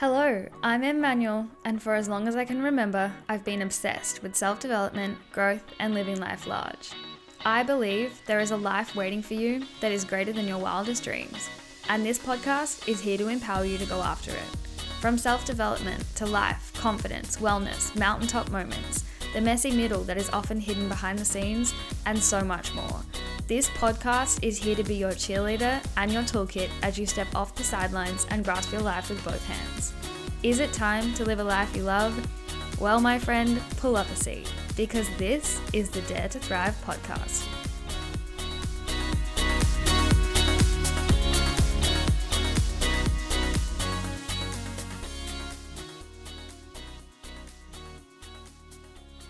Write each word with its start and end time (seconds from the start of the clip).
Hello, 0.00 0.46
I'm 0.62 0.82
Emmanuel, 0.82 1.46
and 1.66 1.82
for 1.82 1.94
as 1.94 2.08
long 2.08 2.26
as 2.26 2.34
I 2.34 2.46
can 2.46 2.62
remember, 2.62 3.12
I've 3.28 3.44
been 3.44 3.60
obsessed 3.60 4.22
with 4.22 4.34
self 4.34 4.58
development, 4.58 5.18
growth, 5.30 5.62
and 5.78 5.92
living 5.92 6.18
life 6.18 6.46
large. 6.46 6.92
I 7.44 7.62
believe 7.64 8.18
there 8.24 8.40
is 8.40 8.50
a 8.50 8.56
life 8.56 8.96
waiting 8.96 9.20
for 9.20 9.34
you 9.34 9.66
that 9.82 9.92
is 9.92 10.06
greater 10.06 10.32
than 10.32 10.48
your 10.48 10.56
wildest 10.56 11.04
dreams, 11.04 11.50
and 11.90 12.02
this 12.02 12.18
podcast 12.18 12.88
is 12.88 13.02
here 13.02 13.18
to 13.18 13.28
empower 13.28 13.66
you 13.66 13.76
to 13.76 13.84
go 13.84 14.00
after 14.00 14.30
it. 14.30 14.56
From 15.02 15.18
self 15.18 15.44
development 15.44 16.02
to 16.14 16.24
life, 16.24 16.72
confidence, 16.78 17.36
wellness, 17.36 17.94
mountaintop 17.94 18.50
moments, 18.50 19.04
the 19.34 19.42
messy 19.42 19.70
middle 19.70 20.02
that 20.04 20.16
is 20.16 20.30
often 20.30 20.60
hidden 20.60 20.88
behind 20.88 21.18
the 21.18 21.26
scenes, 21.26 21.74
and 22.06 22.18
so 22.18 22.40
much 22.40 22.74
more. 22.74 23.02
This 23.50 23.68
podcast 23.70 24.44
is 24.44 24.58
here 24.58 24.76
to 24.76 24.84
be 24.84 24.94
your 24.94 25.10
cheerleader 25.10 25.84
and 25.96 26.12
your 26.12 26.22
toolkit 26.22 26.70
as 26.84 26.96
you 26.96 27.04
step 27.04 27.26
off 27.34 27.52
the 27.56 27.64
sidelines 27.64 28.24
and 28.30 28.44
grasp 28.44 28.70
your 28.70 28.80
life 28.80 29.10
with 29.10 29.24
both 29.24 29.44
hands. 29.44 29.92
Is 30.44 30.60
it 30.60 30.72
time 30.72 31.12
to 31.14 31.24
live 31.24 31.40
a 31.40 31.42
life 31.42 31.74
you 31.74 31.82
love? 31.82 32.14
Well, 32.80 33.00
my 33.00 33.18
friend, 33.18 33.60
pull 33.78 33.96
up 33.96 34.08
a 34.08 34.14
seat 34.14 34.52
because 34.76 35.08
this 35.18 35.60
is 35.72 35.90
the 35.90 36.00
Dare 36.02 36.28
to 36.28 36.38
Thrive 36.38 36.80
podcast. 36.86 37.44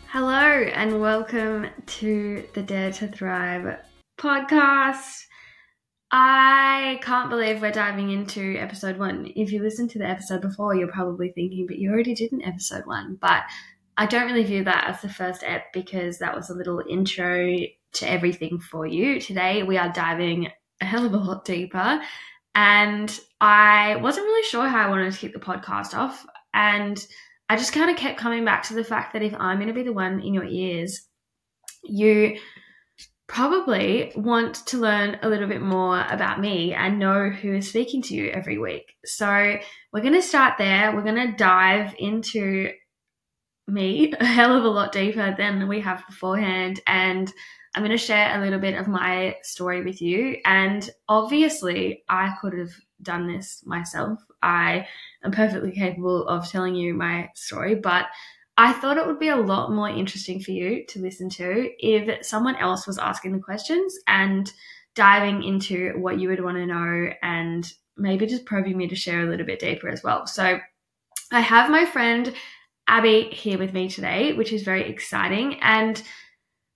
Hello, 0.09 0.34
and 0.74 1.00
welcome 1.00 1.68
to 1.87 2.46
the 2.52 2.60
Dare 2.60 2.92
to 2.92 3.09
Thrive 3.09 3.78
podcast. 4.20 5.24
I 6.12 6.98
can't 7.02 7.30
believe 7.30 7.62
we're 7.62 7.70
diving 7.70 8.10
into 8.10 8.56
episode 8.59 8.98
one. 8.98 9.33
If 9.34 9.52
you 9.52 9.62
listened 9.62 9.91
to 9.91 9.98
the 9.98 10.09
episode 10.09 10.43
before, 10.43 10.74
you're 10.74 10.93
probably 10.93 11.30
thinking, 11.30 11.66
but 11.66 11.79
you 11.79 11.91
already 11.91 12.15
did 12.15 12.33
an 12.33 12.45
episode 12.45 12.85
one. 12.85 13.16
But 13.21 13.45
I 13.96 14.07
don't 14.07 14.27
really 14.27 14.45
view 14.45 14.65
that 14.65 14.88
as 14.88 15.01
the 15.01 15.09
first 15.09 15.43
ep 15.45 15.73
because 15.73 16.18
that 16.18 16.35
was 16.35 16.51
a 16.51 16.54
little 16.54 16.82
intro 16.88 17.57
to 17.93 18.10
everything 18.10 18.59
for 18.59 18.87
you. 18.87 19.21
Today, 19.21 19.62
we 19.62 19.79
are 19.79 19.93
diving 19.93 20.49
a 20.80 20.84
hell 20.84 21.07
of 21.07 21.15
a 21.15 21.16
lot 21.16 21.45
deeper. 21.45 22.01
And 22.55 23.18
I 23.40 23.96
wasn't 23.96 24.27
really 24.27 24.46
sure 24.49 24.68
how 24.68 24.87
I 24.87 24.90
wanted 24.90 25.12
to 25.12 25.18
kick 25.18 25.32
the 25.32 25.38
podcast 25.38 25.95
off. 25.95 26.27
And 26.52 27.05
I 27.49 27.57
just 27.57 27.73
kind 27.73 27.90
of 27.90 27.96
kept 27.96 28.18
coming 28.18 28.45
back 28.45 28.65
to 28.65 28.74
the 28.74 28.84
fact 28.84 29.12
that 29.12 29.23
if 29.23 29.34
I'm 29.38 29.59
going 29.59 29.68
to 29.68 29.74
be 29.74 29.84
the 29.84 29.93
one 29.93 30.21
in 30.21 30.34
your 30.34 30.45
ears, 30.45 31.07
you 31.84 32.37
probably 33.30 34.12
want 34.16 34.56
to 34.66 34.76
learn 34.76 35.16
a 35.23 35.28
little 35.28 35.46
bit 35.46 35.62
more 35.62 36.04
about 36.10 36.40
me 36.40 36.74
and 36.74 36.98
know 36.98 37.30
who 37.30 37.54
is 37.54 37.68
speaking 37.68 38.02
to 38.02 38.14
you 38.14 38.28
every 38.30 38.59
week. 38.59 38.96
So, 39.04 39.56
we're 39.92 40.02
going 40.02 40.14
to 40.14 40.22
start 40.22 40.59
there. 40.59 40.95
We're 40.95 41.04
going 41.04 41.30
to 41.30 41.37
dive 41.37 41.95
into 41.98 42.72
me 43.68 44.12
a 44.20 44.24
hell 44.24 44.56
of 44.56 44.64
a 44.64 44.68
lot 44.68 44.90
deeper 44.90 45.32
than 45.37 45.68
we 45.68 45.80
have 45.80 46.04
beforehand. 46.09 46.80
And 46.88 47.32
I'm 47.74 47.82
going 47.82 47.96
to 47.96 48.04
share 48.04 48.37
a 48.37 48.42
little 48.42 48.59
bit 48.59 48.74
of 48.74 48.88
my 48.88 49.37
story 49.42 49.84
with 49.84 50.02
you. 50.02 50.38
And 50.44 50.90
obviously, 51.09 52.02
I 52.09 52.34
could 52.40 52.59
have 52.59 52.72
done 53.00 53.28
this 53.28 53.62
myself. 53.65 54.18
I 54.42 54.88
am 55.22 55.30
perfectly 55.30 55.70
capable 55.70 56.26
of 56.26 56.50
telling 56.50 56.74
you 56.74 56.94
my 56.94 57.28
story, 57.37 57.76
but 57.76 58.06
I 58.56 58.73
thought 58.73 58.98
it 58.98 59.06
would 59.06 59.18
be 59.18 59.29
a 59.29 59.37
lot 59.37 59.73
more 59.73 59.88
interesting 59.88 60.40
for 60.40 60.51
you 60.51 60.84
to 60.88 61.01
listen 61.01 61.30
to 61.30 61.70
if 61.79 62.26
someone 62.26 62.56
else 62.56 62.87
was 62.87 62.98
asking 62.98 63.32
the 63.32 63.43
questions 63.43 63.96
and 64.06 64.53
diving 64.94 65.43
into 65.43 65.93
what 65.98 66.19
you 66.19 66.28
would 66.28 66.44
want 66.44 66.56
to 66.56 66.66
know 66.66 67.10
and 67.22 67.72
maybe 67.97 68.26
just 68.26 68.44
probing 68.44 68.76
me 68.76 68.88
to 68.88 68.97
share 68.97 69.22
a 69.22 69.31
little 69.31 69.47
bit 69.47 69.60
deeper 69.60 69.88
as 69.88 70.03
well. 70.03 70.26
So 70.26 70.59
I 71.32 71.41
have 71.41 71.71
my 71.71 71.87
friend 71.87 72.34
Abbey 72.88 73.31
here 73.31 73.59
with 73.59 73.72
me 73.72 73.88
today, 73.88 74.32
which 74.32 74.53
is 74.53 74.62
very 74.62 74.88
exciting. 74.91 75.60
And 75.62 76.03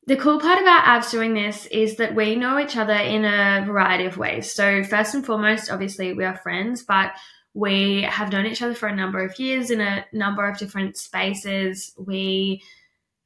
the 0.07 0.17
cool 0.17 0.39
part 0.39 0.61
about 0.61 0.87
Abs 0.87 1.11
doing 1.11 1.35
this 1.35 1.67
is 1.67 1.97
that 1.97 2.15
we 2.15 2.37
know 2.37 2.59
each 2.59 2.77
other 2.77 2.93
in 2.93 3.25
a 3.25 3.65
variety 3.67 4.05
of 4.05 4.17
ways. 4.17 4.53
So, 4.53 4.85
first 4.85 5.15
and 5.15 5.25
foremost, 5.25 5.71
obviously, 5.71 6.13
we 6.13 6.25
are 6.25 6.37
friends, 6.37 6.83
but 6.83 7.13
we 7.55 8.03
have 8.03 8.33
known 8.33 8.47
each 8.47 8.63
other 8.63 8.75
for 8.75 8.89
a 8.89 8.95
number 8.95 9.25
of 9.25 9.39
years 9.39 9.71
in 9.71 9.81
a 9.81 10.05
number 10.13 10.47
of 10.47 10.59
different 10.59 10.97
spaces. 10.97 11.93
We 11.97 12.63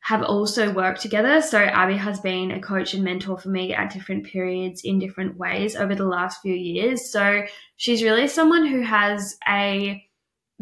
have 0.01 0.23
also 0.23 0.73
worked 0.73 1.01
together. 1.01 1.41
So, 1.41 1.59
Abbey 1.59 1.97
has 1.97 2.21
been 2.21 2.51
a 2.51 2.61
coach 2.61 2.95
and 2.95 3.03
mentor 3.03 3.39
for 3.39 3.49
me 3.49 3.75
at 3.75 3.93
different 3.93 4.27
periods 4.27 4.83
in 4.85 4.99
different 4.99 5.37
ways 5.37 5.75
over 5.75 5.95
the 5.95 6.07
last 6.07 6.41
few 6.43 6.55
years. 6.55 7.11
So, 7.11 7.45
she's 7.77 8.03
really 8.03 8.29
someone 8.29 8.67
who 8.67 8.83
has 8.83 9.37
a 9.49 10.05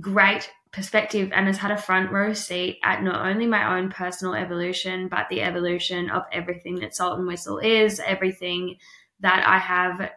great 0.00 0.50
perspective 0.72 1.31
and 1.34 1.47
has 1.47 1.59
had 1.59 1.71
a 1.71 1.78
front 1.78 2.12
row 2.12 2.34
seat 2.34 2.78
at 2.84 3.03
not 3.03 3.27
only 3.27 3.47
my 3.47 3.77
own 3.77 3.91
personal 3.91 4.34
evolution, 4.34 5.09
but 5.09 5.28
the 5.28 5.43
evolution 5.43 6.10
of 6.10 6.22
everything 6.33 6.77
that 6.77 6.94
Salt 6.94 7.19
and 7.19 7.27
Whistle 7.27 7.59
is, 7.59 8.00
everything 8.04 8.77
that 9.21 9.44
I 9.47 9.59
have 9.59 10.10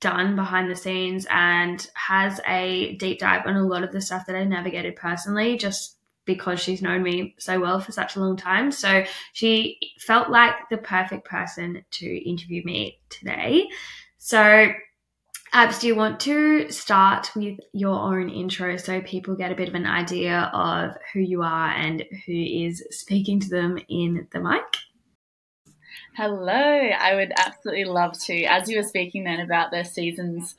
done 0.00 0.36
behind 0.36 0.70
the 0.70 0.76
scenes 0.76 1.26
and 1.30 1.86
has 1.94 2.40
a 2.46 2.96
deep 2.96 3.18
dive 3.18 3.46
on 3.46 3.56
a 3.56 3.66
lot 3.66 3.82
of 3.82 3.92
the 3.92 4.00
stuff 4.00 4.26
that 4.26 4.36
I 4.36 4.44
navigated 4.44 4.96
personally 4.96 5.56
just 5.56 5.96
because 6.24 6.60
she's 6.60 6.82
known 6.82 7.02
me 7.02 7.34
so 7.38 7.60
well 7.60 7.80
for 7.80 7.92
such 7.92 8.16
a 8.16 8.20
long 8.20 8.36
time. 8.36 8.72
So 8.72 9.04
she 9.32 9.78
felt 9.98 10.30
like 10.30 10.54
the 10.70 10.78
perfect 10.78 11.26
person 11.26 11.84
to 11.92 12.06
interview 12.06 12.62
me 12.64 13.00
today. 13.10 13.68
So, 14.18 14.72
Abs, 15.52 15.78
do 15.78 15.86
you 15.86 15.94
want 15.94 16.18
to 16.20 16.70
start 16.70 17.30
with 17.36 17.58
your 17.72 17.98
own 17.98 18.28
intro 18.28 18.76
so 18.76 19.00
people 19.02 19.36
get 19.36 19.52
a 19.52 19.54
bit 19.54 19.68
of 19.68 19.74
an 19.74 19.86
idea 19.86 20.50
of 20.52 20.96
who 21.12 21.20
you 21.20 21.42
are 21.42 21.68
and 21.70 22.04
who 22.26 22.32
is 22.32 22.82
speaking 22.90 23.38
to 23.40 23.48
them 23.48 23.78
in 23.88 24.26
the 24.32 24.40
mic? 24.40 24.62
Hello, 26.16 26.52
I 26.52 27.16
would 27.16 27.32
absolutely 27.36 27.86
love 27.86 28.16
to. 28.26 28.44
As 28.44 28.68
you 28.68 28.76
were 28.76 28.84
speaking 28.84 29.24
then 29.24 29.40
about 29.40 29.72
the 29.72 29.82
seasons 29.82 30.54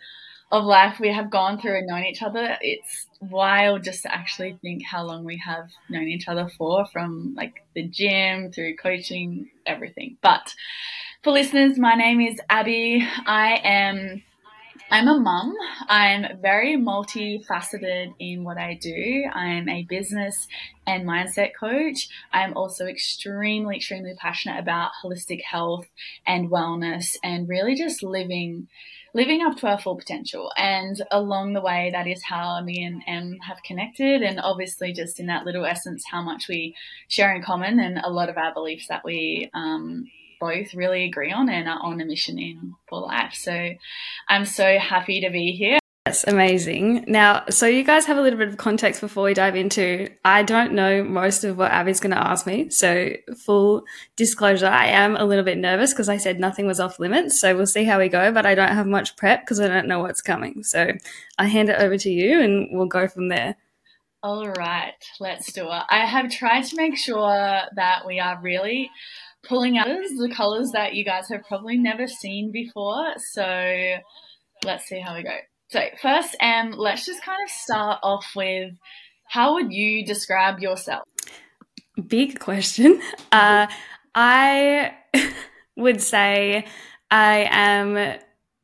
of 0.51 0.65
life 0.65 0.99
we 0.99 1.13
have 1.13 1.31
gone 1.31 1.57
through 1.61 1.77
and 1.77 1.87
known 1.87 2.03
each 2.03 2.21
other, 2.21 2.57
it's 2.59 3.07
wild 3.21 3.81
just 3.81 4.03
to 4.03 4.13
actually 4.13 4.57
think 4.61 4.83
how 4.85 5.05
long 5.05 5.23
we 5.23 5.41
have 5.45 5.69
known 5.89 6.09
each 6.09 6.27
other 6.27 6.49
for 6.57 6.85
from 6.87 7.35
like 7.37 7.63
the 7.73 7.87
gym 7.87 8.51
through 8.51 8.75
coaching, 8.75 9.49
everything. 9.65 10.17
But 10.21 10.53
for 11.23 11.31
listeners, 11.31 11.79
my 11.79 11.95
name 11.95 12.19
is 12.19 12.37
Abbey. 12.49 13.07
I 13.25 13.61
am 13.63 14.23
I'm 14.91 15.07
a 15.07 15.19
mum. 15.19 15.55
I'm 15.89 16.39
very 16.41 16.77
multifaceted 16.77 18.13
in 18.19 18.43
what 18.43 18.57
I 18.57 18.75
do. 18.75 19.25
I'm 19.33 19.67
a 19.67 19.83
business 19.83 20.47
and 20.85 21.07
mindset 21.07 21.51
coach. 21.59 22.07
I'm 22.31 22.55
also 22.55 22.85
extremely, 22.85 23.77
extremely 23.77 24.13
passionate 24.15 24.59
about 24.59 24.91
holistic 25.03 25.41
health 25.41 25.87
and 26.25 26.49
wellness 26.49 27.15
and 27.23 27.49
really 27.49 27.75
just 27.75 28.03
living 28.03 28.67
living 29.15 29.41
up 29.41 29.57
to 29.57 29.67
our 29.67 29.79
full 29.79 29.95
potential. 29.95 30.51
And 30.57 31.01
along 31.09 31.53
the 31.53 31.61
way, 31.61 31.89
that 31.93 32.05
is 32.05 32.21
how 32.21 32.61
me 32.61 32.83
and 32.83 33.01
Em 33.07 33.39
have 33.47 33.63
connected. 33.63 34.21
And 34.21 34.39
obviously, 34.41 34.91
just 34.91 35.19
in 35.19 35.27
that 35.27 35.45
little 35.45 35.65
essence, 35.65 36.03
how 36.11 36.21
much 36.21 36.47
we 36.47 36.75
share 37.07 37.33
in 37.33 37.41
common 37.41 37.79
and 37.79 37.97
a 37.97 38.09
lot 38.09 38.29
of 38.29 38.37
our 38.37 38.53
beliefs 38.53 38.87
that 38.89 39.05
we 39.05 39.49
um, 39.53 40.05
both 40.39 40.73
really 40.73 41.05
agree 41.05 41.31
on 41.31 41.49
and 41.49 41.67
are 41.67 41.79
on 41.81 42.01
a 42.01 42.05
mission 42.05 42.39
in 42.39 42.73
for 42.87 43.01
life. 43.01 43.33
So 43.33 43.71
I'm 44.29 44.45
so 44.45 44.77
happy 44.77 45.21
to 45.21 45.29
be 45.29 45.51
here. 45.51 45.79
That's 46.05 46.23
amazing. 46.25 47.03
Now, 47.07 47.45
so 47.49 47.65
you 47.65 47.83
guys 47.83 48.05
have 48.05 48.17
a 48.17 48.21
little 48.21 48.37
bit 48.37 48.47
of 48.47 48.57
context 48.57 49.01
before 49.01 49.23
we 49.23 49.33
dive 49.33 49.55
into. 49.55 50.07
I 50.23 50.43
don't 50.43 50.73
know 50.73 51.03
most 51.03 51.43
of 51.43 51.57
what 51.57 51.71
Abbey's 51.71 51.99
going 51.99 52.13
to 52.13 52.23
ask 52.23 52.45
me. 52.45 52.69
So, 52.69 53.13
full 53.35 53.85
disclosure, 54.15 54.67
I 54.67 54.85
am 54.85 55.15
a 55.15 55.25
little 55.25 55.43
bit 55.43 55.57
nervous 55.57 55.93
because 55.93 56.07
I 56.07 56.17
said 56.17 56.39
nothing 56.39 56.67
was 56.67 56.79
off 56.79 56.99
limits. 56.99 57.41
So, 57.41 57.57
we'll 57.57 57.65
see 57.65 57.85
how 57.85 57.97
we 57.97 58.07
go, 58.07 58.31
but 58.31 58.45
I 58.45 58.53
don't 58.53 58.71
have 58.71 58.85
much 58.85 59.15
prep 59.17 59.41
because 59.41 59.59
I 59.59 59.67
don't 59.67 59.87
know 59.87 59.99
what's 59.99 60.21
coming. 60.21 60.61
So, 60.61 60.91
I 61.39 61.47
hand 61.47 61.69
it 61.69 61.79
over 61.79 61.97
to 61.97 62.09
you 62.11 62.39
and 62.39 62.67
we'll 62.69 62.85
go 62.85 63.07
from 63.07 63.29
there. 63.29 63.55
All 64.21 64.47
right, 64.47 64.93
let's 65.19 65.51
do 65.53 65.65
it. 65.65 65.83
I 65.89 66.05
have 66.05 66.31
tried 66.31 66.65
to 66.65 66.75
make 66.75 66.97
sure 66.97 67.61
that 67.75 68.05
we 68.05 68.19
are 68.19 68.39
really 68.41 68.91
pulling 69.47 69.77
out 69.77 69.87
the 69.87 70.33
colors 70.35 70.71
that 70.71 70.95
you 70.95 71.03
guys 71.03 71.27
have 71.29 71.43
probably 71.47 71.77
never 71.77 72.07
seen 72.07 72.51
before. 72.51 73.13
So 73.31 73.95
let's 74.63 74.85
see 74.85 74.99
how 74.99 75.15
we 75.15 75.23
go. 75.23 75.37
So 75.69 75.81
first, 76.01 76.35
um, 76.41 76.71
let's 76.71 77.05
just 77.05 77.23
kind 77.23 77.41
of 77.43 77.49
start 77.49 77.99
off 78.03 78.25
with 78.35 78.73
how 79.27 79.55
would 79.55 79.71
you 79.71 80.05
describe 80.05 80.59
yourself? 80.59 81.03
Big 82.07 82.39
question. 82.39 83.01
Uh, 83.31 83.67
I 84.13 84.93
would 85.75 86.01
say 86.01 86.65
I 87.09 87.47
am 87.49 88.19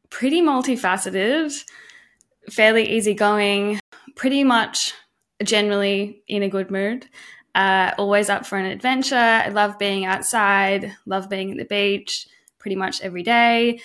pretty 0.09 0.41
multifaceted, 0.41 1.53
fairly 2.49 2.89
easygoing, 2.89 3.79
pretty 4.15 4.43
much 4.43 4.93
generally 5.43 6.23
in 6.27 6.43
a 6.43 6.49
good 6.49 6.69
mood 6.69 7.07
uh, 7.55 7.91
always 7.97 8.29
up 8.29 8.45
for 8.45 8.57
an 8.57 8.65
adventure. 8.65 9.15
I 9.15 9.49
love 9.49 9.77
being 9.77 10.05
outside, 10.05 10.95
love 11.05 11.29
being 11.29 11.51
at 11.51 11.57
the 11.57 11.65
beach 11.65 12.27
pretty 12.59 12.75
much 12.75 13.01
every 13.01 13.23
day. 13.23 13.79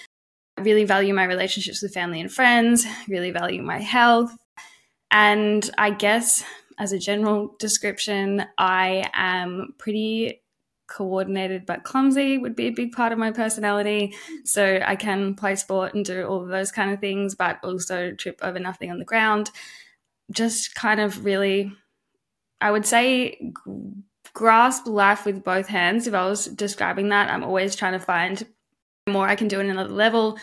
I 0.59 0.63
really 0.63 0.85
value 0.85 1.15
my 1.15 1.25
relationships 1.25 1.83
with 1.83 1.95
family 1.95 2.21
and 2.21 2.33
friends, 2.33 2.87
really 3.09 3.31
value 3.31 3.63
my 3.63 3.79
health. 3.79 4.37
And 5.11 5.69
I 5.79 5.91
guess 5.91 6.45
as 6.79 6.93
a 6.93 6.99
general 6.99 7.55
description, 7.59 8.45
I 8.59 9.11
am 9.15 9.75
pretty 9.79 10.43
coordinated 10.89 11.67
but 11.67 11.83
clumsy 11.83 12.39
would 12.39 12.55
be 12.55 12.69
a 12.69 12.73
big 12.73 12.93
part 12.93 13.13
of 13.13 13.19
my 13.19 13.33
personality. 13.33 14.15
So 14.45 14.81
I 14.85 14.97
can 14.97 15.35
play 15.35 15.57
sport 15.57 15.95
and 15.95 16.05
do 16.05 16.25
all 16.25 16.43
of 16.43 16.49
those 16.49 16.71
kind 16.71 16.93
of 16.93 17.01
things, 17.01 17.35
but 17.35 17.59
also 17.65 18.13
trip 18.13 18.39
over 18.43 18.59
nothing 18.59 18.91
on 18.91 18.99
the 18.99 19.05
ground. 19.05 19.51
Just 20.31 20.75
kind 20.75 21.01
of 21.01 21.25
really, 21.25 21.73
I 22.61 22.71
would 22.71 22.87
say, 22.87 23.53
grasp 24.33 24.87
life 24.87 25.25
with 25.25 25.45
both 25.45 25.67
hands. 25.67 26.07
If 26.07 26.15
I 26.15 26.27
was 26.27 26.47
describing 26.47 27.09
that, 27.11 27.31
I'm 27.31 27.45
always 27.45 27.77
trying 27.77 27.93
to 27.93 27.99
find 27.99 28.47
more 29.09 29.29
I 29.29 29.37
can 29.37 29.49
do 29.49 29.61
at 29.61 29.67
another 29.67 29.93
level. 29.93 30.39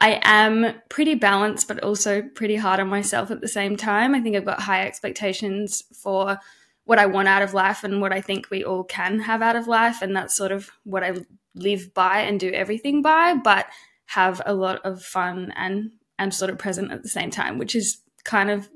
I 0.00 0.20
am 0.22 0.74
pretty 0.88 1.14
balanced, 1.14 1.68
but 1.68 1.82
also 1.82 2.22
pretty 2.22 2.56
hard 2.56 2.80
on 2.80 2.88
myself 2.88 3.30
at 3.30 3.40
the 3.40 3.48
same 3.48 3.76
time. 3.76 4.14
I 4.14 4.20
think 4.20 4.36
I've 4.36 4.44
got 4.44 4.60
high 4.60 4.86
expectations 4.86 5.82
for 6.02 6.38
what 6.84 6.98
I 6.98 7.06
want 7.06 7.28
out 7.28 7.42
of 7.42 7.54
life 7.54 7.84
and 7.84 8.00
what 8.00 8.12
I 8.12 8.20
think 8.20 8.50
we 8.50 8.64
all 8.64 8.84
can 8.84 9.20
have 9.20 9.40
out 9.40 9.56
of 9.56 9.66
life. 9.66 10.02
And 10.02 10.14
that's 10.14 10.36
sort 10.36 10.52
of 10.52 10.70
what 10.84 11.02
I 11.02 11.14
live 11.54 11.94
by 11.94 12.20
and 12.20 12.38
do 12.38 12.50
everything 12.50 13.02
by, 13.02 13.34
but 13.34 13.66
have 14.06 14.42
a 14.44 14.54
lot 14.54 14.80
of 14.84 15.02
fun 15.02 15.52
and 15.56 15.92
am 16.18 16.30
sort 16.30 16.50
of 16.50 16.58
present 16.58 16.92
at 16.92 17.02
the 17.02 17.08
same 17.08 17.30
time, 17.30 17.58
which 17.58 17.74
is 17.74 18.02
kind 18.24 18.50
of 18.50 18.68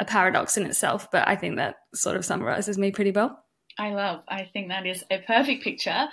a 0.00 0.04
paradox 0.04 0.56
in 0.56 0.66
itself. 0.66 1.08
But 1.12 1.28
I 1.28 1.36
think 1.36 1.56
that 1.56 1.76
sort 1.94 2.16
of 2.16 2.24
summarizes 2.24 2.76
me 2.76 2.90
pretty 2.90 3.12
well. 3.12 3.44
I 3.78 3.94
love. 3.94 4.24
I 4.28 4.48
think 4.52 4.68
that 4.68 4.86
is 4.86 5.04
a 5.10 5.18
perfect 5.18 5.62
picture 5.62 6.08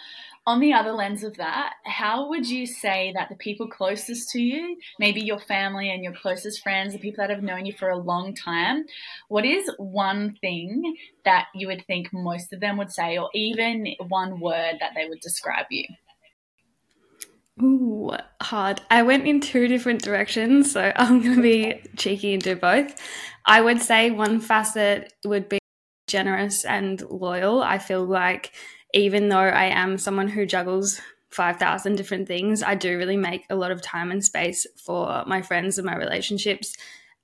on 0.47 0.61
the 0.61 0.71
other 0.71 0.93
lens 0.93 1.25
of 1.25 1.35
that, 1.35 1.73
how 1.83 2.29
would 2.29 2.49
you 2.49 2.65
say 2.65 3.11
that 3.13 3.27
the 3.27 3.35
people 3.35 3.67
closest 3.67 4.29
to 4.29 4.41
you, 4.41 4.77
maybe 4.97 5.19
your 5.21 5.41
family 5.41 5.91
and 5.91 6.01
your 6.01 6.13
closest 6.13 6.63
friends, 6.63 6.93
the 6.93 6.99
people 6.99 7.21
that 7.21 7.29
have 7.29 7.43
known 7.43 7.65
you 7.65 7.73
for 7.73 7.89
a 7.89 7.97
long 7.97 8.33
time, 8.33 8.85
what 9.27 9.45
is 9.45 9.69
one 9.77 10.37
thing 10.39 10.95
that 11.25 11.47
you 11.53 11.67
would 11.67 11.85
think 11.85 12.07
most 12.13 12.53
of 12.53 12.61
them 12.61 12.77
would 12.77 12.93
say, 12.93 13.17
or 13.17 13.29
even 13.33 13.93
one 14.07 14.39
word 14.39 14.77
that 14.79 14.93
they 14.95 15.09
would 15.09 15.19
describe 15.19 15.65
you? 15.69 15.83
Ooh, 17.61 18.11
hard. 18.41 18.81
I 18.91 19.01
went 19.03 19.25
in 19.25 19.39
two 19.41 19.67
different 19.67 20.03
directions, 20.03 20.71
so 20.71 20.91
I'm 20.95 21.21
going 21.21 21.35
to 21.35 21.41
be 21.41 21.81
cheeky 21.97 22.33
and 22.33 22.43
do 22.43 22.55
both. 22.55 22.95
I 23.45 23.61
would 23.61 23.81
say 23.81 24.11
one 24.11 24.39
facet 24.39 25.13
would 25.25 25.49
be 25.49 25.59
generous 26.07 26.65
and 26.65 27.01
loyal. 27.09 27.61
I 27.63 27.79
feel 27.79 28.05
like 28.05 28.53
even 28.93 29.29
though 29.29 29.37
I 29.37 29.65
am 29.65 29.97
someone 29.97 30.27
who 30.27 30.45
juggles 30.45 31.01
5,000 31.29 31.95
different 31.95 32.27
things, 32.27 32.63
I 32.63 32.75
do 32.75 32.97
really 32.97 33.17
make 33.17 33.45
a 33.49 33.55
lot 33.55 33.71
of 33.71 33.81
time 33.81 34.11
and 34.11 34.23
space 34.23 34.65
for 34.77 35.23
my 35.25 35.41
friends 35.41 35.77
and 35.77 35.85
my 35.85 35.95
relationships. 35.95 36.75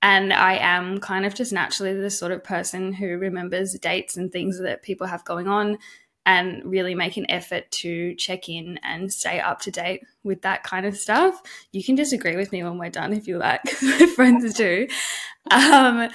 And 0.01 0.33
I 0.33 0.55
am 0.55 0.99
kind 0.99 1.25
of 1.25 1.33
just 1.33 1.53
naturally 1.53 1.93
the 1.93 2.09
sort 2.09 2.33
of 2.33 2.43
person 2.43 2.91
who 2.91 3.17
remembers 3.17 3.73
dates 3.79 4.17
and 4.17 4.31
things 4.31 4.59
that 4.59 4.83
people 4.83 5.07
have 5.07 5.23
going 5.23 5.47
on 5.47 5.77
and 6.25 6.63
really 6.63 6.95
make 6.95 7.17
an 7.17 7.29
effort 7.29 7.69
to 7.71 8.15
check 8.15 8.47
in 8.47 8.79
and 8.83 9.11
stay 9.11 9.39
up 9.39 9.59
to 9.61 9.71
date 9.71 10.03
with 10.23 10.41
that 10.43 10.63
kind 10.63 10.85
of 10.85 10.95
stuff. 10.95 11.41
You 11.71 11.83
can 11.83 11.95
disagree 11.95 12.35
with 12.35 12.51
me 12.51 12.63
when 12.63 12.77
we're 12.77 12.89
done 12.89 13.13
if 13.13 13.27
you 13.27 13.37
like, 13.37 13.61
my 13.81 14.05
friends 14.15 14.53
do. 14.53 14.87
Um, 15.51 16.09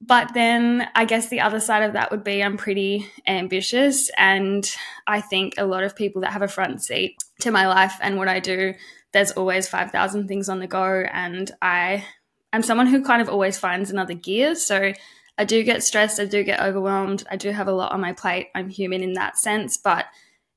but 0.00 0.34
then 0.34 0.88
I 0.94 1.06
guess 1.06 1.28
the 1.28 1.40
other 1.40 1.60
side 1.60 1.82
of 1.82 1.94
that 1.94 2.10
would 2.10 2.22
be 2.22 2.42
I'm 2.42 2.58
pretty 2.58 3.10
ambitious. 3.26 4.10
And 4.18 4.70
I 5.06 5.20
think 5.20 5.54
a 5.56 5.64
lot 5.64 5.84
of 5.84 5.96
people 5.96 6.20
that 6.22 6.32
have 6.32 6.42
a 6.42 6.48
front 6.48 6.82
seat 6.82 7.16
to 7.40 7.50
my 7.50 7.66
life 7.66 7.94
and 8.02 8.18
what 8.18 8.28
I 8.28 8.40
do, 8.40 8.74
there's 9.12 9.32
always 9.32 9.68
5,000 9.68 10.28
things 10.28 10.50
on 10.50 10.58
the 10.58 10.66
go. 10.66 11.04
And 11.10 11.50
I 11.62 12.04
am 12.52 12.62
someone 12.62 12.88
who 12.88 13.02
kind 13.02 13.22
of 13.22 13.30
always 13.30 13.58
finds 13.58 13.90
another 13.90 14.14
gear. 14.14 14.54
So 14.54 14.92
I 15.38 15.44
do 15.44 15.62
get 15.62 15.82
stressed, 15.82 16.18
I 16.18 16.24
do 16.24 16.42
get 16.42 16.60
overwhelmed, 16.60 17.24
I 17.30 17.36
do 17.36 17.50
have 17.50 17.68
a 17.68 17.72
lot 17.72 17.92
on 17.92 18.00
my 18.00 18.12
plate. 18.12 18.48
I'm 18.54 18.70
human 18.70 19.02
in 19.02 19.14
that 19.14 19.38
sense. 19.38 19.76
But 19.76 20.06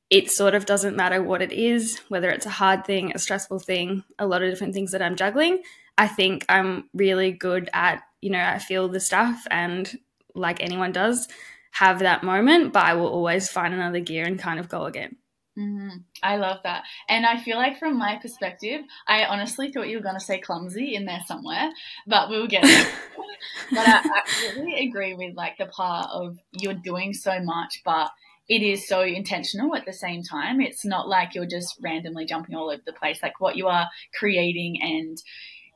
it 0.10 0.32
sort 0.32 0.56
of 0.56 0.66
doesn't 0.66 0.96
matter 0.96 1.22
what 1.22 1.42
it 1.42 1.52
is, 1.52 2.00
whether 2.08 2.30
it's 2.30 2.46
a 2.46 2.50
hard 2.52 2.86
thing, 2.86 3.12
a 3.14 3.20
stressful 3.20 3.60
thing, 3.60 4.04
a 4.18 4.26
lot 4.26 4.42
of 4.42 4.50
different 4.50 4.74
things 4.74 4.92
that 4.92 5.02
I'm 5.02 5.16
juggling. 5.16 5.62
I 5.98 6.08
think 6.08 6.46
I'm 6.50 6.90
really 6.94 7.32
good 7.32 7.70
at 7.74 8.04
you 8.22 8.30
know, 8.30 8.44
I 8.44 8.60
feel 8.60 8.88
the 8.88 9.00
stuff 9.00 9.46
and 9.50 9.98
like 10.36 10.62
anyone 10.62 10.92
does, 10.92 11.28
have 11.72 12.00
that 12.00 12.24
moment, 12.24 12.74
but 12.74 12.84
I 12.84 12.94
will 12.94 13.08
always 13.08 13.50
find 13.50 13.74
another 13.74 14.00
gear 14.00 14.26
and 14.26 14.40
kind 14.40 14.60
of 14.60 14.70
go 14.70 14.86
again. 14.86 15.16
Mm-hmm. 15.60 15.98
I 16.24 16.38
love 16.38 16.60
that. 16.64 16.84
And 17.10 17.26
I 17.26 17.38
feel 17.38 17.58
like, 17.58 17.78
from 17.78 17.98
my 17.98 18.18
perspective, 18.22 18.82
I 19.08 19.26
honestly 19.26 19.72
thought 19.72 19.90
you 19.90 19.98
were 19.98 20.04
going 20.04 20.18
to 20.18 20.24
say 20.24 20.40
clumsy 20.40 20.96
in 20.96 21.06
there 21.06 21.22
somewhere, 21.28 21.72
but 22.08 22.30
we'll 22.30 22.48
get 22.48 22.64
there. 22.64 22.88
but 23.72 23.88
I 23.88 24.02
absolutely 24.20 24.88
agree 24.88 25.16
with 25.16 25.36
like 25.36 25.58
the 25.58 25.66
part 25.66 26.10
of 26.12 26.38
you're 26.52 26.74
doing 26.74 27.14
so 27.14 27.42
much, 27.42 27.82
but 27.84 28.10
it 28.48 28.62
is 28.62 28.88
so 28.88 29.02
intentional 29.02 29.76
at 29.76 29.86
the 29.86 29.94
same 29.94 30.24
time. 30.24 30.62
It's 30.62 30.86
not 30.86 31.10
like 31.10 31.36
you're 31.36 31.46
just 31.46 31.78
randomly 31.82 32.26
jumping 32.26 32.56
all 32.56 32.70
over 32.70 32.82
the 32.86 32.94
place. 32.94 33.22
Like 33.22 33.42
what 33.42 33.58
you 33.58 33.68
are 33.68 33.90
creating 34.18 34.80
and 34.82 35.18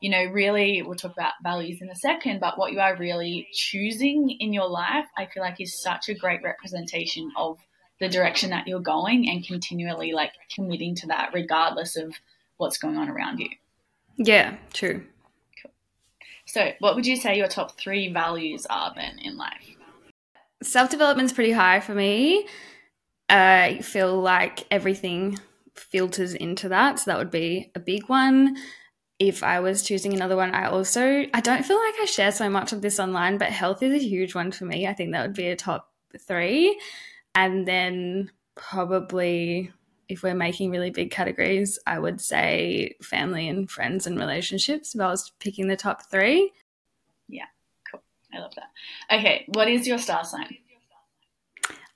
you 0.00 0.10
know, 0.10 0.24
really, 0.24 0.82
we'll 0.82 0.96
talk 0.96 1.12
about 1.12 1.32
values 1.42 1.80
in 1.80 1.88
a 1.88 1.94
second, 1.94 2.38
but 2.38 2.58
what 2.58 2.72
you 2.72 2.80
are 2.80 2.94
really 2.94 3.48
choosing 3.54 4.36
in 4.38 4.52
your 4.52 4.68
life, 4.68 5.06
I 5.16 5.24
feel 5.24 5.42
like 5.42 5.62
is 5.62 5.80
such 5.80 6.10
a 6.10 6.14
great 6.14 6.42
representation 6.42 7.30
of 7.38 7.56
the 8.04 8.12
direction 8.12 8.50
that 8.50 8.66
you're 8.66 8.80
going 8.80 9.28
and 9.28 9.46
continually 9.46 10.12
like 10.12 10.32
committing 10.54 10.94
to 10.96 11.06
that 11.08 11.30
regardless 11.32 11.96
of 11.96 12.14
what's 12.56 12.78
going 12.78 12.96
on 12.96 13.08
around 13.08 13.38
you. 13.38 13.48
Yeah, 14.16 14.56
true. 14.72 15.04
Cool. 15.62 15.72
So, 16.46 16.72
what 16.78 16.94
would 16.94 17.06
you 17.06 17.16
say 17.16 17.36
your 17.36 17.48
top 17.48 17.78
three 17.78 18.12
values 18.12 18.66
are 18.68 18.92
then 18.94 19.18
in 19.18 19.36
life? 19.36 19.76
Self 20.62 20.90
development's 20.90 21.32
pretty 21.32 21.52
high 21.52 21.80
for 21.80 21.94
me. 21.94 22.46
I 23.28 23.80
feel 23.82 24.20
like 24.20 24.66
everything 24.70 25.38
filters 25.74 26.34
into 26.34 26.68
that. 26.68 27.00
So, 27.00 27.10
that 27.10 27.18
would 27.18 27.30
be 27.30 27.70
a 27.74 27.80
big 27.80 28.08
one 28.08 28.56
if 29.18 29.42
I 29.42 29.60
was 29.60 29.82
choosing 29.82 30.12
another 30.12 30.36
one, 30.36 30.54
I 30.54 30.66
also 30.66 31.24
I 31.32 31.40
don't 31.40 31.64
feel 31.64 31.78
like 31.78 31.94
I 32.00 32.04
share 32.06 32.32
so 32.32 32.50
much 32.50 32.72
of 32.72 32.82
this 32.82 32.98
online, 32.98 33.38
but 33.38 33.48
health 33.48 33.82
is 33.82 33.94
a 33.94 34.04
huge 34.04 34.34
one 34.34 34.50
for 34.50 34.64
me. 34.64 34.86
I 34.86 34.92
think 34.92 35.12
that 35.12 35.22
would 35.22 35.36
be 35.36 35.48
a 35.48 35.56
top 35.56 35.92
three. 36.18 36.78
And 37.34 37.66
then 37.66 38.30
probably 38.54 39.72
if 40.08 40.22
we're 40.22 40.34
making 40.34 40.70
really 40.70 40.90
big 40.90 41.10
categories, 41.10 41.78
I 41.86 41.98
would 41.98 42.20
say 42.20 42.94
family 43.02 43.48
and 43.48 43.70
friends 43.70 44.06
and 44.06 44.18
relationships 44.18 44.94
if 44.94 45.00
I 45.00 45.08
was 45.08 45.32
picking 45.40 45.66
the 45.66 45.76
top 45.76 46.10
three. 46.10 46.52
Yeah, 47.28 47.46
cool. 47.90 48.02
I 48.32 48.38
love 48.38 48.52
that. 48.56 49.18
Okay, 49.18 49.44
what 49.48 49.68
is 49.68 49.86
your 49.86 49.98
star 49.98 50.24
sign? 50.24 50.58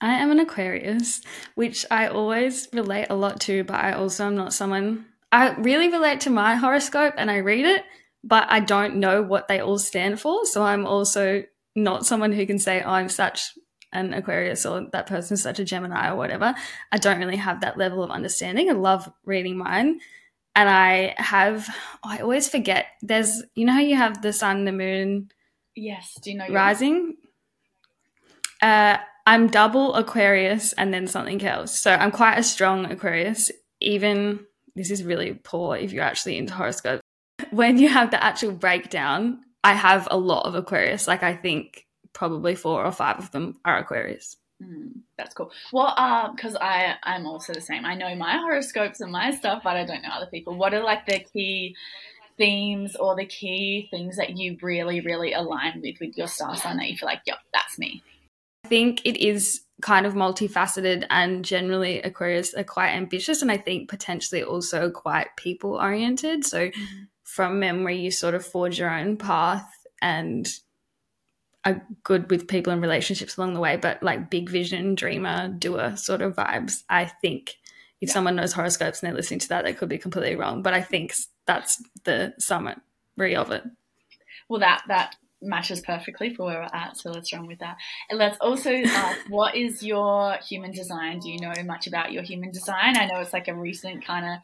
I 0.01 0.15
am 0.15 0.31
an 0.31 0.39
Aquarius, 0.39 1.21
which 1.55 1.85
I 1.91 2.07
always 2.07 2.69
relate 2.73 3.09
a 3.11 3.17
lot 3.17 3.41
to, 3.43 3.65
but 3.65 3.77
I 3.77 3.93
also 3.93 4.27
am 4.27 4.37
not 4.37 4.53
someone 4.53 5.07
I 5.31 5.51
really 5.57 5.89
relate 5.91 6.21
to 6.21 6.31
my 6.31 6.55
horoscope 6.55 7.15
and 7.19 7.31
I 7.31 7.39
read 7.39 7.67
it, 7.67 7.85
but 8.25 8.47
I 8.49 8.61
don't 8.61 8.97
know 8.97 9.23
what 9.23 9.49
they 9.49 9.61
all 9.61 9.79
stand 9.79 10.21
for. 10.21 10.47
So 10.47 10.63
I'm 10.63 10.87
also 10.87 11.45
not 11.77 12.07
someone 12.07 12.33
who 12.33 12.47
can 12.47 12.59
say, 12.59 12.83
oh, 12.83 12.91
I'm 12.91 13.09
such 13.09 13.53
an 13.93 14.13
Aquarius 14.13 14.67
or 14.67 14.87
that 14.93 15.07
person's 15.07 15.43
such 15.43 15.59
a 15.59 15.65
Gemini 15.65 16.11
or 16.11 16.17
whatever. 16.17 16.55
I 16.93 16.99
don't 16.99 17.19
really 17.19 17.37
have 17.37 17.61
that 17.61 17.79
level 17.79 18.03
of 18.03 18.11
understanding. 18.11 18.69
I 18.71 18.75
love 18.75 19.11
reading 19.25 19.57
mine. 19.57 20.01
And 20.55 20.69
I 20.69 21.15
have, 21.19 21.69
oh, 22.05 22.11
I 22.11 22.19
always 22.19 22.49
forget. 22.49 22.87
There's, 23.01 23.43
you 23.55 23.65
know 23.65 23.73
how 23.73 23.81
you 23.81 23.97
have 23.97 24.23
the 24.23 24.33
sun, 24.33 24.65
the 24.65 24.73
moon. 24.73 25.31
Yes. 25.77 26.19
Do 26.21 26.31
you 26.31 26.39
know? 26.39 26.49
Rising. 26.49 27.17
Uh, 28.61 28.97
I'm 29.27 29.47
double 29.47 29.95
Aquarius 29.95 30.73
and 30.73 30.93
then 30.93 31.07
something 31.07 31.45
else. 31.45 31.79
So 31.79 31.93
I'm 31.93 32.11
quite 32.11 32.39
a 32.39 32.43
strong 32.43 32.87
Aquarius, 32.87 33.51
even 33.81 34.41
this 34.75 34.91
is 34.91 35.05
really 35.05 35.35
poor 35.35 35.77
if 35.77 35.93
you're 35.93 36.05
actually 36.05 36.39
into 36.39 36.55
horoscopes. 36.55 37.03
When 37.51 37.79
you 37.79 37.89
have 37.89 38.11
the 38.11 38.23
actual 38.23 38.53
breakdown, 38.53 39.41
I 39.63 39.75
have 39.75 40.09
a 40.11 40.19
lot 40.19 40.47
of 40.47 40.55
Aquarius. 40.55 41.07
Like 41.07 41.23
I 41.23 41.35
think 41.37 41.87
probably 42.13 42.55
four 42.55 42.85
or 42.85 42.93
five 42.93 43.19
of 43.19 43.31
them 43.31 43.59
are 43.65 43.79
Aquarius. 43.79 44.37
Mm, 44.63 45.03
that's 45.17 45.35
cool. 45.35 45.53
Well, 45.73 45.95
uh, 45.97 46.33
because 46.33 46.57
I 46.57 46.95
I'm 47.05 47.27
also 47.27 47.53
the 47.53 47.61
same. 47.61 47.85
I 47.85 47.95
know 47.95 48.15
my 48.17 48.39
horoscopes 48.39 49.01
and 49.01 49.13
my 49.13 49.31
stuff, 49.31 49.63
but 49.63 49.77
I 49.77 49.85
don't 49.85 50.03
know 50.03 50.09
other 50.13 50.27
people. 50.27 50.55
What 50.57 50.75
are 50.75 50.83
like 50.83 51.07
the 51.07 51.21
key 51.33 51.77
themes 52.37 52.97
or 52.97 53.17
the 53.17 53.27
key 53.27 53.89
things 53.91 54.17
that 54.17 54.37
you 54.37 54.57
really 54.63 55.01
really 55.01 55.33
align 55.33 55.81
with 55.83 55.97
with 56.01 56.17
your 56.17 56.29
star 56.29 56.57
sign 56.57 56.77
that 56.79 56.89
you 56.89 56.97
feel 56.97 57.09
like, 57.09 57.23
yep, 57.27 57.39
that's 57.53 57.79
me. 57.79 58.03
I 58.65 58.69
think 58.69 59.05
it 59.05 59.17
is 59.17 59.63
kind 59.81 60.07
of 60.07 60.15
multifaceted 60.15 61.07
and 61.09 61.45
generally 61.45 62.03
Aquarius 62.03 62.55
are 62.55 62.65
quite 62.65 62.91
ambitious 62.91 63.43
and 63.43 63.51
I 63.51 63.57
think 63.57 63.89
potentially 63.89 64.43
also 64.43 64.91
quite 64.91 65.29
people 65.37 65.75
oriented. 65.75 66.45
So 66.45 66.69
mm-hmm. 66.69 67.05
from 67.23 67.61
memory, 67.61 67.97
you 67.99 68.11
sort 68.11 68.35
of 68.35 68.45
forge 68.45 68.79
your 68.79 68.91
own 68.91 69.17
path 69.17 69.71
and 70.03 70.49
are 71.65 71.83
good 72.05 72.31
with 72.31 72.49
people 72.49 72.73
and 72.73 72.81
relationships 72.81 73.37
along 73.37 73.55
the 73.55 73.61
way, 73.61 73.77
but 73.77 74.03
like 74.03 74.31
big 74.31 74.49
vision, 74.49 74.95
dreamer, 74.95 75.49
doer 75.49 75.97
sort 75.97 76.23
of 76.23 76.37
vibes. 76.37 76.85
I 76.89 77.07
think 77.07 77.57
if 78.01 78.09
yeah. 78.09 78.15
someone 78.15 78.37
knows 78.37 78.53
horoscopes 78.53 79.03
and 79.03 79.09
they're 79.09 79.17
listening 79.17 79.41
to 79.41 79.49
that, 79.49 79.65
they 79.65 79.73
could 79.73 79.89
be 79.89 79.99
completely 79.99 80.37
wrong. 80.37 80.63
But 80.63 80.75
I 80.75 80.83
think 80.83 81.15
that's 81.47 81.83
the 82.05 82.35
summary 82.39 83.37
of 83.37 83.51
it. 83.51 83.65
Well, 84.49 84.61
that 84.61 84.83
that 84.89 85.17
matches 85.41 85.81
perfectly 85.81 86.35
for 86.35 86.47
where 86.47 86.61
we're 86.61 86.79
at, 86.79 86.97
so 86.97 87.11
let's 87.11 87.33
run 87.33 87.47
with 87.47 87.59
that. 87.59 87.77
And 88.09 88.19
let's 88.19 88.39
also 88.41 88.73
ask, 88.73 89.19
what 89.29 89.57
is 89.57 89.83
your 89.83 90.37
human 90.47 90.73
design? 90.73 91.21
Do 91.21 91.31
you 91.31 91.41
know 91.41 91.53
much 91.65 91.87
about 91.87 92.13
your 92.13 92.23
human 92.23 92.51
design? 92.51 92.97
I 92.97 93.07
know 93.07 93.21
it's 93.21 93.33
like 93.33 93.49
a 93.49 93.55
recent 93.55 94.05
kind 94.05 94.27
of 94.27 94.39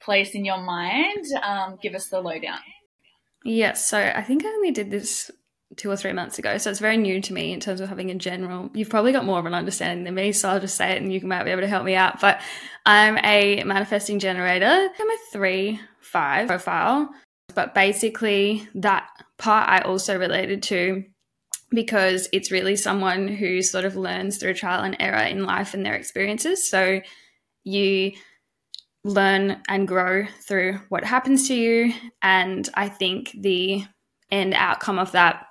place 0.00 0.34
in 0.34 0.44
your 0.44 0.58
mind. 0.58 1.24
Um, 1.42 1.78
give 1.82 1.94
us 1.94 2.08
the 2.08 2.20
lowdown. 2.20 2.60
Yes, 3.44 3.86
so 3.86 3.98
I 3.98 4.22
think 4.22 4.44
I 4.44 4.48
only 4.48 4.70
did 4.70 4.90
this 4.90 5.30
two 5.78 5.90
or 5.90 5.96
three 5.96 6.12
months 6.12 6.38
ago, 6.38 6.58
so 6.58 6.70
it's 6.70 6.80
very 6.80 6.98
new 6.98 7.22
to 7.22 7.32
me 7.32 7.52
in 7.52 7.60
terms 7.60 7.80
of 7.80 7.88
having 7.88 8.10
a 8.10 8.14
general. 8.14 8.70
You've 8.74 8.90
probably 8.90 9.12
got 9.12 9.24
more 9.24 9.38
of 9.38 9.46
an 9.46 9.54
understanding 9.54 10.04
than 10.04 10.14
me, 10.14 10.32
so 10.32 10.50
I'll 10.50 10.60
just 10.60 10.76
say 10.76 10.92
it, 10.92 11.02
and 11.02 11.12
you 11.12 11.20
might 11.22 11.44
be 11.44 11.50
able 11.50 11.62
to 11.62 11.68
help 11.68 11.84
me 11.84 11.94
out. 11.94 12.20
But 12.20 12.40
I'm 12.84 13.16
a 13.24 13.64
manifesting 13.64 14.18
generator. 14.18 14.66
I'm 14.66 15.10
a 15.10 15.16
three 15.32 15.80
five 16.00 16.48
profile, 16.48 17.08
but 17.54 17.74
basically 17.74 18.68
that 18.74 19.08
part 19.38 19.68
I 19.68 19.80
also 19.80 20.18
related 20.18 20.62
to 20.64 21.04
because 21.70 22.28
it's 22.32 22.50
really 22.50 22.76
someone 22.76 23.28
who 23.28 23.62
sort 23.62 23.84
of 23.84 23.94
learns 23.96 24.38
through 24.38 24.54
trial 24.54 24.82
and 24.82 24.96
error 25.00 25.22
in 25.22 25.44
life 25.44 25.74
and 25.74 25.84
their 25.84 25.94
experiences. 25.94 26.68
So 26.68 27.00
you 27.64 28.12
learn 29.04 29.60
and 29.68 29.86
grow 29.86 30.26
through 30.46 30.80
what 30.88 31.04
happens 31.04 31.48
to 31.48 31.54
you. 31.54 31.92
And 32.22 32.68
I 32.74 32.88
think 32.88 33.32
the 33.38 33.84
end 34.30 34.54
outcome 34.54 34.98
of 34.98 35.12
that 35.12 35.46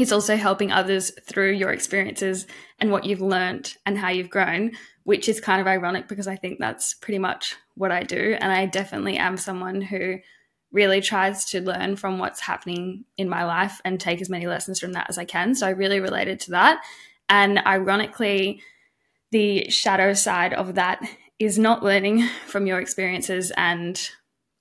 is 0.00 0.12
also 0.12 0.36
helping 0.36 0.72
others 0.72 1.12
through 1.24 1.52
your 1.52 1.70
experiences 1.70 2.46
and 2.78 2.90
what 2.90 3.04
you've 3.04 3.20
learned 3.20 3.76
and 3.86 3.98
how 3.98 4.08
you've 4.08 4.30
grown, 4.30 4.72
which 5.04 5.28
is 5.28 5.40
kind 5.40 5.60
of 5.60 5.66
ironic 5.66 6.08
because 6.08 6.28
I 6.28 6.36
think 6.36 6.58
that's 6.58 6.94
pretty 6.94 7.18
much 7.18 7.56
what 7.74 7.92
I 7.92 8.02
do. 8.02 8.36
And 8.40 8.52
I 8.52 8.66
definitely 8.66 9.16
am 9.16 9.36
someone 9.36 9.80
who 9.80 10.18
really 10.72 11.00
tries 11.00 11.44
to 11.46 11.62
learn 11.62 11.96
from 11.96 12.18
what's 12.18 12.40
happening 12.40 13.04
in 13.16 13.28
my 13.28 13.44
life 13.44 13.80
and 13.84 13.98
take 13.98 14.20
as 14.20 14.28
many 14.28 14.46
lessons 14.46 14.78
from 14.78 14.92
that 14.92 15.06
as 15.08 15.18
I 15.18 15.24
can. 15.24 15.54
So 15.54 15.66
I 15.66 15.70
really 15.70 16.00
related 16.00 16.40
to 16.40 16.50
that. 16.52 16.82
And 17.28 17.58
ironically, 17.66 18.62
the 19.30 19.68
shadow 19.70 20.12
side 20.14 20.52
of 20.52 20.74
that 20.74 21.02
is 21.38 21.58
not 21.58 21.82
learning 21.82 22.26
from 22.46 22.66
your 22.66 22.80
experiences 22.80 23.52
and 23.56 24.10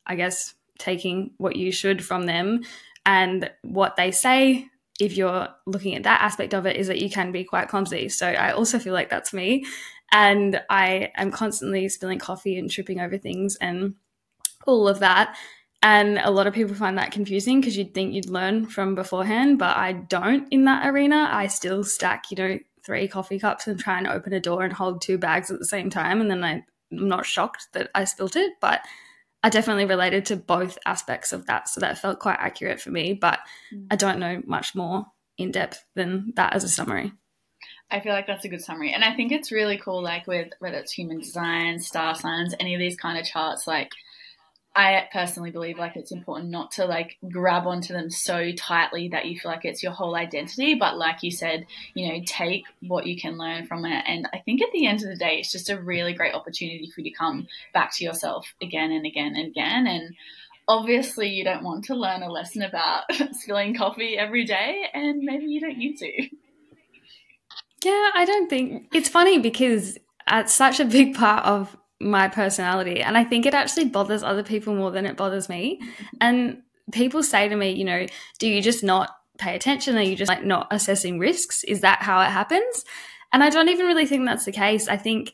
I 0.06 0.16
guess 0.16 0.54
taking 0.78 1.32
what 1.38 1.56
you 1.56 1.72
should 1.72 2.04
from 2.04 2.26
them 2.26 2.62
and 3.06 3.50
what 3.64 3.96
they 3.96 4.12
say 4.12 4.68
if 5.00 5.16
you're 5.16 5.48
looking 5.66 5.96
at 5.96 6.04
that 6.04 6.22
aspect 6.22 6.54
of 6.54 6.66
it 6.66 6.76
is 6.76 6.88
that 6.88 7.00
you 7.00 7.10
can 7.10 7.32
be 7.32 7.44
quite 7.44 7.68
clumsy 7.68 8.10
so 8.10 8.28
i 8.28 8.52
also 8.52 8.80
feel 8.80 8.94
like 8.94 9.10
that's 9.10 9.34
me 9.34 9.66
and 10.12 10.62
i 10.70 11.12
am 11.16 11.32
constantly 11.32 11.88
spilling 11.90 12.20
coffee 12.20 12.58
and 12.58 12.72
tripping 12.72 13.00
over 13.00 13.18
things 13.18 13.56
and 13.58 13.96
all 14.66 14.88
of 14.88 15.00
that 15.00 15.36
and 15.84 16.18
a 16.18 16.32
lot 16.32 16.48
of 16.48 16.54
people 16.54 16.76
find 16.76 16.98
that 16.98 17.12
confusing 17.12 17.62
because 17.62 17.78
you'd 17.78 17.94
think 17.94 18.14
you'd 18.14 18.30
learn 18.30 18.66
from 18.66 18.96
beforehand, 18.96 19.60
but 19.60 19.78
I 19.78 19.94
don't 19.94 20.48
in 20.52 20.66
that 20.66 20.88
arena. 20.88 21.30
I 21.32 21.48
still 21.48 21.84
stack, 21.84 22.32
you 22.32 22.38
know, 22.38 22.60
three 22.84 23.08
coffee 23.08 23.38
cups 23.38 23.68
and 23.68 23.80
try 23.80 23.98
and 23.98 24.08
open 24.08 24.34
a 24.34 24.40
door 24.40 24.64
and 24.64 24.74
hold 24.74 25.02
two 25.02 25.18
bags 25.18 25.52
at 25.52 25.60
the 25.60 25.66
same 25.66 25.90
time. 25.90 26.20
And 26.20 26.32
then 26.32 26.44
I'm 26.44 26.64
not 26.90 27.26
shocked 27.26 27.68
that 27.74 27.90
I 27.94 28.06
spilt 28.06 28.36
it, 28.36 28.54
but 28.60 28.82
I 29.44 29.50
definitely 29.50 29.86
related 29.86 30.26
to 30.28 30.36
both 30.36 30.78
aspects 30.86 31.32
of 31.32 31.46
that. 31.46 31.70
So 31.70 31.80
that 31.82 32.00
felt 32.00 32.20
quite 32.20 32.40
accurate 32.40 32.82
for 32.82 32.90
me, 32.90 33.14
but 33.14 33.40
mm. 33.74 33.88
I 33.92 33.96
don't 33.96 34.20
know 34.20 34.42
much 34.46 34.76
more 34.76 35.06
in 35.38 35.52
depth 35.52 35.86
than 35.96 36.34
that 36.36 36.54
as 36.54 36.64
a 36.64 36.70
summary. 36.70 37.12
I 37.90 38.02
feel 38.02 38.12
like 38.12 38.28
that's 38.28 38.44
a 38.44 38.50
good 38.50 38.62
summary. 38.62 38.94
And 38.94 39.04
I 39.04 39.16
think 39.16 39.32
it's 39.32 39.52
really 39.52 39.78
cool, 39.78 40.04
like 40.04 40.28
with 40.28 40.50
whether 40.60 40.78
it's 40.78 40.92
human 40.92 41.20
design, 41.20 41.80
star 41.80 42.16
signs, 42.16 42.54
any 42.60 42.74
of 42.74 42.80
these 42.80 42.98
kind 42.98 43.18
of 43.18 43.26
charts, 43.26 43.66
like 43.66 43.92
I 44.78 45.08
personally 45.12 45.50
believe 45.50 45.80
like 45.80 45.96
it's 45.96 46.12
important 46.12 46.52
not 46.52 46.70
to 46.74 46.86
like 46.86 47.18
grab 47.32 47.66
onto 47.66 47.94
them 47.94 48.12
so 48.12 48.52
tightly 48.52 49.08
that 49.08 49.26
you 49.26 49.40
feel 49.40 49.50
like 49.50 49.66
it's 49.66 49.82
your 49.82 49.92
whole 49.92 50.16
identity, 50.16 50.76
but 50.76 51.00
like 51.00 51.24
you 51.24 51.32
said, 51.32 51.66
you 51.96 52.08
know, 52.08 52.22
take 52.28 52.64
what 52.82 53.08
you 53.08 53.20
can 53.20 53.40
learn 53.40 53.66
from 53.66 53.86
it. 53.86 54.04
And 54.06 54.30
I 54.32 54.38
think 54.38 54.62
at 54.62 54.72
the 54.72 54.86
end 54.86 55.02
of 55.02 55.10
the 55.10 55.16
day, 55.16 55.40
it's 55.40 55.52
just 55.52 55.72
a 55.72 55.82
really 55.82 56.14
great 56.14 56.36
opportunity 56.36 56.92
for 56.94 57.02
you 57.02 57.10
to 57.10 57.18
come 57.18 57.48
back 57.74 57.92
to 57.96 58.04
yourself 58.04 58.54
again 58.62 58.92
and 58.92 59.04
again 59.04 59.36
and 59.36 59.48
again. 59.48 59.88
And 59.88 60.16
obviously, 60.68 61.30
you 61.30 61.44
don't 61.44 61.64
want 61.64 61.86
to 61.86 61.96
learn 61.96 62.22
a 62.22 62.32
lesson 62.32 62.62
about 62.62 63.06
spilling 63.32 63.76
coffee 63.76 64.16
every 64.16 64.46
day, 64.46 64.84
and 64.94 65.24
maybe 65.24 65.46
you 65.46 65.60
don't 65.60 65.80
need 65.80 65.98
to. 65.98 66.30
Yeah, 67.84 68.12
I 68.14 68.26
don't 68.28 68.48
think 68.48 68.90
it's 68.94 69.10
funny 69.10 69.40
because 69.40 69.98
it's 70.28 70.54
such 70.54 70.80
a 70.80 70.86
big 70.86 71.16
part 71.16 71.46
of 71.48 71.76
my 72.00 72.28
personality. 72.28 73.02
And 73.02 73.18
I 73.18 73.24
think 73.24 73.46
it 73.46 73.54
actually 73.54 73.86
bothers 73.86 74.24
other 74.24 74.44
people 74.44 74.76
more 74.76 74.92
than 74.92 75.06
it 75.06 75.18
bothers 75.18 75.50
me. 75.50 75.82
And 76.22 76.62
people 76.92 77.24
say 77.24 77.50
to 77.50 77.56
me, 77.56 77.72
you 77.72 77.86
know, 77.86 78.06
do 78.40 78.48
you 78.48 78.62
just 78.62 78.84
not 78.84 79.10
pay 79.38 79.56
attention? 79.56 79.98
Are 79.98 80.02
you 80.02 80.16
just 80.16 80.30
like 80.30 80.44
not 80.44 80.68
assessing 80.72 81.20
risks? 81.20 81.64
Is 81.64 81.82
that 81.82 82.02
how 82.02 82.22
it 82.22 82.30
happens? 82.30 82.86
And 83.34 83.44
I 83.44 83.50
don't 83.50 83.70
even 83.70 83.86
really 83.86 84.06
think 84.06 84.26
that's 84.26 84.46
the 84.46 84.52
case. 84.52 84.88
I 84.88 84.98
think 84.98 85.34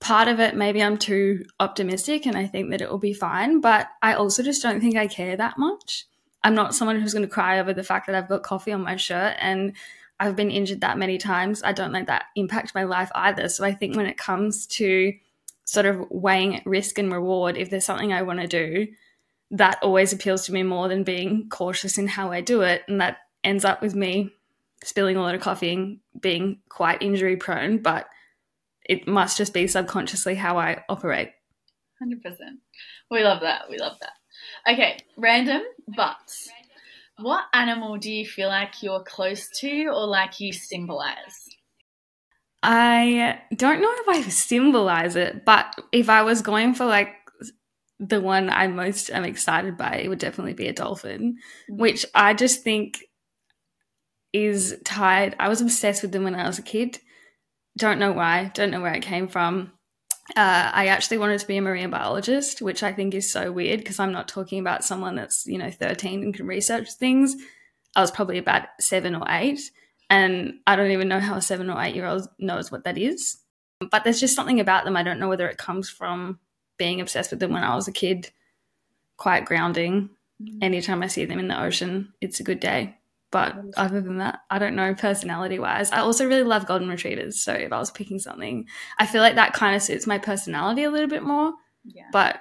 part 0.00 0.28
of 0.28 0.40
it, 0.40 0.56
maybe 0.56 0.82
I'm 0.82 0.96
too 0.96 1.44
optimistic 1.60 2.26
and 2.26 2.36
I 2.36 2.46
think 2.46 2.70
that 2.70 2.80
it 2.80 2.90
will 2.90 2.98
be 2.98 3.12
fine, 3.12 3.60
but 3.60 3.88
I 4.02 4.14
also 4.14 4.42
just 4.42 4.62
don't 4.62 4.80
think 4.80 4.96
I 4.96 5.06
care 5.06 5.36
that 5.36 5.58
much. 5.58 6.06
I'm 6.42 6.54
not 6.54 6.74
someone 6.74 6.98
who's 6.98 7.12
going 7.12 7.26
to 7.26 7.32
cry 7.32 7.60
over 7.60 7.74
the 7.74 7.84
fact 7.84 8.06
that 8.06 8.16
I've 8.16 8.28
got 8.28 8.42
coffee 8.42 8.72
on 8.72 8.82
my 8.82 8.96
shirt 8.96 9.36
and 9.38 9.74
I've 10.18 10.36
been 10.36 10.50
injured 10.50 10.80
that 10.80 10.98
many 10.98 11.18
times. 11.18 11.62
I 11.62 11.72
don't 11.72 11.92
let 11.92 12.06
that 12.06 12.26
impact 12.34 12.74
my 12.74 12.84
life 12.84 13.10
either. 13.14 13.48
So 13.48 13.64
I 13.64 13.72
think 13.72 13.96
when 13.96 14.06
it 14.06 14.16
comes 14.16 14.66
to 14.68 15.12
sort 15.70 15.86
of 15.86 16.10
weighing 16.10 16.60
risk 16.64 16.98
and 16.98 17.12
reward, 17.12 17.56
if 17.56 17.70
there's 17.70 17.84
something 17.84 18.12
I 18.12 18.22
want 18.22 18.40
to 18.40 18.48
do, 18.48 18.88
that 19.52 19.78
always 19.82 20.12
appeals 20.12 20.46
to 20.46 20.52
me 20.52 20.64
more 20.64 20.88
than 20.88 21.04
being 21.04 21.48
cautious 21.48 21.96
in 21.96 22.08
how 22.08 22.32
I 22.32 22.40
do 22.40 22.62
it. 22.62 22.82
And 22.88 23.00
that 23.00 23.18
ends 23.44 23.64
up 23.64 23.80
with 23.80 23.94
me 23.94 24.32
spilling 24.82 25.16
a 25.16 25.20
lot 25.20 25.36
of 25.36 25.40
coffee 25.40 25.72
and 25.72 26.00
being 26.18 26.58
quite 26.68 27.02
injury 27.02 27.36
prone, 27.36 27.78
but 27.78 28.08
it 28.84 29.06
must 29.06 29.38
just 29.38 29.54
be 29.54 29.68
subconsciously 29.68 30.34
how 30.34 30.58
I 30.58 30.82
operate. 30.88 31.30
100%. 32.02 32.16
We 33.08 33.22
love 33.22 33.42
that. 33.42 33.70
We 33.70 33.78
love 33.78 33.96
that. 34.00 34.72
Okay, 34.72 34.98
random 35.16 35.62
but 35.86 36.16
what 37.18 37.44
animal 37.52 37.96
do 37.98 38.10
you 38.10 38.26
feel 38.26 38.48
like 38.48 38.82
you're 38.82 39.04
close 39.04 39.48
to 39.60 39.86
or 39.86 40.06
like 40.06 40.40
you 40.40 40.52
symbolize? 40.52 41.49
I 42.62 43.40
don't 43.54 43.80
know 43.80 43.92
if 43.92 44.08
I 44.08 44.28
symbolize 44.28 45.16
it, 45.16 45.44
but 45.44 45.74
if 45.92 46.08
I 46.08 46.22
was 46.22 46.42
going 46.42 46.74
for 46.74 46.84
like 46.84 47.14
the 47.98 48.20
one 48.20 48.50
I 48.50 48.66
most 48.66 49.10
am 49.10 49.24
excited 49.24 49.76
by, 49.76 49.96
it 49.96 50.08
would 50.08 50.18
definitely 50.18 50.54
be 50.54 50.68
a 50.68 50.72
dolphin, 50.72 51.36
mm. 51.70 51.76
which 51.76 52.06
I 52.14 52.34
just 52.34 52.62
think 52.62 52.98
is 54.32 54.78
tied. 54.84 55.36
I 55.38 55.48
was 55.48 55.60
obsessed 55.60 56.02
with 56.02 56.12
them 56.12 56.24
when 56.24 56.34
I 56.34 56.46
was 56.46 56.58
a 56.58 56.62
kid. 56.62 56.98
Don't 57.78 57.98
know 57.98 58.12
why, 58.12 58.50
don't 58.54 58.70
know 58.70 58.80
where 58.80 58.94
it 58.94 59.02
came 59.02 59.28
from. 59.28 59.72
Uh, 60.36 60.70
I 60.72 60.86
actually 60.86 61.18
wanted 61.18 61.40
to 61.40 61.46
be 61.46 61.56
a 61.56 61.62
marine 61.62 61.90
biologist, 61.90 62.62
which 62.62 62.82
I 62.82 62.92
think 62.92 63.14
is 63.14 63.32
so 63.32 63.50
weird 63.50 63.80
because 63.80 63.98
I'm 63.98 64.12
not 64.12 64.28
talking 64.28 64.60
about 64.60 64.84
someone 64.84 65.16
that's, 65.16 65.44
you 65.46 65.58
know, 65.58 65.70
13 65.70 66.22
and 66.22 66.34
can 66.34 66.46
research 66.46 66.92
things. 66.92 67.34
I 67.96 68.00
was 68.00 68.12
probably 68.12 68.38
about 68.38 68.68
seven 68.78 69.16
or 69.16 69.24
eight. 69.28 69.60
And 70.10 70.54
I 70.66 70.76
don't 70.76 70.90
even 70.90 71.08
know 71.08 71.20
how 71.20 71.36
a 71.36 71.42
seven 71.42 71.70
or 71.70 71.80
eight 71.80 71.94
year 71.94 72.06
old 72.06 72.28
knows 72.38 72.70
what 72.70 72.84
that 72.84 72.98
is. 72.98 73.38
But 73.90 74.04
there's 74.04 74.20
just 74.20 74.36
something 74.36 74.60
about 74.60 74.84
them. 74.84 74.96
I 74.96 75.02
don't 75.02 75.20
know 75.20 75.28
whether 75.28 75.48
it 75.48 75.56
comes 75.56 75.88
from 75.88 76.38
being 76.76 77.00
obsessed 77.00 77.30
with 77.30 77.40
them 77.40 77.52
when 77.52 77.64
I 77.64 77.76
was 77.76 77.88
a 77.88 77.92
kid. 77.92 78.30
Quite 79.16 79.46
grounding. 79.46 80.10
Mm. 80.42 80.58
Anytime 80.62 81.02
I 81.02 81.06
see 81.06 81.24
them 81.24 81.38
in 81.38 81.48
the 81.48 81.62
ocean, 81.62 82.12
it's 82.20 82.40
a 82.40 82.44
good 82.44 82.60
day. 82.60 82.96
But 83.30 83.56
other 83.76 84.00
than 84.00 84.18
that, 84.18 84.40
I 84.50 84.58
don't 84.58 84.74
know 84.74 84.92
personality 84.94 85.60
wise. 85.60 85.92
I 85.92 86.00
also 86.00 86.26
really 86.26 86.42
love 86.42 86.66
golden 86.66 86.88
retrievers. 86.88 87.40
So 87.40 87.52
if 87.52 87.72
I 87.72 87.78
was 87.78 87.92
picking 87.92 88.18
something, 88.18 88.66
I 88.98 89.06
feel 89.06 89.22
like 89.22 89.36
that 89.36 89.52
kind 89.52 89.76
of 89.76 89.82
suits 89.82 90.06
my 90.06 90.18
personality 90.18 90.82
a 90.82 90.90
little 90.90 91.08
bit 91.08 91.22
more. 91.22 91.52
Yeah. 91.84 92.08
But 92.10 92.40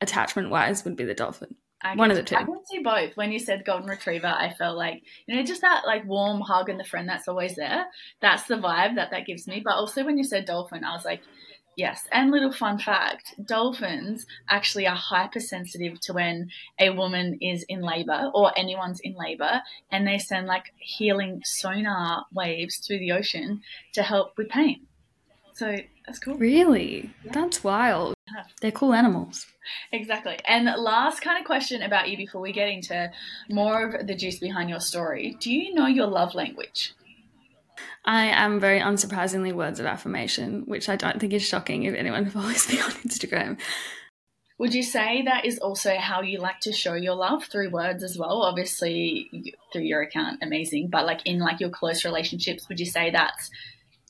attachment 0.00 0.50
wise 0.50 0.84
would 0.84 0.96
be 0.96 1.04
the 1.04 1.14
dolphin. 1.14 1.54
I 1.82 1.94
One 1.94 2.10
of 2.10 2.16
the 2.16 2.22
two. 2.22 2.36
I 2.36 2.44
can 2.44 2.64
see 2.64 2.80
both. 2.80 3.16
When 3.16 3.32
you 3.32 3.38
said 3.38 3.64
golden 3.64 3.88
retriever, 3.88 4.26
I 4.26 4.52
felt 4.52 4.76
like 4.76 5.02
you 5.26 5.36
know 5.36 5.42
just 5.42 5.60
that 5.60 5.84
like 5.86 6.06
warm 6.06 6.40
hug 6.40 6.68
and 6.68 6.80
the 6.80 6.84
friend 6.84 7.08
that's 7.08 7.28
always 7.28 7.54
there. 7.54 7.86
That's 8.20 8.44
the 8.44 8.56
vibe 8.56 8.94
that 8.96 9.10
that 9.10 9.26
gives 9.26 9.46
me. 9.46 9.60
But 9.64 9.74
also 9.74 10.04
when 10.04 10.16
you 10.16 10.24
said 10.24 10.46
dolphin, 10.46 10.84
I 10.84 10.94
was 10.94 11.04
like, 11.04 11.20
yes. 11.76 12.06
And 12.12 12.30
little 12.30 12.52
fun 12.52 12.78
fact: 12.78 13.34
dolphins 13.44 14.26
actually 14.48 14.86
are 14.86 14.96
hypersensitive 14.96 16.00
to 16.00 16.14
when 16.14 16.50
a 16.80 16.90
woman 16.90 17.38
is 17.42 17.62
in 17.68 17.82
labor 17.82 18.30
or 18.34 18.58
anyone's 18.58 19.00
in 19.00 19.14
labor, 19.14 19.60
and 19.90 20.06
they 20.06 20.18
send 20.18 20.46
like 20.46 20.72
healing 20.78 21.42
sonar 21.44 22.24
waves 22.32 22.78
through 22.78 23.00
the 23.00 23.12
ocean 23.12 23.60
to 23.92 24.02
help 24.02 24.38
with 24.38 24.48
pain. 24.48 24.86
So 25.52 25.76
that's 26.06 26.18
cool. 26.18 26.34
Really? 26.34 27.10
Yeah. 27.24 27.32
That's 27.32 27.64
wild. 27.64 28.14
They're 28.60 28.70
cool 28.70 28.94
animals. 28.94 29.46
Exactly. 29.92 30.38
And 30.46 30.66
last 30.80 31.20
kind 31.20 31.38
of 31.38 31.44
question 31.44 31.82
about 31.82 32.08
you 32.08 32.16
before 32.16 32.40
we 32.40 32.52
get 32.52 32.68
into 32.68 33.10
more 33.50 33.90
of 33.90 34.06
the 34.06 34.14
juice 34.14 34.38
behind 34.38 34.70
your 34.70 34.80
story. 34.80 35.36
Do 35.40 35.52
you 35.52 35.74
know 35.74 35.86
your 35.86 36.06
love 36.06 36.34
language? 36.34 36.94
I 38.04 38.26
am 38.26 38.60
very 38.60 38.80
unsurprisingly 38.80 39.52
words 39.52 39.80
of 39.80 39.86
affirmation, 39.86 40.62
which 40.66 40.88
I 40.88 40.96
don't 40.96 41.20
think 41.20 41.32
is 41.32 41.42
shocking 41.42 41.82
if 41.82 41.94
anyone 41.94 42.30
follows 42.30 42.68
me 42.68 42.80
on 42.80 42.90
Instagram. 42.92 43.58
Would 44.58 44.74
you 44.74 44.82
say 44.82 45.22
that 45.22 45.44
is 45.44 45.58
also 45.58 45.96
how 45.96 46.22
you 46.22 46.38
like 46.38 46.60
to 46.60 46.72
show 46.72 46.94
your 46.94 47.14
love 47.14 47.44
through 47.44 47.70
words 47.70 48.02
as 48.02 48.16
well? 48.16 48.42
Obviously, 48.42 49.52
through 49.72 49.82
your 49.82 50.00
account, 50.00 50.38
amazing. 50.42 50.88
But 50.88 51.04
like 51.04 51.20
in 51.26 51.40
like 51.40 51.60
your 51.60 51.68
close 51.68 52.04
relationships, 52.04 52.66
would 52.68 52.80
you 52.80 52.86
say 52.86 53.10
that's 53.10 53.50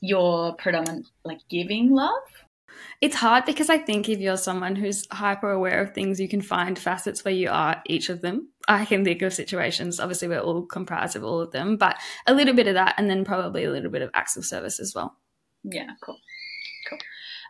your 0.01 0.55
predominant 0.55 1.07
like 1.23 1.39
giving 1.49 1.91
love? 1.91 2.23
It's 3.01 3.15
hard 3.15 3.45
because 3.45 3.69
I 3.69 3.77
think 3.77 4.09
if 4.09 4.19
you're 4.19 4.37
someone 4.37 4.75
who's 4.75 5.07
hyper 5.11 5.51
aware 5.51 5.81
of 5.81 5.93
things, 5.93 6.19
you 6.19 6.27
can 6.27 6.41
find 6.41 6.77
facets 6.77 7.23
where 7.23 7.33
you 7.33 7.49
are 7.49 7.81
each 7.85 8.09
of 8.09 8.21
them. 8.21 8.49
I 8.67 8.85
can 8.85 9.03
think 9.03 9.21
of 9.21 9.33
situations, 9.33 9.99
obviously, 9.99 10.27
we're 10.27 10.39
all 10.39 10.65
comprised 10.65 11.15
of 11.15 11.23
all 11.23 11.39
of 11.39 11.51
them, 11.51 11.77
but 11.77 11.95
a 12.25 12.33
little 12.33 12.53
bit 12.53 12.67
of 12.67 12.73
that, 12.73 12.95
and 12.97 13.09
then 13.09 13.23
probably 13.23 13.63
a 13.63 13.71
little 13.71 13.91
bit 13.91 14.01
of 14.01 14.09
acts 14.13 14.35
of 14.35 14.45
service 14.45 14.79
as 14.79 14.93
well. 14.93 15.15
Yeah, 15.63 15.89
cool. 16.01 16.17
Cool. 16.89 16.99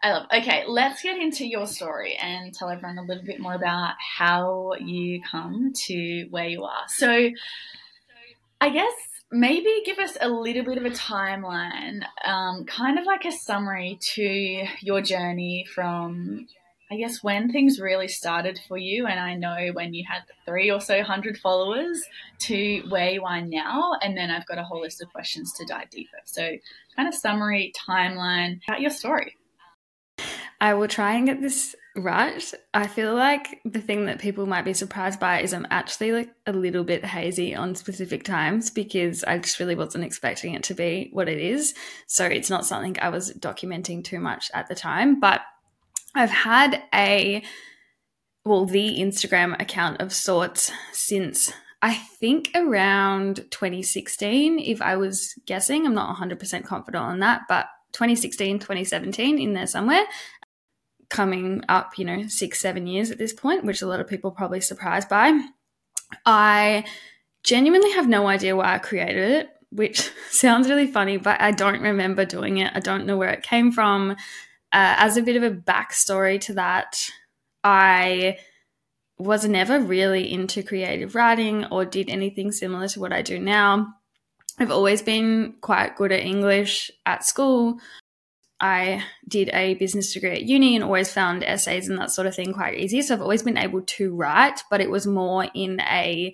I 0.04 0.12
love. 0.12 0.28
Okay, 0.36 0.64
let's 0.68 1.02
get 1.02 1.18
into 1.20 1.48
your 1.48 1.66
story 1.66 2.16
and 2.22 2.54
tell 2.54 2.70
everyone 2.70 3.00
a 3.00 3.04
little 3.04 3.24
bit 3.24 3.40
more 3.40 3.56
about 3.56 3.96
how 4.00 4.74
you 4.80 5.22
come 5.24 5.74
to 5.88 6.28
where 6.30 6.48
you 6.48 6.64
are. 6.66 6.86
So, 6.88 7.30
I 8.62 8.70
guess 8.70 8.94
maybe 9.32 9.82
give 9.86 10.00
us 10.00 10.18
a 10.22 10.30
little 10.30 10.64
bit 10.64 10.78
of 10.78 10.86
a 10.86 10.90
timeline, 10.90 12.02
um, 12.26 12.66
kind 12.66 12.98
of 12.98 13.06
like 13.06 13.26
a 13.26 13.32
summary 13.32 14.00
to 14.14 14.66
your 14.82 15.02
journey 15.02 15.66
from, 15.74 16.48
I 16.90 16.98
guess, 16.98 17.22
when 17.22 17.52
things 17.52 17.80
really 17.80 18.08
started 18.08 18.60
for 18.68 18.78
you. 18.78 19.06
And 19.06 19.20
I 19.20 19.36
know 19.36 19.72
when 19.74 19.94
you 19.94 20.06
had 20.10 20.24
three 20.46 20.72
or 20.72 20.80
so 20.80 21.04
hundred 21.04 21.38
followers 21.38 22.02
to 22.40 22.84
where 22.90 23.10
you 23.10 23.26
are 23.26 23.42
now. 23.42 23.94
And 24.02 24.18
then 24.18 24.32
I've 24.32 24.46
got 24.46 24.60
a 24.60 24.64
whole 24.64 24.82
list 24.82 25.02
of 25.02 25.12
questions 25.12 25.52
to 25.54 25.66
dive 25.66 25.90
deeper. 25.90 26.18
So, 26.26 26.58
kind 26.96 27.08
of 27.08 27.14
summary, 27.14 27.74
timeline 27.88 28.62
about 28.68 28.82
your 28.82 28.92
story. 28.92 29.36
I 30.60 30.74
will 30.74 30.88
try 30.88 31.14
and 31.14 31.28
get 31.28 31.42
this 31.42 31.76
right. 31.98 32.44
I 32.74 32.88
feel 32.88 33.14
like 33.16 33.60
the 33.66 33.82
thing 33.82 34.06
that 34.06 34.20
people 34.20 34.46
might 34.46 34.66
be 34.66 34.74
surprised 34.74 35.20
by 35.20 35.42
is 35.42 35.54
I'm 35.54 35.68
actually 35.70 36.12
like 36.12 36.30
a 36.46 36.54
little 36.54 36.84
bit 36.84 37.04
hazy 37.04 37.56
on 37.56 37.76
specific 37.76 38.24
times 38.24 38.70
because 38.70 39.24
I 39.24 39.40
just 39.40 39.60
really 39.60 39.76
wasn't 39.76 40.04
expecting 40.04 40.54
it 40.54 40.64
to 40.64 40.74
be 40.74 41.10
what 41.12 41.28
it 41.28 41.40
is. 41.40 41.74
So 42.06 42.26
it's 42.26 42.50
not 42.50 42.66
something 42.66 42.98
I 43.00 43.10
was 43.10 43.34
documenting 43.34 44.04
too 44.04 44.20
much 44.20 44.50
at 44.54 44.68
the 44.68 44.76
time, 44.76 45.20
but 45.20 45.42
I've 46.16 46.30
had 46.30 46.84
a 46.94 47.44
well, 48.46 48.66
the 48.66 48.98
Instagram 49.00 49.60
account 49.62 50.00
of 50.00 50.14
sorts 50.14 50.72
since 50.94 51.52
I 51.82 51.94
think 51.94 52.52
around 52.56 53.38
2016, 53.52 54.60
if 54.60 54.82
I 54.82 54.96
was 54.96 55.36
guessing. 55.46 55.86
I'm 55.86 55.94
not 55.94 56.16
100% 56.18 56.64
confident 56.64 57.04
on 57.04 57.20
that, 57.20 57.42
but 57.50 57.68
2016, 57.94 58.60
2017 58.60 59.40
in 59.40 59.54
there 59.54 59.68
somewhere 59.68 60.06
coming 61.10 61.64
up, 61.70 61.98
you 61.98 62.06
know, 62.06 62.28
six, 62.28 62.60
seven 62.60 62.88
years 62.88 63.12
at 63.12 63.18
this 63.18 63.34
point, 63.34 63.64
which 63.64 63.82
a 63.82 63.88
lot 63.88 64.00
of 64.00 64.08
people 64.08 64.32
probably 64.32 64.62
surprised 64.62 65.10
by. 65.10 65.40
I 66.26 66.86
genuinely 67.44 67.92
have 67.92 68.08
no 68.08 68.28
idea 68.28 68.56
why 68.56 68.74
I 68.74 68.80
created 68.80 69.32
it, 69.32 69.50
which 69.72 70.12
sounds 70.32 70.70
really 70.70 70.88
funny, 70.88 71.18
but 71.18 71.40
I 71.42 71.52
don't 71.52 71.82
remember 71.82 72.26
doing 72.26 72.58
it. 72.58 72.72
I 72.76 72.80
don't 72.80 73.06
know 73.06 73.18
where 73.18 73.30
it 73.30 73.44
came 73.44 73.72
from. 73.72 74.12
Uh, 74.12 74.16
as 74.98 75.18
a 75.18 75.22
bit 75.22 75.38
of 75.38 75.44
a 75.44 75.56
backstory 75.56 76.40
to 76.42 76.54
that, 76.56 77.10
I 77.64 78.38
was 79.18 79.48
never 79.48 79.80
really 79.80 80.32
into 80.32 80.62
creative 80.62 81.16
writing 81.16 81.66
or 81.66 81.86
did 81.86 82.10
anything 82.10 82.52
similar 82.52 82.88
to 82.90 83.00
what 83.00 83.14
I 83.14 83.22
do 83.22 83.40
now. 83.40 83.94
I've 84.60 84.72
always 84.72 85.02
been 85.02 85.56
quite 85.62 85.96
good 85.96 86.12
at 86.12 86.22
English 86.22 86.92
at 87.06 87.26
school, 87.26 87.80
I 88.60 89.04
did 89.28 89.50
a 89.54 89.76
business 89.76 90.14
degree 90.14 90.32
at 90.32 90.44
uni 90.44 90.76
and 90.76 90.84
always 90.84 91.12
found 91.12 91.44
essays 91.44 91.90
and 91.90 92.00
that 92.00 92.12
sort 92.12 92.28
of 92.28 92.36
thing 92.36 92.54
quite 92.54 92.78
easy. 92.78 93.02
So 93.02 93.14
I've 93.14 93.22
always 93.22 93.44
been 93.44 93.58
able 93.58 93.82
to 93.82 94.16
write, 94.16 94.64
but 94.70 94.82
it 94.82 94.90
was 94.90 95.06
more 95.06 95.48
in 95.54 95.80
a 95.82 96.34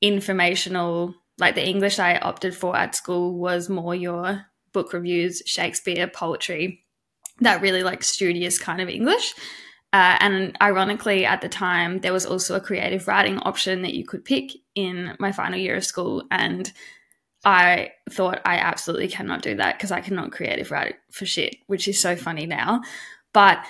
informational 0.00 1.14
like 1.38 1.54
the 1.54 1.66
English 1.66 1.98
I 1.98 2.16
opted 2.16 2.54
for 2.54 2.76
at 2.76 2.94
school 2.94 3.38
was 3.38 3.68
more 3.68 3.94
your 3.94 4.46
book 4.72 4.92
reviews, 4.92 5.42
Shakespeare, 5.46 6.06
poetry, 6.06 6.84
that 7.40 7.60
really 7.60 7.82
like 7.82 8.02
studious 8.02 8.58
kind 8.58 8.80
of 8.80 8.88
English. 8.88 9.34
Uh, 9.92 10.16
and 10.20 10.56
ironically, 10.60 11.24
at 11.24 11.40
the 11.40 11.48
time, 11.48 12.00
there 12.00 12.12
was 12.12 12.26
also 12.26 12.56
a 12.56 12.60
creative 12.60 13.06
writing 13.06 13.38
option 13.38 13.82
that 13.82 13.94
you 13.94 14.04
could 14.04 14.24
pick 14.24 14.52
in 14.74 15.14
my 15.18 15.32
final 15.32 15.58
year 15.58 15.76
of 15.76 15.84
school. 15.84 16.24
And 16.30 16.72
I 17.46 17.92
thought 18.10 18.40
I 18.44 18.56
absolutely 18.56 19.06
cannot 19.06 19.40
do 19.40 19.54
that 19.54 19.78
because 19.78 19.92
I 19.92 20.00
cannot 20.00 20.32
creative 20.32 20.72
write 20.72 20.96
for 21.12 21.26
shit, 21.26 21.54
which 21.68 21.86
is 21.86 22.00
so 22.00 22.16
funny 22.16 22.44
now. 22.44 22.82
But 23.32 23.64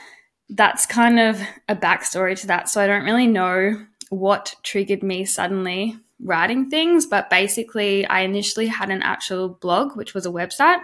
that's 0.49 0.87
kind 0.87 1.21
of 1.21 1.39
a 1.69 1.77
backstory 1.77 2.41
to 2.41 2.47
that. 2.47 2.71
So 2.71 2.81
I 2.81 2.87
don't 2.87 3.05
really 3.05 3.27
know 3.27 3.85
what 4.09 4.55
triggered 4.63 5.03
me 5.03 5.27
suddenly 5.27 5.99
writing 6.23 6.71
things, 6.71 7.05
but 7.05 7.29
basically, 7.29 8.07
I 8.07 8.21
initially 8.21 8.69
had 8.69 8.89
an 8.89 9.03
actual 9.03 9.51
blog, 9.51 9.95
which 9.95 10.15
was 10.15 10.25
a 10.25 10.31
website. 10.31 10.81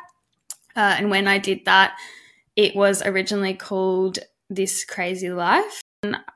Uh, 0.77 0.95
and 0.99 1.11
when 1.11 1.27
I 1.27 1.39
did 1.39 1.65
that, 1.65 1.97
it 2.57 2.77
was 2.77 3.03
originally 3.03 3.55
called 3.55 4.19
This 4.51 4.85
Crazy 4.85 5.31
Life. 5.31 5.82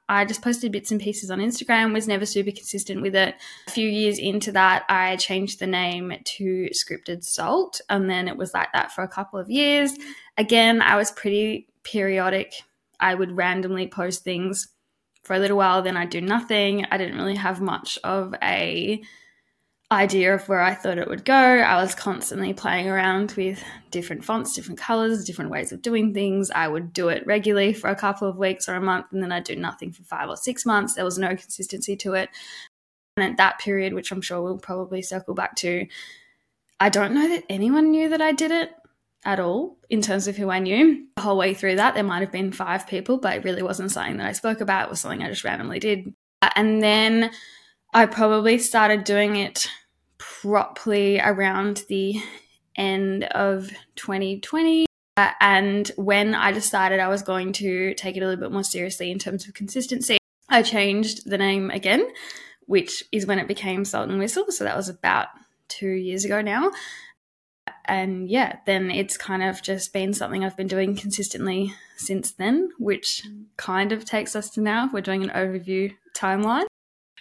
I 0.09 0.24
just 0.24 0.42
posted 0.42 0.70
bits 0.70 0.92
and 0.92 1.00
pieces 1.00 1.29
on 1.29 1.40
Instagram, 1.40 1.92
was 1.92 2.07
never 2.07 2.24
super 2.24 2.52
consistent 2.52 3.02
with 3.02 3.16
it. 3.16 3.35
A 3.66 3.70
few 3.72 3.88
years 3.88 4.16
into 4.16 4.52
that, 4.52 4.85
I 4.88 5.16
changed 5.16 5.59
the 5.59 5.66
name 5.66 6.12
to 6.22 6.68
Scripted 6.72 7.24
Salt, 7.24 7.81
and 7.90 8.09
then 8.09 8.29
it 8.29 8.37
was 8.37 8.55
like 8.55 8.72
that 8.72 8.92
for 8.92 9.02
a 9.02 9.09
couple 9.09 9.40
of 9.40 9.50
years. 9.50 9.92
Again, 10.38 10.81
I 10.81 10.94
was 10.94 11.11
pretty 11.11 11.66
periodic. 11.83 12.55
I 13.00 13.16
would 13.16 13.37
randomly 13.37 13.88
post 13.88 14.22
things 14.22 14.68
for 15.24 15.35
a 15.35 15.40
little 15.40 15.57
while, 15.57 15.83
then 15.83 15.96
I'd 15.96 16.11
do 16.11 16.20
nothing. 16.20 16.87
I 16.92 16.96
didn't 16.96 17.18
really 17.18 17.35
have 17.35 17.61
much 17.61 17.98
of 18.05 18.37
a 18.40 19.02
idea 19.92 20.35
of 20.35 20.49
where 20.49 20.61
I 20.61 20.75
thought 20.75 20.99
it 20.99 21.09
would 21.09 21.25
go. 21.25 21.35
I 21.35 21.81
was 21.81 21.94
constantly 21.94 22.53
playing 22.53 22.88
around 22.88 23.33
with 23.37 23.62
different 23.90 24.25
fonts, 24.25 24.53
different 24.53 24.81
colors, 24.81 25.25
different 25.25 25.51
ways 25.51 25.70
of 25.70 25.81
doing 25.81 26.12
things. 26.12 26.51
I 26.51 26.66
would 26.66 26.92
do 26.92 27.09
it 27.09 27.25
regularly 27.27 27.72
for 27.72 27.88
a 27.88 27.94
couple 27.94 28.29
of 28.29 28.37
weeks 28.37 28.68
or 28.68 28.75
a 28.75 28.81
month, 28.81 29.07
and 29.12 29.22
then 29.22 29.31
I'd 29.31 29.44
do 29.44 29.55
nothing 29.55 29.92
for 29.92 30.03
five 30.03 30.29
or 30.29 30.37
six 30.37 30.66
months. 30.66 30.94
There 30.94 31.05
was 31.05 31.18
no 31.18 31.29
consistency 31.29 31.96
to 31.99 32.14
it. 32.14 32.31
And 33.16 33.31
at 33.31 33.37
that 33.37 33.61
period, 33.61 33.94
which 33.94 34.11
I'm 34.11 34.20
sure 34.20 34.42
we'll 34.42 34.59
probably 34.59 35.03
circle 35.03 35.35
back 35.35 35.55
to, 35.57 35.87
I 36.81 36.88
don't 36.88 37.14
know 37.14 37.29
that 37.29 37.44
anyone 37.49 37.90
knew 37.90 38.09
that 38.09 38.20
I 38.20 38.33
did 38.33 38.51
it 38.51 38.72
at 39.25 39.40
all 39.40 39.79
in 39.88 40.03
terms 40.03 40.27
of 40.27 40.37
who 40.37 40.51
I 40.51 40.59
knew. 40.59 41.07
The 41.16 41.22
whole 41.22 41.38
way 41.38 41.55
through 41.55 41.77
that, 41.77 41.94
there 41.94 42.05
might 42.05 42.20
have 42.20 42.33
been 42.33 42.53
five 42.53 42.87
people, 42.88 43.18
but 43.18 43.37
it 43.37 43.44
really 43.44 43.62
wasn't 43.62 43.92
something 43.92 44.16
that 44.18 44.27
I 44.27 44.33
spoke 44.33 44.61
about. 44.61 44.87
It 44.87 44.90
was 44.90 45.01
something 45.01 45.22
I 45.22 45.29
just 45.29 45.44
randomly 45.44 45.79
did. 45.79 46.12
And 46.55 46.83
then 46.83 47.31
I 47.96 48.04
probably 48.04 48.59
started 48.59 49.04
doing 49.04 49.37
it 49.37 49.70
properly 50.18 51.18
around 51.18 51.82
the 51.88 52.20
end 52.76 53.24
of 53.24 53.70
2020. 53.94 54.85
Uh, 55.16 55.30
and 55.40 55.90
when 55.96 56.35
I 56.35 56.52
decided 56.52 57.00
I 57.00 57.09
was 57.09 57.22
going 57.22 57.54
to 57.54 57.94
take 57.94 58.18
it 58.18 58.22
a 58.22 58.26
little 58.26 58.44
bit 58.44 58.52
more 58.52 58.64
seriously 58.64 59.11
in 59.11 59.18
terms 59.18 59.48
of 59.48 59.54
consistency, 59.54 60.18
I 60.50 60.61
changed 60.61 61.22
the 61.24 61.38
name 61.38 61.70
again, 61.70 62.06
which 62.66 63.02
is 63.12 63.24
when 63.24 63.38
it 63.38 63.48
became 63.48 63.87
Salt 63.87 64.11
and 64.11 64.18
Whistle. 64.18 64.44
So 64.50 64.64
that 64.64 64.76
was 64.76 64.90
about 64.90 65.28
two 65.68 65.88
years 65.88 66.26
ago 66.26 66.42
now. 66.42 66.72
And 67.87 68.28
yeah, 68.28 68.59
then 68.66 68.90
it's 68.90 69.16
kind 69.16 69.42
of 69.42 69.62
just 69.62 69.94
been 69.94 70.12
something 70.12 70.44
I've 70.44 70.54
been 70.54 70.66
doing 70.66 70.96
consistently 70.96 71.72
since 71.96 72.32
then, 72.32 72.72
which 72.78 73.26
kind 73.56 73.90
of 73.90 74.04
takes 74.04 74.37
us 74.37 74.50
to 74.50 74.61
now. 74.61 74.90
We're 74.92 75.00
doing 75.00 75.22
an 75.22 75.30
overview 75.30 75.94
timeline. 76.14 76.66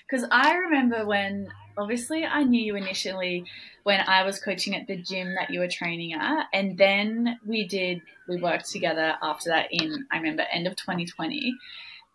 Because 0.07 0.27
I 0.31 0.55
remember 0.55 1.05
when, 1.05 1.49
obviously, 1.77 2.25
I 2.25 2.43
knew 2.43 2.61
you 2.61 2.75
initially 2.75 3.45
when 3.83 4.01
I 4.01 4.23
was 4.23 4.39
coaching 4.39 4.75
at 4.75 4.87
the 4.87 4.97
gym 4.97 5.35
that 5.35 5.49
you 5.49 5.59
were 5.59 5.67
training 5.67 6.13
at, 6.13 6.47
and 6.53 6.77
then 6.77 7.39
we 7.45 7.67
did 7.67 8.01
we 8.27 8.37
worked 8.41 8.69
together 8.71 9.15
after 9.21 9.49
that 9.49 9.67
in 9.71 10.05
I 10.11 10.17
remember 10.17 10.43
end 10.51 10.67
of 10.67 10.75
2020, 10.75 11.53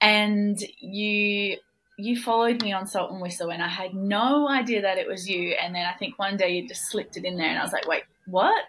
and 0.01 0.59
you 0.81 1.57
you 2.01 2.21
followed 2.21 2.63
me 2.63 2.73
on 2.73 2.87
Salt 2.87 3.13
and 3.13 3.21
Whistle, 3.21 3.53
and 3.53 3.63
I 3.63 3.69
had 3.69 3.95
no 3.95 4.49
idea 4.49 4.83
that 4.83 4.99
it 4.99 5.07
was 5.07 5.29
you. 5.29 5.55
And 5.63 5.75
then 5.75 5.87
I 5.87 5.93
think 5.93 6.19
one 6.19 6.37
day 6.37 6.57
you 6.57 6.67
just 6.69 6.91
slipped 6.91 7.17
it 7.17 7.25
in 7.25 7.37
there, 7.37 7.49
and 7.49 7.59
I 7.59 7.63
was 7.63 7.73
like, 7.73 7.87
wait, 7.87 8.03
what? 8.27 8.65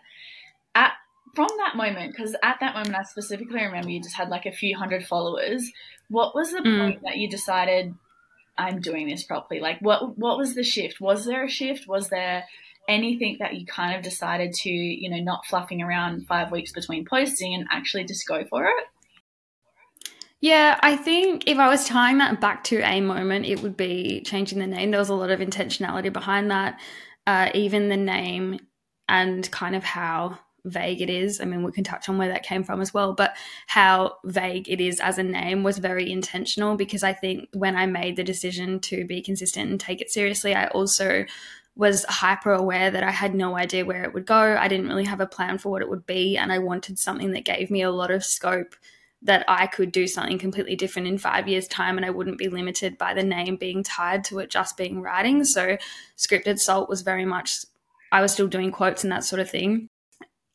At 0.76 0.94
from 1.34 1.50
that 1.58 1.76
moment, 1.76 2.14
because 2.16 2.36
at 2.44 2.60
that 2.60 2.76
moment 2.76 2.96
I 2.96 3.04
specifically 3.04 3.64
remember 3.64 3.90
you 3.90 4.02
just 4.02 4.16
had 4.16 4.30
like 4.30 4.46
a 4.46 4.52
few 4.52 4.78
hundred 4.78 5.06
followers. 5.06 5.72
What 6.10 6.36
was 6.36 6.52
the 6.52 6.60
mm. 6.60 6.80
point 6.80 7.02
that 7.04 7.18
you 7.18 7.30
decided 7.30 7.96
I'm 8.58 8.80
doing 8.80 9.08
this 9.08 9.24
properly? 9.24 9.60
Like, 9.60 9.80
what 9.82 10.18
what 10.18 10.38
was 10.38 10.56
the 10.56 10.64
shift? 10.64 11.02
Was 11.02 11.26
there 11.26 11.44
a 11.44 11.50
shift? 11.50 11.88
Was 11.88 12.10
there 12.10 12.46
anything 12.88 13.38
that 13.40 13.56
you 13.56 13.66
kind 13.66 13.96
of 13.96 14.04
decided 14.04 14.54
to, 14.54 14.70
you 14.70 15.10
know, 15.10 15.22
not 15.24 15.46
fluffing 15.46 15.82
around 15.82 16.26
five 16.28 16.52
weeks 16.52 16.72
between 16.72 17.06
posting 17.06 17.54
and 17.54 17.68
actually 17.72 18.06
just 18.06 18.28
go 18.28 18.44
for 18.46 18.66
it? 18.66 18.86
Yeah, 20.42 20.80
I 20.82 20.98
think 20.98 21.48
if 21.48 21.60
I 21.60 21.70
was 21.70 21.86
tying 21.86 22.18
that 22.18 22.42
back 22.42 22.64
to 22.66 22.80
a 22.80 23.00
moment, 23.00 23.46
it 23.46 23.62
would 23.62 23.78
be 23.78 24.22
changing 24.26 24.58
the 24.58 24.66
name. 24.66 24.90
There 24.90 25.00
was 25.00 25.10
a 25.10 25.16
lot 25.16 25.30
of 25.30 25.40
intentionality 25.40 26.12
behind 26.12 26.50
that. 26.50 26.80
Uh, 27.28 27.52
even 27.54 27.90
the 27.90 27.98
name 27.98 28.60
and 29.08 29.50
kind 29.52 29.76
of 29.76 29.84
how 29.84 30.40
vague 30.66 31.02
it 31.02 31.10
is. 31.10 31.42
I 31.42 31.46
mean, 31.46 31.64
we 31.64 31.72
can 31.72 31.84
touch 31.84 32.10
on 32.10 32.18
where 32.18 32.30
that 32.30 32.44
came 32.44 32.64
from 32.64 32.82
as 32.82 32.94
well, 32.94 33.14
but 33.14 33.36
how 33.68 34.18
vague 34.26 34.70
it 34.70 34.82
is 34.82 35.00
as 35.00 35.18
a 35.18 35.24
name 35.24 35.64
was 35.64 35.78
very 35.78 36.12
intentional 36.12 36.76
because 36.76 37.04
I 37.04 37.14
think 37.14 37.50
when 37.54 37.76
I 37.76 37.86
made 37.86 38.16
the 38.16 38.24
decision 38.24 38.80
to 38.82 39.06
be 39.06 39.22
consistent 39.22 39.70
and 39.70 39.80
take 39.80 40.02
it 40.02 40.12
seriously, 40.12 40.56
I 40.56 40.68
also 40.68 41.26
was 41.76 42.04
hyper 42.06 42.52
aware 42.52 42.92
that 42.92 43.04
I 43.04 43.12
had 43.12 43.34
no 43.34 43.56
idea 43.56 43.86
where 43.86 44.04
it 44.04 44.14
would 44.14 44.26
go. 44.26 44.58
I 44.60 44.68
didn't 44.68 44.90
really 44.90 45.06
have 45.06 45.22
a 45.22 45.28
plan 45.28 45.58
for 45.58 45.70
what 45.70 45.82
it 45.82 45.90
would 45.90 46.06
be, 46.06 46.38
and 46.38 46.52
I 46.52 46.60
wanted 46.60 47.00
something 47.00 47.32
that 47.32 47.46
gave 47.46 47.72
me 47.72 47.82
a 47.82 47.92
lot 47.92 48.12
of 48.12 48.26
scope 48.26 48.76
that 49.24 49.46
I 49.48 49.68
could 49.68 49.92
do 49.92 50.08
something 50.08 50.40
completely 50.40 50.76
different 50.76 51.08
in 51.08 51.18
five 51.18 51.48
years' 51.48 51.68
time 51.68 51.98
and 51.98 52.06
I 52.06 52.10
wouldn't 52.10 52.40
be 52.40 52.50
limited 52.50 52.98
by 52.98 53.14
the 53.14 53.24
name 53.24 53.56
being 53.56 53.84
tied 53.84 54.24
to 54.26 54.40
it 54.40 54.50
just 54.50 54.78
being 54.78 55.02
writing. 55.02 55.44
So, 55.44 55.78
Scripted 56.18 56.60
Salt 56.60 56.90
was 56.90 57.04
very 57.04 57.26
much, 57.26 57.66
I 58.12 58.22
was 58.22 58.34
still 58.34 58.48
doing 58.48 58.72
quotes 58.72 59.04
and 59.04 59.12
that 59.12 59.24
sort 59.24 59.40
of 59.40 59.50
thing, 59.50 59.90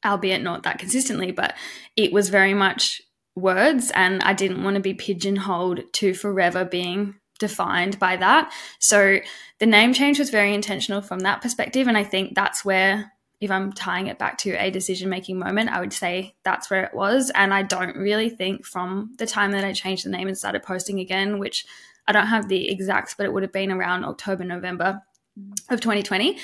albeit 0.07 0.43
not 0.43 0.63
that 0.63 0.79
consistently, 0.79 1.33
but 1.33 1.55
it 1.97 2.13
was 2.13 2.29
very 2.29 2.55
much 2.55 3.03
words 3.35 3.91
and 3.95 4.23
I 4.23 4.33
didn't 4.33 4.65
want 4.65 4.77
to 4.77 4.81
be 4.81 4.95
pigeonholed 4.95 5.93
to 5.95 6.15
forever 6.15 6.65
being 6.65 7.17
defined 7.39 7.99
by 7.99 8.17
that. 8.17 8.53
So 8.79 9.19
the 9.59 9.67
name 9.67 9.93
change 9.93 10.19
was 10.19 10.31
very 10.31 10.55
intentional 10.55 11.03
from 11.03 11.21
that 11.21 11.43
perspective. 11.43 11.87
And 11.87 11.97
I 11.97 12.05
think 12.05 12.35
that's 12.35 12.65
where, 12.65 13.13
if 13.39 13.51
I'm 13.51 13.73
tying 13.73 14.07
it 14.07 14.19
back 14.19 14.39
to 14.39 14.53
a 14.53 14.71
decision 14.71 15.11
making 15.11 15.39
moment, 15.39 15.69
I 15.69 15.81
would 15.81 15.93
say 15.93 16.35
that's 16.43 16.71
where 16.71 16.85
it 16.85 16.95
was. 16.95 17.31
And 17.35 17.53
I 17.53 17.63
don't 17.63 17.95
really 17.97 18.31
think 18.31 18.65
from 18.65 19.15
the 19.19 19.27
time 19.27 19.53
that 19.53 19.65
I 19.65 19.75
changed 19.75 20.07
the 20.07 20.11
name 20.11 20.29
and 20.29 20.39
started 20.39 20.63
posting 20.63 21.01
again, 21.01 21.39
which 21.39 21.67
I 22.09 22.13
don't 22.13 22.29
have 22.29 22.49
the 22.49 22.71
exacts, 22.71 23.15
but 23.15 23.27
it 23.27 23.33
would 23.35 23.43
have 23.43 23.53
been 23.53 23.71
around 23.71 24.05
October, 24.05 24.45
November 24.45 25.03
of 25.69 25.83
2020. 25.83 26.39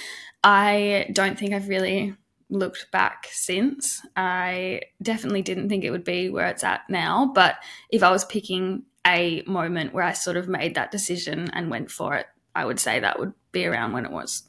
I 0.45 1.09
don't 1.13 1.39
think 1.39 1.55
I've 1.55 1.69
really 1.69 2.15
looked 2.53 2.91
back 2.93 3.29
since. 3.33 4.05
I 4.15 4.83
definitely 5.01 5.43
didn't 5.43 5.69
think 5.69 5.85
it 5.85 5.91
would 5.91 6.05
be 6.05 6.29
where 6.29 6.47
it's 6.47 6.63
at 6.63 6.89
now. 6.89 7.33
But 7.35 7.57
if 7.91 8.03
I 8.03 8.11
was 8.11 8.25
picking 8.25 8.85
a 9.07 9.43
moment 9.47 9.95
where 9.95 10.05
I 10.05 10.13
sort 10.13 10.37
of 10.37 10.49
made 10.49 10.75
that 10.75 10.91
decision 10.91 11.51
and 11.53 11.71
went 11.71 11.91
for 11.91 12.15
it, 12.15 12.27
I 12.55 12.65
would 12.65 12.79
say 12.79 13.01
that 13.01 13.19
would 13.19 13.33
be 13.51 13.67
around 13.67 13.93
when 13.93 14.05
it 14.05 14.13
was. 14.13 14.45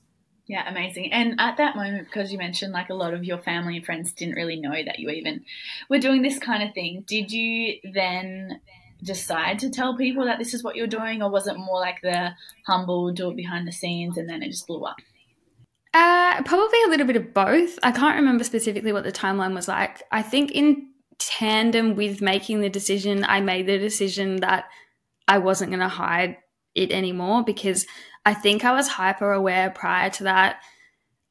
Yeah, 0.46 0.70
amazing. 0.70 1.14
And 1.14 1.40
at 1.40 1.56
that 1.58 1.78
moment, 1.78 2.06
because 2.06 2.32
you 2.32 2.38
mentioned 2.38 2.74
like 2.74 2.90
a 2.90 2.94
lot 2.94 3.14
of 3.14 3.24
your 3.24 3.38
family 3.38 3.78
and 3.78 3.86
friends 3.86 4.12
didn't 4.12 4.36
really 4.36 4.60
know 4.60 4.76
that 4.84 5.00
you 5.00 5.10
even 5.10 5.46
were 5.90 6.00
doing 6.00 6.22
this 6.22 6.38
kind 6.38 6.62
of 6.62 6.74
thing, 6.74 7.06
did 7.08 7.32
you 7.32 7.78
then 7.94 8.60
decide 9.02 9.60
to 9.60 9.70
tell 9.70 9.96
people 9.98 10.26
that 10.26 10.40
this 10.40 10.54
is 10.54 10.64
what 10.64 10.76
you're 10.76 10.88
doing, 10.88 11.24
or 11.24 11.30
was 11.30 11.48
it 11.48 11.58
more 11.58 11.80
like 11.80 12.02
the 12.02 12.32
humble, 12.68 13.12
do 13.14 13.30
it 13.30 13.38
behind 13.38 13.66
the 13.66 13.72
scenes, 13.72 14.18
and 14.18 14.30
then 14.30 14.44
it 14.44 14.50
just 14.50 14.68
blew 14.68 14.84
up? 14.84 14.98
Uh, 15.94 16.42
probably 16.44 16.80
a 16.86 16.90
little 16.90 17.06
bit 17.06 17.16
of 17.16 17.34
both. 17.34 17.78
I 17.84 17.92
can't 17.92 18.16
remember 18.16 18.44
specifically 18.44 18.92
what 18.92 19.04
the 19.04 19.12
timeline 19.12 19.54
was 19.54 19.68
like. 19.68 20.02
I 20.12 20.24
think 20.24 20.52
in 20.52 20.90
tandem 21.20 21.96
with 21.96 22.22
making 22.22 22.62
the 22.62 22.70
decision, 22.70 23.24
I 23.24 23.42
made 23.42 23.68
the 23.68 23.78
decision 23.78 24.38
that 24.38 24.66
I 25.28 25.38
wasn't 25.38 25.70
going 25.70 25.82
to 25.82 25.88
hide 25.88 26.38
it 26.74 26.92
anymore 26.92 27.44
because 27.44 27.86
I 28.26 28.34
think 28.34 28.66
I 28.66 28.74
was 28.74 28.88
hyper 28.88 29.32
aware 29.32 29.70
prior 29.70 30.10
to 30.12 30.24
that. 30.24 30.62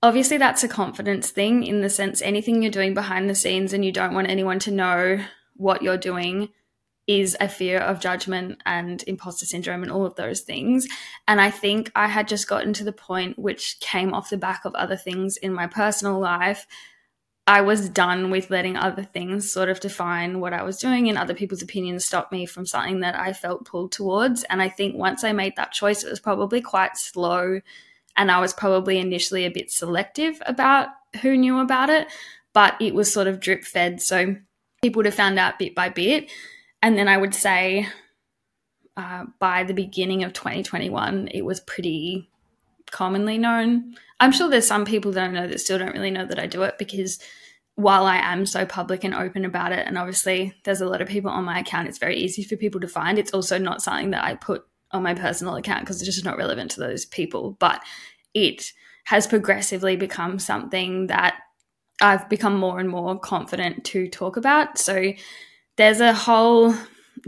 Obviously, 0.02 0.38
that's 0.38 0.64
a 0.64 0.68
confidence 0.68 1.30
thing 1.30 1.64
in 1.64 1.80
the 1.80 1.90
sense 1.90 2.22
anything 2.22 2.62
you're 2.62 2.70
doing 2.70 2.94
behind 2.94 3.28
the 3.28 3.34
scenes 3.34 3.72
and 3.72 3.84
you 3.84 3.92
don't 3.92 4.14
want 4.14 4.30
anyone 4.30 4.58
to 4.60 4.70
know 4.70 5.24
what 5.56 5.82
you're 5.82 5.96
doing 5.96 6.50
is 7.06 7.36
a 7.40 7.48
fear 7.48 7.78
of 7.78 8.00
judgment 8.00 8.62
and 8.64 9.02
imposter 9.06 9.44
syndrome 9.44 9.82
and 9.82 9.90
all 9.90 10.06
of 10.06 10.14
those 10.14 10.40
things. 10.42 10.86
And 11.26 11.40
I 11.40 11.50
think 11.50 11.90
I 11.94 12.06
had 12.06 12.28
just 12.28 12.48
gotten 12.48 12.72
to 12.74 12.84
the 12.84 12.92
point 12.92 13.38
which 13.38 13.78
came 13.80 14.14
off 14.14 14.30
the 14.30 14.36
back 14.36 14.64
of 14.64 14.74
other 14.74 14.96
things 14.96 15.36
in 15.36 15.52
my 15.52 15.66
personal 15.66 16.18
life 16.18 16.66
I 17.46 17.60
was 17.62 17.88
done 17.88 18.30
with 18.30 18.50
letting 18.50 18.76
other 18.76 19.02
things 19.02 19.50
sort 19.50 19.68
of 19.68 19.80
define 19.80 20.38
what 20.38 20.52
I 20.52 20.62
was 20.62 20.78
doing 20.78 21.08
and 21.08 21.18
other 21.18 21.34
people's 21.34 21.62
opinions 21.62 22.04
stop 22.04 22.30
me 22.30 22.46
from 22.46 22.66
something 22.66 23.00
that 23.00 23.18
I 23.18 23.32
felt 23.32 23.64
pulled 23.64 23.90
towards. 23.90 24.44
And 24.44 24.62
I 24.62 24.68
think 24.68 24.96
once 24.96 25.24
I 25.24 25.32
made 25.32 25.56
that 25.56 25.72
choice, 25.72 26.04
it 26.04 26.10
was 26.10 26.20
probably 26.20 26.60
quite 26.60 26.96
slow. 26.96 27.60
And 28.16 28.30
I 28.30 28.40
was 28.40 28.52
probably 28.52 28.98
initially 28.98 29.44
a 29.44 29.50
bit 29.50 29.72
selective 29.72 30.40
about 30.46 30.88
who 31.20 31.36
knew 31.36 31.58
about 31.58 31.90
it, 31.90 32.06
but 32.52 32.80
it 32.80 32.94
was 32.94 33.12
sort 33.12 33.26
of 33.26 33.40
drip 33.40 33.64
fed. 33.64 34.00
So 34.00 34.36
people 34.80 35.00
would 35.00 35.06
have 35.06 35.14
found 35.14 35.38
out 35.38 35.58
bit 35.58 35.74
by 35.74 35.88
bit. 35.88 36.30
And 36.82 36.98
then 36.98 37.08
I 37.08 37.16
would 37.16 37.34
say 37.34 37.88
uh, 38.96 39.24
by 39.38 39.64
the 39.64 39.74
beginning 39.74 40.24
of 40.24 40.32
2021, 40.32 41.28
it 41.28 41.42
was 41.42 41.60
pretty 41.60 42.28
commonly 42.90 43.38
known. 43.38 43.94
I'm 44.20 44.32
sure 44.32 44.50
there's 44.50 44.66
some 44.66 44.84
people 44.84 45.12
that 45.12 45.24
I 45.24 45.32
know 45.32 45.46
that 45.46 45.60
still 45.60 45.78
don't 45.78 45.94
really 45.94 46.10
know 46.10 46.26
that 46.26 46.38
I 46.38 46.46
do 46.46 46.62
it 46.62 46.78
because 46.78 47.18
while 47.76 48.04
I 48.04 48.16
am 48.18 48.44
so 48.44 48.66
public 48.66 49.02
and 49.02 49.14
open 49.14 49.44
about 49.44 49.72
it, 49.72 49.86
and 49.86 49.96
obviously 49.96 50.54
there's 50.64 50.82
a 50.82 50.86
lot 50.86 51.00
of 51.00 51.08
people 51.08 51.30
on 51.30 51.44
my 51.44 51.60
account, 51.60 51.88
it's 51.88 51.98
very 51.98 52.16
easy 52.16 52.42
for 52.42 52.56
people 52.56 52.80
to 52.80 52.88
find. 52.88 53.18
It's 53.18 53.32
also 53.32 53.58
not 53.58 53.82
something 53.82 54.10
that 54.10 54.24
I 54.24 54.34
put 54.34 54.64
on 54.90 55.02
my 55.02 55.14
personal 55.14 55.56
account 55.56 55.80
because 55.80 56.02
it's 56.02 56.14
just 56.14 56.24
not 56.24 56.36
relevant 56.36 56.70
to 56.72 56.80
those 56.80 57.06
people. 57.06 57.56
But 57.58 57.82
it 58.34 58.72
has 59.04 59.26
progressively 59.26 59.96
become 59.96 60.38
something 60.38 61.06
that 61.06 61.36
I've 62.00 62.28
become 62.28 62.56
more 62.58 62.78
and 62.78 62.88
more 62.88 63.18
confident 63.18 63.84
to 63.86 64.08
talk 64.08 64.36
about. 64.36 64.78
So 64.78 65.12
there's 65.76 66.00
a 66.00 66.12
whole 66.12 66.74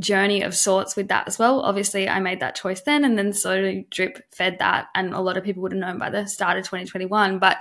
journey 0.00 0.42
of 0.42 0.54
sorts 0.54 0.96
with 0.96 1.08
that 1.08 1.28
as 1.28 1.38
well. 1.38 1.60
Obviously, 1.60 2.08
I 2.08 2.20
made 2.20 2.40
that 2.40 2.56
choice 2.56 2.80
then 2.80 3.04
and 3.04 3.18
then 3.18 3.28
of 3.28 3.90
drip 3.90 4.22
fed 4.34 4.58
that. 4.58 4.88
And 4.94 5.14
a 5.14 5.20
lot 5.20 5.36
of 5.36 5.44
people 5.44 5.62
would 5.62 5.72
have 5.72 5.80
known 5.80 5.98
by 5.98 6.10
the 6.10 6.26
start 6.26 6.58
of 6.58 6.64
2021. 6.64 7.38
But 7.38 7.58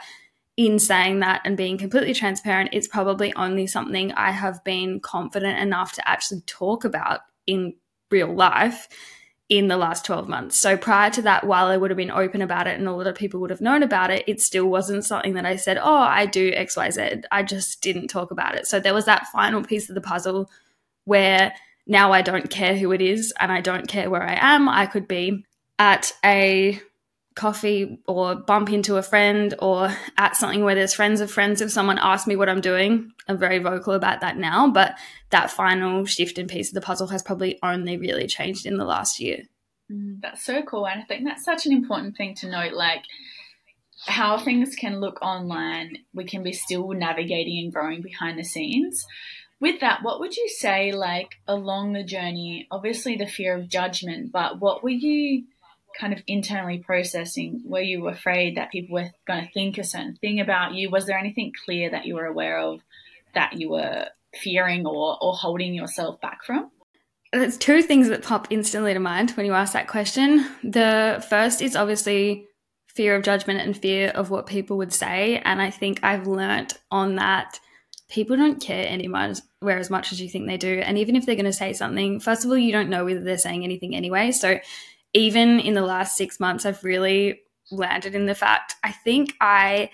in 0.58 0.80
saying 0.80 1.19
that 1.19 1.41
and 1.46 1.58
being 1.58 1.78
completely 1.78 2.13
transparent, 2.13 2.69
it's 2.74 2.88
probably 2.88 3.34
only 3.36 3.67
something 3.67 4.12
I 4.13 4.32
have 4.32 4.63
been 4.63 5.00
confident 5.00 5.60
enough 5.60 5.93
to 5.93 6.08
actually 6.08 6.41
talk 6.41 6.86
about 6.86 7.22
in 7.48 7.74
real 8.12 8.34
life 8.34 8.88
in 9.50 9.67
the 9.67 9.78
last 9.78 10.06
12 10.06 10.28
months. 10.28 10.60
So 10.60 10.78
prior 10.78 11.10
to 11.12 11.22
that, 11.24 11.46
while 11.46 11.67
I 11.67 11.78
would 11.78 11.91
have 11.91 11.98
been 11.98 12.10
open 12.10 12.41
about 12.41 12.65
it 12.65 12.80
and 12.80 12.88
a 12.88 12.91
lot 12.91 13.08
of 13.08 13.15
people 13.15 13.39
would 13.41 13.50
have 13.50 13.62
known 13.62 13.84
about 13.84 14.10
it, 14.10 14.24
it 14.26 14.41
still 14.41 14.67
wasn't 14.67 15.06
something 15.06 15.34
that 15.34 15.46
I 15.46 15.58
said, 15.58 15.78
oh, 15.78 15.96
I 15.96 16.26
do 16.26 16.52
XYZ. 16.52 17.24
I 17.32 17.43
just 17.43 17.82
didn't 17.82 18.08
talk 18.08 18.32
about 18.32 18.56
it. 18.56 18.67
So 18.67 18.80
there 18.80 18.93
was 18.93 19.06
that 19.06 19.28
final 19.28 19.63
piece 19.63 19.89
of 19.89 19.96
the 19.96 20.02
puzzle 20.02 20.50
where 21.05 21.53
now 21.85 22.11
I 22.11 22.21
don't 22.21 22.49
care 22.49 22.77
who 22.77 22.91
it 22.91 23.01
is 23.01 23.33
and 23.39 23.51
I 23.51 23.61
don't 23.61 23.87
care 23.87 24.09
where 24.09 24.23
I 24.23 24.37
am. 24.39 24.69
I 24.69 24.85
could 24.85 25.07
be 25.07 25.45
at 25.79 26.13
a 26.23 26.79
coffee 27.35 27.99
or 28.07 28.35
bump 28.35 28.71
into 28.71 28.97
a 28.97 29.01
friend 29.01 29.53
or 29.59 29.93
at 30.17 30.35
something 30.35 30.63
where 30.63 30.75
there's 30.75 30.93
friends 30.93 31.19
of 31.19 31.31
friends. 31.31 31.61
If 31.61 31.71
someone 31.71 31.97
asks 31.99 32.27
me 32.27 32.35
what 32.35 32.49
I'm 32.49 32.61
doing, 32.61 33.11
I'm 33.27 33.37
very 33.37 33.59
vocal 33.59 33.93
about 33.93 34.21
that 34.21 34.37
now. 34.37 34.69
But 34.69 34.97
that 35.31 35.51
final 35.51 36.05
shift 36.05 36.37
and 36.37 36.49
piece 36.49 36.69
of 36.69 36.75
the 36.75 36.81
puzzle 36.81 37.07
has 37.07 37.23
probably 37.23 37.59
only 37.63 37.97
really 37.97 38.27
changed 38.27 38.65
in 38.65 38.77
the 38.77 38.85
last 38.85 39.19
year. 39.19 39.43
Mm, 39.91 40.21
that's 40.21 40.45
so 40.45 40.61
cool. 40.61 40.87
And 40.87 41.01
I 41.01 41.03
think 41.03 41.25
that's 41.25 41.43
such 41.43 41.65
an 41.65 41.73
important 41.73 42.15
thing 42.15 42.35
to 42.35 42.49
note. 42.49 42.73
Like, 42.73 43.03
how 44.05 44.37
things 44.37 44.75
can 44.75 44.99
look 44.99 45.21
online, 45.21 45.97
we 46.13 46.25
can 46.25 46.43
be 46.43 46.53
still 46.53 46.89
navigating 46.91 47.59
and 47.63 47.73
growing 47.73 48.01
behind 48.01 48.37
the 48.37 48.43
scenes 48.43 49.05
with 49.59 49.79
that, 49.81 50.03
what 50.03 50.19
would 50.19 50.35
you 50.35 50.49
say, 50.49 50.91
like 50.91 51.35
along 51.47 51.93
the 51.93 52.03
journey? 52.03 52.67
Obviously, 52.71 53.15
the 53.15 53.27
fear 53.27 53.55
of 53.55 53.69
judgment, 53.69 54.31
but 54.31 54.59
what 54.59 54.83
were 54.83 54.89
you 54.89 55.45
kind 55.99 56.13
of 56.13 56.21
internally 56.27 56.79
processing? 56.79 57.61
Were 57.65 57.81
you 57.81 58.07
afraid 58.07 58.57
that 58.57 58.71
people 58.71 58.95
were 58.95 59.11
going 59.27 59.45
to 59.45 59.51
think 59.53 59.77
a 59.77 59.83
certain 59.83 60.15
thing 60.15 60.39
about 60.39 60.73
you? 60.73 60.89
Was 60.89 61.05
there 61.05 61.17
anything 61.17 61.53
clear 61.65 61.89
that 61.91 62.05
you 62.05 62.15
were 62.15 62.25
aware 62.25 62.59
of 62.59 62.81
that 63.35 63.59
you 63.59 63.69
were 63.69 64.07
fearing 64.35 64.85
or, 64.85 65.17
or 65.21 65.33
holding 65.33 65.73
yourself 65.73 66.19
back 66.19 66.43
from? 66.43 66.71
There's 67.31 67.57
two 67.57 67.81
things 67.81 68.09
that 68.09 68.23
pop 68.23 68.47
instantly 68.51 68.93
to 68.93 68.99
mind 68.99 69.31
when 69.31 69.45
you 69.45 69.53
ask 69.53 69.73
that 69.73 69.87
question. 69.87 70.45
The 70.63 71.25
first 71.29 71.61
is 71.61 71.75
obviously 71.75 72.45
fear 72.87 73.15
of 73.15 73.23
judgment 73.23 73.59
and 73.59 73.75
fear 73.75 74.09
of 74.09 74.29
what 74.29 74.45
people 74.45 74.77
would 74.77 74.93
say. 74.93 75.41
And 75.43 75.59
I 75.61 75.71
think 75.71 75.99
I've 76.03 76.27
learnt 76.27 76.79
on 76.91 77.15
that 77.15 77.59
people 78.13 78.38
don't 78.38 78.62
care 78.62 78.88
anymore 78.88 79.34
where 79.60 79.80
as 79.80 79.89
much 79.89 80.12
as 80.12 80.21
you 80.21 80.30
think 80.30 80.45
they 80.45 80.56
do. 80.56 80.80
And 80.80 80.99
even 80.99 81.15
if 81.15 81.26
they're 81.26 81.36
going 81.36 81.45
to 81.45 81.52
say 81.52 81.73
something, 81.73 82.19
first 82.19 82.45
of 82.45 82.52
all, 82.52 82.58
you 82.58 82.71
don't 82.71 82.89
know 82.89 83.06
whether 83.06 83.21
they're 83.21 83.39
saying 83.39 83.63
anything 83.63 83.95
anyway. 83.95 84.32
So 84.32 84.60
even 85.13 85.60
in 85.60 85.73
the 85.73 85.82
last 85.82 86.15
six 86.15 86.39
months, 86.39 86.63
I've 86.63 86.84
really 86.84 87.41
landed 87.71 88.13
in 88.13 88.28
the 88.28 88.36
fact 88.36 88.76
I 88.84 88.91
think 88.91 89.34
I 89.41 89.89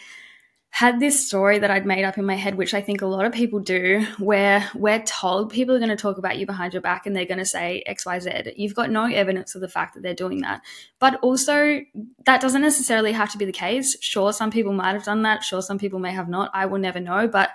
had 0.72 1.00
this 1.00 1.26
story 1.28 1.60
that 1.60 1.72
I'd 1.72 1.86
made 1.86 2.04
up 2.04 2.18
in 2.18 2.26
my 2.26 2.36
head, 2.36 2.56
which 2.56 2.74
I 2.74 2.82
think 2.82 3.02
a 3.02 3.08
lot 3.08 3.26
of 3.26 3.32
people 3.32 3.60
do, 3.60 4.06
where 4.20 4.70
we're 4.76 5.02
told 5.02 5.52
people 5.52 5.76
are 5.76 5.80
going 5.80 5.90
to 5.90 5.96
talk 5.96 6.18
about 6.18 6.38
you 6.38 6.46
behind 6.46 6.74
your 6.74 6.82
back 6.82 7.06
and 7.06 7.16
they're 7.16 7.26
going 7.26 7.40
to 7.40 7.46
say 7.46 7.84
XYZ. 7.88 8.54
You've 8.56 8.76
got 8.76 8.92
no 8.92 9.06
evidence 9.06 9.56
of 9.56 9.62
the 9.62 9.68
fact 9.68 9.96
that 9.96 10.04
they're 10.04 10.14
doing 10.14 10.42
that. 10.42 10.62
But 11.00 11.20
also, 11.22 11.82
that 12.26 12.40
doesn't 12.40 12.62
necessarily 12.62 13.14
have 13.14 13.32
to 13.32 13.38
be 13.38 13.46
the 13.46 13.52
case. 13.52 13.98
Sure, 14.02 14.32
some 14.32 14.52
people 14.52 14.74
might 14.74 14.94
have 14.94 15.06
done 15.06 15.24
that. 15.24 15.44
Sure, 15.44 15.62
some 15.62 15.80
people 15.80 16.00
may 16.00 16.12
have 16.12 16.30
not. 16.30 16.52
I 16.54 16.68
will 16.68 16.80
never 16.80 17.00
know. 17.00 17.28
But 17.28 17.50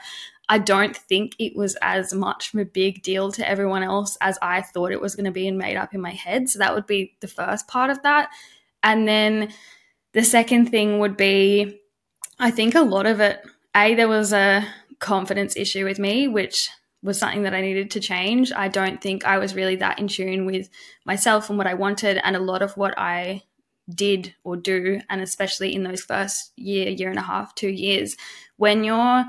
I 0.49 0.59
don't 0.59 0.97
think 0.97 1.35
it 1.39 1.57
was 1.57 1.77
as 1.81 2.13
much 2.13 2.53
of 2.53 2.61
a 2.61 2.65
big 2.65 3.03
deal 3.03 3.33
to 3.33 3.49
everyone 3.49 3.83
else 3.83 4.19
as 4.21 4.39
I 4.43 4.63
thought 4.63 4.93
it 4.93 5.01
was 5.01 5.17
going 5.17 5.25
to 5.25 5.31
be 5.31 5.49
and 5.49 5.57
made 5.57 5.77
up 5.77 5.95
in 5.95 6.01
my 6.01 6.11
head. 6.11 6.51
So 6.51 6.59
that 6.59 6.75
would 6.75 6.87
be 6.87 7.17
the 7.21 7.29
first 7.29 7.67
part 7.67 7.91
of 7.91 8.03
that. 8.03 8.29
And 8.83 9.09
then 9.09 9.53
the 10.13 10.23
second 10.23 10.67
thing 10.67 10.99
would 10.99 11.17
be 11.17 11.81
I 12.39 12.51
think 12.51 12.75
a 12.75 12.81
lot 12.81 13.07
of 13.07 13.21
it, 13.21 13.41
A, 13.77 13.95
there 13.95 14.09
was 14.09 14.33
a 14.33 14.67
confidence 14.99 15.57
issue 15.57 15.85
with 15.85 15.99
me, 15.99 16.27
which 16.29 16.69
was 17.03 17.19
something 17.19 17.43
that 17.43 17.55
I 17.55 17.61
needed 17.61 17.91
to 17.93 18.01
change. 18.01 18.51
I 18.53 18.69
don't 18.69 19.01
think 19.01 19.25
I 19.25 19.39
was 19.39 19.55
really 19.55 19.77
that 19.77 19.99
in 19.99 20.09
tune 20.09 20.47
with 20.47 20.69
myself 21.05 21.49
and 21.49 21.59
what 21.59 21.67
I 21.67 21.75
wanted, 21.75 22.19
and 22.25 22.35
a 22.35 22.41
lot 22.41 22.63
of 22.63 22.77
what 22.77 22.99
I 22.99 23.43
did 23.89 24.35
or 24.43 24.57
do, 24.57 25.01
and 25.11 25.21
especially 25.21 25.75
in 25.75 25.83
those 25.83 26.01
first 26.01 26.53
year, 26.57 26.89
year 26.89 27.11
and 27.11 27.19
a 27.19 27.23
half, 27.23 27.55
two 27.55 27.69
years, 27.69 28.17
when 28.57 28.83
you're 28.83 29.25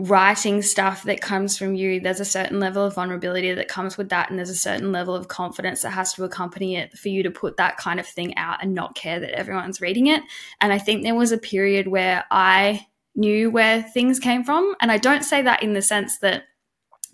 writing 0.00 0.62
stuff 0.62 1.02
that 1.04 1.20
comes 1.20 1.58
from 1.58 1.74
you, 1.74 2.00
there's 2.00 2.20
a 2.20 2.24
certain 2.24 2.58
level 2.58 2.84
of 2.84 2.94
vulnerability 2.94 3.52
that 3.52 3.68
comes 3.68 3.98
with 3.98 4.08
that, 4.08 4.30
and 4.30 4.38
there's 4.38 4.50
a 4.50 4.54
certain 4.54 4.92
level 4.92 5.14
of 5.14 5.28
confidence 5.28 5.82
that 5.82 5.90
has 5.90 6.12
to 6.14 6.24
accompany 6.24 6.76
it 6.76 6.96
for 6.96 7.10
you 7.10 7.22
to 7.22 7.30
put 7.30 7.58
that 7.58 7.76
kind 7.76 8.00
of 8.00 8.06
thing 8.06 8.36
out 8.36 8.62
and 8.62 8.74
not 8.74 8.94
care 8.94 9.20
that 9.20 9.38
everyone's 9.38 9.80
reading 9.80 10.06
it. 10.06 10.22
And 10.60 10.72
I 10.72 10.78
think 10.78 11.02
there 11.02 11.14
was 11.14 11.32
a 11.32 11.38
period 11.38 11.86
where 11.86 12.24
I 12.30 12.86
knew 13.14 13.50
where 13.50 13.82
things 13.82 14.18
came 14.18 14.44
from. 14.44 14.74
And 14.80 14.90
I 14.90 14.96
don't 14.96 15.24
say 15.24 15.42
that 15.42 15.62
in 15.62 15.74
the 15.74 15.82
sense 15.82 16.18
that 16.18 16.44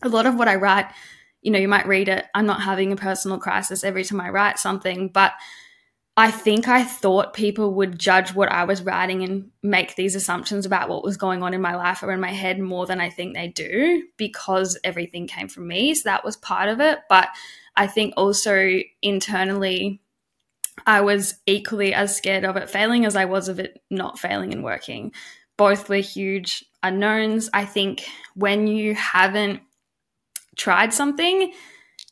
a 0.02 0.08
lot 0.08 0.26
of 0.26 0.36
what 0.36 0.48
I 0.48 0.54
write, 0.54 0.86
you 1.42 1.50
know, 1.50 1.58
you 1.58 1.68
might 1.68 1.86
read 1.86 2.08
it, 2.08 2.26
I'm 2.34 2.46
not 2.46 2.62
having 2.62 2.92
a 2.92 2.96
personal 2.96 3.38
crisis 3.38 3.82
every 3.82 4.04
time 4.04 4.20
I 4.20 4.30
write 4.30 4.58
something, 4.58 5.08
but 5.08 5.32
I 6.18 6.30
think 6.30 6.66
I 6.66 6.82
thought 6.82 7.34
people 7.34 7.74
would 7.74 7.98
judge 7.98 8.34
what 8.34 8.50
I 8.50 8.64
was 8.64 8.80
writing 8.82 9.22
and 9.22 9.50
make 9.62 9.96
these 9.96 10.14
assumptions 10.14 10.64
about 10.64 10.88
what 10.88 11.04
was 11.04 11.18
going 11.18 11.42
on 11.42 11.52
in 11.52 11.60
my 11.60 11.76
life 11.76 12.02
or 12.02 12.10
in 12.10 12.20
my 12.20 12.32
head 12.32 12.58
more 12.58 12.86
than 12.86 13.00
I 13.02 13.10
think 13.10 13.34
they 13.34 13.48
do 13.48 14.02
because 14.16 14.78
everything 14.82 15.26
came 15.26 15.48
from 15.48 15.68
me. 15.68 15.94
So 15.94 16.08
that 16.08 16.24
was 16.24 16.36
part 16.38 16.70
of 16.70 16.80
it. 16.80 17.00
But 17.10 17.28
I 17.76 17.86
think 17.86 18.14
also 18.16 18.80
internally, 19.02 20.00
I 20.86 21.02
was 21.02 21.34
equally 21.44 21.92
as 21.92 22.16
scared 22.16 22.44
of 22.44 22.56
it 22.56 22.70
failing 22.70 23.04
as 23.04 23.14
I 23.14 23.26
was 23.26 23.48
of 23.48 23.60
it 23.60 23.82
not 23.90 24.18
failing 24.18 24.54
and 24.54 24.64
working. 24.64 25.12
Both 25.58 25.90
were 25.90 25.96
huge 25.96 26.64
unknowns. 26.82 27.50
I 27.52 27.66
think 27.66 28.06
when 28.34 28.66
you 28.66 28.94
haven't 28.94 29.60
tried 30.56 30.94
something, 30.94 31.52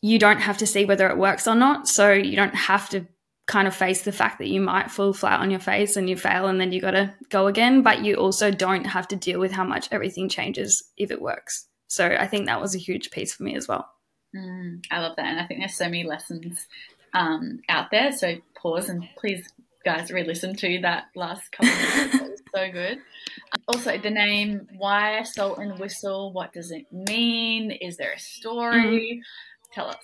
you 0.03 0.19
don't 0.19 0.41
have 0.41 0.59
to 0.59 0.67
see 0.67 0.85
whether 0.85 1.09
it 1.09 1.17
works 1.17 1.49
or 1.49 1.55
not. 1.55 1.89
So 1.89 2.13
you 2.13 2.37
don't 2.37 2.55
have 2.55 2.91
to 2.91 3.07
kind 3.47 3.69
of 3.69 3.75
face 3.75 4.03
the 4.03 4.13
fact 4.13 4.39
that 4.39 4.49
you 4.49 4.61
might 4.61 4.91
fall 4.91 5.13
flat 5.13 5.41
on 5.41 5.51
your 5.51 5.61
face 5.61 5.97
and 5.97 6.09
you 6.09 6.17
fail 6.17 6.47
and 6.47 6.61
then 6.61 6.73
you 6.73 6.81
got 6.81 6.93
to 6.93 7.15
go 7.29 7.47
again. 7.47 7.83
But 7.83 8.05
you 8.05 8.15
also 8.17 8.51
don't 8.51 8.85
have 8.85 9.09
to 9.09 9.17
deal 9.17 9.39
with 9.39 9.53
how 9.53 9.65
much 9.65 9.89
everything 9.93 10.29
changes 10.29 10.83
if 10.97 11.11
it 11.11 11.21
works. 11.21 11.67
So 11.87 12.07
I 12.07 12.27
think 12.27 12.47
that 12.47 12.61
was 12.61 12.75
a 12.75 12.79
huge 12.79 13.11
piece 13.11 13.35
for 13.35 13.43
me 13.43 13.55
as 13.55 13.69
well. 13.69 13.89
Mm, 14.35 14.85
I 14.91 15.01
love 15.01 15.17
that. 15.17 15.27
And 15.27 15.41
I 15.41 15.47
think 15.47 15.61
there's 15.61 15.77
so 15.77 15.85
many 15.85 16.05
lessons 16.05 16.67
um, 17.13 17.61
out 17.69 17.91
there. 17.91 18.13
So 18.13 18.37
pause 18.57 18.89
and 18.89 19.05
please, 19.17 19.47
guys, 19.85 20.11
re 20.11 20.25
listen 20.25 20.57
to 20.57 20.81
that 20.83 21.05
last 21.15 21.53
couple 21.53 21.71
of 21.71 22.15
minutes. 22.15 22.43
So 22.55 22.71
good. 22.71 22.99
Also, 23.69 23.99
the 23.99 24.11
name, 24.11 24.69
why 24.77 25.23
Salt 25.25 25.59
and 25.59 25.79
Whistle? 25.79 26.33
What 26.33 26.53
does 26.53 26.71
it 26.71 26.87
mean? 26.93 27.73
Is 27.73 27.97
there 27.97 28.13
a 28.13 28.19
story? 28.19 29.21
Mm. 29.21 29.73
Tell 29.73 29.89
us. 29.89 29.97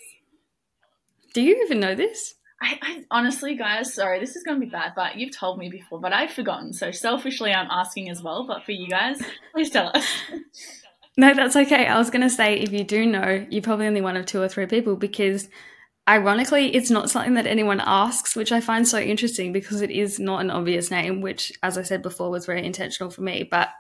Do 1.33 1.43
you 1.43 1.63
even 1.65 1.79
know 1.79 1.95
this? 1.95 2.35
I, 2.63 2.79
I, 2.83 3.05
honestly, 3.11 3.57
guys, 3.57 3.95
sorry, 3.95 4.21
this 4.21 4.37
is 4.37 4.43
going 4.43 4.61
to 4.61 4.67
be 4.67 4.71
bad, 4.71 4.93
but 4.95 5.17
you've 5.17 5.37
told 5.37 5.59
me 5.59 5.71
before, 5.71 5.99
but 5.99 6.13
I've 6.13 6.33
forgotten. 6.33 6.73
So 6.73 6.91
selfishly, 6.91 7.53
I'm 7.53 7.71
asking 7.71 8.11
as 8.11 8.23
well. 8.23 8.47
But 8.47 8.65
for 8.65 8.73
you 8.73 8.89
guys, 8.89 9.23
please 9.53 9.71
tell 9.71 9.91
us. 9.95 10.07
No, 11.17 11.35
that's 11.35 11.57
okay. 11.57 11.87
I 11.87 11.99
was 11.99 12.11
going 12.11 12.23
to 12.23 12.31
say, 12.31 12.59
if 12.59 12.73
you 12.73 12.85
do 12.85 13.05
know, 13.05 13.47
you're 13.51 13.63
probably 13.63 13.87
only 13.87 14.01
one 14.01 14.17
of 14.17 14.27
two 14.27 14.41
or 14.41 14.49
three 14.49 14.67
people 14.67 14.97
because 14.97 15.49
ironically, 16.09 16.75
it's 16.75 16.91
not 16.91 17.11
something 17.11 17.35
that 17.35 17.47
anyone 17.47 17.81
asks, 17.85 18.37
which 18.37 18.53
I 18.53 18.61
find 18.61 18.87
so 18.87 18.99
interesting 18.99 19.53
because 19.53 19.81
it 19.81 19.91
is 19.91 20.19
not 20.19 20.41
an 20.41 20.51
obvious 20.51 20.91
name, 20.91 21.21
which, 21.21 21.53
as 21.63 21.79
I 21.79 21.83
said 21.83 22.03
before, 22.03 22.31
was 22.31 22.47
very 22.47 22.65
intentional 22.65 23.11
for 23.11 23.23
me. 23.23 23.47
But 23.51 23.71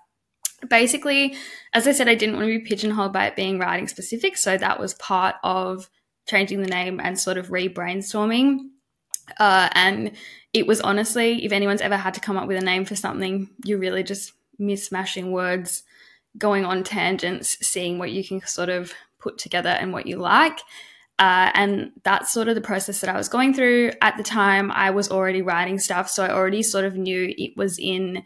basically, 0.68 1.36
as 1.72 1.86
I 1.86 1.92
said, 1.92 2.08
I 2.08 2.14
didn't 2.14 2.36
want 2.36 2.46
to 2.46 2.58
be 2.58 2.64
pigeonholed 2.64 3.12
by 3.12 3.26
it 3.26 3.36
being 3.36 3.58
writing 3.58 3.88
specific. 3.88 4.36
So 4.36 4.56
that 4.56 4.80
was 4.80 4.94
part 4.94 5.36
of 5.42 5.88
changing 6.30 6.62
the 6.62 6.68
name 6.68 7.00
and 7.02 7.18
sort 7.18 7.36
of 7.36 7.50
re 7.50 7.68
brainstorming. 7.68 8.68
Uh, 9.38 9.68
and 9.72 10.12
it 10.52 10.66
was 10.66 10.80
honestly, 10.80 11.44
if 11.44 11.52
anyone's 11.52 11.80
ever 11.80 11.96
had 11.96 12.14
to 12.14 12.20
come 12.20 12.36
up 12.36 12.48
with 12.48 12.56
a 12.56 12.64
name 12.64 12.84
for 12.84 12.96
something, 12.96 13.50
you're 13.64 13.78
really 13.78 14.02
just 14.02 14.32
mishmashing 14.60 15.30
words, 15.30 15.82
going 16.38 16.64
on 16.64 16.82
tangents, 16.82 17.56
seeing 17.60 17.98
what 17.98 18.10
you 18.10 18.24
can 18.24 18.40
sort 18.46 18.68
of 18.68 18.92
put 19.18 19.38
together 19.38 19.70
and 19.70 19.92
what 19.92 20.06
you 20.06 20.16
like. 20.16 20.60
Uh, 21.18 21.50
and 21.52 21.92
that's 22.02 22.32
sort 22.32 22.48
of 22.48 22.54
the 22.54 22.60
process 22.60 23.00
that 23.00 23.10
I 23.10 23.16
was 23.16 23.28
going 23.28 23.52
through. 23.52 23.92
At 24.00 24.16
the 24.16 24.22
time, 24.22 24.70
I 24.70 24.90
was 24.90 25.10
already 25.10 25.42
writing 25.42 25.78
stuff, 25.78 26.08
so 26.08 26.24
I 26.24 26.32
already 26.32 26.62
sort 26.62 26.86
of 26.86 26.96
knew 26.96 27.34
it 27.36 27.56
was 27.56 27.78
in 27.78 28.22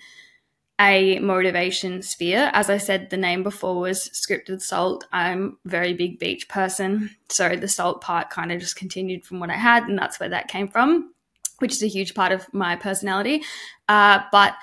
a 0.81 1.21
motivation 1.21 2.03
sphere. 2.03 2.51
As 2.53 2.69
I 2.69 2.79
said, 2.79 3.11
the 3.11 3.17
name 3.17 3.43
before 3.43 3.79
was 3.79 4.09
scripted 4.09 4.61
salt. 4.61 5.07
I'm 5.13 5.59
very 5.65 5.95
big 5.95 6.19
beach 6.19 6.49
person. 6.49 7.11
So 7.29 7.55
the 7.55 7.69
salt 7.69 8.01
part 8.01 8.31
kind 8.31 8.51
of 8.51 8.61
just 8.61 8.77
continued 8.77 9.25
from 9.25 9.39
what 9.39 9.51
I 9.51 9.57
had, 9.57 9.85
and 9.85 9.97
that's 9.97 10.19
where 10.19 10.29
that 10.29 10.49
came 10.49 10.69
from, 10.69 11.15
which 11.59 11.73
is 11.73 11.83
a 11.83 11.89
huge 11.89 12.15
part 12.15 12.33
of 12.33 12.53
my 12.53 12.75
personality. 12.75 13.43
Uh, 13.89 14.21
but 14.33 14.55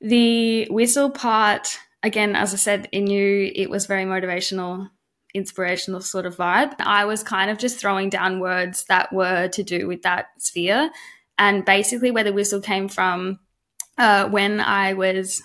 the 0.00 0.68
whistle 0.70 1.10
part, 1.10 1.78
again, 2.04 2.36
as 2.36 2.54
I 2.54 2.56
said, 2.56 2.88
in 2.92 3.08
you, 3.08 3.50
it 3.54 3.68
was 3.68 3.86
very 3.86 4.04
motivational, 4.04 4.90
inspirational 5.34 6.00
sort 6.02 6.24
of 6.24 6.36
vibe. 6.36 6.74
I 6.78 7.04
was 7.04 7.24
kind 7.24 7.50
of 7.50 7.58
just 7.58 7.78
throwing 7.78 8.10
down 8.10 8.38
words 8.38 8.84
that 8.84 9.12
were 9.12 9.48
to 9.48 9.62
do 9.64 9.88
with 9.88 10.02
that 10.02 10.26
sphere. 10.38 10.90
And 11.36 11.64
basically, 11.64 12.12
where 12.12 12.24
the 12.24 12.32
whistle 12.32 12.60
came 12.60 12.88
from, 12.88 13.40
uh, 13.98 14.28
when 14.28 14.60
I 14.60 14.94
was 14.94 15.42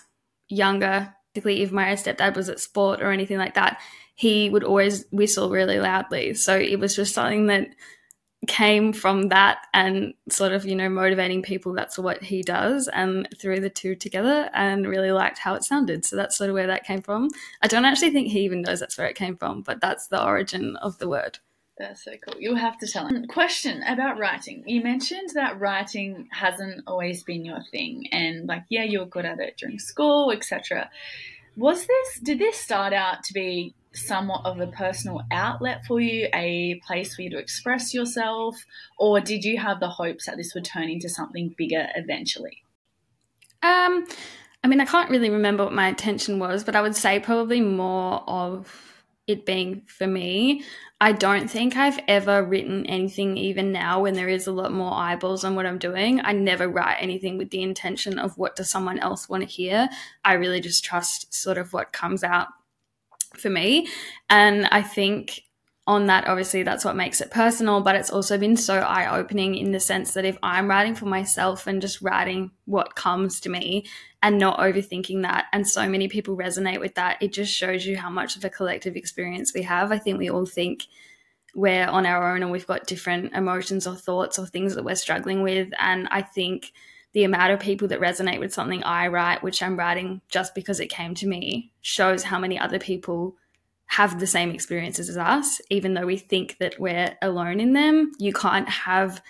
younger, 0.48 1.14
particularly 1.32 1.62
if 1.62 1.72
my 1.72 1.92
stepdad 1.92 2.36
was 2.36 2.48
at 2.48 2.60
sport 2.60 3.02
or 3.02 3.10
anything 3.10 3.38
like 3.38 3.54
that, 3.54 3.80
he 4.14 4.48
would 4.48 4.64
always 4.64 5.04
whistle 5.10 5.50
really 5.50 5.80
loudly. 5.80 6.34
So 6.34 6.56
it 6.56 6.78
was 6.78 6.94
just 6.94 7.14
something 7.14 7.46
that 7.48 7.68
came 8.46 8.92
from 8.92 9.28
that 9.28 9.66
and 9.72 10.14
sort 10.28 10.52
of, 10.52 10.64
you 10.64 10.76
know, 10.76 10.88
motivating 10.88 11.42
people. 11.42 11.72
That's 11.72 11.98
what 11.98 12.22
he 12.22 12.42
does. 12.42 12.88
And 12.88 13.26
threw 13.40 13.58
the 13.58 13.70
two 13.70 13.94
together 13.96 14.50
and 14.52 14.86
really 14.86 15.12
liked 15.12 15.38
how 15.38 15.54
it 15.54 15.64
sounded. 15.64 16.04
So 16.04 16.14
that's 16.16 16.36
sort 16.36 16.50
of 16.50 16.54
where 16.54 16.66
that 16.66 16.84
came 16.84 17.02
from. 17.02 17.30
I 17.62 17.68
don't 17.68 17.84
actually 17.84 18.10
think 18.10 18.28
he 18.28 18.40
even 18.40 18.62
knows 18.62 18.80
that's 18.80 18.98
where 18.98 19.08
it 19.08 19.16
came 19.16 19.36
from, 19.36 19.62
but 19.62 19.80
that's 19.80 20.08
the 20.08 20.24
origin 20.24 20.76
of 20.76 20.98
the 20.98 21.08
word. 21.08 21.38
That's 21.76 22.04
so 22.04 22.12
cool. 22.24 22.40
You'll 22.40 22.56
have 22.56 22.78
to 22.78 22.86
tell 22.86 23.08
him. 23.08 23.26
Question 23.26 23.82
about 23.82 24.18
writing. 24.18 24.62
You 24.66 24.80
mentioned 24.80 25.30
that 25.34 25.58
writing 25.58 26.28
hasn't 26.30 26.82
always 26.86 27.24
been 27.24 27.44
your 27.44 27.62
thing, 27.72 28.06
and 28.12 28.46
like, 28.46 28.64
yeah, 28.68 28.84
you 28.84 29.00
were 29.00 29.06
good 29.06 29.24
at 29.24 29.40
it 29.40 29.56
during 29.56 29.80
school, 29.80 30.30
etc. 30.30 30.88
Was 31.56 31.86
this? 31.86 32.20
Did 32.20 32.38
this 32.38 32.56
start 32.56 32.92
out 32.92 33.24
to 33.24 33.32
be 33.32 33.74
somewhat 33.92 34.42
of 34.44 34.60
a 34.60 34.66
personal 34.68 35.22
outlet 35.32 35.84
for 35.86 36.00
you, 36.00 36.28
a 36.32 36.80
place 36.86 37.14
for 37.14 37.22
you 37.22 37.30
to 37.30 37.38
express 37.38 37.92
yourself, 37.92 38.64
or 38.98 39.20
did 39.20 39.44
you 39.44 39.58
have 39.58 39.80
the 39.80 39.88
hopes 39.88 40.26
that 40.26 40.36
this 40.36 40.54
would 40.54 40.64
turn 40.64 40.88
into 40.88 41.08
something 41.08 41.54
bigger 41.56 41.88
eventually? 41.96 42.62
Um, 43.62 44.06
I 44.62 44.68
mean, 44.68 44.80
I 44.80 44.84
can't 44.84 45.10
really 45.10 45.30
remember 45.30 45.64
what 45.64 45.72
my 45.72 45.88
intention 45.88 46.38
was, 46.38 46.64
but 46.64 46.76
I 46.76 46.82
would 46.82 46.94
say 46.96 47.18
probably 47.18 47.60
more 47.60 48.22
of 48.26 48.93
it 49.26 49.46
being 49.46 49.82
for 49.86 50.06
me. 50.06 50.62
I 51.00 51.12
don't 51.12 51.50
think 51.50 51.76
I've 51.76 51.98
ever 52.08 52.44
written 52.44 52.86
anything, 52.86 53.36
even 53.36 53.72
now 53.72 54.02
when 54.02 54.14
there 54.14 54.28
is 54.28 54.46
a 54.46 54.52
lot 54.52 54.72
more 54.72 54.92
eyeballs 54.92 55.44
on 55.44 55.54
what 55.54 55.66
I'm 55.66 55.78
doing. 55.78 56.20
I 56.22 56.32
never 56.32 56.68
write 56.68 56.98
anything 57.00 57.38
with 57.38 57.50
the 57.50 57.62
intention 57.62 58.18
of 58.18 58.36
what 58.36 58.56
does 58.56 58.70
someone 58.70 58.98
else 58.98 59.28
want 59.28 59.42
to 59.42 59.48
hear. 59.48 59.88
I 60.24 60.34
really 60.34 60.60
just 60.60 60.84
trust 60.84 61.34
sort 61.34 61.58
of 61.58 61.72
what 61.72 61.92
comes 61.92 62.22
out 62.22 62.48
for 63.36 63.50
me. 63.50 63.88
And 64.28 64.66
I 64.66 64.82
think 64.82 65.42
on 65.86 66.06
that, 66.06 66.26
obviously, 66.26 66.62
that's 66.62 66.84
what 66.84 66.96
makes 66.96 67.20
it 67.20 67.30
personal, 67.30 67.82
but 67.82 67.94
it's 67.94 68.10
also 68.10 68.38
been 68.38 68.56
so 68.56 68.78
eye 68.78 69.18
opening 69.18 69.54
in 69.54 69.72
the 69.72 69.80
sense 69.80 70.14
that 70.14 70.24
if 70.24 70.38
I'm 70.42 70.68
writing 70.68 70.94
for 70.94 71.04
myself 71.04 71.66
and 71.66 71.82
just 71.82 72.00
writing 72.00 72.52
what 72.64 72.94
comes 72.94 73.38
to 73.40 73.50
me 73.50 73.84
and 74.22 74.38
not 74.38 74.60
overthinking 74.60 75.22
that, 75.22 75.44
and 75.52 75.68
so 75.68 75.86
many 75.86 76.08
people 76.08 76.36
resonate 76.36 76.80
with 76.80 76.94
that, 76.94 77.22
it 77.22 77.34
just 77.34 77.54
shows 77.54 77.84
you 77.84 77.98
how 77.98 78.08
much 78.08 78.36
of 78.36 78.44
a 78.44 78.50
collective 78.50 78.96
experience 78.96 79.52
we 79.52 79.62
have. 79.62 79.92
I 79.92 79.98
think 79.98 80.18
we 80.18 80.30
all 80.30 80.46
think 80.46 80.84
we're 81.54 81.86
on 81.86 82.06
our 82.06 82.34
own 82.34 82.42
and 82.42 82.50
we've 82.50 82.66
got 82.66 82.86
different 82.86 83.34
emotions 83.34 83.86
or 83.86 83.94
thoughts 83.94 84.38
or 84.38 84.46
things 84.46 84.74
that 84.74 84.84
we're 84.84 84.94
struggling 84.94 85.42
with. 85.42 85.68
And 85.78 86.08
I 86.10 86.22
think 86.22 86.72
the 87.12 87.24
amount 87.24 87.52
of 87.52 87.60
people 87.60 87.88
that 87.88 88.00
resonate 88.00 88.40
with 88.40 88.54
something 88.54 88.82
I 88.82 89.08
write, 89.08 89.42
which 89.42 89.62
I'm 89.62 89.78
writing 89.78 90.22
just 90.30 90.54
because 90.54 90.80
it 90.80 90.88
came 90.88 91.14
to 91.16 91.28
me, 91.28 91.72
shows 91.82 92.24
how 92.24 92.38
many 92.38 92.58
other 92.58 92.78
people 92.78 93.36
have 93.86 94.18
the 94.18 94.26
same 94.26 94.50
experiences 94.50 95.08
as 95.08 95.16
us, 95.16 95.60
even 95.70 95.94
though 95.94 96.06
we 96.06 96.16
think 96.16 96.56
that 96.58 96.78
we're 96.80 97.16
alone 97.22 97.60
in 97.60 97.72
them. 97.72 98.12
You 98.18 98.32
can't 98.32 98.68
have 98.68 99.22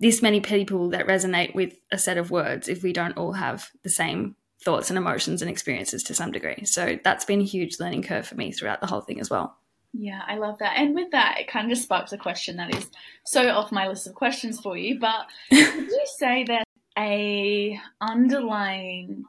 this 0.00 0.22
many 0.22 0.40
people 0.40 0.90
that 0.90 1.06
resonate 1.06 1.54
with 1.54 1.74
a 1.92 1.98
set 1.98 2.16
of 2.16 2.30
words 2.30 2.68
if 2.68 2.82
we 2.82 2.92
don't 2.92 3.16
all 3.16 3.32
have 3.32 3.70
the 3.82 3.90
same 3.90 4.34
thoughts 4.64 4.90
and 4.90 4.98
emotions 4.98 5.42
and 5.42 5.50
experiences 5.50 6.02
to 6.04 6.14
some 6.14 6.32
degree. 6.32 6.64
So 6.64 6.98
that's 7.04 7.24
been 7.24 7.40
a 7.40 7.44
huge 7.44 7.78
learning 7.78 8.02
curve 8.02 8.26
for 8.26 8.34
me 8.34 8.52
throughout 8.52 8.80
the 8.80 8.86
whole 8.86 9.00
thing 9.00 9.20
as 9.20 9.30
well. 9.30 9.56
Yeah, 9.92 10.22
I 10.26 10.36
love 10.36 10.58
that. 10.58 10.74
And 10.76 10.94
with 10.94 11.10
that, 11.12 11.38
it 11.40 11.48
kind 11.48 11.66
of 11.66 11.70
just 11.70 11.82
sparks 11.84 12.12
a 12.12 12.18
question 12.18 12.56
that 12.56 12.74
is 12.74 12.90
so 13.24 13.48
off 13.50 13.72
my 13.72 13.88
list 13.88 14.06
of 14.06 14.14
questions 14.14 14.60
for 14.60 14.76
you. 14.76 14.98
But 14.98 15.26
would 15.50 15.60
you 15.60 16.06
say 16.18 16.44
that 16.44 16.64
a 16.96 17.78
underlying 18.00 19.24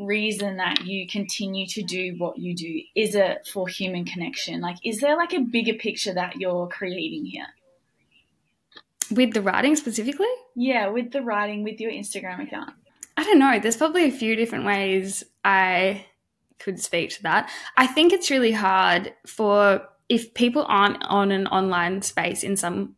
reason 0.00 0.56
that 0.56 0.84
you 0.84 1.06
continue 1.06 1.66
to 1.66 1.82
do 1.82 2.14
what 2.18 2.38
you 2.38 2.54
do? 2.54 2.80
Is 2.94 3.14
it 3.14 3.48
for 3.52 3.68
human 3.68 4.04
connection? 4.04 4.60
Like, 4.60 4.76
is 4.84 5.00
there 5.00 5.16
like 5.16 5.32
a 5.32 5.40
bigger 5.40 5.74
picture 5.74 6.14
that 6.14 6.36
you're 6.36 6.66
creating 6.68 7.26
here? 7.26 7.46
With 9.10 9.32
the 9.32 9.42
writing 9.42 9.76
specifically? 9.76 10.28
Yeah, 10.54 10.88
with 10.88 11.12
the 11.12 11.22
writing, 11.22 11.64
with 11.64 11.80
your 11.80 11.90
Instagram 11.90 12.42
account. 12.42 12.70
I 13.16 13.24
don't 13.24 13.38
know. 13.38 13.58
There's 13.58 13.76
probably 13.76 14.04
a 14.04 14.12
few 14.12 14.36
different 14.36 14.64
ways 14.64 15.24
I 15.44 16.06
could 16.58 16.80
speak 16.80 17.10
to 17.10 17.22
that. 17.22 17.50
I 17.76 17.86
think 17.86 18.12
it's 18.12 18.30
really 18.30 18.52
hard 18.52 19.14
for 19.26 19.88
if 20.08 20.34
people 20.34 20.64
aren't 20.68 21.02
on 21.04 21.30
an 21.30 21.46
online 21.48 22.02
space 22.02 22.42
in 22.42 22.56
some 22.56 22.94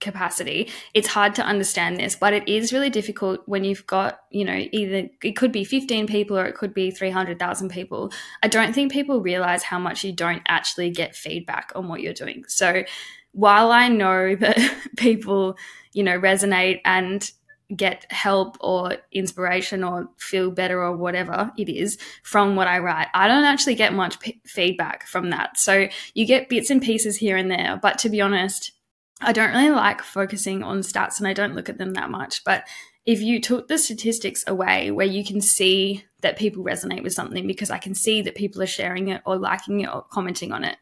capacity, 0.00 0.70
it's 0.94 1.08
hard 1.08 1.34
to 1.36 1.42
understand 1.42 1.98
this, 1.98 2.16
but 2.16 2.32
it 2.32 2.48
is 2.48 2.72
really 2.72 2.90
difficult 2.90 3.40
when 3.46 3.64
you've 3.64 3.86
got, 3.86 4.20
you 4.30 4.44
know, 4.44 4.66
either 4.72 5.08
it 5.22 5.36
could 5.36 5.52
be 5.52 5.64
15 5.64 6.06
people 6.06 6.38
or 6.38 6.46
it 6.46 6.54
could 6.54 6.74
be 6.74 6.90
300,000 6.90 7.68
people. 7.68 8.10
I 8.42 8.48
don't 8.48 8.74
think 8.74 8.92
people 8.92 9.20
realize 9.20 9.62
how 9.62 9.78
much 9.78 10.04
you 10.04 10.12
don't 10.12 10.42
actually 10.48 10.90
get 10.90 11.14
feedback 11.14 11.72
on 11.74 11.88
what 11.88 12.00
you're 12.00 12.12
doing. 12.12 12.44
So 12.48 12.84
while 13.32 13.70
I 13.70 13.88
know 13.88 14.34
that 14.40 14.58
people, 14.96 15.56
you 15.92 16.02
know, 16.02 16.18
resonate 16.18 16.80
and 16.84 17.30
get 17.76 18.10
help 18.10 18.56
or 18.60 18.96
inspiration 19.12 19.84
or 19.84 20.08
feel 20.18 20.50
better 20.50 20.82
or 20.82 20.96
whatever 20.96 21.52
it 21.56 21.68
is 21.68 21.98
from 22.24 22.56
what 22.56 22.66
I 22.66 22.80
write. 22.80 23.06
I 23.14 23.28
don't 23.28 23.44
actually 23.44 23.76
get 23.76 23.92
much 23.92 24.18
p- 24.18 24.40
feedback 24.44 25.06
from 25.06 25.30
that. 25.30 25.56
So 25.56 25.88
you 26.14 26.26
get 26.26 26.48
bits 26.48 26.70
and 26.70 26.82
pieces 26.82 27.16
here 27.16 27.36
and 27.36 27.48
there. 27.48 27.78
But 27.80 27.98
to 28.00 28.08
be 28.08 28.20
honest, 28.20 28.72
I 29.20 29.32
don't 29.32 29.50
really 29.50 29.70
like 29.70 30.02
focusing 30.02 30.62
on 30.62 30.80
stats 30.80 31.18
and 31.18 31.28
I 31.28 31.32
don't 31.32 31.54
look 31.54 31.68
at 31.68 31.78
them 31.78 31.94
that 31.94 32.10
much. 32.10 32.42
But 32.44 32.64
if 33.06 33.20
you 33.20 33.40
took 33.40 33.68
the 33.68 33.78
statistics 33.78 34.44
away 34.46 34.90
where 34.90 35.06
you 35.06 35.24
can 35.24 35.40
see 35.40 36.04
that 36.20 36.38
people 36.38 36.64
resonate 36.64 37.02
with 37.02 37.12
something 37.12 37.46
because 37.46 37.70
I 37.70 37.78
can 37.78 37.94
see 37.94 38.22
that 38.22 38.34
people 38.34 38.62
are 38.62 38.66
sharing 38.66 39.08
it 39.08 39.22
or 39.24 39.36
liking 39.36 39.80
it 39.80 39.88
or 39.92 40.02
commenting 40.10 40.52
on 40.52 40.64
it, 40.64 40.76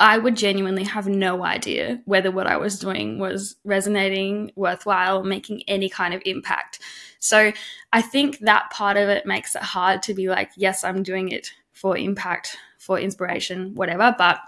I 0.00 0.16
would 0.18 0.36
genuinely 0.36 0.84
have 0.84 1.08
no 1.08 1.44
idea 1.44 2.00
whether 2.04 2.30
what 2.30 2.46
I 2.46 2.56
was 2.56 2.78
doing 2.78 3.18
was 3.18 3.56
resonating, 3.64 4.52
worthwhile, 4.54 5.24
making 5.24 5.62
any 5.66 5.88
kind 5.88 6.14
of 6.14 6.22
impact. 6.24 6.78
So 7.18 7.52
I 7.92 8.02
think 8.02 8.38
that 8.40 8.70
part 8.70 8.96
of 8.96 9.08
it 9.08 9.26
makes 9.26 9.56
it 9.56 9.62
hard 9.62 10.02
to 10.04 10.14
be 10.14 10.28
like, 10.28 10.50
yes, 10.56 10.84
I'm 10.84 11.02
doing 11.02 11.30
it 11.30 11.52
for 11.72 11.96
impact, 11.96 12.56
for 12.78 12.98
inspiration, 12.98 13.74
whatever. 13.74 14.14
But 14.16 14.38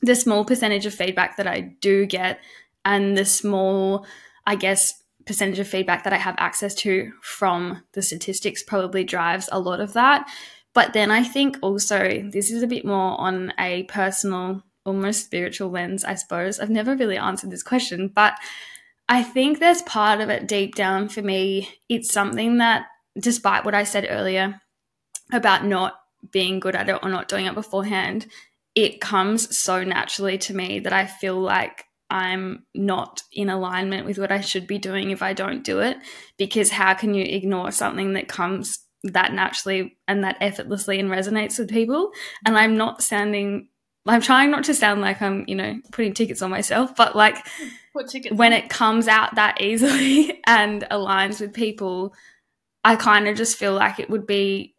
the 0.00 0.14
small 0.14 0.44
percentage 0.44 0.86
of 0.86 0.94
feedback 0.94 1.36
that 1.38 1.46
I 1.46 1.60
do 1.80 2.06
get 2.06 2.40
and 2.84 3.16
the 3.16 3.24
small, 3.24 4.06
I 4.46 4.56
guess, 4.56 5.02
percentage 5.26 5.58
of 5.58 5.68
feedback 5.68 6.04
that 6.04 6.12
I 6.12 6.18
have 6.18 6.34
access 6.38 6.74
to 6.76 7.12
from 7.22 7.82
the 7.92 8.02
statistics 8.02 8.62
probably 8.62 9.04
drives 9.04 9.48
a 9.50 9.58
lot 9.58 9.80
of 9.80 9.94
that. 9.94 10.28
But 10.74 10.92
then 10.92 11.10
I 11.10 11.22
think 11.22 11.56
also 11.62 12.22
this 12.30 12.50
is 12.50 12.62
a 12.62 12.66
bit 12.66 12.84
more 12.84 13.18
on 13.20 13.52
a 13.58 13.84
personal 13.84 14.62
almost 14.84 15.24
spiritual 15.24 15.70
lens, 15.70 16.04
I 16.04 16.14
suppose. 16.14 16.60
I've 16.60 16.70
never 16.70 16.94
really 16.96 17.16
answered 17.16 17.50
this 17.50 17.62
question, 17.62 18.08
but 18.08 18.34
I 19.08 19.22
think 19.22 19.58
there's 19.58 19.82
part 19.82 20.20
of 20.20 20.28
it 20.28 20.46
deep 20.46 20.74
down 20.74 21.08
for 21.08 21.22
me. 21.22 21.70
It's 21.88 22.12
something 22.12 22.58
that, 22.58 22.86
despite 23.18 23.64
what 23.64 23.74
I 23.74 23.84
said 23.84 24.06
earlier 24.08 24.60
about 25.32 25.64
not 25.64 25.94
being 26.30 26.60
good 26.60 26.74
at 26.74 26.88
it 26.88 26.98
or 27.02 27.08
not 27.08 27.28
doing 27.28 27.46
it 27.46 27.54
beforehand, 27.54 28.26
it 28.74 29.00
comes 29.00 29.56
so 29.56 29.84
naturally 29.84 30.36
to 30.38 30.54
me 30.54 30.80
that 30.80 30.92
I 30.92 31.06
feel 31.06 31.40
like 31.40 31.84
I'm 32.10 32.64
not 32.74 33.22
in 33.32 33.48
alignment 33.50 34.06
with 34.06 34.18
what 34.18 34.30
I 34.30 34.40
should 34.40 34.66
be 34.66 34.78
doing 34.78 35.10
if 35.10 35.22
I 35.22 35.32
don't 35.32 35.64
do 35.64 35.80
it. 35.80 35.96
Because 36.38 36.70
how 36.70 36.94
can 36.94 37.14
you 37.14 37.24
ignore 37.24 37.70
something 37.70 38.12
that 38.12 38.28
comes 38.28 38.78
that 39.04 39.32
naturally 39.32 39.98
and 40.08 40.24
that 40.24 40.36
effortlessly 40.40 41.00
and 41.00 41.10
resonates 41.10 41.58
with 41.58 41.70
people? 41.70 42.10
And 42.46 42.56
I'm 42.56 42.76
not 42.76 43.02
sounding 43.02 43.68
I'm 44.06 44.20
trying 44.20 44.50
not 44.50 44.64
to 44.64 44.74
sound 44.74 45.00
like 45.00 45.22
I'm, 45.22 45.44
you 45.46 45.54
know, 45.54 45.80
putting 45.90 46.12
tickets 46.12 46.42
on 46.42 46.50
myself, 46.50 46.94
but 46.94 47.16
like 47.16 47.38
when 48.30 48.52
it 48.52 48.68
comes 48.68 49.08
out 49.08 49.36
that 49.36 49.60
easily 49.60 50.42
and 50.46 50.82
aligns 50.90 51.40
with 51.40 51.54
people, 51.54 52.14
I 52.82 52.96
kind 52.96 53.26
of 53.28 53.36
just 53.36 53.56
feel 53.56 53.72
like 53.72 53.98
it 53.98 54.10
would 54.10 54.26
be 54.26 54.74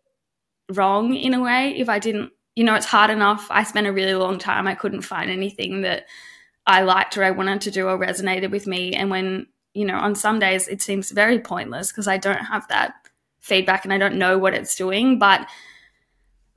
wrong 0.71 1.15
in 1.15 1.33
a 1.33 1.41
way 1.41 1.75
if 1.75 1.89
I 1.89 1.97
didn't, 1.97 2.31
you 2.55 2.63
know, 2.63 2.75
it's 2.75 2.85
hard 2.85 3.09
enough. 3.09 3.47
I 3.49 3.63
spent 3.63 3.87
a 3.87 3.93
really 3.93 4.13
long 4.13 4.37
time, 4.37 4.67
I 4.67 4.75
couldn't 4.75 5.01
find 5.01 5.31
anything 5.31 5.81
that 5.81 6.05
I 6.67 6.81
liked 6.81 7.17
or 7.17 7.23
I 7.23 7.31
wanted 7.31 7.61
to 7.61 7.71
do 7.71 7.87
or 7.87 7.97
resonated 7.97 8.51
with 8.51 8.67
me. 8.67 8.93
And 8.93 9.09
when, 9.09 9.47
you 9.73 9.85
know, 9.85 9.97
on 9.97 10.15
some 10.15 10.39
days 10.39 10.67
it 10.67 10.81
seems 10.81 11.11
very 11.11 11.39
pointless 11.39 11.91
because 11.91 12.07
I 12.07 12.17
don't 12.17 12.45
have 12.45 12.67
that 12.69 12.93
feedback 13.39 13.85
and 13.85 13.93
I 13.93 13.97
don't 13.97 14.15
know 14.15 14.37
what 14.37 14.53
it's 14.53 14.75
doing. 14.75 15.19
But 15.19 15.47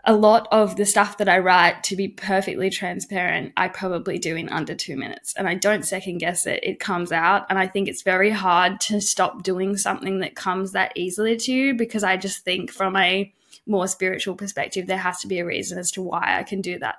a 0.04 0.14
lot 0.14 0.48
of 0.50 0.76
the 0.76 0.86
stuff 0.86 1.18
that 1.18 1.28
I 1.28 1.38
write, 1.38 1.82
to 1.84 1.96
be 1.96 2.08
perfectly 2.08 2.70
transparent, 2.70 3.52
I 3.58 3.68
probably 3.68 4.18
do 4.18 4.36
in 4.36 4.48
under 4.48 4.74
two 4.74 4.96
minutes. 4.96 5.34
And 5.36 5.46
I 5.46 5.54
don't 5.54 5.84
second 5.84 6.18
guess 6.18 6.46
it. 6.46 6.60
It 6.62 6.80
comes 6.80 7.12
out. 7.12 7.44
And 7.50 7.58
I 7.58 7.66
think 7.66 7.88
it's 7.88 8.02
very 8.02 8.30
hard 8.30 8.80
to 8.82 9.02
stop 9.02 9.42
doing 9.42 9.76
something 9.76 10.20
that 10.20 10.34
comes 10.34 10.72
that 10.72 10.92
easily 10.96 11.36
to 11.36 11.52
you 11.52 11.74
because 11.74 12.04
I 12.04 12.16
just 12.16 12.42
think 12.42 12.70
from 12.70 12.96
a 12.96 13.30
more 13.66 13.86
spiritual 13.86 14.34
perspective, 14.34 14.86
there 14.86 14.96
has 14.96 15.20
to 15.20 15.28
be 15.28 15.40
a 15.40 15.44
reason 15.44 15.78
as 15.78 15.90
to 15.90 16.02
why 16.02 16.38
I 16.38 16.42
can 16.42 16.62
do 16.62 16.78
that 16.78 16.96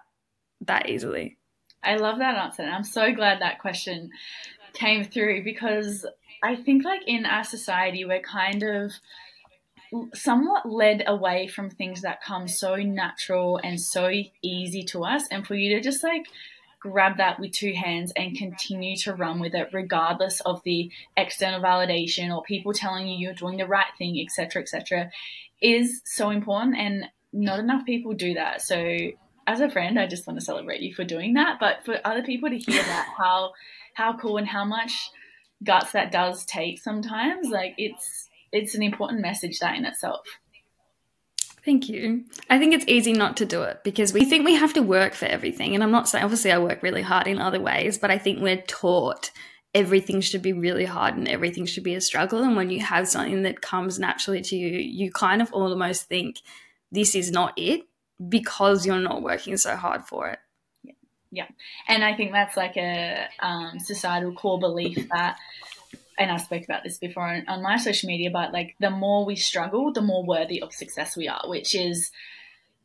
that 0.62 0.88
easily. 0.88 1.39
I 1.84 1.96
love 1.96 2.20
that 2.20 2.36
answer. 2.36 2.64
And 2.64 2.72
I'm 2.72 2.84
so 2.84 3.14
glad 3.14 3.42
that 3.42 3.60
question 3.60 4.12
came 4.74 5.04
through 5.04 5.44
because 5.44 6.06
I 6.44 6.56
think 6.56 6.86
like 6.86 7.02
in 7.08 7.26
our 7.26 7.44
society, 7.44 8.06
we're 8.06 8.22
kind 8.22 8.64
of 8.64 8.92
somewhat 10.14 10.70
led 10.70 11.04
away 11.08 11.48
from 11.48 11.70
things 11.70 12.02
that 12.02 12.24
come 12.24 12.48
so 12.48 12.76
natural 12.76 13.60
and 13.64 13.80
so 13.82 14.12
easy 14.44 14.84
to 14.84 15.04
us 15.04 15.28
and 15.32 15.46
for 15.48 15.56
you 15.56 15.76
to 15.76 15.82
just 15.82 16.04
like 16.04 16.28
grab 16.80 17.18
that 17.18 17.40
with 17.40 17.52
two 17.52 17.74
hands 17.74 18.14
and 18.16 18.38
continue 18.38 18.96
to 18.96 19.14
run 19.14 19.40
with 19.40 19.54
it 19.54 19.68
regardless 19.74 20.42
of 20.42 20.62
the 20.64 20.92
external 21.18 21.60
validation 21.60 22.34
or 22.34 22.44
people 22.44 22.72
telling 22.72 23.08
you 23.08 23.18
you're 23.18 23.34
doing 23.34 23.58
the 23.58 23.66
right 23.66 23.92
thing 23.98 24.24
etc 24.24 24.62
etc 24.62 25.10
is 25.62 26.02
so 26.06 26.30
important 26.30 26.78
and 26.78 27.06
not 27.34 27.60
enough 27.60 27.86
people 27.86 28.14
do 28.14 28.36
that 28.36 28.62
so 28.62 29.10
as 29.50 29.60
a 29.60 29.70
friend 29.70 30.00
i 30.00 30.08
just 30.08 30.26
want 30.26 30.40
to 30.40 30.46
celebrate 30.46 30.82
you 30.82 30.94
for 30.94 31.04
doing 31.04 31.34
that 31.34 31.58
but 31.60 31.84
for 31.86 32.00
other 32.06 32.24
people 32.24 32.50
to 32.50 32.58
hear 32.58 32.82
that 32.84 33.08
how 33.18 33.52
how 33.94 34.16
cool 34.18 34.38
and 34.38 34.48
how 34.48 34.64
much 34.64 35.10
guts 35.64 35.92
that 35.92 36.12
does 36.12 36.46
take 36.46 36.80
sometimes 36.80 37.50
like 37.50 37.74
it's 37.78 38.30
it's 38.52 38.76
an 38.76 38.84
important 38.84 39.22
message 39.22 39.60
that 39.60 39.78
in 39.78 39.86
itself. 39.86 40.26
Thank 41.66 41.90
you. 41.90 42.24
I 42.50 42.58
think 42.58 42.74
it's 42.74 42.86
easy 42.88 43.14
not 43.14 43.38
to 43.38 43.46
do 43.46 43.64
it 43.64 43.84
because 43.84 44.14
we 44.14 44.26
think 44.26 44.46
we 44.46 44.56
have 44.56 44.74
to 44.74 44.82
work 44.82 45.14
for 45.14 45.26
everything. 45.26 45.76
And 45.76 45.84
I'm 45.84 45.92
not 45.92 46.08
saying, 46.08 46.24
obviously, 46.24 46.52
I 46.52 46.58
work 46.58 46.82
really 46.82 47.02
hard 47.02 47.28
in 47.28 47.40
other 47.40 47.60
ways, 47.60 47.98
but 47.98 48.10
I 48.10 48.18
think 48.18 48.40
we're 48.42 48.62
taught 48.62 49.32
everything 49.76 50.22
should 50.22 50.42
be 50.42 50.54
really 50.54 50.86
hard 50.86 51.16
and 51.16 51.28
everything 51.28 51.66
should 51.66 51.84
be 51.84 51.94
a 51.94 52.02
struggle. 52.02 52.42
And 52.42 52.56
when 52.56 52.70
you 52.70 52.80
have 52.80 53.08
something 53.08 53.44
that 53.44 53.62
comes 53.62 54.00
naturally 54.00 54.42
to 54.42 54.56
you, 54.56 54.80
you 54.80 55.12
kind 55.12 55.42
of 55.42 55.54
almost 55.54 56.06
think 56.06 56.38
this 56.92 57.14
is 57.14 57.30
not 57.30 57.54
it 57.56 57.84
because 58.28 58.86
you're 58.86 59.00
not 59.00 59.22
working 59.22 59.58
so 59.58 59.76
hard 59.76 60.06
for 60.06 60.30
it. 60.30 60.40
Yeah. 60.84 60.94
yeah. 61.32 61.48
And 61.88 62.04
I 62.04 62.16
think 62.16 62.32
that's 62.32 62.58
like 62.58 62.78
a 62.78 63.28
um, 63.40 63.80
societal 63.80 64.34
core 64.34 64.60
belief 64.60 65.08
that 65.10 65.38
and 66.18 66.32
I 66.32 66.38
spoke 66.38 66.66
about 66.66 66.84
this 66.84 66.98
before 66.98 67.26
on, 67.26 67.46
on, 67.48 67.64
my 67.64 67.78
social 67.78 68.08
media, 68.08 68.30
but 68.30 68.52
like 68.52 68.76
the 68.82 68.90
more 68.90 69.26
we 69.26 69.38
struggle, 69.38 69.94
the 69.94 70.02
more 70.02 70.22
worthy 70.22 70.62
of 70.62 70.74
success 70.74 71.16
we 71.16 71.30
are, 71.30 71.44
which 71.46 71.74
is 71.74 72.12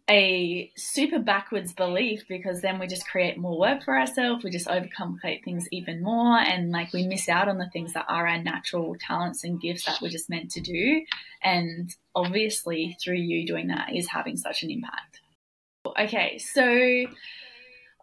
a 0.09 0.71
super 0.77 1.19
backwards 1.19 1.73
belief 1.73 2.25
because 2.29 2.61
then 2.61 2.79
we 2.79 2.87
just 2.87 3.09
create 3.09 3.39
more 3.39 3.59
work 3.59 3.83
for 3.83 3.99
ourselves, 3.99 4.45
we 4.45 4.51
just 4.51 4.67
overcomplicate 4.67 5.43
things 5.43 5.67
even 5.73 6.03
more, 6.03 6.39
and 6.39 6.71
like 6.71 6.93
we 6.93 7.07
miss 7.07 7.29
out 7.29 7.49
on 7.49 7.59
the 7.59 7.71
things 7.71 7.95
that 7.95 8.05
are 8.09 8.27
our 8.27 8.43
natural 8.43 8.95
talents 9.01 9.45
and 9.45 9.61
gifts 9.61 9.87
that 9.87 9.99
we're 10.03 10.11
just 10.11 10.29
meant 10.29 10.51
to 10.51 10.61
do. 10.61 11.05
And 11.43 11.95
obviously, 12.15 12.97
through 13.03 13.17
you 13.17 13.47
doing 13.47 13.69
that, 13.69 13.95
is 13.95 14.09
having 14.09 14.37
such 14.37 14.63
an 14.63 14.71
impact. 14.71 15.21
Okay, 15.87 16.39
so 16.39 17.07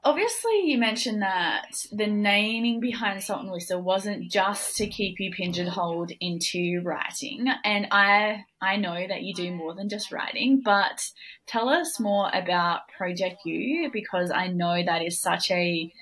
Obviously, 0.03 0.61
you 0.63 0.79
mentioned 0.79 1.21
that 1.21 1.85
the 1.91 2.07
naming 2.07 2.79
behind 2.79 3.21
Salt 3.21 3.43
and 3.43 3.51
Whistle 3.51 3.83
wasn't 3.83 4.31
just 4.31 4.75
to 4.77 4.87
keep 4.87 5.19
you 5.19 5.29
pigeonholed 5.29 6.11
into 6.19 6.81
writing, 6.83 7.47
and 7.63 7.87
I 7.91 8.45
I 8.59 8.77
know 8.77 9.05
that 9.07 9.21
you 9.21 9.35
do 9.35 9.51
more 9.51 9.75
than 9.75 9.89
just 9.89 10.11
writing. 10.11 10.61
But 10.65 11.07
tell 11.45 11.69
us 11.69 11.99
more 11.99 12.31
about 12.33 12.87
Project 12.97 13.41
You 13.45 13.91
because 13.93 14.31
I 14.31 14.47
know 14.47 14.83
that 14.83 15.03
is 15.03 15.21
such 15.21 15.51
a 15.51 15.93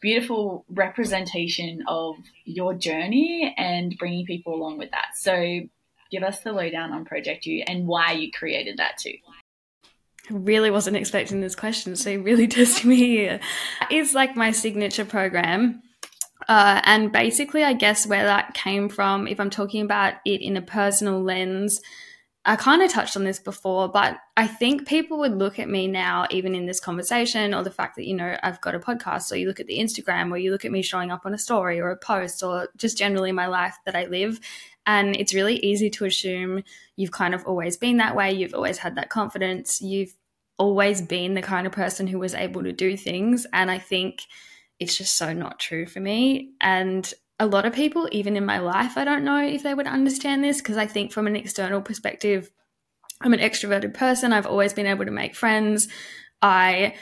beautiful 0.00 0.64
representation 0.68 1.82
of 1.88 2.14
your 2.44 2.72
journey 2.74 3.52
and 3.58 3.96
bringing 3.98 4.26
people 4.26 4.54
along 4.54 4.78
with 4.78 4.92
that. 4.92 5.16
So, 5.16 5.62
give 6.12 6.22
us 6.22 6.38
the 6.40 6.52
lowdown 6.52 6.92
on 6.92 7.04
Project 7.04 7.46
You 7.46 7.64
and 7.66 7.88
why 7.88 8.12
you 8.12 8.30
created 8.30 8.76
that 8.76 8.96
too 8.96 9.14
really 10.30 10.70
wasn't 10.70 10.96
expecting 10.96 11.40
this 11.40 11.56
question, 11.56 11.96
so 11.96 12.10
you 12.10 12.22
really 12.22 12.48
testing 12.48 12.90
me 12.90 12.96
here. 12.96 13.40
It's 13.90 14.14
like 14.14 14.36
my 14.36 14.52
signature 14.52 15.04
program. 15.04 15.82
Uh, 16.48 16.80
and 16.84 17.12
basically, 17.12 17.62
I 17.62 17.74
guess 17.74 18.06
where 18.06 18.24
that 18.24 18.54
came 18.54 18.88
from, 18.88 19.28
if 19.28 19.38
I'm 19.38 19.50
talking 19.50 19.82
about 19.82 20.14
it 20.24 20.40
in 20.40 20.56
a 20.56 20.62
personal 20.62 21.22
lens, 21.22 21.80
I 22.44 22.56
kind 22.56 22.80
of 22.82 22.90
touched 22.90 23.16
on 23.16 23.24
this 23.24 23.38
before, 23.38 23.88
but 23.88 24.16
I 24.34 24.46
think 24.46 24.88
people 24.88 25.18
would 25.18 25.36
look 25.36 25.58
at 25.58 25.68
me 25.68 25.86
now, 25.86 26.26
even 26.30 26.54
in 26.54 26.64
this 26.64 26.80
conversation, 26.80 27.52
or 27.52 27.62
the 27.62 27.70
fact 27.70 27.96
that, 27.96 28.06
you 28.06 28.14
know, 28.14 28.36
I've 28.42 28.62
got 28.62 28.74
a 28.74 28.78
podcast, 28.80 29.30
or 29.30 29.36
you 29.36 29.46
look 29.46 29.60
at 29.60 29.66
the 29.66 29.78
Instagram, 29.78 30.30
or 30.30 30.38
you 30.38 30.50
look 30.50 30.64
at 30.64 30.72
me 30.72 30.80
showing 30.80 31.10
up 31.10 31.26
on 31.26 31.34
a 31.34 31.38
story 31.38 31.80
or 31.80 31.90
a 31.90 31.98
post, 31.98 32.42
or 32.42 32.68
just 32.78 32.96
generally 32.96 33.30
my 33.30 33.46
life 33.46 33.76
that 33.84 33.94
I 33.94 34.06
live. 34.06 34.40
And 34.86 35.14
it's 35.16 35.34
really 35.34 35.56
easy 35.56 35.90
to 35.90 36.06
assume 36.06 36.64
you've 36.96 37.12
kind 37.12 37.34
of 37.34 37.44
always 37.44 37.76
been 37.76 37.98
that 37.98 38.16
way. 38.16 38.32
You've 38.32 38.54
always 38.54 38.78
had 38.78 38.94
that 38.94 39.10
confidence. 39.10 39.82
You've 39.82 40.14
always 40.60 41.00
been 41.00 41.32
the 41.32 41.42
kind 41.42 41.66
of 41.66 41.72
person 41.72 42.06
who 42.06 42.18
was 42.18 42.34
able 42.34 42.62
to 42.62 42.72
do 42.72 42.94
things. 42.94 43.46
And 43.50 43.70
I 43.70 43.78
think 43.78 44.20
it's 44.78 44.96
just 44.96 45.16
so 45.16 45.32
not 45.32 45.58
true 45.58 45.86
for 45.86 46.00
me. 46.00 46.50
And 46.60 47.10
a 47.38 47.46
lot 47.46 47.64
of 47.64 47.72
people, 47.72 48.06
even 48.12 48.36
in 48.36 48.44
my 48.44 48.58
life, 48.58 48.98
I 48.98 49.04
don't 49.04 49.24
know 49.24 49.42
if 49.42 49.62
they 49.62 49.72
would 49.72 49.86
understand 49.86 50.44
this 50.44 50.58
because 50.58 50.76
I 50.76 50.86
think 50.86 51.12
from 51.12 51.26
an 51.26 51.34
external 51.34 51.80
perspective, 51.80 52.50
I'm 53.22 53.32
an 53.32 53.40
extroverted 53.40 53.94
person. 53.94 54.34
I've 54.34 54.46
always 54.46 54.74
been 54.74 54.86
able 54.86 55.06
to 55.06 55.10
make 55.10 55.34
friends. 55.34 55.88
I 56.42 56.94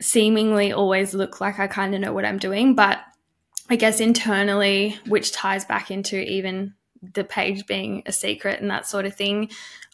seemingly 0.00 0.72
always 0.72 1.12
look 1.12 1.42
like 1.42 1.58
I 1.58 1.66
kind 1.66 1.94
of 1.94 2.00
know 2.00 2.14
what 2.14 2.24
I'm 2.24 2.38
doing. 2.38 2.74
But 2.74 3.00
I 3.68 3.76
guess 3.76 4.00
internally, 4.00 4.98
which 5.06 5.32
ties 5.32 5.66
back 5.66 5.90
into 5.90 6.16
even 6.16 6.72
the 7.02 7.24
page 7.24 7.66
being 7.66 8.02
a 8.06 8.12
secret 8.12 8.62
and 8.62 8.70
that 8.70 8.86
sort 8.86 9.04
of 9.04 9.14
thing, 9.14 9.50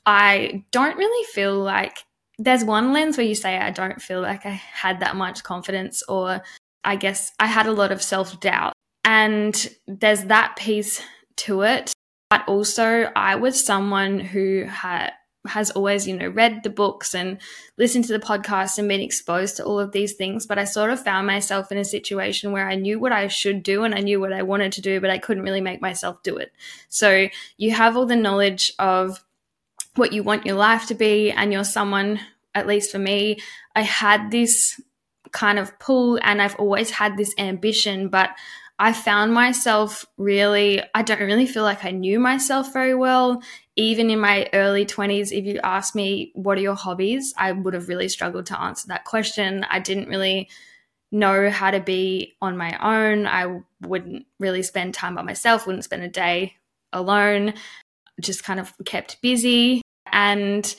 I 0.06 0.64
don't 0.70 0.96
really 0.96 1.26
feel 1.32 1.58
like 1.58 2.04
there's 2.40 2.64
one 2.64 2.94
lens 2.94 3.18
where 3.18 3.26
you 3.26 3.34
say, 3.34 3.58
I 3.58 3.70
don't 3.70 4.00
feel 4.00 4.22
like 4.22 4.46
I 4.46 4.50
had 4.50 5.00
that 5.00 5.14
much 5.14 5.44
confidence, 5.44 6.02
or 6.08 6.42
I 6.82 6.96
guess 6.96 7.32
I 7.38 7.46
had 7.46 7.66
a 7.66 7.72
lot 7.72 7.92
of 7.92 8.02
self 8.02 8.40
doubt. 8.40 8.72
And 9.04 9.54
there's 9.86 10.24
that 10.24 10.56
piece 10.56 11.02
to 11.36 11.62
it. 11.62 11.92
But 12.30 12.48
also, 12.48 13.10
I 13.14 13.34
was 13.34 13.62
someone 13.62 14.20
who 14.20 14.64
had 14.64 15.10
has 15.46 15.70
always, 15.70 16.06
you 16.06 16.16
know, 16.16 16.28
read 16.28 16.62
the 16.62 16.70
books 16.70 17.14
and 17.14 17.38
listened 17.78 18.04
to 18.04 18.12
the 18.12 18.24
podcast 18.24 18.78
and 18.78 18.88
been 18.88 19.00
exposed 19.00 19.56
to 19.56 19.64
all 19.64 19.78
of 19.78 19.92
these 19.92 20.14
things. 20.14 20.46
But 20.46 20.58
I 20.58 20.64
sort 20.64 20.90
of 20.90 21.02
found 21.02 21.26
myself 21.26 21.72
in 21.72 21.78
a 21.78 21.84
situation 21.84 22.52
where 22.52 22.68
I 22.68 22.74
knew 22.74 22.98
what 22.98 23.12
I 23.12 23.28
should 23.28 23.62
do 23.62 23.84
and 23.84 23.94
I 23.94 24.00
knew 24.00 24.20
what 24.20 24.32
I 24.32 24.42
wanted 24.42 24.72
to 24.72 24.82
do, 24.82 25.00
but 25.00 25.10
I 25.10 25.18
couldn't 25.18 25.42
really 25.42 25.62
make 25.62 25.80
myself 25.80 26.22
do 26.22 26.36
it. 26.36 26.52
So 26.88 27.28
you 27.56 27.70
have 27.72 27.96
all 27.96 28.06
the 28.06 28.16
knowledge 28.16 28.72
of 28.78 29.24
what 30.00 30.12
you 30.12 30.24
want 30.24 30.46
your 30.46 30.56
life 30.56 30.86
to 30.88 30.94
be, 30.94 31.30
and 31.30 31.52
you're 31.52 31.62
someone, 31.62 32.18
at 32.54 32.66
least 32.66 32.90
for 32.90 32.98
me, 32.98 33.38
I 33.76 33.82
had 33.82 34.32
this 34.32 34.80
kind 35.30 35.60
of 35.60 35.78
pull 35.78 36.18
and 36.22 36.42
I've 36.42 36.56
always 36.56 36.90
had 36.90 37.16
this 37.16 37.32
ambition, 37.38 38.08
but 38.08 38.30
I 38.80 38.92
found 38.92 39.34
myself 39.34 40.04
really, 40.16 40.82
I 40.94 41.02
don't 41.02 41.20
really 41.20 41.46
feel 41.46 41.62
like 41.62 41.84
I 41.84 41.90
knew 41.90 42.18
myself 42.18 42.72
very 42.72 42.94
well. 42.94 43.42
Even 43.76 44.10
in 44.10 44.18
my 44.18 44.48
early 44.54 44.86
20s, 44.86 45.30
if 45.30 45.44
you 45.44 45.60
asked 45.62 45.94
me, 45.94 46.32
what 46.34 46.56
are 46.58 46.62
your 46.62 46.74
hobbies? 46.74 47.34
I 47.36 47.52
would 47.52 47.74
have 47.74 47.88
really 47.88 48.08
struggled 48.08 48.46
to 48.46 48.60
answer 48.60 48.88
that 48.88 49.04
question. 49.04 49.64
I 49.70 49.80
didn't 49.80 50.08
really 50.08 50.48
know 51.12 51.50
how 51.50 51.70
to 51.70 51.80
be 51.80 52.36
on 52.40 52.56
my 52.56 52.76
own. 52.80 53.26
I 53.26 53.60
wouldn't 53.82 54.26
really 54.38 54.62
spend 54.62 54.94
time 54.94 55.14
by 55.14 55.22
myself, 55.22 55.66
wouldn't 55.66 55.84
spend 55.84 56.02
a 56.02 56.08
day 56.08 56.56
alone, 56.92 57.54
just 58.20 58.44
kind 58.44 58.60
of 58.60 58.72
kept 58.84 59.20
busy. 59.20 59.82
And 60.12 60.74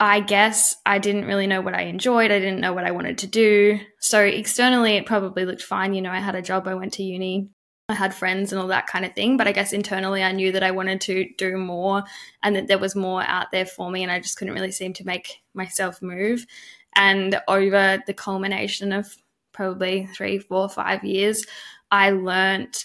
I 0.00 0.20
guess 0.20 0.76
I 0.86 0.98
didn't 0.98 1.24
really 1.24 1.46
know 1.46 1.60
what 1.60 1.74
I 1.74 1.82
enjoyed. 1.82 2.30
I 2.30 2.38
didn't 2.38 2.60
know 2.60 2.72
what 2.72 2.84
I 2.84 2.92
wanted 2.92 3.18
to 3.18 3.26
do. 3.26 3.80
So 3.98 4.22
externally, 4.22 4.96
it 4.96 5.06
probably 5.06 5.44
looked 5.44 5.62
fine. 5.62 5.94
You 5.94 6.02
know, 6.02 6.12
I 6.12 6.20
had 6.20 6.36
a 6.36 6.42
job, 6.42 6.68
I 6.68 6.74
went 6.74 6.92
to 6.94 7.02
uni, 7.02 7.48
I 7.88 7.94
had 7.94 8.14
friends 8.14 8.52
and 8.52 8.60
all 8.60 8.68
that 8.68 8.86
kind 8.86 9.04
of 9.04 9.14
thing. 9.14 9.36
But 9.36 9.48
I 9.48 9.52
guess 9.52 9.72
internally, 9.72 10.22
I 10.22 10.32
knew 10.32 10.52
that 10.52 10.62
I 10.62 10.70
wanted 10.70 11.00
to 11.02 11.28
do 11.36 11.56
more 11.56 12.04
and 12.42 12.54
that 12.54 12.68
there 12.68 12.78
was 12.78 12.94
more 12.94 13.22
out 13.22 13.50
there 13.50 13.66
for 13.66 13.90
me. 13.90 14.04
And 14.04 14.12
I 14.12 14.20
just 14.20 14.36
couldn't 14.36 14.54
really 14.54 14.70
seem 14.70 14.92
to 14.94 15.06
make 15.06 15.40
myself 15.52 16.00
move. 16.00 16.46
And 16.94 17.40
over 17.48 18.00
the 18.06 18.14
culmination 18.14 18.92
of 18.92 19.16
probably 19.52 20.06
three, 20.14 20.38
four, 20.38 20.68
five 20.68 21.02
years, 21.02 21.44
I 21.90 22.10
learned 22.10 22.84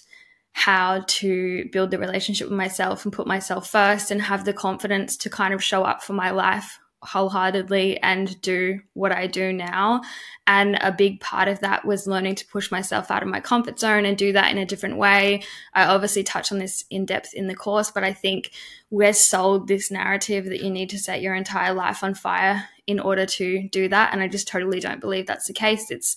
how 0.54 1.04
to 1.08 1.68
build 1.72 1.92
the 1.92 1.98
relationship 1.98 2.48
with 2.48 2.58
myself 2.58 3.04
and 3.04 3.14
put 3.14 3.28
myself 3.28 3.70
first 3.70 4.12
and 4.12 4.22
have 4.22 4.46
the 4.46 4.54
confidence 4.54 5.18
to 5.18 5.30
kind 5.30 5.54
of 5.54 5.64
show 5.64 5.84
up 5.84 6.02
for 6.02 6.14
my 6.14 6.32
life 6.32 6.80
wholeheartedly 7.04 8.02
and 8.02 8.40
do 8.42 8.80
what 8.94 9.12
I 9.12 9.28
do 9.28 9.52
now. 9.54 10.02
And 10.48 10.78
a 10.82 10.92
big 10.92 11.20
part 11.20 11.48
of 11.48 11.60
that 11.60 11.86
was 11.86 12.08
learning 12.08 12.36
to 12.36 12.48
push 12.48 12.72
myself 12.72 13.12
out 13.12 13.24
of 13.24 13.30
my 13.30 13.40
comfort 13.40 13.80
zone 13.80 14.06
and 14.06 14.18
do 14.18 14.34
that 14.34 14.52
in 14.52 14.58
a 14.58 14.66
different 14.66 14.98
way. 14.98 15.44
I 15.74 15.86
obviously 15.86 16.24
touch 16.24 16.52
on 16.52 16.60
this 16.60 16.86
in 16.90 17.06
depth 17.06 17.34
in 17.34 17.48
the 17.48 17.56
course, 17.56 17.92
but 17.92 18.04
I 18.04 18.14
think 18.14 18.52
we're 18.90 19.14
sold 19.14 19.68
this 19.68 19.92
narrative 19.92 20.46
that 20.46 20.62
you 20.62 20.70
need 20.70 20.90
to 20.92 21.00
set 21.00 21.22
your 21.22 21.36
entire 21.36 21.74
life 21.74 22.04
on 22.04 22.14
fire 22.14 22.70
in 22.88 23.00
order 23.00 23.26
to 23.26 23.68
do 23.70 23.88
that. 23.90 24.14
And 24.14 24.22
I 24.22 24.28
just 24.28 24.48
totally 24.48 24.80
don't 24.80 25.02
believe 25.02 25.28
that's 25.28 25.48
the 25.48 25.54
case. 25.54 25.92
It's 25.92 26.16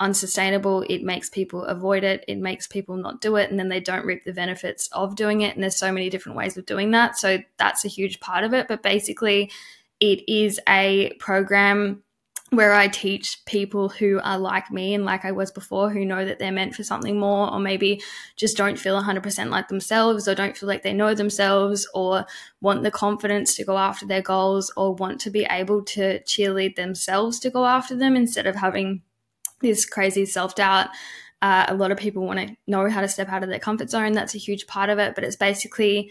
unsustainable. 0.00 0.84
It 0.88 1.02
makes 1.02 1.28
people 1.28 1.64
avoid 1.64 2.04
it. 2.04 2.24
It 2.28 2.38
makes 2.38 2.66
people 2.66 2.96
not 2.96 3.20
do 3.20 3.36
it. 3.36 3.50
And 3.50 3.58
then 3.58 3.68
they 3.68 3.80
don't 3.80 4.06
reap 4.06 4.24
the 4.24 4.32
benefits 4.32 4.88
of 4.92 5.16
doing 5.16 5.40
it. 5.40 5.54
And 5.54 5.62
there's 5.62 5.76
so 5.76 5.92
many 5.92 6.08
different 6.10 6.38
ways 6.38 6.56
of 6.56 6.66
doing 6.66 6.92
that. 6.92 7.18
So 7.18 7.38
that's 7.56 7.84
a 7.84 7.88
huge 7.88 8.20
part 8.20 8.44
of 8.44 8.54
it. 8.54 8.68
But 8.68 8.82
basically, 8.82 9.50
it 10.00 10.28
is 10.28 10.60
a 10.68 11.12
program 11.18 12.02
where 12.50 12.72
I 12.72 12.88
teach 12.88 13.44
people 13.44 13.90
who 13.90 14.20
are 14.22 14.38
like 14.38 14.70
me 14.70 14.94
and 14.94 15.04
like 15.04 15.26
I 15.26 15.32
was 15.32 15.50
before, 15.50 15.90
who 15.90 16.06
know 16.06 16.24
that 16.24 16.38
they're 16.38 16.50
meant 16.50 16.74
for 16.74 16.82
something 16.82 17.18
more, 17.18 17.52
or 17.52 17.58
maybe 17.58 18.00
just 18.36 18.56
don't 18.56 18.78
feel 18.78 18.98
100% 18.98 19.50
like 19.50 19.68
themselves, 19.68 20.26
or 20.26 20.34
don't 20.34 20.56
feel 20.56 20.66
like 20.66 20.82
they 20.82 20.94
know 20.94 21.12
themselves, 21.12 21.86
or 21.92 22.24
want 22.62 22.84
the 22.84 22.90
confidence 22.90 23.54
to 23.56 23.64
go 23.64 23.76
after 23.76 24.06
their 24.06 24.22
goals, 24.22 24.72
or 24.78 24.94
want 24.94 25.20
to 25.20 25.30
be 25.30 25.46
able 25.50 25.82
to 25.84 26.20
cheerlead 26.20 26.76
themselves 26.76 27.38
to 27.40 27.50
go 27.50 27.66
after 27.66 27.94
them 27.94 28.16
instead 28.16 28.46
of 28.46 28.54
having 28.54 29.02
this 29.60 29.86
crazy 29.86 30.26
self 30.26 30.54
doubt. 30.54 30.88
Uh, 31.40 31.66
a 31.68 31.74
lot 31.74 31.92
of 31.92 31.98
people 31.98 32.26
want 32.26 32.40
to 32.40 32.56
know 32.66 32.88
how 32.90 33.00
to 33.00 33.08
step 33.08 33.28
out 33.28 33.44
of 33.44 33.48
their 33.48 33.60
comfort 33.60 33.90
zone. 33.90 34.12
That's 34.12 34.34
a 34.34 34.38
huge 34.38 34.66
part 34.66 34.90
of 34.90 34.98
it, 34.98 35.14
but 35.14 35.22
it's 35.22 35.36
basically 35.36 36.10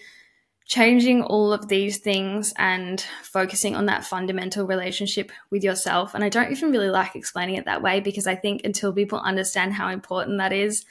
changing 0.68 1.22
all 1.24 1.54
of 1.54 1.70
these 1.70 1.98
things 1.98 2.54
and 2.58 3.04
focusing 3.24 3.76
on 3.76 3.86
that 3.86 4.06
fundamental 4.06 4.68
relationship 4.68 5.32
with 5.50 5.64
yourself. 5.64 6.14
And 6.14 6.24
I 6.24 6.30
don't 6.30 6.52
even 6.52 6.72
really 6.72 6.90
like 6.90 7.16
explaining 7.16 7.56
it 7.56 7.66
that 7.66 7.82
way 7.82 8.02
because 8.02 8.28
I 8.28 8.36
think 8.36 8.62
until 8.66 8.92
people 8.92 9.20
understand 9.20 9.74
how 9.74 9.90
important 9.90 10.38
that 10.40 10.52
is, 10.52 10.86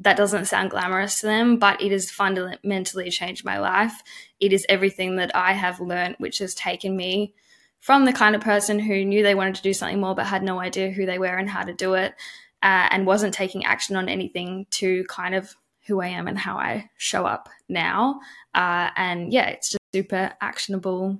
that 0.00 0.18
doesn't 0.18 0.46
sound 0.46 0.70
glamorous 0.70 1.20
to 1.20 1.26
them, 1.26 1.58
but 1.58 1.80
it 1.80 1.92
has 1.92 2.10
fundamentally 2.10 3.10
changed 3.10 3.44
my 3.44 3.58
life. 3.58 4.02
It 4.38 4.52
is 4.52 4.66
everything 4.68 5.16
that 5.16 5.34
I 5.34 5.52
have 5.52 5.80
learned, 5.80 6.16
which 6.18 6.38
has 6.38 6.54
taken 6.54 6.94
me 6.96 7.34
from 7.82 8.04
the 8.04 8.12
kind 8.12 8.36
of 8.36 8.40
person 8.40 8.78
who 8.78 9.04
knew 9.04 9.22
they 9.22 9.34
wanted 9.34 9.56
to 9.56 9.62
do 9.62 9.74
something 9.74 10.00
more 10.00 10.14
but 10.14 10.24
had 10.24 10.42
no 10.42 10.60
idea 10.60 10.90
who 10.90 11.04
they 11.04 11.18
were 11.18 11.36
and 11.36 11.50
how 11.50 11.62
to 11.62 11.74
do 11.74 11.94
it 11.94 12.14
uh, 12.62 12.88
and 12.90 13.06
wasn't 13.06 13.34
taking 13.34 13.64
action 13.64 13.96
on 13.96 14.08
anything 14.08 14.64
to 14.70 15.04
kind 15.08 15.34
of 15.34 15.54
who 15.86 16.00
I 16.00 16.06
am 16.06 16.28
and 16.28 16.38
how 16.38 16.56
I 16.56 16.88
show 16.96 17.26
up 17.26 17.48
now. 17.68 18.20
Uh, 18.54 18.90
and 18.96 19.32
yeah, 19.32 19.48
it's 19.48 19.70
just 19.70 19.82
super 19.92 20.32
actionable 20.40 21.18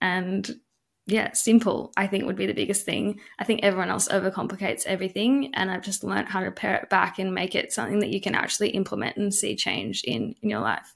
and 0.00 0.48
yeah, 1.06 1.32
simple, 1.32 1.92
I 1.96 2.06
think 2.06 2.24
would 2.24 2.36
be 2.36 2.46
the 2.46 2.54
biggest 2.54 2.86
thing. 2.86 3.20
I 3.38 3.44
think 3.44 3.60
everyone 3.62 3.90
else 3.90 4.08
overcomplicates 4.08 4.86
everything. 4.86 5.50
And 5.54 5.70
I've 5.70 5.82
just 5.82 6.04
learned 6.04 6.28
how 6.28 6.40
to 6.40 6.50
pare 6.50 6.76
it 6.76 6.88
back 6.88 7.18
and 7.18 7.34
make 7.34 7.54
it 7.54 7.72
something 7.72 7.98
that 7.98 8.08
you 8.08 8.20
can 8.20 8.34
actually 8.34 8.70
implement 8.70 9.16
and 9.16 9.34
see 9.34 9.54
change 9.56 10.02
in, 10.04 10.34
in 10.40 10.48
your 10.48 10.60
life. 10.60 10.94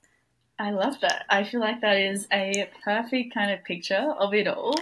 I 0.58 0.70
love 0.70 1.00
that. 1.00 1.24
I 1.28 1.44
feel 1.44 1.60
like 1.60 1.80
that 1.82 1.98
is 1.98 2.26
a 2.32 2.68
perfect 2.84 3.32
kind 3.32 3.52
of 3.52 3.62
picture 3.64 4.14
of 4.18 4.34
it 4.34 4.48
all. 4.48 4.74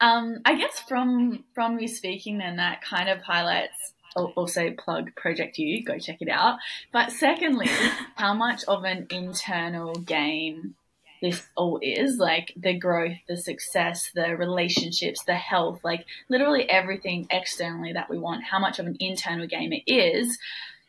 Um, 0.00 0.38
I 0.44 0.54
guess 0.54 0.78
from 0.80 1.44
from 1.54 1.78
you 1.80 1.88
speaking, 1.88 2.38
then 2.38 2.56
that 2.56 2.82
kind 2.82 3.08
of 3.08 3.22
highlights 3.22 3.92
also 4.14 4.72
plug 4.72 5.14
Project 5.16 5.58
You, 5.58 5.84
go 5.84 5.98
check 5.98 6.18
it 6.20 6.28
out. 6.28 6.58
But 6.92 7.12
secondly, 7.12 7.68
how 8.16 8.34
much 8.34 8.64
of 8.64 8.84
an 8.84 9.06
internal 9.10 9.94
game 9.94 10.74
this 11.22 11.42
all 11.56 11.78
is 11.82 12.18
like 12.18 12.52
the 12.56 12.78
growth, 12.78 13.16
the 13.26 13.36
success, 13.36 14.10
the 14.14 14.36
relationships, 14.36 15.24
the 15.24 15.34
health, 15.34 15.80
like 15.82 16.04
literally 16.28 16.68
everything 16.68 17.26
externally 17.30 17.92
that 17.94 18.10
we 18.10 18.18
want, 18.18 18.44
how 18.44 18.58
much 18.58 18.78
of 18.78 18.86
an 18.86 18.96
internal 19.00 19.46
game 19.46 19.72
it 19.72 19.82
is. 19.86 20.38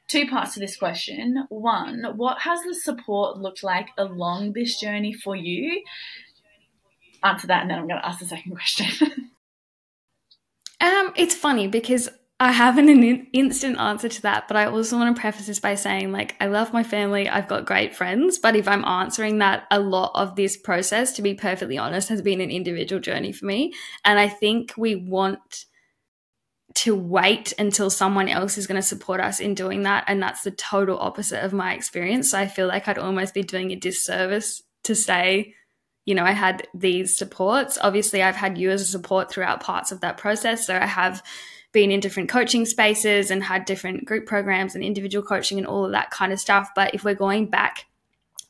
Two 0.08 0.28
parts 0.28 0.54
to 0.54 0.60
this 0.60 0.78
question. 0.78 1.46
One, 1.50 2.06
what 2.16 2.42
has 2.42 2.62
the 2.64 2.74
support 2.74 3.38
looked 3.38 3.64
like 3.64 3.90
along 3.98 4.54
this 4.54 4.80
journey 4.80 5.14
for 5.14 5.36
you? 5.36 5.84
Answer 7.24 7.48
that, 7.48 7.62
and 7.62 7.70
then 7.70 7.80
I'm 7.80 7.88
going 7.88 8.00
to 8.00 8.08
ask 8.08 8.20
the 8.20 8.26
second 8.26 8.52
question. 8.54 8.88
um, 10.82 11.12
it's 11.16 11.36
funny 11.36 11.68
because 11.68 12.10
I 12.40 12.52
have 12.52 12.78
an 12.78 12.88
instant 13.34 13.80
answer 13.80 14.08
to 14.08 14.22
that, 14.22 14.48
but 14.48 14.56
I 14.56 14.68
also 14.68 14.96
want 14.96 15.16
to 15.16 15.20
preface 15.20 15.48
this 15.48 15.60
by 15.60 15.74
saying, 15.74 16.12
like, 16.12 16.36
I 16.40 16.46
love 16.46 16.72
my 16.72 16.84
family. 16.84 17.28
I've 17.28 17.48
got 17.48 17.66
great 17.66 17.96
friends. 17.96 18.38
But 18.38 18.56
if 18.56 18.68
I'm 18.68 18.86
answering 18.86 19.40
that, 19.40 19.64
a 19.72 19.80
lot 19.80 20.12
of 20.14 20.36
this 20.36 20.56
process, 20.56 21.14
to 21.14 21.24
be 21.24 21.34
perfectly 21.34 21.80
honest, 21.80 22.10
has 22.10 22.22
been 22.22 22.40
an 22.40 22.52
individual 22.52 23.02
journey 23.02 23.32
for 23.32 23.46
me. 23.46 23.74
And 24.06 24.20
I 24.20 24.30
think 24.30 24.74
we 24.78 24.96
want 24.96 25.66
to 26.78 26.96
wait 26.96 27.54
until 27.58 27.90
someone 27.90 28.30
else 28.30 28.56
is 28.56 28.68
going 28.68 28.76
to 28.76 28.88
support 28.88 29.20
us 29.20 29.40
in 29.40 29.56
doing 29.56 29.82
that. 29.82 30.04
And 30.08 30.22
that's 30.22 30.44
the 30.44 30.52
total 30.52 31.00
opposite 31.00 31.44
of 31.44 31.52
my 31.52 31.74
experience. 31.74 32.32
So 32.32 32.40
I 32.40 32.48
feel 32.48 32.68
like 32.68 32.88
I'd 32.88 33.00
almost 33.00 33.34
be 33.34 33.42
doing 33.42 33.72
a 33.72 33.76
disservice 33.76 34.62
to 34.84 34.94
say, 34.94 35.56
you 36.06 36.14
know, 36.14 36.24
I 36.24 36.34
had 36.34 36.68
these 36.76 37.18
supports. 37.18 37.80
Obviously, 37.82 38.22
I've 38.22 38.36
had 38.36 38.60
you 38.60 38.70
as 38.70 38.82
a 38.82 38.86
support 38.86 39.32
throughout 39.32 39.64
parts 39.64 39.92
of 39.92 40.02
that 40.02 40.18
process. 40.18 40.68
So 40.68 40.76
I 40.76 40.86
have 40.86 41.24
been 41.72 41.92
in 41.92 42.00
different 42.00 42.30
coaching 42.30 42.64
spaces 42.66 43.32
and 43.32 43.44
had 43.44 43.66
different 43.66 44.06
group 44.06 44.28
programs 44.28 44.76
and 44.76 44.84
individual 44.84 45.26
coaching 45.26 45.58
and 45.58 45.66
all 45.66 45.84
of 45.84 45.92
that 45.94 46.12
kind 46.12 46.32
of 46.32 46.40
stuff. 46.40 46.70
But 46.76 46.94
if 46.94 47.04
we're 47.04 47.16
going 47.16 47.48
back 47.48 47.86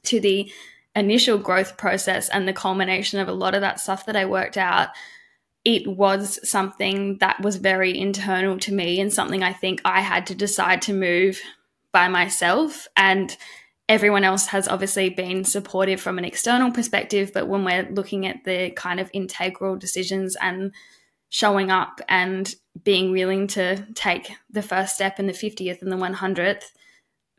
to 0.03 0.19
the 0.19 0.51
initial 0.97 1.37
growth 1.37 1.77
process 1.77 2.27
and 2.27 2.45
the 2.45 2.53
culmination 2.53 3.19
of 3.21 3.29
a 3.29 3.33
lot 3.33 3.55
of 3.55 3.61
that 3.61 3.79
stuff 3.79 4.05
that 4.05 4.17
I 4.17 4.25
worked 4.25 4.57
out, 4.57 4.89
it 5.67 5.85
was 5.85 6.39
something 6.49 7.17
that 7.17 7.41
was 7.41 7.57
very 7.57 7.99
internal 7.99 8.57
to 8.57 8.73
me 8.73 9.01
and 9.01 9.11
something 9.11 9.43
I 9.43 9.51
think 9.51 9.81
I 9.83 9.99
had 9.99 10.27
to 10.27 10.33
decide 10.35 10.81
to 10.83 10.93
move 10.93 11.41
by 11.91 12.07
myself. 12.07 12.87
And 12.95 13.35
everyone 13.89 14.23
else 14.23 14.47
has 14.47 14.69
obviously 14.69 15.09
been 15.09 15.43
supportive 15.43 15.99
from 15.99 16.17
an 16.17 16.23
external 16.23 16.71
perspective. 16.71 17.31
But 17.33 17.49
when 17.49 17.65
we're 17.65 17.89
looking 17.91 18.25
at 18.25 18.45
the 18.45 18.69
kind 18.77 19.01
of 19.01 19.11
integral 19.11 19.75
decisions 19.75 20.37
and 20.41 20.71
showing 21.27 21.69
up 21.69 21.99
and 22.07 22.55
being 22.81 23.11
willing 23.11 23.47
to 23.47 23.85
take 23.93 24.31
the 24.49 24.61
first 24.61 24.95
step 24.95 25.19
in 25.19 25.27
the 25.27 25.33
50th 25.33 25.81
and 25.81 25.91
the 25.91 25.97
100th, 25.97 26.63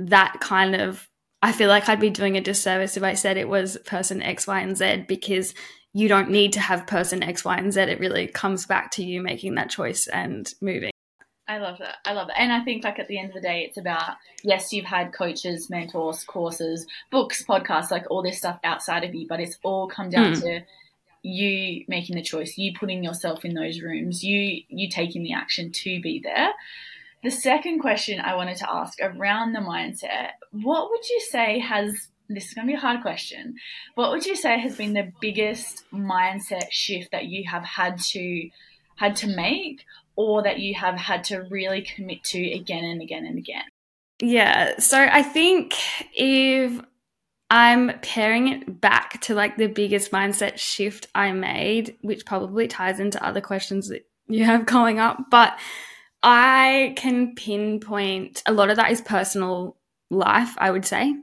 that 0.00 0.36
kind 0.38 0.74
of, 0.74 1.08
I 1.40 1.52
feel 1.52 1.70
like 1.70 1.88
I'd 1.88 1.98
be 1.98 2.10
doing 2.10 2.36
a 2.36 2.42
disservice 2.42 2.98
if 2.98 3.02
I 3.02 3.14
said 3.14 3.38
it 3.38 3.48
was 3.48 3.78
person 3.86 4.20
X, 4.20 4.46
Y, 4.46 4.60
and 4.60 4.76
Z 4.76 5.06
because 5.08 5.54
you 5.92 6.08
don't 6.08 6.30
need 6.30 6.52
to 6.54 6.60
have 6.60 6.86
person 6.86 7.22
X, 7.22 7.44
Y, 7.44 7.56
and 7.56 7.72
Z. 7.72 7.80
It 7.80 8.00
really 8.00 8.26
comes 8.26 8.66
back 8.66 8.90
to 8.92 9.04
you 9.04 9.22
making 9.22 9.54
that 9.56 9.70
choice 9.70 10.06
and 10.06 10.52
moving. 10.60 10.90
I 11.48 11.58
love 11.58 11.78
that. 11.78 11.96
I 12.04 12.12
love 12.12 12.28
it. 12.28 12.34
And 12.36 12.52
I 12.52 12.60
think 12.62 12.84
like 12.84 12.98
at 12.98 13.08
the 13.08 13.18
end 13.18 13.28
of 13.28 13.34
the 13.34 13.40
day, 13.40 13.64
it's 13.66 13.78
about, 13.78 14.16
yes, 14.42 14.70
you've 14.70 14.84
had 14.84 15.14
coaches, 15.14 15.70
mentors, 15.70 16.22
courses, 16.24 16.86
books, 17.10 17.42
podcasts, 17.42 17.90
like 17.90 18.04
all 18.10 18.22
this 18.22 18.36
stuff 18.36 18.60
outside 18.64 19.02
of 19.02 19.14
you, 19.14 19.26
but 19.26 19.40
it's 19.40 19.58
all 19.62 19.88
come 19.88 20.10
down 20.10 20.34
mm. 20.34 20.42
to 20.42 20.60
you 21.22 21.84
making 21.88 22.16
the 22.16 22.22
choice, 22.22 22.58
you 22.58 22.72
putting 22.78 23.02
yourself 23.02 23.44
in 23.44 23.54
those 23.54 23.80
rooms, 23.80 24.22
you 24.22 24.62
you 24.68 24.88
taking 24.90 25.22
the 25.22 25.32
action 25.32 25.72
to 25.72 26.00
be 26.00 26.20
there. 26.22 26.52
The 27.24 27.30
second 27.30 27.80
question 27.80 28.20
I 28.20 28.36
wanted 28.36 28.58
to 28.58 28.70
ask 28.70 28.98
around 29.02 29.52
the 29.52 29.60
mindset, 29.60 30.32
what 30.52 30.90
would 30.90 31.08
you 31.08 31.20
say 31.28 31.58
has 31.58 32.08
this 32.28 32.46
is 32.46 32.54
going 32.54 32.66
to 32.66 32.72
be 32.72 32.76
a 32.76 32.80
hard 32.80 33.02
question. 33.02 33.54
What 33.94 34.10
would 34.10 34.26
you 34.26 34.36
say 34.36 34.58
has 34.58 34.76
been 34.76 34.92
the 34.92 35.12
biggest 35.20 35.84
mindset 35.92 36.70
shift 36.70 37.12
that 37.12 37.26
you 37.26 37.44
have 37.48 37.64
had 37.64 37.98
to 38.10 38.50
had 38.96 39.16
to 39.16 39.28
make 39.28 39.84
or 40.16 40.42
that 40.42 40.58
you 40.58 40.74
have 40.74 40.96
had 40.96 41.24
to 41.24 41.42
really 41.50 41.82
commit 41.82 42.24
to 42.24 42.50
again 42.52 42.84
and 42.84 43.00
again 43.00 43.24
and 43.24 43.38
again? 43.38 43.62
Yeah, 44.20 44.78
so 44.78 44.98
I 45.00 45.22
think 45.22 45.74
if 46.14 46.80
I'm 47.50 47.98
paring 48.00 48.48
it 48.48 48.80
back 48.80 49.20
to 49.22 49.34
like 49.34 49.56
the 49.56 49.68
biggest 49.68 50.10
mindset 50.10 50.58
shift 50.58 51.06
I 51.14 51.32
made, 51.32 51.96
which 52.02 52.26
probably 52.26 52.66
ties 52.66 53.00
into 53.00 53.24
other 53.24 53.40
questions 53.40 53.88
that 53.88 54.06
you 54.26 54.44
have 54.44 54.66
going 54.66 54.98
up. 54.98 55.30
But 55.30 55.58
I 56.22 56.94
can 56.96 57.34
pinpoint 57.34 58.42
a 58.44 58.52
lot 58.52 58.70
of 58.70 58.76
that 58.76 58.90
is 58.90 59.00
personal 59.00 59.76
life, 60.10 60.54
I 60.58 60.70
would 60.70 60.84
say, 60.84 61.14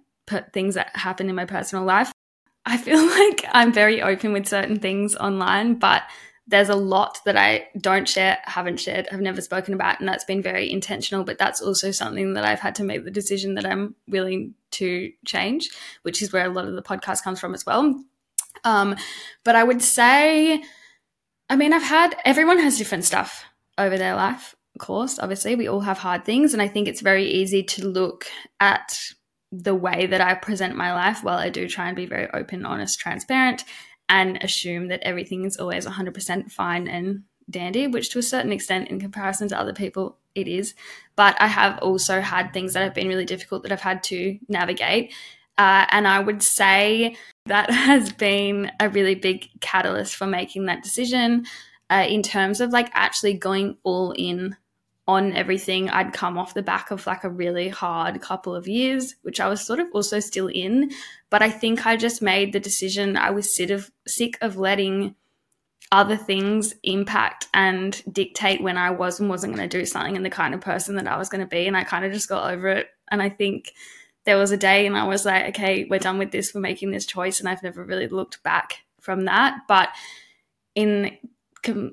things 0.54 0.76
that 0.76 0.96
happen 0.96 1.30
in 1.30 1.36
my 1.36 1.46
personal 1.46 1.86
life. 1.86 2.12
I 2.66 2.78
feel 2.78 3.06
like 3.20 3.46
I'm 3.52 3.72
very 3.72 4.02
open 4.02 4.34
with 4.34 4.48
certain 4.48 4.80
things 4.80 5.16
online, 5.16 5.76
but 5.76 6.04
there's 6.48 6.70
a 6.70 6.76
lot 6.76 7.20
that 7.26 7.36
I 7.36 7.68
don't 7.80 8.08
share, 8.08 8.38
haven't 8.44 8.80
shared, 8.80 9.08
have 9.08 9.22
never 9.22 9.42
spoken 9.42 9.74
about, 9.74 10.00
and 10.00 10.08
that's 10.08 10.26
been 10.26 10.44
very 10.44 10.72
intentional. 10.72 11.24
But 11.24 11.40
that's 11.40 11.62
also 11.62 11.92
something 11.92 12.34
that 12.34 12.46
I've 12.46 12.60
had 12.60 12.76
to 12.76 12.84
make 12.84 13.04
the 13.04 13.12
decision 13.12 13.56
that 13.56 13.66
I'm 13.66 13.96
willing 14.08 14.54
to 14.72 15.12
change, 15.26 15.70
which 16.04 16.22
is 16.22 16.32
where 16.32 16.46
a 16.46 16.54
lot 16.54 16.68
of 16.68 16.76
the 16.76 16.84
podcast 16.84 17.24
comes 17.24 17.40
from 17.40 17.56
as 17.56 17.66
well. 17.66 18.00
Um, 18.64 18.96
but 19.44 19.56
I 19.56 19.64
would 19.64 19.82
say, 19.82 20.64
I 21.50 21.56
mean, 21.56 21.74
I've 21.74 21.84
had 21.84 22.16
everyone 22.26 22.60
has 22.60 22.78
different 22.78 23.06
stuff 23.06 23.44
over 23.78 23.98
their 23.98 24.16
life, 24.16 24.56
of 24.76 24.80
course. 24.80 25.18
Obviously, 25.18 25.56
we 25.56 25.68
all 25.68 25.82
have 25.82 25.98
hard 25.98 26.26
things, 26.26 26.54
and 26.54 26.62
I 26.62 26.68
think 26.68 26.88
it's 26.88 27.02
very 27.02 27.26
easy 27.26 27.64
to 27.64 27.88
look 27.88 28.28
at 28.60 29.00
the 29.52 29.76
way 29.76 30.06
that 30.06 30.22
I 30.22 30.34
present 30.34 30.76
my 30.76 30.94
life 30.94 31.24
while 31.24 31.38
I 31.38 31.50
do 31.50 31.68
try 31.68 31.88
and 31.88 31.96
be 31.96 32.06
very 32.06 32.30
open, 32.34 32.66
honest, 32.66 33.00
transparent, 33.00 33.64
and 34.10 34.38
assume 34.44 34.88
that 34.90 35.04
everything 35.04 35.46
is 35.46 35.58
always 35.58 35.86
100% 35.86 36.52
fine 36.52 36.88
and 36.88 37.24
dandy, 37.50 37.88
which 37.88 38.10
to 38.10 38.20
a 38.20 38.24
certain 38.24 38.52
extent, 38.52 38.90
in 38.90 39.00
comparison 39.00 39.48
to 39.50 39.60
other 39.60 39.74
people, 39.74 40.18
it 40.34 40.48
is. 40.48 40.74
But 41.16 41.40
I 41.40 41.48
have 41.48 41.80
also 41.80 42.22
had 42.22 42.52
things 42.52 42.74
that 42.74 42.84
have 42.84 42.94
been 42.94 43.08
really 43.08 43.26
difficult 43.26 43.64
that 43.64 43.72
I've 43.72 43.82
had 43.82 44.04
to 44.06 44.38
navigate. 44.48 45.14
Uh, 45.58 45.86
and 45.90 46.08
I 46.08 46.20
would 46.20 46.44
say 46.44 47.16
that 47.46 47.70
has 47.72 48.12
been 48.12 48.72
a 48.80 48.90
really 48.90 49.16
big 49.16 49.50
catalyst 49.62 50.16
for 50.16 50.28
making 50.28 50.66
that 50.66 50.84
decision 50.84 51.46
uh, 51.90 52.06
in 52.08 52.24
terms 52.24 52.62
of 52.62 52.72
like 52.72 52.90
actually 52.94 53.34
going 53.34 53.78
all 53.84 54.12
in 54.12 54.58
on 55.08 55.34
everything. 55.34 55.90
I'd 55.90 56.14
come 56.14 56.38
off 56.38 56.54
the 56.54 56.64
back 56.64 56.92
of 56.92 57.06
like 57.06 57.24
a 57.24 57.30
really 57.30 57.70
hard 57.70 58.22
couple 58.22 58.56
of 58.56 58.68
years, 58.68 59.16
which 59.22 59.40
I 59.40 59.48
was 59.48 59.66
sort 59.66 59.80
of 59.80 59.88
also 59.94 60.20
still 60.20 60.48
in. 60.48 60.92
But 61.30 61.42
I 61.42 61.50
think 61.50 61.86
I 61.86 61.96
just 61.96 62.22
made 62.22 62.54
the 62.54 62.60
decision. 62.60 63.16
I 63.16 63.32
was 63.32 63.56
sick 63.56 63.70
of 63.70 63.92
sick 64.08 64.38
of 64.42 64.58
letting 64.58 65.16
other 65.92 66.18
things 66.18 66.74
impact 66.84 67.48
and 67.54 68.02
dictate 68.12 68.62
when 68.62 68.78
I 68.78 68.90
was 68.90 69.20
and 69.20 69.30
wasn't 69.30 69.56
going 69.56 69.70
to 69.70 69.78
do 69.78 69.86
something 69.86 70.16
and 70.16 70.26
the 70.26 70.32
kind 70.32 70.56
of 70.56 70.62
person 70.62 70.96
that 70.96 71.08
I 71.08 71.18
was 71.18 71.30
going 71.30 71.42
to 71.42 71.48
be. 71.48 71.68
And 71.68 71.78
I 71.78 71.84
kind 71.84 72.04
of 72.04 72.12
just 72.12 72.28
got 72.28 72.52
over 72.52 72.68
it. 72.70 72.88
And 73.12 73.22
I 73.22 73.30
think 73.30 73.72
there 74.26 74.38
was 74.38 74.52
a 74.52 74.58
day 74.58 74.88
and 74.88 74.98
I 74.98 75.06
was 75.06 75.26
like, 75.26 75.50
okay, 75.50 75.86
we're 75.88 76.00
done 76.00 76.18
with 76.18 76.32
this. 76.32 76.54
We're 76.54 76.62
making 76.62 76.90
this 76.90 77.06
choice. 77.06 77.40
And 77.40 77.48
I've 77.48 77.62
never 77.62 77.84
really 77.84 78.08
looked 78.08 78.42
back 78.42 78.80
from 79.00 79.26
that. 79.26 79.60
But 79.68 79.90
in 80.74 81.16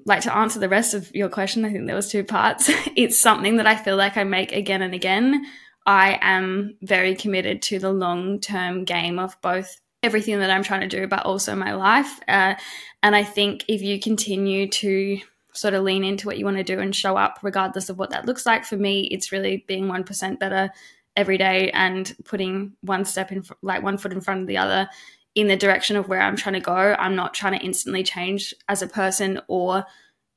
like 0.06 0.22
to 0.22 0.34
answer 0.34 0.58
the 0.58 0.68
rest 0.68 0.94
of 0.94 1.14
your 1.14 1.28
question, 1.28 1.64
I 1.64 1.72
think 1.72 1.86
there 1.86 1.96
was 1.96 2.10
two 2.10 2.24
parts. 2.24 2.70
it's 2.96 3.18
something 3.18 3.56
that 3.56 3.66
I 3.66 3.76
feel 3.76 3.96
like 3.96 4.16
I 4.16 4.24
make 4.24 4.52
again 4.52 4.82
and 4.82 4.94
again. 4.94 5.44
I 5.84 6.18
am 6.22 6.76
very 6.82 7.14
committed 7.14 7.62
to 7.62 7.78
the 7.78 7.92
long 7.92 8.40
term 8.40 8.84
game 8.84 9.18
of 9.18 9.40
both 9.42 9.80
everything 10.02 10.38
that 10.40 10.50
I'm 10.50 10.62
trying 10.62 10.88
to 10.88 10.88
do, 10.88 11.06
but 11.06 11.24
also 11.24 11.54
my 11.54 11.74
life. 11.74 12.20
Uh, 12.28 12.54
and 13.02 13.14
I 13.14 13.24
think 13.24 13.64
if 13.68 13.82
you 13.82 14.00
continue 14.00 14.68
to 14.68 15.20
sort 15.54 15.74
of 15.74 15.84
lean 15.84 16.04
into 16.04 16.26
what 16.26 16.38
you 16.38 16.44
want 16.44 16.56
to 16.56 16.64
do 16.64 16.80
and 16.80 16.94
show 16.94 17.16
up, 17.16 17.38
regardless 17.42 17.88
of 17.88 17.98
what 17.98 18.10
that 18.10 18.26
looks 18.26 18.46
like, 18.46 18.64
for 18.64 18.76
me, 18.76 19.02
it's 19.10 19.32
really 19.32 19.64
being 19.68 19.86
1% 19.86 20.38
better 20.38 20.70
every 21.14 21.36
day 21.38 21.70
and 21.72 22.16
putting 22.24 22.72
one 22.80 23.04
step 23.04 23.30
in, 23.32 23.44
like 23.60 23.82
one 23.82 23.98
foot 23.98 24.12
in 24.12 24.20
front 24.20 24.40
of 24.40 24.46
the 24.46 24.56
other 24.56 24.88
in 25.34 25.48
the 25.48 25.56
direction 25.56 25.96
of 25.96 26.08
where 26.08 26.20
I'm 26.20 26.36
trying 26.36 26.54
to 26.54 26.60
go. 26.60 26.74
I'm 26.98 27.16
not 27.16 27.34
trying 27.34 27.58
to 27.58 27.64
instantly 27.64 28.02
change 28.02 28.54
as 28.68 28.82
a 28.82 28.86
person 28.86 29.40
or 29.48 29.84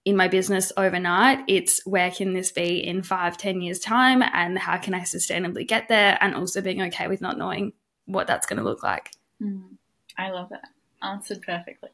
in 0.06 0.16
my 0.16 0.28
business 0.28 0.72
overnight. 0.78 1.40
It's 1.48 1.86
where 1.86 2.12
can 2.12 2.34
this 2.34 2.52
be 2.52 2.86
in 2.86 3.02
five, 3.02 3.38
ten 3.38 3.62
years' 3.62 3.80
time, 3.80 4.22
and 4.22 4.58
how 4.58 4.78
can 4.78 4.94
I 4.94 5.02
sustainably 5.02 5.68
get 5.68 5.88
there, 5.88 6.18
and 6.22 6.36
also 6.36 6.62
being 6.62 6.82
okay 6.84 7.08
with 7.08 7.22
not 7.22 7.38
knowing 7.38 7.74
what 8.06 8.28
that's 8.28 8.46
going 8.46 8.58
to 8.58 8.64
look 8.64 8.84
like. 8.84 9.12
Mm, 9.42 9.78
I 10.18 10.30
love 10.30 10.50
that. 10.50 10.70
Answered 11.02 11.42
perfectly. 11.42 11.90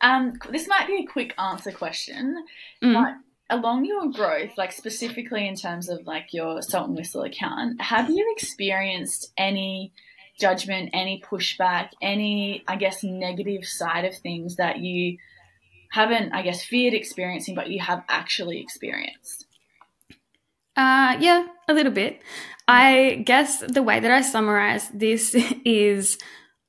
Um, 0.00 0.38
this 0.50 0.68
might 0.68 0.86
be 0.86 0.98
a 0.98 1.06
quick 1.06 1.34
answer 1.38 1.72
question, 1.72 2.44
mm. 2.82 2.92
but 2.92 3.14
along 3.56 3.86
your 3.86 4.10
growth, 4.10 4.50
like 4.58 4.72
specifically 4.72 5.48
in 5.48 5.56
terms 5.56 5.88
of 5.88 6.06
like 6.06 6.32
your 6.32 6.60
salt 6.60 6.88
and 6.88 6.96
whistle 6.96 7.22
account, 7.22 7.80
have 7.80 8.10
you 8.10 8.34
experienced 8.36 9.32
any 9.38 9.92
judgment, 10.38 10.90
any 10.92 11.22
pushback, 11.24 11.90
any, 12.02 12.64
I 12.66 12.76
guess, 12.76 13.02
negative 13.02 13.64
side 13.64 14.04
of 14.04 14.16
things 14.16 14.56
that 14.56 14.78
you 14.78 15.18
haven't, 15.90 16.32
I 16.32 16.42
guess, 16.42 16.64
feared 16.64 16.94
experiencing, 16.94 17.54
but 17.54 17.70
you 17.70 17.80
have 17.80 18.02
actually 18.08 18.60
experienced? 18.60 19.46
Uh, 20.76 21.16
yeah, 21.20 21.46
a 21.68 21.74
little 21.74 21.92
bit. 21.92 22.20
I 22.66 23.22
guess 23.24 23.60
the 23.60 23.82
way 23.82 24.00
that 24.00 24.10
I 24.10 24.22
summarize 24.22 24.88
this 24.88 25.36
is 25.64 26.18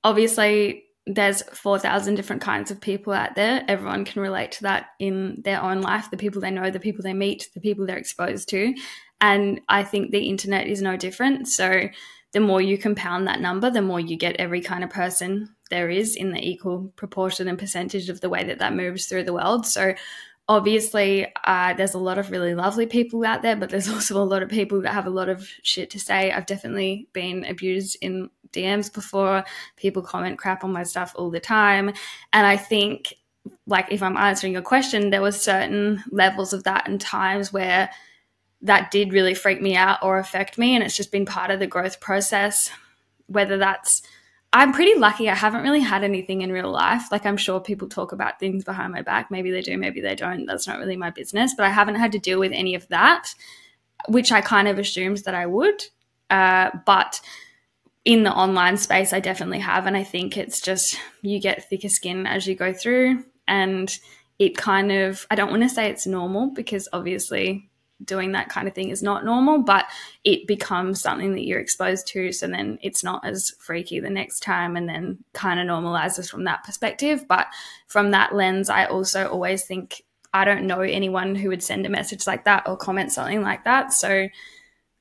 obviously 0.03 0.83
there's 1.07 1.43
4,000 1.43 2.15
different 2.15 2.41
kinds 2.41 2.71
of 2.71 2.81
people 2.81 3.13
out 3.13 3.35
there. 3.35 3.63
Everyone 3.67 4.05
can 4.05 4.21
relate 4.21 4.51
to 4.53 4.63
that 4.63 4.87
in 4.99 5.41
their 5.43 5.61
own 5.61 5.81
life 5.81 6.09
the 6.09 6.17
people 6.17 6.41
they 6.41 6.51
know, 6.51 6.71
the 6.71 6.79
people 6.79 7.03
they 7.03 7.13
meet, 7.13 7.49
the 7.53 7.61
people 7.61 7.85
they're 7.85 7.97
exposed 7.97 8.49
to. 8.49 8.73
And 9.21 9.61
I 9.69 9.83
think 9.83 10.11
the 10.11 10.27
internet 10.27 10.67
is 10.67 10.81
no 10.81 10.97
different. 10.97 11.47
So 11.47 11.89
the 12.35 12.41
more 12.41 12.61
you 12.61 12.77
compound 12.77 13.29
that 13.29 13.39
number, 13.39 13.69
the 13.69 13.81
more 13.81 13.97
you 13.97 14.17
get 14.17 14.35
every 14.35 14.59
kind 14.59 14.83
of 14.83 14.89
person 14.89 15.55
there 15.69 15.89
is 15.89 16.17
in 16.17 16.33
the 16.33 16.45
equal 16.45 16.91
proportion 16.97 17.47
and 17.47 17.57
percentage 17.57 18.09
of 18.09 18.19
the 18.19 18.27
way 18.27 18.43
that 18.43 18.59
that 18.59 18.75
moves 18.75 19.05
through 19.05 19.23
the 19.23 19.31
world. 19.31 19.65
So, 19.65 19.93
obviously, 20.49 21.27
uh, 21.45 21.73
there's 21.75 21.93
a 21.93 21.97
lot 21.97 22.17
of 22.17 22.31
really 22.31 22.53
lovely 22.53 22.87
people 22.87 23.23
out 23.23 23.41
there, 23.41 23.55
but 23.55 23.69
there's 23.69 23.87
also 23.95 24.21
a 24.21 24.25
lot 24.25 24.43
of 24.43 24.49
people 24.49 24.81
that 24.81 24.93
have 24.93 25.07
a 25.07 25.09
lot 25.09 25.29
of 25.29 25.47
shit 25.63 25.89
to 25.91 25.99
say. 25.99 26.29
I've 26.29 26.45
definitely 26.45 27.07
been 27.13 27.45
abused 27.45 27.95
in 28.01 28.29
DMs 28.51 28.93
before. 28.93 29.45
People 29.77 30.01
comment 30.01 30.37
crap 30.37 30.65
on 30.65 30.73
my 30.73 30.83
stuff 30.83 31.13
all 31.15 31.29
the 31.29 31.39
time. 31.39 31.93
And 32.33 32.45
I 32.45 32.57
think, 32.57 33.13
like, 33.65 33.93
if 33.93 34.03
I'm 34.03 34.17
answering 34.17 34.51
your 34.51 34.61
question, 34.61 35.09
there 35.09 35.21
was 35.21 35.41
certain 35.41 36.03
levels 36.11 36.51
of 36.51 36.65
that 36.65 36.89
and 36.89 36.99
times 36.99 37.53
where 37.53 37.89
that 38.65 38.91
did 38.91 39.13
really 39.13 39.33
freak 39.33 39.61
me 39.61 39.75
out 39.75 39.99
or 40.01 40.17
affect 40.17 40.57
me. 40.57 40.75
And 40.75 40.83
it's 40.83 40.97
just 40.97 41.11
been 41.11 41.25
part 41.25 41.51
of 41.51 41.59
the 41.59 41.67
growth 41.67 41.99
process, 41.99 42.69
whether 43.27 43.57
that's 43.57 44.01
I'm 44.51 44.71
pretty 44.71 44.97
lucky. 44.97 45.29
I 45.29 45.35
haven't 45.35 45.63
really 45.63 45.81
had 45.81 46.05
anything 46.05 46.41
in 46.41 46.51
real 46.51 46.71
life. 46.71 47.11
Like, 47.11 47.25
I'm 47.25 47.35
sure 47.35 47.59
people 47.59 47.89
talk 47.89 48.13
about 48.13 48.39
things 48.39 48.63
behind 48.63 48.93
my 48.93 49.01
back. 49.01 49.29
Maybe 49.29 49.51
they 49.51 49.61
do, 49.61 49.77
maybe 49.77 49.99
they 49.99 50.15
don't. 50.15 50.45
That's 50.45 50.65
not 50.65 50.79
really 50.79 50.95
my 50.95 51.09
business. 51.09 51.53
But 51.55 51.65
I 51.65 51.69
haven't 51.69 51.95
had 51.95 52.13
to 52.13 52.19
deal 52.19 52.39
with 52.39 52.53
any 52.53 52.73
of 52.73 52.87
that, 52.87 53.27
which 54.07 54.31
I 54.31 54.39
kind 54.39 54.69
of 54.69 54.79
assumed 54.79 55.17
that 55.25 55.35
I 55.35 55.45
would. 55.45 55.83
Uh, 56.29 56.71
but 56.85 57.19
in 58.05 58.23
the 58.23 58.31
online 58.31 58.77
space, 58.77 59.11
I 59.11 59.19
definitely 59.19 59.59
have. 59.59 59.87
And 59.87 59.97
I 59.97 60.05
think 60.05 60.37
it's 60.37 60.61
just 60.61 60.97
you 61.21 61.41
get 61.41 61.67
thicker 61.69 61.89
skin 61.89 62.25
as 62.25 62.47
you 62.47 62.55
go 62.55 62.71
through. 62.71 63.25
And 63.49 63.93
it 64.39 64.55
kind 64.55 64.89
of, 64.89 65.27
I 65.29 65.35
don't 65.35 65.51
want 65.51 65.63
to 65.63 65.69
say 65.69 65.89
it's 65.89 66.07
normal 66.07 66.51
because 66.51 66.87
obviously 66.93 67.69
doing 68.03 68.33
that 68.33 68.49
kind 68.49 68.67
of 68.67 68.73
thing 68.73 68.89
is 68.89 69.01
not 69.01 69.23
normal, 69.23 69.59
but 69.59 69.85
it 70.23 70.47
becomes 70.47 71.01
something 71.01 71.33
that 71.33 71.45
you're 71.45 71.59
exposed 71.59 72.07
to. 72.07 72.31
So 72.31 72.47
then 72.47 72.77
it's 72.81 73.03
not 73.03 73.25
as 73.25 73.55
freaky 73.59 73.99
the 73.99 74.09
next 74.09 74.41
time 74.41 74.75
and 74.75 74.87
then 74.87 75.23
kind 75.33 75.59
of 75.59 75.67
normalizes 75.67 76.29
from 76.29 76.43
that 76.43 76.63
perspective. 76.63 77.25
But 77.27 77.47
from 77.87 78.11
that 78.11 78.35
lens, 78.35 78.69
I 78.69 78.85
also 78.85 79.27
always 79.27 79.63
think 79.63 80.03
I 80.33 80.43
don't 80.43 80.67
know 80.67 80.81
anyone 80.81 81.35
who 81.35 81.49
would 81.49 81.63
send 81.63 81.85
a 81.85 81.89
message 81.89 82.27
like 82.27 82.43
that 82.43 82.67
or 82.67 82.75
comment 82.75 83.11
something 83.11 83.41
like 83.41 83.63
that. 83.63 83.93
So 83.93 84.27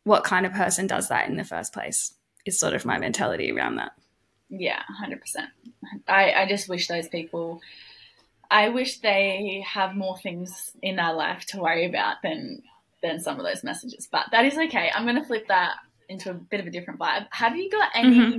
what 0.04 0.22
kind 0.22 0.46
of 0.46 0.52
person 0.52 0.86
does 0.86 1.08
that 1.08 1.28
in 1.28 1.36
the 1.36 1.44
first 1.44 1.72
place 1.72 2.14
is 2.46 2.58
sort 2.58 2.74
of 2.74 2.84
my 2.84 2.98
mentality 2.98 3.50
around 3.50 3.76
that. 3.76 3.92
Yeah, 4.50 4.82
100%. 5.02 5.18
I, 6.06 6.32
I 6.32 6.48
just 6.48 6.68
wish 6.68 6.86
those 6.86 7.08
people 7.08 7.60
I 8.50 8.68
wish 8.68 8.98
they 8.98 9.64
have 9.66 9.96
more 9.96 10.16
things 10.18 10.72
in 10.82 10.96
their 10.96 11.12
life 11.12 11.44
to 11.46 11.60
worry 11.60 11.86
about 11.86 12.22
than 12.22 12.62
than 13.04 13.20
some 13.20 13.38
of 13.38 13.44
those 13.44 13.62
messages. 13.62 14.08
But 14.10 14.26
that 14.32 14.44
is 14.44 14.56
okay. 14.56 14.90
I'm 14.92 15.04
going 15.04 15.20
to 15.20 15.24
flip 15.24 15.46
that 15.48 15.74
into 16.08 16.30
a 16.30 16.34
bit 16.34 16.60
of 16.60 16.66
a 16.66 16.70
different 16.70 16.98
vibe. 16.98 17.26
Have 17.30 17.56
you 17.56 17.70
got 17.70 17.90
any 17.94 18.16
mm-hmm. 18.16 18.38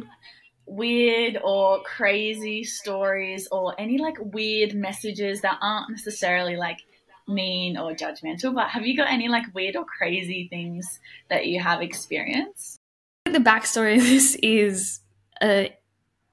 weird 0.66 1.38
or 1.44 1.82
crazy 1.84 2.64
stories 2.64 3.48
or 3.52 3.80
any 3.80 3.98
like 4.00 4.18
weird 4.20 4.74
messages 4.74 5.42
that 5.42 5.58
aren't 5.62 5.92
necessarily 5.92 6.58
like 6.58 6.80
mean 7.28 7.78
or 7.78 7.94
judgmental, 7.94 8.54
but 8.54 8.70
have 8.70 8.86
you 8.86 8.96
got 8.96 9.10
any 9.10 9.28
like 9.28 9.46
weird 9.54 9.76
or 9.76 9.86
crazy 9.86 10.48
things 10.50 11.00
that 11.30 11.48
you 11.48 11.60
have 11.60 11.82
experienced? 11.82 12.80
The 13.26 13.40
backstory 13.40 13.98
of 13.98 14.04
this 14.04 14.36
is 14.36 15.00
uh, 15.42 15.66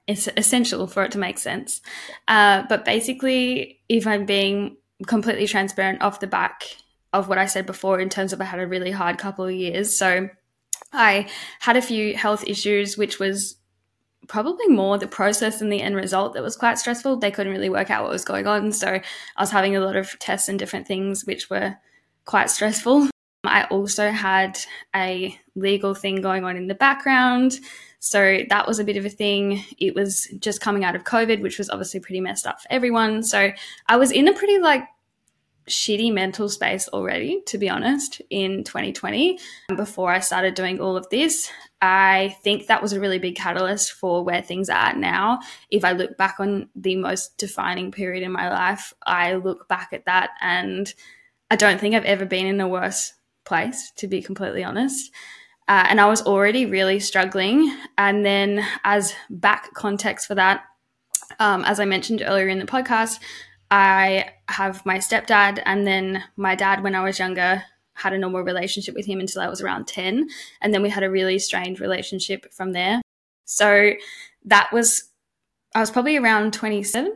it's 0.07 0.27
essential 0.37 0.87
for 0.87 1.03
it 1.03 1.11
to 1.13 1.17
make 1.17 1.39
sense. 1.39 1.81
Uh, 2.27 2.63
but 2.69 2.85
basically, 2.85 3.79
if 3.89 4.05
I'm 4.05 4.25
being 4.25 4.77
completely 5.07 5.47
transparent 5.47 6.01
off 6.01 6.19
the 6.19 6.27
back, 6.27 6.63
of 7.13 7.29
what 7.29 7.37
I 7.37 7.45
said 7.45 7.65
before 7.65 7.99
in 7.99 8.09
terms 8.09 8.33
of 8.33 8.41
I 8.41 8.45
had 8.45 8.59
a 8.59 8.67
really 8.67 8.91
hard 8.91 9.17
couple 9.17 9.45
of 9.45 9.51
years. 9.51 9.95
So 9.95 10.29
I 10.91 11.29
had 11.59 11.77
a 11.77 11.81
few 11.81 12.17
health 12.17 12.43
issues, 12.45 12.97
which 12.97 13.19
was 13.19 13.55
probably 14.27 14.67
more 14.67 14.97
the 14.97 15.07
process 15.07 15.61
and 15.61 15.71
the 15.71 15.81
end 15.81 15.95
result 15.95 16.33
that 16.33 16.43
was 16.43 16.55
quite 16.55 16.79
stressful. 16.79 17.17
They 17.17 17.31
couldn't 17.31 17.53
really 17.53 17.69
work 17.69 17.89
out 17.89 18.03
what 18.03 18.11
was 18.11 18.25
going 18.25 18.47
on. 18.47 18.71
So 18.71 18.87
I 18.87 19.41
was 19.41 19.51
having 19.51 19.75
a 19.75 19.81
lot 19.81 19.95
of 19.95 20.17
tests 20.19 20.49
and 20.49 20.57
different 20.57 20.87
things, 20.87 21.25
which 21.25 21.49
were 21.49 21.75
quite 22.25 22.49
stressful. 22.49 23.09
I 23.43 23.65
also 23.65 24.09
had 24.09 24.57
a 24.95 25.37
legal 25.55 25.93
thing 25.93 26.21
going 26.21 26.45
on 26.45 26.55
in 26.55 26.67
the 26.67 26.75
background. 26.75 27.59
So 27.99 28.39
that 28.49 28.67
was 28.67 28.79
a 28.79 28.83
bit 28.83 28.97
of 28.97 29.05
a 29.05 29.09
thing. 29.09 29.63
It 29.77 29.95
was 29.95 30.27
just 30.39 30.61
coming 30.61 30.83
out 30.83 30.95
of 30.95 31.03
COVID, 31.03 31.41
which 31.41 31.57
was 31.57 31.69
obviously 31.69 31.99
pretty 31.99 32.21
messed 32.21 32.47
up 32.47 32.61
for 32.61 32.71
everyone. 32.71 33.23
So 33.23 33.51
I 33.87 33.97
was 33.97 34.11
in 34.11 34.27
a 34.27 34.33
pretty 34.33 34.59
like 34.59 34.83
shitty 35.67 36.13
mental 36.13 36.49
space 36.49 36.87
already, 36.89 37.41
to 37.47 37.57
be 37.57 37.69
honest, 37.69 38.21
in 38.29 38.63
2020 38.63 39.39
before 39.75 40.11
I 40.11 40.19
started 40.19 40.55
doing 40.55 40.79
all 40.79 40.97
of 40.97 41.09
this. 41.09 41.49
I 41.81 42.35
think 42.43 42.67
that 42.67 42.81
was 42.81 42.93
a 42.93 42.99
really 42.99 43.19
big 43.19 43.35
catalyst 43.35 43.91
for 43.91 44.23
where 44.23 44.41
things 44.41 44.69
are 44.69 44.95
now. 44.95 45.39
If 45.69 45.83
I 45.83 45.91
look 45.91 46.17
back 46.17 46.39
on 46.39 46.69
the 46.75 46.95
most 46.95 47.37
defining 47.37 47.91
period 47.91 48.23
in 48.23 48.31
my 48.31 48.49
life, 48.49 48.93
I 49.05 49.35
look 49.35 49.67
back 49.67 49.89
at 49.91 50.05
that 50.05 50.31
and 50.41 50.93
I 51.51 51.55
don't 51.55 51.79
think 51.79 51.95
I've 51.95 52.05
ever 52.05 52.25
been 52.25 52.45
in 52.45 52.61
a 52.61 52.67
worse 52.67 53.13
place, 53.45 53.91
to 53.97 54.07
be 54.07 54.21
completely 54.21 54.63
honest. 54.63 55.11
Uh, 55.67 55.85
and 55.87 56.01
I 56.01 56.07
was 56.07 56.21
already 56.21 56.65
really 56.65 56.99
struggling. 56.99 57.73
And 57.97 58.25
then, 58.25 58.65
as 58.83 59.13
back 59.29 59.73
context 59.73 60.27
for 60.27 60.35
that, 60.35 60.63
um, 61.39 61.63
as 61.65 61.79
I 61.79 61.85
mentioned 61.85 62.23
earlier 62.25 62.47
in 62.47 62.59
the 62.59 62.65
podcast, 62.65 63.19
I 63.73 64.29
have 64.49 64.85
my 64.85 64.99
stepdad, 64.99 65.59
and 65.65 65.87
then 65.87 66.23
my 66.37 66.53
dad, 66.53 66.83
when 66.83 66.93
I 66.93 67.03
was 67.03 67.17
younger, 67.17 67.63
had 67.95 68.13
a 68.13 68.19
normal 68.19 68.43
relationship 68.43 68.93
with 68.93 69.07
him 69.07 69.19
until 69.19 69.41
I 69.41 69.47
was 69.47 69.61
around 69.61 69.87
10. 69.87 70.27
And 70.61 70.71
then 70.71 70.83
we 70.83 70.89
had 70.89 71.01
a 71.01 71.09
really 71.09 71.39
strained 71.39 71.79
relationship 71.79 72.53
from 72.53 72.73
there. 72.73 73.01
So 73.45 73.93
that 74.45 74.71
was, 74.71 75.09
I 75.73 75.79
was 75.79 75.89
probably 75.89 76.17
around 76.17 76.53
27, 76.53 77.15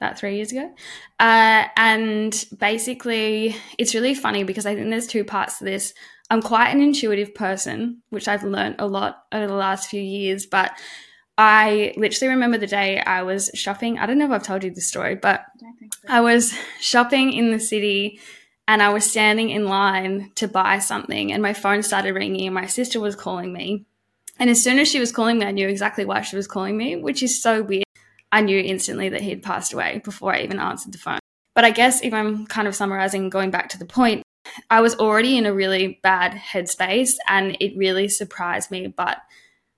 about 0.00 0.16
three 0.16 0.36
years 0.36 0.52
ago. 0.52 0.72
Uh, 1.18 1.64
and 1.76 2.44
basically, 2.56 3.56
it's 3.76 3.96
really 3.96 4.14
funny 4.14 4.44
because 4.44 4.66
I 4.66 4.76
think 4.76 4.90
there's 4.90 5.08
two 5.08 5.24
parts 5.24 5.58
to 5.58 5.64
this. 5.64 5.92
I'm 6.30 6.40
quite 6.40 6.68
an 6.68 6.82
intuitive 6.82 7.34
person, 7.34 8.00
which 8.10 8.28
I've 8.28 8.44
learned 8.44 8.76
a 8.78 8.86
lot 8.86 9.24
over 9.32 9.48
the 9.48 9.54
last 9.54 9.90
few 9.90 10.00
years, 10.00 10.46
but 10.46 10.70
I 11.36 11.92
literally 11.96 12.34
remember 12.34 12.58
the 12.58 12.66
day 12.66 13.00
I 13.00 13.22
was 13.22 13.50
shopping. 13.54 13.98
I 13.98 14.06
don't 14.06 14.18
know 14.18 14.26
if 14.26 14.30
I've 14.30 14.42
told 14.42 14.62
you 14.62 14.70
this 14.70 14.86
story, 14.86 15.16
but 15.16 15.44
I. 16.08 16.18
I 16.18 16.20
was 16.20 16.54
shopping 16.80 17.32
in 17.32 17.50
the 17.50 17.58
city 17.58 18.20
and 18.68 18.82
I 18.82 18.90
was 18.90 19.08
standing 19.08 19.50
in 19.50 19.66
line 19.68 20.30
to 20.36 20.48
buy 20.48 20.78
something, 20.78 21.32
and 21.32 21.42
my 21.42 21.52
phone 21.52 21.82
started 21.82 22.14
ringing, 22.14 22.46
and 22.46 22.54
my 22.54 22.66
sister 22.66 22.98
was 22.98 23.14
calling 23.14 23.52
me. 23.52 23.84
And 24.38 24.48
as 24.48 24.62
soon 24.62 24.78
as 24.78 24.88
she 24.88 24.98
was 25.00 25.12
calling 25.12 25.38
me, 25.38 25.46
I 25.46 25.50
knew 25.50 25.68
exactly 25.68 26.04
why 26.04 26.22
she 26.22 26.36
was 26.36 26.46
calling 26.46 26.76
me, 26.76 26.96
which 26.96 27.22
is 27.22 27.40
so 27.40 27.62
weird. 27.62 27.84
I 28.32 28.40
knew 28.40 28.58
instantly 28.58 29.10
that 29.10 29.20
he'd 29.20 29.42
passed 29.42 29.72
away 29.74 30.00
before 30.02 30.34
I 30.34 30.40
even 30.40 30.58
answered 30.58 30.92
the 30.92 30.98
phone. 30.98 31.20
But 31.54 31.64
I 31.64 31.70
guess 31.70 32.02
if 32.02 32.12
I'm 32.12 32.46
kind 32.46 32.66
of 32.66 32.74
summarizing, 32.74 33.28
going 33.28 33.50
back 33.50 33.68
to 33.70 33.78
the 33.78 33.84
point, 33.84 34.22
I 34.70 34.80
was 34.80 34.96
already 34.96 35.36
in 35.36 35.46
a 35.46 35.54
really 35.54 36.00
bad 36.02 36.32
headspace, 36.32 37.14
and 37.28 37.56
it 37.60 37.76
really 37.76 38.08
surprised 38.08 38.70
me. 38.70 38.86
But 38.86 39.18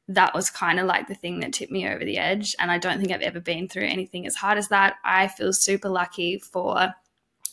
that 0.08 0.34
was 0.34 0.50
kind 0.50 0.78
of 0.78 0.86
like 0.86 1.08
the 1.08 1.14
thing 1.14 1.40
that 1.40 1.52
tipped 1.52 1.72
me 1.72 1.88
over 1.88 2.04
the 2.04 2.18
edge. 2.18 2.54
And 2.58 2.70
I 2.70 2.78
don't 2.78 3.00
think 3.00 3.12
I've 3.12 3.22
ever 3.22 3.40
been 3.40 3.68
through 3.68 3.86
anything 3.86 4.26
as 4.26 4.36
hard 4.36 4.56
as 4.56 4.68
that. 4.68 4.94
I 5.04 5.28
feel 5.28 5.52
super 5.52 5.88
lucky 5.88 6.38
for 6.38 6.94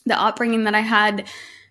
the 0.06 0.20
upbringing 0.20 0.66
that 0.66 0.76
I 0.76 0.82
had. 0.82 1.28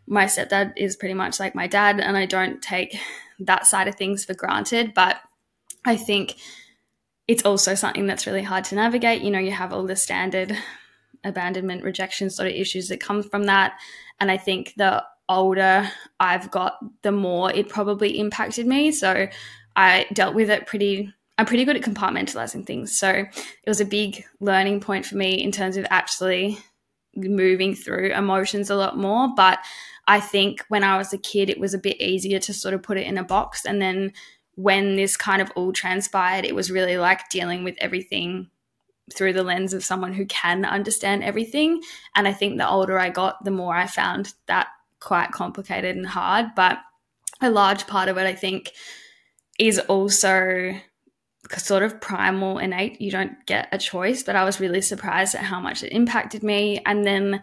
My 0.06 0.24
stepdad 0.24 0.72
is 0.76 0.96
pretty 0.96 1.14
much 1.14 1.38
like 1.38 1.54
my 1.54 1.68
dad, 1.68 2.00
and 2.00 2.16
I 2.16 2.26
don't 2.26 2.60
take 2.60 2.96
that 3.38 3.66
side 3.66 3.86
of 3.86 3.94
things 3.94 4.24
for 4.24 4.34
granted. 4.34 4.92
But 4.94 5.20
I 5.84 5.96
think 5.96 6.36
it's 7.28 7.44
also 7.44 7.76
something 7.76 8.06
that's 8.06 8.26
really 8.26 8.42
hard 8.42 8.64
to 8.64 8.74
navigate. 8.74 9.22
You 9.22 9.30
know, 9.30 9.38
you 9.38 9.52
have 9.52 9.72
all 9.72 9.86
the 9.86 9.94
standard 9.94 10.56
abandonment, 11.22 11.84
rejection 11.84 12.30
sort 12.30 12.48
of 12.48 12.54
issues 12.54 12.88
that 12.88 12.98
come 12.98 13.22
from 13.22 13.44
that. 13.44 13.78
And 14.18 14.30
I 14.30 14.36
think 14.36 14.74
the 14.76 15.04
older 15.28 15.88
I've 16.18 16.50
got, 16.50 16.78
the 17.02 17.12
more 17.12 17.52
it 17.52 17.68
probably 17.68 18.18
impacted 18.18 18.66
me. 18.66 18.90
So 18.90 19.28
I 19.76 20.06
dealt 20.12 20.34
with 20.34 20.50
it 20.50 20.66
pretty 20.66 21.12
I'm 21.38 21.46
pretty 21.46 21.64
good 21.64 21.76
at 21.76 21.82
compartmentalizing 21.82 22.66
things. 22.66 22.96
So 22.96 23.08
it 23.08 23.66
was 23.66 23.80
a 23.80 23.86
big 23.86 24.24
learning 24.40 24.80
point 24.80 25.06
for 25.06 25.16
me 25.16 25.42
in 25.42 25.50
terms 25.50 25.76
of 25.76 25.86
actually 25.90 26.58
moving 27.16 27.74
through 27.74 28.12
emotions 28.12 28.70
a 28.70 28.76
lot 28.76 28.98
more. 28.98 29.28
But 29.34 29.58
I 30.06 30.20
think 30.20 30.64
when 30.68 30.84
I 30.84 30.98
was 30.98 31.12
a 31.12 31.18
kid, 31.18 31.48
it 31.48 31.58
was 31.58 31.74
a 31.74 31.78
bit 31.78 32.00
easier 32.00 32.38
to 32.40 32.52
sort 32.52 32.74
of 32.74 32.82
put 32.82 32.98
it 32.98 33.06
in 33.06 33.18
a 33.18 33.24
box. 33.24 33.64
And 33.64 33.80
then 33.80 34.12
when 34.56 34.96
this 34.96 35.16
kind 35.16 35.40
of 35.40 35.50
all 35.56 35.72
transpired, 35.72 36.44
it 36.44 36.54
was 36.54 36.70
really 36.70 36.98
like 36.98 37.28
dealing 37.30 37.64
with 37.64 37.76
everything 37.78 38.48
through 39.12 39.32
the 39.32 39.42
lens 39.42 39.74
of 39.74 39.84
someone 39.84 40.12
who 40.12 40.26
can 40.26 40.64
understand 40.64 41.24
everything. 41.24 41.82
And 42.14 42.28
I 42.28 42.32
think 42.32 42.58
the 42.58 42.68
older 42.68 42.98
I 42.98 43.10
got, 43.10 43.42
the 43.44 43.50
more 43.50 43.74
I 43.74 43.86
found 43.86 44.34
that 44.46 44.68
quite 45.00 45.32
complicated 45.32 45.96
and 45.96 46.06
hard. 46.06 46.54
But 46.54 46.78
a 47.40 47.50
large 47.50 47.86
part 47.86 48.08
of 48.08 48.18
it, 48.18 48.26
I 48.26 48.34
think, 48.34 48.72
is 49.58 49.78
also 49.80 50.74
sort 51.56 51.82
of 51.82 52.00
primal 52.00 52.58
innate. 52.58 53.00
You 53.00 53.10
don't 53.10 53.44
get 53.46 53.68
a 53.72 53.78
choice 53.78 54.22
but 54.22 54.36
i 54.36 54.44
was 54.44 54.60
really 54.60 54.80
surprised 54.80 55.34
at 55.34 55.42
how 55.42 55.60
much 55.60 55.82
it 55.82 55.92
impacted 55.92 56.42
me. 56.42 56.80
And 56.86 57.04
then 57.04 57.42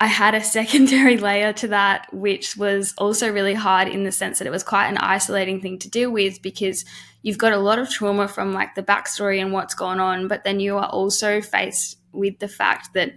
i 0.00 0.06
had 0.06 0.34
a 0.34 0.42
secondary 0.58 1.16
layer 1.16 1.52
to 1.52 1.68
that 1.68 2.12
which 2.12 2.56
was 2.56 2.94
also 2.98 3.32
really 3.32 3.54
hard 3.54 3.88
in 3.88 4.04
the 4.04 4.12
sense 4.12 4.38
that 4.38 4.46
it 4.46 4.50
was 4.50 4.64
quite 4.64 4.88
an 4.88 4.98
isolating 4.98 5.60
thing 5.60 5.78
to 5.78 5.90
deal 5.90 6.10
with 6.10 6.42
because 6.42 6.84
you've 7.22 7.38
got 7.38 7.52
a 7.52 7.58
lot 7.58 7.78
of 7.78 7.88
trauma 7.88 8.26
from 8.26 8.52
like 8.52 8.74
the 8.74 8.82
backstory 8.82 9.40
and 9.40 9.52
what's 9.52 9.74
gone 9.74 10.00
on 10.00 10.26
but 10.26 10.44
then 10.44 10.58
you 10.58 10.76
are 10.76 10.88
also 10.88 11.40
faced 11.40 11.98
with 12.12 12.38
the 12.40 12.48
fact 12.48 12.88
that 12.94 13.12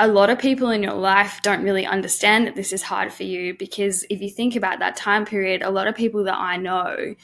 a 0.00 0.06
lot 0.06 0.30
of 0.30 0.38
people 0.38 0.70
in 0.70 0.82
your 0.82 0.94
life 0.94 1.40
don't 1.42 1.62
really 1.62 1.84
understand 1.84 2.46
that 2.46 2.54
this 2.54 2.72
is 2.72 2.82
hard 2.82 3.12
for 3.12 3.24
you 3.24 3.54
because 3.54 4.04
if 4.08 4.20
you 4.20 4.30
think 4.30 4.54
about 4.54 4.78
that 4.78 4.96
time 4.96 5.24
period, 5.24 5.62
a 5.62 5.70
lot 5.70 5.88
of 5.88 5.96
people 5.96 6.24
that 6.24 6.36
I 6.36 6.56
know 6.56 7.14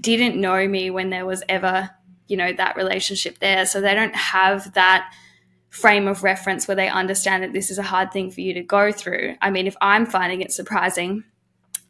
didn't 0.00 0.40
know 0.40 0.66
me 0.66 0.90
when 0.90 1.10
there 1.10 1.26
was 1.26 1.42
ever, 1.48 1.90
you 2.26 2.36
know, 2.36 2.52
that 2.52 2.76
relationship 2.76 3.40
there. 3.40 3.66
So 3.66 3.80
they 3.80 3.94
don't 3.94 4.14
have 4.14 4.72
that 4.72 5.12
frame 5.68 6.08
of 6.08 6.22
reference 6.22 6.66
where 6.66 6.76
they 6.76 6.88
understand 6.88 7.42
that 7.42 7.52
this 7.52 7.70
is 7.70 7.78
a 7.78 7.82
hard 7.82 8.10
thing 8.10 8.30
for 8.30 8.40
you 8.40 8.54
to 8.54 8.62
go 8.62 8.90
through. 8.90 9.36
I 9.42 9.50
mean, 9.50 9.66
if 9.66 9.76
I'm 9.82 10.06
finding 10.06 10.40
it 10.40 10.50
surprising, 10.50 11.24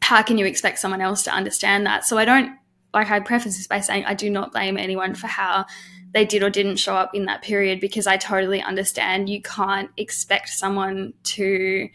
how 0.01 0.21
can 0.21 0.37
you 0.37 0.45
expect 0.45 0.79
someone 0.79 1.01
else 1.01 1.23
to 1.23 1.31
understand 1.31 1.85
that? 1.85 2.03
So 2.03 2.17
I 2.17 2.25
don't 2.25 2.57
like 2.93 3.09
I 3.09 3.19
preface 3.19 3.55
this 3.55 3.67
by 3.67 3.79
saying 3.79 4.05
I 4.05 4.15
do 4.15 4.29
not 4.29 4.51
blame 4.51 4.77
anyone 4.77 5.13
for 5.13 5.27
how 5.27 5.65
they 6.11 6.25
did 6.25 6.43
or 6.43 6.49
didn't 6.49 6.77
show 6.77 6.95
up 6.95 7.13
in 7.13 7.25
that 7.25 7.41
period 7.41 7.79
because 7.79 8.07
I 8.07 8.17
totally 8.17 8.61
understand 8.61 9.29
you 9.29 9.41
can't 9.41 9.91
expect 9.97 10.49
someone 10.49 11.13
to, 11.23 11.89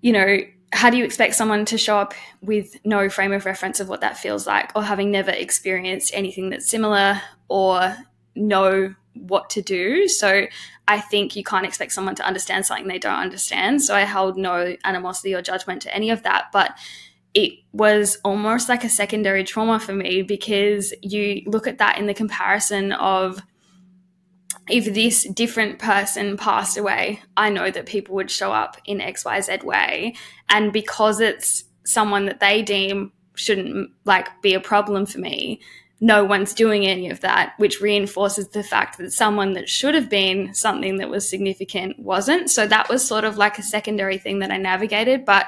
you 0.00 0.12
know, 0.12 0.38
how 0.72 0.90
do 0.90 0.96
you 0.96 1.04
expect 1.04 1.34
someone 1.34 1.64
to 1.66 1.78
show 1.78 1.98
up 1.98 2.14
with 2.40 2.76
no 2.84 3.08
frame 3.08 3.32
of 3.32 3.46
reference 3.46 3.80
of 3.80 3.88
what 3.88 4.00
that 4.00 4.16
feels 4.16 4.46
like 4.46 4.72
or 4.74 4.82
having 4.82 5.10
never 5.10 5.30
experienced 5.30 6.10
anything 6.14 6.50
that's 6.50 6.68
similar 6.68 7.20
or 7.48 7.96
know 8.34 8.94
what 9.14 9.50
to 9.50 9.62
do? 9.62 10.08
So 10.08 10.46
I 10.88 11.00
think 11.00 11.36
you 11.36 11.44
can't 11.44 11.66
expect 11.66 11.92
someone 11.92 12.14
to 12.16 12.26
understand 12.26 12.66
something 12.66 12.88
they 12.88 12.98
don't 12.98 13.18
understand. 13.18 13.82
So 13.82 13.94
I 13.94 14.00
held 14.00 14.36
no 14.36 14.76
animosity 14.84 15.34
or 15.34 15.42
judgment 15.42 15.82
to 15.82 15.94
any 15.94 16.10
of 16.10 16.22
that. 16.22 16.46
But 16.52 16.72
it 17.36 17.52
was 17.74 18.16
almost 18.24 18.66
like 18.66 18.82
a 18.82 18.88
secondary 18.88 19.44
trauma 19.44 19.78
for 19.78 19.92
me 19.92 20.22
because 20.22 20.94
you 21.02 21.42
look 21.44 21.66
at 21.66 21.76
that 21.76 21.98
in 21.98 22.06
the 22.06 22.14
comparison 22.14 22.92
of 22.92 23.42
if 24.70 24.94
this 24.94 25.28
different 25.34 25.78
person 25.78 26.38
passed 26.38 26.78
away, 26.78 27.20
I 27.36 27.50
know 27.50 27.70
that 27.70 27.84
people 27.84 28.14
would 28.14 28.30
show 28.30 28.52
up 28.52 28.78
in 28.86 29.00
XYZ 29.00 29.64
way. 29.64 30.14
And 30.48 30.72
because 30.72 31.20
it's 31.20 31.64
someone 31.84 32.24
that 32.24 32.40
they 32.40 32.62
deem 32.62 33.12
shouldn't 33.34 33.90
like 34.06 34.28
be 34.40 34.54
a 34.54 34.60
problem 34.60 35.04
for 35.04 35.18
me, 35.20 35.60
no 36.00 36.24
one's 36.24 36.54
doing 36.54 36.86
any 36.86 37.10
of 37.10 37.20
that, 37.20 37.52
which 37.58 37.82
reinforces 37.82 38.48
the 38.48 38.62
fact 38.62 38.96
that 38.96 39.12
someone 39.12 39.52
that 39.52 39.68
should 39.68 39.94
have 39.94 40.08
been 40.08 40.54
something 40.54 40.96
that 40.96 41.10
was 41.10 41.28
significant 41.28 41.98
wasn't. 41.98 42.50
So 42.50 42.66
that 42.66 42.88
was 42.88 43.06
sort 43.06 43.24
of 43.24 43.36
like 43.36 43.58
a 43.58 43.62
secondary 43.62 44.16
thing 44.16 44.38
that 44.38 44.50
I 44.50 44.56
navigated. 44.56 45.26
But 45.26 45.46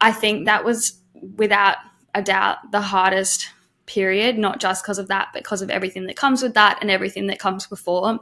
I 0.00 0.10
think 0.10 0.46
that 0.46 0.64
was 0.64 0.99
without 1.36 1.76
a 2.14 2.22
doubt 2.22 2.58
the 2.72 2.80
hardest 2.80 3.50
period, 3.86 4.38
not 4.38 4.60
just 4.60 4.84
because 4.84 4.98
of 4.98 5.08
that, 5.08 5.28
but 5.32 5.42
because 5.42 5.62
of 5.62 5.70
everything 5.70 6.06
that 6.06 6.16
comes 6.16 6.42
with 6.42 6.54
that 6.54 6.78
and 6.80 6.90
everything 6.90 7.26
that 7.26 7.38
comes 7.38 7.66
before. 7.66 8.20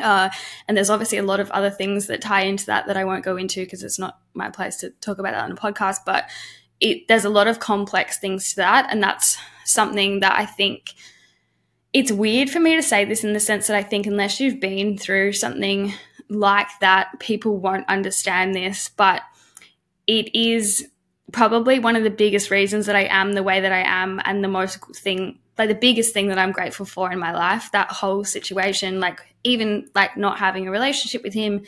Uh, 0.00 0.28
and 0.66 0.76
there's 0.76 0.90
obviously 0.90 1.16
a 1.16 1.22
lot 1.22 1.40
of 1.40 1.50
other 1.52 1.70
things 1.70 2.06
that 2.06 2.20
tie 2.20 2.42
into 2.42 2.66
that 2.66 2.86
that 2.86 2.96
I 2.96 3.04
won't 3.04 3.24
go 3.24 3.36
into 3.36 3.64
because 3.64 3.82
it's 3.82 3.98
not 3.98 4.18
my 4.34 4.50
place 4.50 4.76
to 4.78 4.90
talk 5.00 5.18
about 5.18 5.32
that 5.32 5.44
on 5.44 5.52
a 5.52 5.56
podcast. 5.56 5.98
But 6.04 6.28
it, 6.80 7.08
there's 7.08 7.24
a 7.24 7.30
lot 7.30 7.46
of 7.46 7.60
complex 7.60 8.18
things 8.18 8.50
to 8.50 8.56
that, 8.56 8.88
and 8.90 9.02
that's 9.02 9.38
something 9.64 10.20
that 10.20 10.38
I 10.38 10.44
think 10.44 10.90
it's 11.92 12.12
weird 12.12 12.50
for 12.50 12.60
me 12.60 12.76
to 12.76 12.82
say 12.82 13.04
this 13.04 13.24
in 13.24 13.32
the 13.32 13.40
sense 13.40 13.68
that 13.68 13.76
I 13.76 13.82
think 13.82 14.06
unless 14.06 14.38
you've 14.38 14.60
been 14.60 14.98
through 14.98 15.32
something 15.32 15.94
like 16.28 16.68
that, 16.80 17.18
people 17.20 17.56
won't 17.56 17.88
understand 17.88 18.54
this. 18.54 18.90
But 18.94 19.22
it 20.06 20.34
is 20.34 20.88
probably 21.32 21.78
one 21.78 21.96
of 21.96 22.04
the 22.04 22.10
biggest 22.10 22.50
reasons 22.50 22.86
that 22.86 22.96
I 22.96 23.04
am 23.04 23.32
the 23.32 23.42
way 23.42 23.60
that 23.60 23.72
I 23.72 23.82
am 23.82 24.20
and 24.24 24.42
the 24.44 24.48
most 24.48 24.78
thing 24.96 25.38
like 25.58 25.68
the 25.68 25.74
biggest 25.74 26.12
thing 26.12 26.28
that 26.28 26.38
I'm 26.38 26.52
grateful 26.52 26.86
for 26.86 27.10
in 27.10 27.18
my 27.18 27.32
life 27.32 27.70
that 27.72 27.90
whole 27.90 28.24
situation 28.24 29.00
like 29.00 29.20
even 29.42 29.88
like 29.94 30.16
not 30.16 30.38
having 30.38 30.68
a 30.68 30.70
relationship 30.70 31.22
with 31.22 31.34
him 31.34 31.62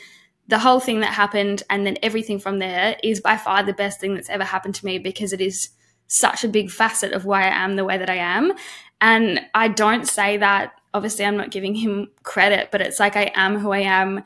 the 0.49 0.59
whole 0.59 0.79
thing 0.79 1.01
that 1.01 1.13
happened 1.13 1.61
and 1.69 1.85
then 1.85 1.97
everything 2.01 2.39
from 2.39 2.57
there 2.57 2.97
is 3.03 3.21
by 3.21 3.37
far 3.37 3.61
the 3.61 3.73
best 3.73 3.99
thing 3.99 4.15
that's 4.15 4.29
ever 4.29 4.43
happened 4.43 4.73
to 4.75 4.85
me 4.85 4.97
because 4.97 5.31
it 5.31 5.41
is 5.41 5.69
such 6.07 6.43
a 6.43 6.47
big 6.47 6.71
facet 6.71 7.13
of 7.13 7.23
why 7.23 7.43
I 7.43 7.63
am 7.63 7.75
the 7.75 7.85
way 7.85 7.99
that 7.99 8.09
I 8.09 8.15
am. 8.15 8.53
And 8.99 9.41
I 9.53 9.67
don't 9.67 10.07
say 10.07 10.37
that 10.37 10.73
obviously 10.91 11.23
I'm 11.23 11.37
not 11.37 11.51
giving 11.51 11.75
him 11.75 12.09
credit 12.23 12.69
but 12.71 12.81
it's 12.81 12.99
like 12.99 13.15
I 13.15 13.31
am 13.35 13.59
who 13.59 13.71
I 13.71 13.81
am 13.81 14.23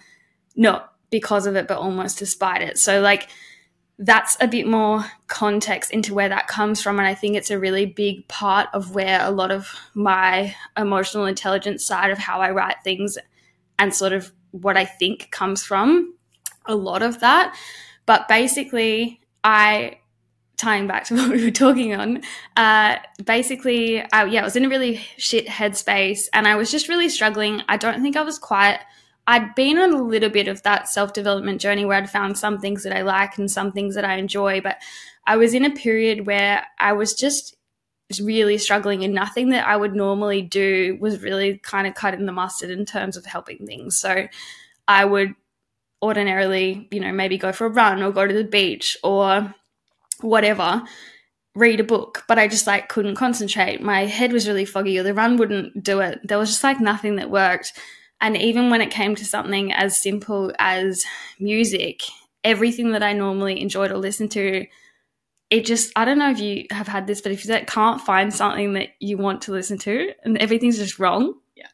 not 0.56 0.94
because 1.10 1.46
of 1.46 1.58
it 1.58 1.68
but 1.68 1.78
almost 1.78 2.20
despite 2.20 2.62
it. 2.62 2.78
So 2.78 3.02
like 3.02 3.28
that's 4.04 4.36
a 4.42 4.48
bit 4.48 4.68
more 4.68 5.06
context 5.28 5.92
into 5.92 6.14
where 6.14 6.28
that 6.28 6.48
comes 6.48 6.82
from. 6.82 7.00
And 7.00 7.08
I 7.08 7.16
think 7.16 7.38
it's 7.38 7.52
a 7.52 7.58
really 7.58 7.86
big 7.86 8.28
part 8.28 8.68
of 8.74 8.94
where 8.94 9.26
a 9.26 9.32
lot 9.32 9.50
of 9.50 9.74
my 9.94 10.54
emotional 10.78 11.26
intelligence 11.26 11.86
side 11.86 12.12
of 12.12 12.18
how 12.18 12.42
I 12.42 12.52
write 12.52 12.84
things 12.84 13.18
and 13.80 13.96
sort 13.96 14.12
of 14.12 14.34
what 14.52 14.76
I 14.76 14.84
think 14.84 15.32
comes 15.32 15.64
from 15.64 16.16
a 16.66 16.76
lot 16.76 17.02
of 17.02 17.22
that. 17.22 17.56
But 18.06 18.28
basically, 18.28 19.22
I 19.42 20.00
tying 20.58 20.86
back 20.86 21.06
to 21.06 21.16
what 21.18 21.30
we 21.30 21.44
were 21.44 21.52
talking 21.52 21.96
on, 21.96 22.22
uh, 22.58 22.98
basically, 23.24 24.02
I, 24.12 24.26
yeah, 24.26 24.42
I 24.42 24.44
was 24.44 24.58
in 24.58 24.66
a 24.66 24.70
really 24.70 24.98
shit 25.18 25.48
headspace 25.48 26.24
and 26.34 26.46
I 26.46 26.56
was 26.58 26.70
just 26.70 26.90
really 26.90 27.08
struggling. 27.08 27.62
I 27.70 27.78
don't 27.78 28.02
think 28.02 28.18
I 28.18 28.22
was 28.22 28.38
quite 28.38 28.80
I'd 29.26 29.56
been 29.56 29.78
on 29.78 29.94
a 29.94 30.02
little 30.02 30.30
bit 30.30 30.48
of 30.48 30.64
that 30.64 30.90
self 30.90 31.14
development 31.14 31.62
journey 31.62 31.86
where 31.86 31.98
I'd 31.98 32.10
found 32.10 32.38
some 32.38 32.60
things 32.60 32.84
that 32.84 32.96
I 32.96 33.02
like 33.02 33.38
and 33.38 33.50
some 33.50 33.72
things 33.72 33.96
that 33.96 34.06
I 34.06 34.18
enjoy, 34.18 34.62
but 34.62 34.78
I 35.26 35.38
was 35.38 35.54
in 35.54 35.66
a 35.66 35.72
period 35.72 36.26
where 36.26 36.66
I 36.80 36.94
was 36.94 37.14
just 37.14 37.56
really 38.22 38.58
struggling 38.58 39.04
and 39.04 39.14
nothing 39.14 39.50
that 39.50 39.66
I 39.66 39.78
would 39.78 39.96
normally 39.96 40.42
do 40.42 40.98
was 41.00 41.22
really 41.22 41.58
kind 41.58 41.88
of 41.88 41.96
cutting 41.96 42.26
the 42.26 42.32
mustard 42.32 42.70
in 42.70 42.86
terms 42.86 43.18
of 43.18 43.26
helping 43.26 43.66
things. 43.66 43.98
So 43.98 44.28
I 44.88 45.06
would 45.06 45.36
ordinarily, 46.02 46.88
you 46.92 47.00
know, 47.00 47.14
maybe 47.14 47.38
go 47.38 47.54
for 47.54 47.66
a 47.66 47.70
run 47.70 48.04
or 48.04 48.12
go 48.12 48.28
to 48.28 48.34
the 48.34 48.44
beach 48.44 48.98
or 49.04 49.56
whatever, 50.20 50.84
read 51.56 51.80
a 51.80 51.84
book, 51.84 52.24
but 52.28 52.38
I 52.38 52.48
just 52.48 52.68
like 52.68 52.90
couldn't 52.90 53.16
concentrate. 53.16 53.82
My 53.82 54.06
head 54.06 54.34
was 54.34 54.48
really 54.48 54.66
foggy 54.66 55.00
or 55.00 55.04
the 55.04 55.14
run 55.14 55.38
wouldn't 55.38 55.82
do 55.82 56.02
it. 56.02 56.20
There 56.24 56.38
was 56.38 56.50
just 56.50 56.64
like 56.64 56.82
nothing 56.82 57.16
that 57.16 57.32
worked. 57.32 57.74
And 58.24 58.38
even 58.38 58.70
when 58.70 58.80
it 58.80 58.90
came 58.90 59.16
to 59.16 59.26
something 59.26 59.74
as 59.74 60.02
simple 60.02 60.54
as 60.58 61.04
music, 61.42 62.04
everything 62.46 62.94
that 62.94 63.04
I 63.04 63.12
normally 63.12 63.62
enjoy 63.62 63.90
to 63.90 63.98
listen 63.98 64.30
to, 64.30 64.66
it 65.50 65.66
just, 65.66 65.92
I 65.98 66.06
don't 66.06 66.20
know 66.20 66.32
if 66.32 66.40
you 66.40 66.66
have 66.72 66.88
had 66.88 67.06
this, 67.06 67.20
but 67.20 67.34
if 67.34 67.46
you 67.46 67.54
can't 67.68 68.00
find 68.00 68.34
something 68.34 68.74
that 68.74 68.92
you 69.02 69.18
want 69.18 69.42
to 69.44 69.52
listen 69.52 69.78
to 69.80 70.14
and 70.24 70.38
everything's 70.38 70.78
just 70.78 71.00
wrong. 71.00 71.34
Yeah. 71.54 71.68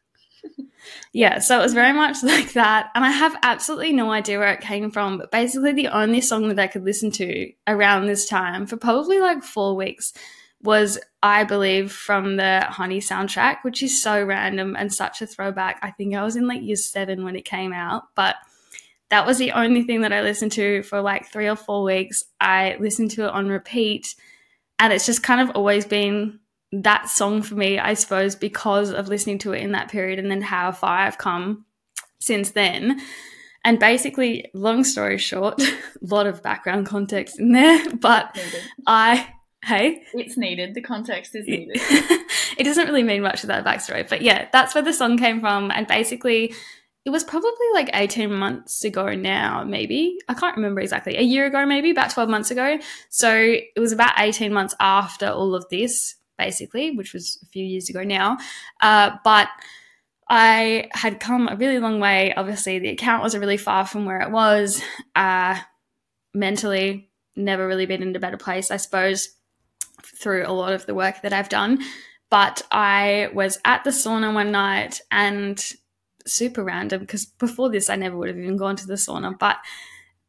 yeah. 1.14 1.38
So 1.38 1.60
it 1.60 1.62
was 1.62 1.76
very 1.76 1.94
much 1.94 2.24
like 2.24 2.54
that. 2.54 2.90
And 2.96 3.06
I 3.06 3.12
have 3.12 3.38
absolutely 3.44 3.94
no 3.94 4.12
idea 4.12 4.40
where 4.40 4.52
it 4.52 4.62
came 4.62 4.90
from. 4.90 5.20
But 5.20 5.30
basically, 5.30 5.74
the 5.74 5.90
only 5.90 6.20
song 6.20 6.48
that 6.48 6.58
I 6.58 6.66
could 6.66 6.84
listen 6.84 7.12
to 7.12 7.52
around 7.68 8.08
this 8.08 8.28
time 8.28 8.66
for 8.66 8.76
probably 8.76 9.20
like 9.20 9.44
four 9.44 9.76
weeks 9.76 10.14
was, 10.62 11.00
I 11.24 11.44
believe, 11.44 11.92
from 11.92 12.36
the 12.36 12.66
Honey 12.70 13.00
soundtrack, 13.00 13.58
which 13.64 13.82
is 13.82 14.02
so 14.02 14.24
random 14.24 14.76
and 14.78 14.94
such 14.94 15.22
a 15.22 15.28
throwback. 15.28 15.80
I 15.82 15.92
think 15.92 16.16
I 16.16 16.24
was 16.24 16.36
in 16.36 16.48
like 16.48 16.62
year 16.62 16.76
seven 16.76 17.24
when 17.24 17.36
it 17.36 17.46
came 17.46 17.74
out, 17.74 18.04
but 18.16 18.36
that 19.10 19.26
was 19.26 19.38
the 19.38 19.52
only 19.52 19.84
thing 19.84 20.02
that 20.02 20.14
I 20.14 20.22
listened 20.22 20.52
to 20.54 20.84
for 20.84 21.02
like 21.02 21.32
three 21.32 21.48
or 21.48 21.56
four 21.56 21.84
weeks. 21.84 22.24
I 22.40 22.78
listened 22.80 23.12
to 23.12 23.26
it 23.26 23.32
on 23.32 23.48
repeat, 23.48 24.16
and 24.78 24.94
it's 24.94 25.06
just 25.06 25.24
kind 25.24 25.42
of 25.42 25.56
always 25.56 25.86
been 25.86 26.40
that 26.72 27.10
song 27.10 27.42
for 27.42 27.56
me, 27.56 27.80
I 27.80 27.96
suppose, 27.96 28.36
because 28.36 28.92
of 28.92 29.08
listening 29.08 29.40
to 29.40 29.54
it 29.54 29.62
in 29.62 29.72
that 29.72 29.90
period 29.90 30.20
and 30.20 30.30
then 30.30 30.42
how 30.42 30.72
far 30.72 31.00
I've 31.00 31.18
come 31.18 31.66
since 32.20 32.52
then. 32.52 33.02
And 33.66 33.80
basically, 33.80 34.50
long 34.54 34.84
story 34.84 35.18
short, 35.18 35.62
a 35.62 35.78
lot 36.02 36.28
of 36.28 36.44
background 36.44 36.86
context 36.86 37.40
in 37.40 37.52
there, 37.52 37.94
but 37.96 38.38
I 38.86 39.28
Hey? 39.64 40.04
It's 40.14 40.38
needed. 40.38 40.74
The 40.74 40.82
context 40.82 41.36
is 41.36 41.46
needed. 41.46 41.76
it 42.58 42.64
doesn't 42.64 42.88
really 42.88 43.04
mean 43.04 43.22
much 43.22 43.42
that 43.44 43.66
backstory, 43.66 44.08
but 44.08 44.22
yeah, 44.22 44.48
that's 44.52 44.74
where 44.74 44.84
the 44.84 44.94
song 44.94 45.18
came 45.18 45.42
from. 45.42 45.70
And 45.72 45.86
basically, 45.86 46.54
it 47.06 47.10
was 47.10 47.24
probably 47.24 47.68
like 47.74 47.90
18 47.94 48.32
months 48.32 48.84
ago 48.84 49.14
now, 49.16 49.64
maybe. 49.64 50.18
I 50.30 50.34
can't 50.34 50.56
remember 50.56 50.80
exactly. 50.80 51.18
A 51.18 51.22
year 51.22 51.46
ago, 51.46 51.66
maybe, 51.66 51.90
about 51.90 52.12
12 52.12 52.30
months 52.30 52.52
ago. 52.52 52.80
So 53.10 53.34
it 53.34 53.80
was 53.80 53.92
about 53.92 54.14
18 54.18 54.54
months 54.54 54.76
after 54.80 55.28
all 55.28 55.56
of 55.56 55.66
this, 55.70 56.16
basically, 56.38 56.92
which 56.92 57.14
was 57.14 57.38
a 57.44 57.46
few 57.48 57.66
years 57.66 57.90
ago 57.90 58.04
now. 58.04 58.38
Uh, 58.80 59.12
but 59.24 59.50
I 60.30 60.90
had 60.94 61.20
come 61.20 61.50
a 61.50 61.56
really 61.56 61.80
long 61.80 62.00
way. 62.00 62.34
Obviously, 62.34 62.80
the 62.80 62.90
account 62.90 63.24
was 63.24 63.38
really 63.38 63.58
far 63.58 63.86
from 63.86 64.06
where 64.06 64.22
it 64.22 64.32
was. 64.32 64.82
Uh, 65.16 65.60
mentally, 66.34 67.10
never 67.36 67.68
really 67.68 67.86
been 67.86 68.04
in 68.04 68.16
a 68.16 68.20
better 68.20 68.38
place, 68.38 68.72
I 68.72 68.78
suppose 68.78 69.36
through 70.04 70.46
a 70.46 70.54
lot 70.54 70.74
of 70.74 70.86
the 70.86 70.96
work 70.96 71.22
that 71.22 71.34
I've 71.34 71.50
done. 71.50 71.80
But 72.30 72.62
I 72.72 73.30
was 73.34 73.60
at 73.66 73.84
the 73.84 73.90
sauna 73.90 74.34
one 74.34 74.52
night 74.52 75.02
and 75.12 75.64
super 76.26 76.64
random 76.64 77.02
because 77.02 77.26
before 77.26 77.70
this 77.70 77.90
I 77.90 77.96
never 77.96 78.18
would 78.18 78.28
have 78.28 78.38
even 78.38 78.58
gone 78.58 78.76
to 78.78 78.88
the 78.88 78.94
sauna. 78.94 79.38
But 79.38 79.58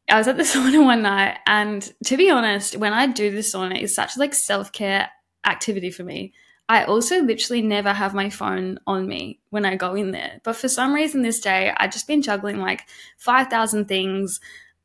I 0.09 0.17
was 0.17 0.27
at 0.27 0.37
the 0.37 0.43
sauna 0.51 0.83
one 0.83 1.03
night 1.03 1.37
and 1.45 1.91
to 2.05 2.17
be 2.17 2.29
honest, 2.29 2.75
when 2.77 2.93
I 2.93 3.07
do 3.07 3.31
the 3.31 3.39
sauna, 3.39 3.81
it's 3.81 3.95
such 3.95 4.17
like 4.17 4.33
self-care 4.33 5.09
activity 5.45 5.91
for 5.91 6.03
me. 6.03 6.33
I 6.69 6.85
also 6.85 7.21
literally 7.21 7.61
never 7.61 7.91
have 7.91 8.13
my 8.13 8.29
phone 8.29 8.79
on 8.87 9.05
me 9.05 9.41
when 9.49 9.65
I 9.65 9.75
go 9.75 9.93
in 9.93 10.11
there. 10.11 10.39
But 10.43 10.55
for 10.55 10.69
some 10.69 10.93
reason 10.93 11.21
this 11.21 11.41
day, 11.41 11.73
I've 11.75 11.91
just 11.91 12.07
been 12.07 12.21
juggling 12.21 12.59
like 12.59 12.85
5,000 13.17 13.89
things. 13.89 14.39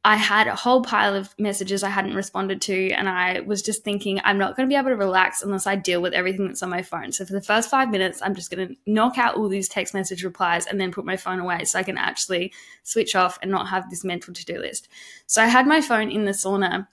I 0.07 0.15
had 0.15 0.47
a 0.47 0.55
whole 0.55 0.83
pile 0.83 1.17
of 1.17 1.35
messages 1.37 1.83
I 1.83 1.89
hadn't 1.89 2.15
responded 2.15 2.63
to, 2.63 2.93
and 2.93 3.09
I 3.09 3.41
was 3.41 3.61
just 3.61 3.83
thinking, 3.83 4.21
I'm 4.23 4.39
not 4.39 4.55
going 4.55 4.69
to 4.69 4.73
be 4.73 4.79
able 4.79 4.91
to 4.91 4.97
relax 4.97 5.43
unless 5.43 5.67
I 5.67 5.75
deal 5.75 6.01
with 6.01 6.13
everything 6.13 6.47
that's 6.47 6.63
on 6.63 6.71
my 6.71 6.83
phone. 6.83 7.11
So, 7.11 7.25
for 7.25 7.33
the 7.33 7.41
first 7.41 7.69
five 7.69 7.91
minutes, 7.91 8.23
I'm 8.23 8.37
just 8.37 8.49
going 8.49 8.69
to 8.69 8.77
knock 8.87 9.19
out 9.19 9.35
all 9.35 9.49
these 9.49 9.69
text 9.69 9.95
message 9.95 10.23
replies 10.23 10.67
and 10.67 10.81
then 10.81 10.93
put 10.93 11.05
my 11.05 11.17
phone 11.17 11.41
away 11.41 11.65
so 11.65 11.81
I 11.81 11.83
can 11.83 11.99
actually 11.99 12.53
switch 12.85 13.17
off 13.17 13.37
and 13.43 13.51
not 13.51 13.67
have 13.67 13.91
this 13.91 14.05
mental 14.05 14.33
to 14.33 14.45
do 14.45 14.61
list. 14.61 14.87
So, 15.27 15.43
I 15.43 15.47
had 15.47 15.67
my 15.67 15.81
phone 15.81 16.13
in 16.13 16.25
the 16.25 16.31
sauna 16.31 16.87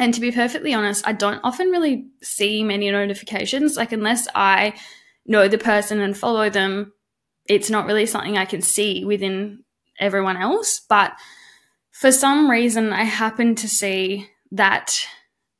And 0.00 0.12
to 0.14 0.20
be 0.20 0.32
perfectly 0.32 0.74
honest, 0.74 1.06
I 1.06 1.12
don't 1.12 1.40
often 1.44 1.68
really 1.68 2.08
see 2.24 2.64
many 2.64 2.90
notifications. 2.90 3.76
Like, 3.76 3.92
unless 3.92 4.26
I 4.34 4.74
know 5.24 5.46
the 5.46 5.58
person 5.58 6.00
and 6.00 6.18
follow 6.18 6.50
them, 6.50 6.92
it's 7.48 7.70
not 7.70 7.86
really 7.86 8.06
something 8.06 8.36
I 8.36 8.46
can 8.46 8.62
see 8.62 9.04
within 9.04 9.62
everyone 10.00 10.36
else. 10.36 10.80
But 10.80 11.12
for 11.98 12.12
some 12.12 12.48
reason, 12.48 12.92
I 12.92 13.02
happened 13.02 13.58
to 13.58 13.68
see 13.68 14.30
that 14.52 14.94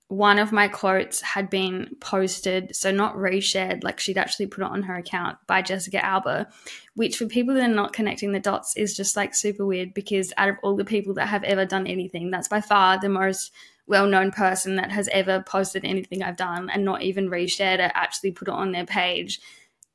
one 0.06 0.38
of 0.38 0.52
my 0.52 0.68
quotes 0.68 1.20
had 1.20 1.50
been 1.50 1.96
posted, 1.98 2.76
so 2.76 2.92
not 2.92 3.16
reshared, 3.16 3.82
like 3.82 3.98
she'd 3.98 4.16
actually 4.16 4.46
put 4.46 4.62
it 4.62 4.70
on 4.70 4.84
her 4.84 4.94
account 4.94 5.36
by 5.48 5.62
Jessica 5.62 6.02
Alba, 6.02 6.46
which 6.94 7.16
for 7.16 7.26
people 7.26 7.54
that 7.54 7.68
are 7.68 7.74
not 7.74 7.92
connecting 7.92 8.30
the 8.30 8.38
dots 8.38 8.76
is 8.76 8.96
just 8.96 9.16
like 9.16 9.34
super 9.34 9.66
weird 9.66 9.92
because 9.94 10.32
out 10.36 10.48
of 10.48 10.54
all 10.62 10.76
the 10.76 10.84
people 10.84 11.12
that 11.14 11.26
have 11.26 11.42
ever 11.42 11.66
done 11.66 11.88
anything, 11.88 12.30
that's 12.30 12.46
by 12.46 12.60
far 12.60 13.00
the 13.00 13.08
most 13.08 13.50
well 13.88 14.06
known 14.06 14.30
person 14.30 14.76
that 14.76 14.92
has 14.92 15.08
ever 15.08 15.42
posted 15.42 15.84
anything 15.84 16.22
I've 16.22 16.36
done 16.36 16.70
and 16.70 16.84
not 16.84 17.02
even 17.02 17.30
reshared 17.30 17.80
it, 17.80 17.90
actually 17.96 18.30
put 18.30 18.46
it 18.46 18.54
on 18.54 18.70
their 18.70 18.86
page. 18.86 19.40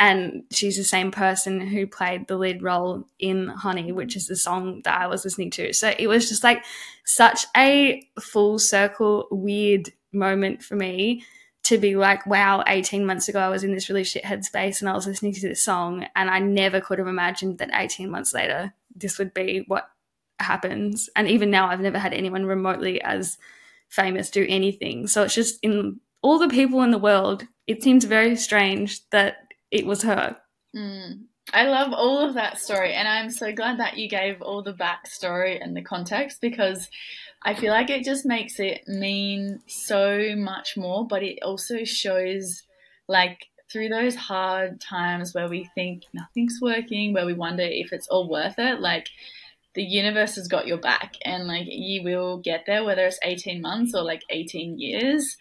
And 0.03 0.43
she's 0.51 0.75
the 0.75 0.83
same 0.83 1.11
person 1.11 1.61
who 1.61 1.87
played 1.87 2.27
the 2.27 2.35
lead 2.35 2.61
role 2.61 3.07
in 3.19 3.47
Honey, 3.47 3.93
which 3.93 4.17
is 4.17 4.27
the 4.27 4.35
song 4.35 4.81
that 4.83 4.99
I 4.99 5.07
was 5.07 5.23
listening 5.23 5.49
to. 5.51 5.71
So 5.71 5.93
it 5.97 6.07
was 6.07 6.27
just 6.27 6.43
like 6.43 6.65
such 7.05 7.45
a 7.55 8.05
full 8.19 8.59
circle, 8.59 9.29
weird 9.31 9.93
moment 10.11 10.61
for 10.61 10.75
me 10.75 11.23
to 11.63 11.77
be 11.77 11.95
like, 11.95 12.27
wow, 12.27 12.65
18 12.67 13.05
months 13.05 13.29
ago 13.29 13.39
I 13.39 13.47
was 13.47 13.63
in 13.63 13.73
this 13.73 13.87
really 13.87 14.03
shit 14.03 14.25
headspace 14.25 14.81
and 14.81 14.89
I 14.89 14.93
was 14.93 15.07
listening 15.07 15.35
to 15.35 15.47
this 15.47 15.63
song 15.63 16.05
and 16.17 16.29
I 16.29 16.39
never 16.39 16.81
could 16.81 16.99
have 16.99 17.07
imagined 17.07 17.59
that 17.59 17.69
18 17.73 18.09
months 18.09 18.33
later 18.33 18.73
this 18.93 19.17
would 19.17 19.33
be 19.33 19.63
what 19.69 19.89
happens. 20.37 21.09
And 21.15 21.29
even 21.29 21.49
now 21.49 21.69
I've 21.69 21.79
never 21.79 21.97
had 21.97 22.13
anyone 22.13 22.45
remotely 22.45 23.01
as 23.01 23.37
famous 23.87 24.29
do 24.29 24.45
anything. 24.49 25.07
So 25.07 25.23
it's 25.23 25.33
just 25.33 25.59
in 25.63 26.01
all 26.21 26.39
the 26.39 26.49
people 26.49 26.81
in 26.81 26.91
the 26.91 26.97
world, 26.97 27.47
it 27.67 27.83
seems 27.83 28.03
very 28.03 28.35
strange 28.35 29.07
that 29.11 29.42
it 29.73 29.87
was 29.87 30.03
her. 30.03 30.37
Mm. 30.75 31.23
I 31.51 31.65
love 31.65 31.91
all 31.93 32.19
of 32.19 32.35
that 32.35 32.59
story, 32.59 32.93
and 32.93 33.07
I'm 33.07 33.29
so 33.29 33.51
glad 33.51 33.79
that 33.79 33.97
you 33.97 34.07
gave 34.07 34.41
all 34.41 34.61
the 34.61 34.73
backstory 34.73 35.61
and 35.61 35.75
the 35.75 35.81
context 35.81 36.39
because 36.39 36.89
I 37.41 37.55
feel 37.55 37.71
like 37.71 37.89
it 37.89 38.05
just 38.05 38.25
makes 38.25 38.59
it 38.59 38.87
mean 38.87 39.59
so 39.67 40.35
much 40.37 40.77
more, 40.77 41.05
but 41.05 41.23
it 41.23 41.39
also 41.43 41.83
shows 41.83 42.63
like 43.09 43.47
through 43.69 43.89
those 43.89 44.15
hard 44.15 44.79
times 44.79 45.33
where 45.33 45.49
we 45.49 45.69
think 45.75 46.03
nothing's 46.13 46.59
working, 46.61 47.11
where 47.11 47.25
we 47.25 47.33
wonder 47.33 47.63
if 47.63 47.91
it's 47.91 48.07
all 48.07 48.29
worth 48.29 48.59
it, 48.59 48.79
like 48.79 49.09
the 49.73 49.83
universe 49.83 50.35
has 50.35 50.47
got 50.47 50.67
your 50.67 50.77
back 50.77 51.15
and 51.25 51.47
like 51.47 51.65
you 51.67 52.03
will 52.03 52.37
get 52.37 52.65
there 52.67 52.83
whether 52.83 53.07
it's 53.07 53.17
18 53.23 53.59
months 53.59 53.95
or 53.95 54.03
like 54.03 54.21
18 54.29 54.77
years 54.77 55.35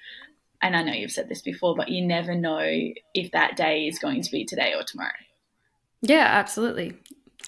and 0.62 0.76
i 0.76 0.82
know 0.82 0.92
you've 0.92 1.10
said 1.10 1.28
this 1.28 1.42
before 1.42 1.74
but 1.74 1.88
you 1.88 2.04
never 2.04 2.34
know 2.34 2.60
if 3.14 3.30
that 3.32 3.56
day 3.56 3.86
is 3.86 3.98
going 3.98 4.22
to 4.22 4.30
be 4.30 4.44
today 4.44 4.74
or 4.74 4.82
tomorrow. 4.82 5.10
Yeah 6.00 6.26
absolutely. 6.26 6.94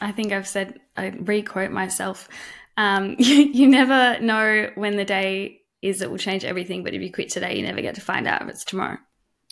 I 0.00 0.12
think 0.12 0.32
i've 0.32 0.48
said 0.48 0.80
i 0.96 1.08
re-quote 1.08 1.70
myself. 1.70 2.28
Um, 2.76 3.14
you, 3.18 3.36
you 3.36 3.68
never 3.68 4.20
know 4.20 4.70
when 4.74 4.96
the 4.96 5.04
day 5.04 5.60
is 5.80 6.00
that 6.00 6.10
will 6.10 6.18
change 6.18 6.44
everything 6.44 6.82
but 6.82 6.94
if 6.94 7.02
you 7.02 7.12
quit 7.12 7.28
today 7.28 7.56
you 7.56 7.62
never 7.62 7.80
get 7.80 7.94
to 7.96 8.00
find 8.00 8.26
out 8.26 8.42
if 8.42 8.48
it's 8.48 8.64
tomorrow. 8.64 8.98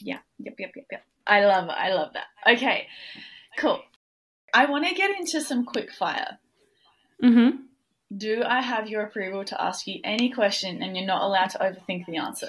Yeah. 0.00 0.18
Yep 0.38 0.54
yep 0.58 0.70
yep 0.74 0.86
yep. 0.90 1.04
I 1.26 1.44
love 1.44 1.68
it. 1.68 1.76
I 1.76 1.92
love 1.94 2.12
that. 2.14 2.54
Okay. 2.54 2.88
Cool. 3.58 3.80
I 4.52 4.66
want 4.66 4.86
to 4.86 4.94
get 4.94 5.16
into 5.18 5.40
some 5.40 5.64
quick 5.64 5.92
fire. 5.92 6.38
Mm-hmm. 7.22 7.62
Do 8.16 8.42
I 8.44 8.60
have 8.60 8.88
your 8.88 9.02
approval 9.02 9.44
to 9.44 9.62
ask 9.62 9.86
you 9.86 10.00
any 10.04 10.30
question 10.30 10.82
and 10.82 10.96
you're 10.96 11.06
not 11.06 11.22
allowed 11.22 11.50
to 11.50 11.58
overthink 11.58 12.06
the 12.06 12.18
answer? 12.18 12.48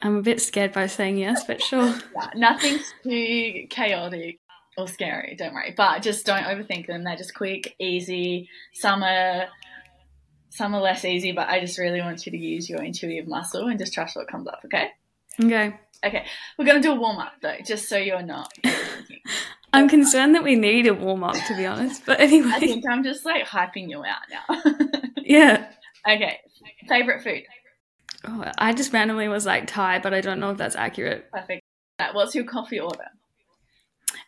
I'm 0.00 0.16
a 0.16 0.22
bit 0.22 0.40
scared 0.40 0.72
by 0.72 0.86
saying 0.86 1.18
yes, 1.18 1.44
but 1.44 1.62
sure. 1.62 1.94
Yeah, 2.14 2.30
nothing's 2.34 2.92
too 3.02 3.66
chaotic 3.68 4.38
or 4.76 4.86
scary, 4.86 5.34
don't 5.36 5.54
worry. 5.54 5.74
But 5.76 6.02
just 6.02 6.24
don't 6.24 6.44
overthink 6.44 6.86
them. 6.86 7.04
They're 7.04 7.16
just 7.16 7.34
quick, 7.34 7.74
easy. 7.80 8.48
Some 8.74 9.02
are, 9.02 9.46
some 10.50 10.74
are 10.74 10.80
less 10.80 11.04
easy, 11.04 11.32
but 11.32 11.48
I 11.48 11.60
just 11.60 11.78
really 11.78 12.00
want 12.00 12.24
you 12.26 12.32
to 12.32 12.38
use 12.38 12.70
your 12.70 12.82
intuitive 12.82 13.26
muscle 13.26 13.66
and 13.66 13.78
just 13.78 13.92
trust 13.92 14.14
what 14.14 14.28
comes 14.28 14.46
up, 14.46 14.60
okay? 14.66 14.90
Okay. 15.42 15.74
Okay. 16.04 16.24
We're 16.56 16.64
going 16.64 16.80
to 16.80 16.88
do 16.88 16.92
a 16.92 17.00
warm 17.00 17.18
up 17.18 17.32
though, 17.42 17.56
just 17.64 17.88
so 17.88 17.96
you're 17.96 18.22
not 18.22 18.52
I'm 19.72 19.88
concerned 19.88 20.34
that 20.34 20.42
we 20.42 20.56
need 20.56 20.86
a 20.86 20.94
warm 20.94 21.24
up, 21.24 21.34
to 21.34 21.56
be 21.56 21.66
honest. 21.66 22.06
But 22.06 22.20
anyway, 22.20 22.50
I 22.52 22.60
think 22.60 22.84
I'm 22.88 23.04
just 23.04 23.24
like 23.24 23.46
hyping 23.46 23.90
you 23.90 24.02
out 24.04 24.22
now. 24.30 24.62
yeah. 25.18 25.70
Okay. 26.08 26.38
Favorite 26.88 27.22
food? 27.22 27.42
Oh, 28.30 28.44
I 28.58 28.74
just 28.74 28.92
randomly 28.92 29.28
was 29.28 29.46
like 29.46 29.66
Thai, 29.66 30.00
but 30.00 30.12
I 30.12 30.20
don't 30.20 30.38
know 30.38 30.50
if 30.50 30.58
that's 30.58 30.76
accurate. 30.76 31.30
Perfect. 31.32 31.62
What's 32.12 32.34
your 32.34 32.44
coffee 32.44 32.78
order? 32.78 33.06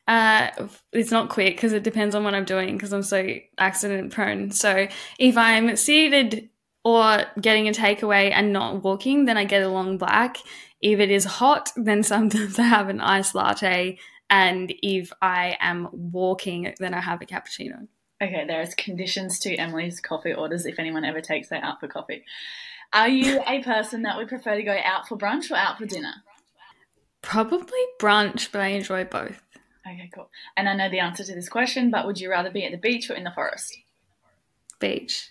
Uh, 0.09 0.51
it's 0.93 1.11
not 1.11 1.29
quick 1.29 1.57
because 1.57 1.73
it 1.73 1.83
depends 1.83 2.15
on 2.15 2.25
what 2.25 2.35
I'm 2.35 2.45
doing 2.45 2.77
because 2.77 2.93
I'm 2.93 3.03
so 3.03 3.37
accident 3.59 4.13
prone. 4.13 4.51
So 4.51 4.89
if 5.19 5.37
I'm 5.37 5.77
seated 5.77 6.49
or 6.83 7.25
getting 7.41 7.69
a 7.69 7.73
takeaway 7.73 8.33
and 8.33 8.53
not 8.53 8.83
walking, 8.83 9.27
then 9.27 9.37
I 9.37 9.45
get 9.45 9.63
a 9.63 9.69
long 9.69 9.99
black. 9.99 10.39
If 10.81 10.99
it 10.99 11.11
is 11.11 11.25
hot, 11.25 11.71
then 11.77 12.03
sometimes 12.03 12.59
I 12.59 12.65
have 12.65 12.89
an 12.89 13.01
iced 13.01 13.35
latte 13.35 13.99
and 14.31 14.73
if 14.83 15.13
I 15.21 15.59
am 15.61 15.89
walking, 15.93 16.75
then 16.79 16.95
I 16.95 17.01
have 17.01 17.21
a 17.21 17.27
cappuccino. 17.27 17.89
Okay, 18.23 18.45
there's 18.47 18.75
conditions 18.75 19.39
to 19.41 19.55
Emily's 19.57 20.01
coffee 20.01 20.33
orders 20.35 20.67
if 20.67 20.79
anyone 20.79 21.05
ever 21.05 21.21
takes 21.21 21.51
her 21.51 21.57
out 21.57 21.81
for 21.81 21.89
coffee. 21.89 22.25
Are 22.93 23.09
you 23.09 23.43
a 23.47 23.63
person 23.63 24.03
that 24.03 24.17
would 24.17 24.29
prefer 24.29 24.57
to 24.57 24.63
go 24.63 24.77
out 24.85 25.07
for 25.07 25.17
brunch 25.17 25.51
or 25.51 25.57
out 25.57 25.79
for 25.79 25.87
dinner? 25.87 26.13
Probably 27.23 27.79
brunch, 28.01 28.51
but 28.51 28.61
I 28.61 28.69
enjoy 28.69 29.05
both. 29.05 29.41
Okay, 29.87 30.11
cool. 30.15 30.31
And 30.57 30.69
I 30.69 30.75
know 30.75 30.91
the 30.91 31.01
answer 31.01 31.25
to 31.25 31.35
this 31.35 31.49
question, 31.49 31.91
but 31.91 32.07
would 32.07 32.21
you 32.21 32.31
rather 32.31 32.51
be 32.51 32.65
at 32.65 32.73
the 32.73 32.79
beach 32.79 33.11
or 33.11 33.15
in 33.15 33.25
the 33.25 33.31
forest? 33.31 33.79
Beach. 34.79 35.31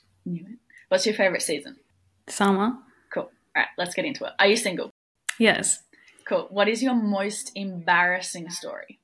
What's 0.87 1.05
your 1.05 1.15
favorite 1.15 1.41
season? 1.41 1.77
Summer. 2.27 2.73
Cool. 3.13 3.23
All 3.23 3.31
right, 3.55 3.67
let's 3.77 3.93
get 3.93 4.05
into 4.05 4.25
it. 4.25 4.33
Are 4.39 4.47
you 4.47 4.55
single? 4.55 4.91
Yes. 5.37 5.81
Cool. 6.25 6.47
What 6.49 6.67
is 6.67 6.83
your 6.83 6.95
most 6.95 7.51
embarrassing 7.55 8.49
story? 8.51 8.99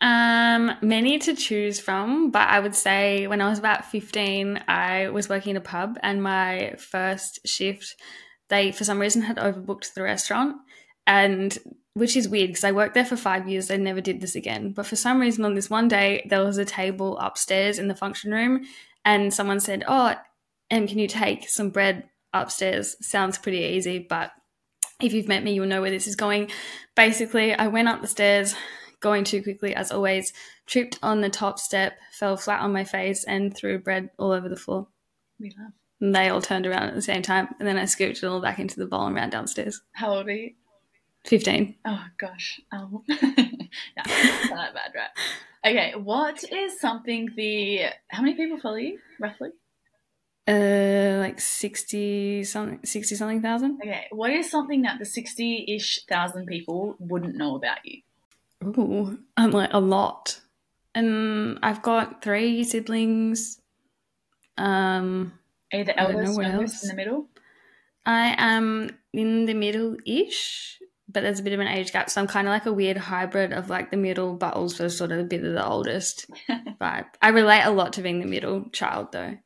Um, 0.00 0.72
many 0.80 1.18
to 1.18 1.34
choose 1.34 1.78
from, 1.78 2.30
but 2.30 2.48
I 2.48 2.58
would 2.58 2.74
say 2.74 3.26
when 3.26 3.42
I 3.42 3.50
was 3.50 3.58
about 3.58 3.84
15, 3.84 4.64
I 4.66 5.10
was 5.10 5.28
working 5.28 5.50
in 5.50 5.56
a 5.56 5.60
pub 5.60 5.98
and 6.02 6.22
my 6.22 6.74
first 6.78 7.46
shift, 7.46 7.96
they 8.48 8.72
for 8.72 8.84
some 8.84 8.98
reason 8.98 9.22
had 9.22 9.36
overbooked 9.36 9.92
the 9.92 10.02
restaurant 10.02 10.56
and 11.06 11.58
which 11.94 12.16
is 12.16 12.28
weird 12.28 12.48
because 12.48 12.64
I 12.64 12.72
worked 12.72 12.94
there 12.94 13.04
for 13.04 13.16
five 13.16 13.48
years. 13.48 13.68
They 13.68 13.76
never 13.76 14.00
did 14.00 14.20
this 14.20 14.34
again. 14.34 14.72
But 14.72 14.86
for 14.86 14.96
some 14.96 15.20
reason, 15.20 15.44
on 15.44 15.54
this 15.54 15.68
one 15.68 15.88
day, 15.88 16.26
there 16.28 16.44
was 16.44 16.56
a 16.56 16.64
table 16.64 17.18
upstairs 17.18 17.78
in 17.78 17.88
the 17.88 17.96
function 17.96 18.32
room, 18.32 18.64
and 19.04 19.34
someone 19.34 19.60
said, 19.60 19.84
Oh, 19.88 20.14
Em, 20.70 20.86
can 20.86 20.98
you 20.98 21.08
take 21.08 21.48
some 21.48 21.70
bread 21.70 22.08
upstairs? 22.32 22.96
Sounds 23.00 23.38
pretty 23.38 23.58
easy, 23.58 23.98
but 23.98 24.30
if 25.00 25.12
you've 25.12 25.28
met 25.28 25.42
me, 25.42 25.52
you'll 25.52 25.66
know 25.66 25.80
where 25.80 25.90
this 25.90 26.06
is 26.06 26.16
going. 26.16 26.50
Basically, 26.94 27.54
I 27.54 27.66
went 27.66 27.88
up 27.88 28.02
the 28.02 28.08
stairs, 28.08 28.54
going 29.00 29.24
too 29.24 29.42
quickly 29.42 29.74
as 29.74 29.90
always, 29.90 30.32
tripped 30.66 30.98
on 31.02 31.20
the 31.20 31.30
top 31.30 31.58
step, 31.58 31.98
fell 32.12 32.36
flat 32.36 32.60
on 32.60 32.72
my 32.72 32.84
face, 32.84 33.24
and 33.24 33.56
threw 33.56 33.78
bread 33.78 34.10
all 34.18 34.32
over 34.32 34.48
the 34.48 34.56
floor. 34.56 34.86
We 35.38 35.52
love. 35.58 35.72
And 36.00 36.14
they 36.14 36.28
all 36.28 36.40
turned 36.40 36.66
around 36.66 36.88
at 36.88 36.94
the 36.94 37.02
same 37.02 37.22
time, 37.22 37.48
and 37.58 37.68
then 37.68 37.76
I 37.76 37.84
scooped 37.84 38.18
it 38.18 38.24
all 38.24 38.40
back 38.40 38.58
into 38.58 38.78
the 38.78 38.86
bowl 38.86 39.06
and 39.06 39.14
ran 39.14 39.30
downstairs. 39.30 39.80
How 39.92 40.14
old 40.14 40.28
are 40.28 40.34
you? 40.34 40.52
15. 41.26 41.76
Oh, 41.84 42.04
gosh. 42.18 42.60
Oh. 42.72 43.02
yeah, 43.08 44.02
not 44.50 44.74
bad, 44.74 44.92
right? 44.94 45.10
Okay, 45.64 45.92
what 45.94 46.42
is 46.50 46.80
something 46.80 47.28
the. 47.36 47.86
How 48.08 48.22
many 48.22 48.34
people 48.34 48.58
follow 48.58 48.76
you, 48.76 48.98
roughly? 49.18 49.50
Uh, 50.48 51.18
like 51.18 51.38
60 51.38 52.44
something, 52.44 52.80
60 52.82 53.14
something 53.14 53.42
thousand. 53.42 53.78
Okay, 53.82 54.06
what 54.10 54.30
is 54.30 54.50
something 54.50 54.82
that 54.82 54.98
the 54.98 55.04
60 55.04 55.66
ish 55.68 56.04
thousand 56.08 56.46
people 56.46 56.96
wouldn't 56.98 57.36
know 57.36 57.56
about 57.56 57.78
you? 57.84 58.00
Ooh, 58.64 59.18
I'm 59.36 59.50
like 59.50 59.70
a 59.72 59.80
lot. 59.80 60.40
And 60.94 61.58
I've 61.62 61.82
got 61.82 62.22
three 62.22 62.64
siblings. 62.64 63.60
Um, 64.58 65.32
Are 65.72 65.78
you 65.78 65.84
the 65.84 65.98
eldest, 65.98 66.40
youngest, 66.40 66.84
in 66.84 66.88
the 66.88 66.96
middle? 66.96 67.28
I 68.04 68.34
am 68.36 68.90
in 69.12 69.46
the 69.46 69.54
middle 69.54 69.96
ish, 70.04 70.78
but 71.08 71.22
there's 71.22 71.40
a 71.40 71.42
bit 71.42 71.52
of 71.52 71.60
an 71.60 71.68
age 71.68 71.92
gap. 71.92 72.10
So 72.10 72.20
I'm 72.20 72.26
kind 72.26 72.48
of 72.48 72.52
like 72.52 72.66
a 72.66 72.72
weird 72.72 72.96
hybrid 72.96 73.52
of 73.52 73.70
like 73.70 73.90
the 73.90 73.96
middle, 73.96 74.34
but 74.34 74.54
also 74.54 74.88
sort 74.88 75.12
of 75.12 75.20
a 75.20 75.24
bit 75.24 75.44
of 75.44 75.52
the 75.52 75.66
oldest 75.66 76.26
vibe. 76.80 77.06
I 77.22 77.28
relate 77.28 77.62
a 77.62 77.70
lot 77.70 77.94
to 77.94 78.02
being 78.02 78.20
the 78.20 78.26
middle 78.26 78.68
child 78.70 79.12
though 79.12 79.36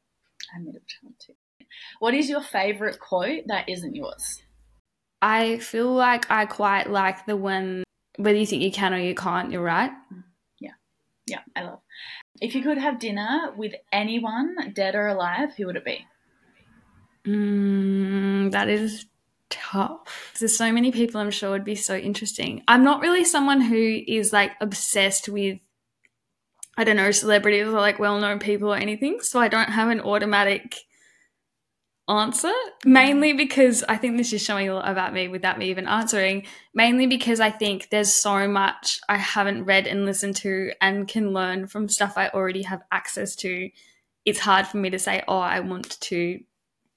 a 0.55 0.61
middle 0.61 0.81
child 0.87 1.15
too. 1.19 1.35
What 1.99 2.15
is 2.15 2.29
your 2.29 2.43
favorite 2.43 2.99
quote 2.99 3.45
that 3.47 3.69
isn't 3.69 3.95
yours? 3.95 4.43
I 5.23 5.59
feel 5.59 5.93
like 5.93 6.31
I 6.31 6.47
quite 6.47 6.91
like 6.91 7.27
the 7.27 7.37
one 7.37 7.84
whether 8.17 8.39
you 8.39 8.47
think 8.47 8.63
you 8.63 8.73
can 8.73 8.95
or 8.95 8.99
you 8.99 9.15
can't, 9.15 9.51
you're 9.51 9.63
right. 9.63 9.91
Yeah. 10.61 10.73
Yeah, 11.27 11.41
I 11.57 11.63
love. 11.63 11.81
If 12.41 12.55
you 12.55 12.63
could 12.63 12.79
have 12.79 12.99
dinner 12.99 13.53
with 13.57 13.75
anyone, 13.93 14.73
dead 14.75 14.95
or 14.95 15.07
alive, 15.07 15.55
who 15.57 15.67
would 15.67 15.77
it 15.77 15.85
be? 15.85 16.07
Mm, 17.27 18.51
that 18.53 18.69
is 18.69 19.07
tough. 19.51 20.35
There's 20.39 20.57
so 20.57 20.73
many 20.73 20.93
people 20.93 21.21
I'm 21.21 21.31
sure 21.31 21.51
would 21.51 21.65
be 21.65 21.75
so 21.75 21.97
interesting. 21.97 22.63
I'm 22.69 22.85
not 22.85 23.01
really 23.01 23.25
someone 23.25 23.61
who 23.61 24.01
is 24.07 24.33
like 24.33 24.53
obsessed 24.61 25.29
with 25.29 25.59
I 26.77 26.83
don't 26.83 26.97
know, 26.97 27.13
celebrities 27.13 27.69
or 27.69 27.81
like 27.81 27.99
well 27.99 28.19
known 28.19 28.41
people 28.41 28.73
or 28.73 28.77
anything. 28.77 29.21
So 29.21 29.39
I 29.39 29.49
don't 29.49 29.71
have 29.71 29.91
an 29.91 30.01
automatic 30.01 30.77
answer. 32.09 32.53
Mainly 32.85 33.33
because 33.33 33.83
I 33.89 33.97
think 33.97 34.17
this 34.17 34.33
is 34.33 34.43
showing 34.43 34.69
a 34.69 34.75
lot 34.75 34.89
about 34.89 35.15
me 35.15 35.29
without 35.29 35.59
me 35.59 35.71
even 35.71 35.87
answering. 35.87 36.45
Mainly 36.75 37.07
because 37.07 37.41
I 37.41 37.51
think 37.51 37.89
there's 37.91 38.13
so 38.13 38.47
much 38.49 39.01
I 39.09 39.17
haven't 39.17 39.65
read 39.65 39.87
and 39.87 40.05
listened 40.05 40.37
to 40.37 40.73
and 40.81 41.09
can 41.09 41.33
learn 41.33 41.67
from 41.67 41.89
stuff 41.89 42.15
I 42.17 42.29
already 42.29 42.63
have 42.63 42.83
access 42.93 43.35
to. 43.37 43.71
It's 44.25 44.41
hard 44.41 44.67
for 44.67 44.77
me 44.79 44.91
to 44.91 44.99
say, 44.99 45.23
oh, 45.29 45.39
I 45.39 45.61
want 45.61 45.99
to 46.01 46.41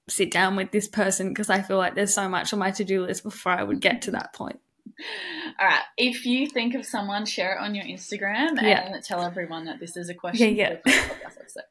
sit 0.08 0.30
down 0.30 0.56
with 0.56 0.70
this 0.72 0.88
person 0.88 1.28
because 1.28 1.50
I 1.50 1.60
feel 1.62 1.76
like 1.76 1.94
there's 1.94 2.14
so 2.14 2.28
much 2.28 2.52
on 2.52 2.58
my 2.58 2.70
to 2.72 2.84
do 2.84 3.04
list 3.04 3.22
before 3.22 3.52
I 3.52 3.62
would 3.62 3.80
get 3.80 4.02
to 4.02 4.10
that 4.12 4.32
point. 4.32 4.58
All 5.60 5.66
right. 5.66 5.82
If 5.96 6.24
you 6.26 6.46
think 6.48 6.74
of 6.74 6.84
someone, 6.84 7.26
share 7.26 7.54
it 7.54 7.60
on 7.60 7.74
your 7.74 7.84
Instagram 7.84 8.60
Yeah. 8.60 8.86
and 8.92 9.02
tell 9.04 9.22
everyone 9.22 9.66
that 9.66 9.78
this 9.80 9.96
is 9.96 10.08
a 10.08 10.14
question. 10.14 10.54
Yeah, 10.56 10.76
for 10.76 10.82
the 10.84 10.90
podcast 10.90 11.40
episode. 11.40 11.62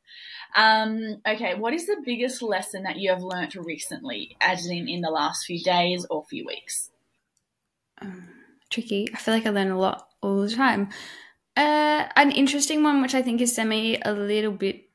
Um, 0.56 1.22
okay. 1.28 1.56
What 1.56 1.74
is 1.74 1.86
the 1.86 2.02
biggest 2.04 2.42
lesson 2.42 2.84
that 2.84 2.98
you 2.98 3.10
have 3.10 3.22
learnt 3.22 3.56
recently, 3.56 4.36
as 4.42 4.66
in 4.68 4.88
in 4.88 5.02
the 5.02 5.10
last 5.10 5.46
few 5.46 5.62
days 5.62 6.06
or 6.10 6.26
few 6.26 6.46
weeks? 6.46 6.90
Um, 8.02 8.28
tricky. 8.70 9.08
I 9.14 9.18
feel 9.18 9.34
like 9.34 9.46
I 9.46 9.52
learn 9.52 9.72
a 9.72 9.80
lot 9.80 10.08
all 10.22 10.42
the 10.42 10.50
time. 10.50 10.90
Uh, 11.56 12.08
an 12.16 12.32
interesting 12.32 12.84
one, 12.84 13.02
which 13.02 13.16
I 13.16 13.22
think 13.22 13.42
is 13.42 13.56
semi 13.56 14.00
a 14.04 14.14
little 14.14 14.52
bit 14.52 14.90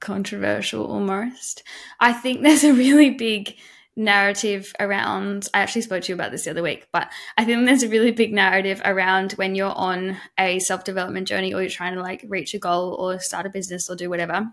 controversial 0.00 0.86
almost. 0.86 1.62
I 2.00 2.12
think 2.12 2.42
there's 2.42 2.64
a 2.64 2.74
really 2.74 3.10
big 3.10 3.56
narrative 3.96 4.72
around. 4.80 5.48
I 5.52 5.60
actually 5.60 5.82
spoke 5.82 6.02
to 6.04 6.08
you 6.08 6.14
about 6.14 6.30
this 6.30 6.44
the 6.44 6.50
other 6.50 6.62
week, 6.62 6.88
but 6.92 7.10
I 7.36 7.44
think 7.44 7.66
there's 7.66 7.82
a 7.82 7.88
really 7.88 8.12
big 8.12 8.32
narrative 8.32 8.80
around 8.84 9.32
when 9.32 9.54
you're 9.54 9.74
on 9.74 10.16
a 10.38 10.58
self 10.58 10.84
development 10.84 11.28
journey 11.28 11.52
or 11.52 11.60
you're 11.60 11.70
trying 11.70 11.94
to 11.94 12.00
like 12.00 12.24
reach 12.28 12.54
a 12.54 12.58
goal 12.58 12.94
or 12.94 13.18
start 13.18 13.46
a 13.46 13.50
business 13.50 13.90
or 13.90 13.96
do 13.96 14.08
whatever. 14.08 14.50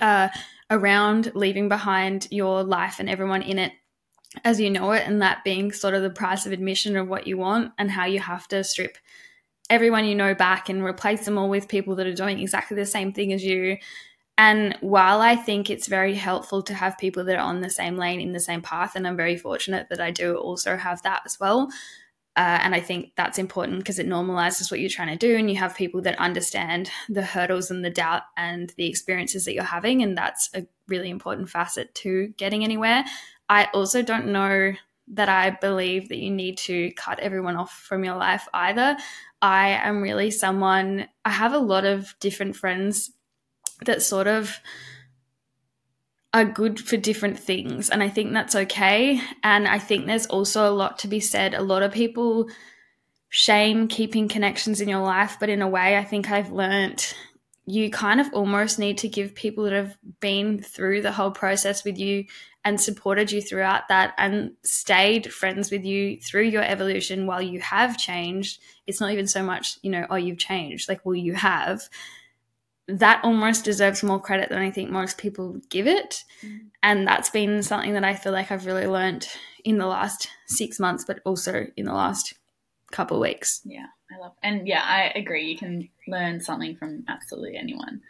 Uh, 0.00 0.28
around 0.70 1.32
leaving 1.34 1.68
behind 1.68 2.28
your 2.30 2.62
life 2.62 3.00
and 3.00 3.08
everyone 3.08 3.40
in 3.40 3.58
it 3.58 3.72
as 4.44 4.60
you 4.60 4.70
know 4.70 4.92
it, 4.92 5.06
and 5.06 5.22
that 5.22 5.42
being 5.44 5.72
sort 5.72 5.94
of 5.94 6.02
the 6.02 6.10
price 6.10 6.44
of 6.44 6.52
admission 6.52 6.96
of 6.96 7.08
what 7.08 7.26
you 7.26 7.38
want, 7.38 7.72
and 7.78 7.90
how 7.90 8.04
you 8.04 8.20
have 8.20 8.46
to 8.48 8.62
strip 8.62 8.98
everyone 9.70 10.04
you 10.04 10.14
know 10.14 10.34
back 10.34 10.68
and 10.68 10.82
replace 10.82 11.24
them 11.24 11.36
all 11.36 11.48
with 11.48 11.68
people 11.68 11.94
that 11.96 12.06
are 12.06 12.14
doing 12.14 12.38
exactly 12.38 12.74
the 12.74 12.86
same 12.86 13.12
thing 13.12 13.32
as 13.32 13.44
you. 13.44 13.76
And 14.38 14.78
while 14.80 15.20
I 15.20 15.34
think 15.34 15.68
it's 15.68 15.88
very 15.88 16.14
helpful 16.14 16.62
to 16.62 16.72
have 16.72 16.96
people 16.96 17.24
that 17.24 17.36
are 17.36 17.44
on 17.44 17.60
the 17.60 17.68
same 17.68 17.96
lane 17.96 18.20
in 18.20 18.32
the 18.32 18.40
same 18.40 18.62
path, 18.62 18.94
and 18.94 19.06
I'm 19.06 19.16
very 19.16 19.36
fortunate 19.36 19.88
that 19.90 20.00
I 20.00 20.12
do 20.12 20.36
also 20.36 20.76
have 20.76 21.02
that 21.02 21.22
as 21.26 21.38
well. 21.40 21.68
Uh, 22.36 22.60
and 22.62 22.72
I 22.72 22.78
think 22.78 23.14
that's 23.16 23.36
important 23.36 23.78
because 23.78 23.98
it 23.98 24.06
normalizes 24.06 24.70
what 24.70 24.78
you're 24.78 24.88
trying 24.88 25.08
to 25.08 25.16
do, 25.16 25.36
and 25.36 25.50
you 25.50 25.56
have 25.56 25.74
people 25.74 26.00
that 26.02 26.16
understand 26.20 26.88
the 27.08 27.22
hurdles 27.22 27.72
and 27.72 27.84
the 27.84 27.90
doubt 27.90 28.22
and 28.36 28.72
the 28.76 28.86
experiences 28.86 29.44
that 29.44 29.54
you're 29.54 29.64
having. 29.64 30.04
And 30.04 30.16
that's 30.16 30.48
a 30.54 30.64
really 30.86 31.10
important 31.10 31.50
facet 31.50 31.92
to 31.96 32.28
getting 32.36 32.62
anywhere. 32.62 33.04
I 33.48 33.68
also 33.74 34.02
don't 34.02 34.28
know 34.28 34.72
that 35.08 35.28
I 35.28 35.50
believe 35.50 36.10
that 36.10 36.18
you 36.18 36.30
need 36.30 36.58
to 36.58 36.92
cut 36.92 37.18
everyone 37.18 37.56
off 37.56 37.72
from 37.72 38.04
your 38.04 38.14
life 38.14 38.46
either. 38.54 38.96
I 39.42 39.70
am 39.70 40.00
really 40.00 40.30
someone, 40.30 41.08
I 41.24 41.30
have 41.30 41.54
a 41.54 41.58
lot 41.58 41.84
of 41.84 42.14
different 42.20 42.54
friends 42.54 43.10
that 43.84 44.02
sort 44.02 44.26
of 44.26 44.58
are 46.34 46.44
good 46.44 46.78
for 46.78 46.96
different 46.96 47.38
things. 47.38 47.88
And 47.88 48.02
I 48.02 48.08
think 48.08 48.32
that's 48.32 48.54
okay. 48.54 49.20
And 49.42 49.66
I 49.66 49.78
think 49.78 50.06
there's 50.06 50.26
also 50.26 50.68
a 50.68 50.74
lot 50.74 50.98
to 51.00 51.08
be 51.08 51.20
said. 51.20 51.54
A 51.54 51.62
lot 51.62 51.82
of 51.82 51.92
people 51.92 52.48
shame 53.30 53.88
keeping 53.88 54.28
connections 54.28 54.80
in 54.80 54.88
your 54.88 55.02
life, 55.02 55.36
but 55.40 55.48
in 55.48 55.62
a 55.62 55.68
way, 55.68 55.96
I 55.96 56.04
think 56.04 56.30
I've 56.30 56.50
learnt 56.50 57.14
you 57.66 57.90
kind 57.90 58.18
of 58.18 58.32
almost 58.32 58.78
need 58.78 58.96
to 58.96 59.08
give 59.08 59.34
people 59.34 59.64
that 59.64 59.74
have 59.74 59.94
been 60.20 60.58
through 60.62 61.02
the 61.02 61.12
whole 61.12 61.30
process 61.30 61.84
with 61.84 61.98
you 61.98 62.24
and 62.64 62.80
supported 62.80 63.30
you 63.30 63.42
throughout 63.42 63.88
that 63.88 64.14
and 64.16 64.52
stayed 64.62 65.30
friends 65.30 65.70
with 65.70 65.84
you 65.84 66.18
through 66.18 66.44
your 66.44 66.62
evolution 66.62 67.26
while 67.26 67.42
you 67.42 67.60
have 67.60 67.98
changed. 67.98 68.58
It's 68.86 69.02
not 69.02 69.12
even 69.12 69.26
so 69.26 69.42
much, 69.42 69.78
you 69.82 69.90
know, 69.90 70.06
oh, 70.08 70.16
you've 70.16 70.38
changed, 70.38 70.88
like, 70.88 71.04
well, 71.04 71.14
you 71.14 71.34
have. 71.34 71.82
That 72.88 73.22
almost 73.22 73.64
deserves 73.64 74.02
more 74.02 74.20
credit 74.20 74.48
than 74.48 74.58
I 74.58 74.70
think 74.70 74.90
most 74.90 75.18
people 75.18 75.60
give 75.68 75.86
it. 75.86 76.24
Mm. 76.42 76.70
And 76.82 77.06
that's 77.06 77.30
been 77.30 77.62
something 77.62 77.92
that 77.92 78.04
I 78.04 78.14
feel 78.14 78.32
like 78.32 78.50
I've 78.50 78.66
really 78.66 78.86
learned 78.86 79.28
in 79.64 79.78
the 79.78 79.86
last 79.86 80.28
six 80.46 80.80
months, 80.80 81.04
but 81.04 81.20
also 81.24 81.66
in 81.76 81.84
the 81.84 81.92
last 81.92 82.34
couple 82.90 83.18
of 83.18 83.22
weeks. 83.22 83.60
Yeah, 83.64 83.86
I 84.10 84.18
love, 84.18 84.32
and 84.42 84.66
yeah, 84.66 84.82
I 84.82 85.12
agree. 85.18 85.46
You 85.50 85.58
can 85.58 85.88
learn 86.06 86.40
something 86.40 86.76
from 86.76 87.04
absolutely 87.08 87.56
anyone. 87.56 88.00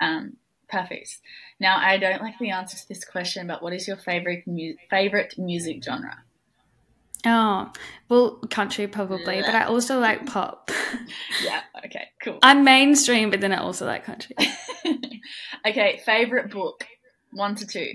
Um, 0.00 0.36
perfect. 0.68 1.20
Now, 1.60 1.78
I 1.78 1.98
don't 1.98 2.22
like 2.22 2.38
the 2.38 2.50
answer 2.50 2.76
to 2.76 2.88
this 2.88 3.04
question, 3.04 3.46
but 3.46 3.62
what 3.62 3.72
is 3.72 3.86
your 3.86 3.96
favorite 3.96 4.44
mu- 4.46 4.74
favorite 4.90 5.34
music 5.38 5.84
genre? 5.84 6.24
Oh, 7.26 7.72
well, 8.08 8.36
country 8.50 8.86
probably, 8.86 9.40
but 9.40 9.54
I 9.54 9.64
also 9.64 9.98
like 9.98 10.26
pop. 10.26 10.70
Yeah. 11.42 11.60
Okay. 11.84 12.06
Cool. 12.22 12.38
I'm 12.42 12.62
mainstream, 12.62 13.30
but 13.30 13.40
then 13.40 13.52
I 13.52 13.56
also 13.56 13.84
like 13.84 14.04
country. 14.04 14.36
okay. 15.66 16.00
Favorite 16.06 16.50
book, 16.50 16.86
one 17.32 17.56
to 17.56 17.66
two. 17.66 17.94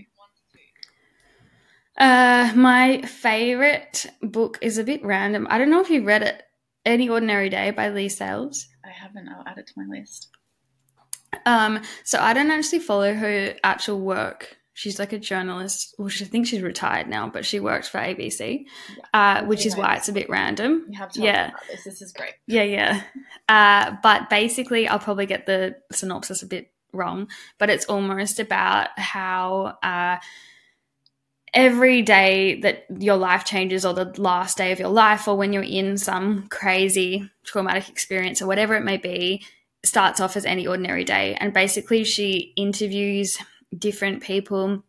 Uh, 1.97 2.51
my 2.55 3.01
favorite 3.03 4.05
book 4.21 4.57
is 4.61 4.77
a 4.77 4.83
bit 4.83 5.03
random. 5.03 5.47
I 5.49 5.57
don't 5.57 5.69
know 5.69 5.81
if 5.81 5.89
you 5.89 6.03
read 6.03 6.23
it. 6.23 6.43
Any 6.85 7.09
Ordinary 7.09 7.49
Day 7.49 7.71
by 7.71 7.89
Leigh 7.89 8.09
Sales. 8.09 8.67
I 8.85 8.89
haven't. 8.89 9.29
I'll 9.29 9.43
add 9.45 9.57
it 9.57 9.67
to 9.67 9.73
my 9.75 9.85
list. 9.85 10.29
Um, 11.45 11.81
so 12.03 12.19
I 12.19 12.33
don't 12.33 12.51
actually 12.51 12.79
follow 12.79 13.13
her 13.13 13.55
actual 13.63 13.99
work. 13.99 14.57
She's 14.79 14.97
like 14.97 15.11
a 15.11 15.19
journalist. 15.19 15.93
Well, 15.97 16.07
she 16.07 16.23
I 16.23 16.27
think 16.29 16.47
she's 16.47 16.61
retired 16.61 17.09
now, 17.09 17.29
but 17.29 17.45
she 17.45 17.59
worked 17.59 17.89
for 17.89 17.97
ABC, 17.97 18.63
uh, 19.13 19.43
which 19.43 19.65
is 19.65 19.75
why 19.75 19.95
it's 19.95 20.07
a 20.07 20.13
bit 20.13 20.29
random. 20.29 20.85
You 20.87 20.97
have 20.97 21.11
to. 21.11 21.21
Yeah. 21.21 21.49
about 21.49 21.67
this. 21.67 21.83
This 21.83 22.01
is 22.01 22.13
great. 22.13 22.35
Yeah, 22.47 22.63
yeah. 22.63 23.01
Uh, 23.49 23.97
but 24.01 24.29
basically, 24.29 24.87
I'll 24.87 24.97
probably 24.97 25.25
get 25.25 25.45
the 25.45 25.75
synopsis 25.91 26.43
a 26.43 26.45
bit 26.45 26.71
wrong, 26.93 27.27
but 27.57 27.69
it's 27.69 27.87
almost 27.87 28.39
about 28.39 28.97
how 28.97 29.77
uh, 29.83 30.15
every 31.53 32.01
day 32.01 32.61
that 32.61 32.85
your 32.99 33.17
life 33.17 33.43
changes, 33.43 33.83
or 33.83 33.93
the 33.93 34.13
last 34.17 34.55
day 34.55 34.71
of 34.71 34.79
your 34.79 34.87
life, 34.87 35.27
or 35.27 35.35
when 35.35 35.51
you're 35.51 35.61
in 35.61 35.97
some 35.97 36.47
crazy 36.47 37.29
traumatic 37.43 37.89
experience, 37.89 38.41
or 38.41 38.47
whatever 38.47 38.75
it 38.75 38.85
may 38.85 38.95
be, 38.95 39.43
starts 39.83 40.21
off 40.21 40.37
as 40.37 40.45
any 40.45 40.65
ordinary 40.65 41.03
day. 41.03 41.35
And 41.37 41.53
basically, 41.53 42.05
she 42.05 42.53
interviews 42.55 43.39
different 43.77 44.23
people. 44.23 44.83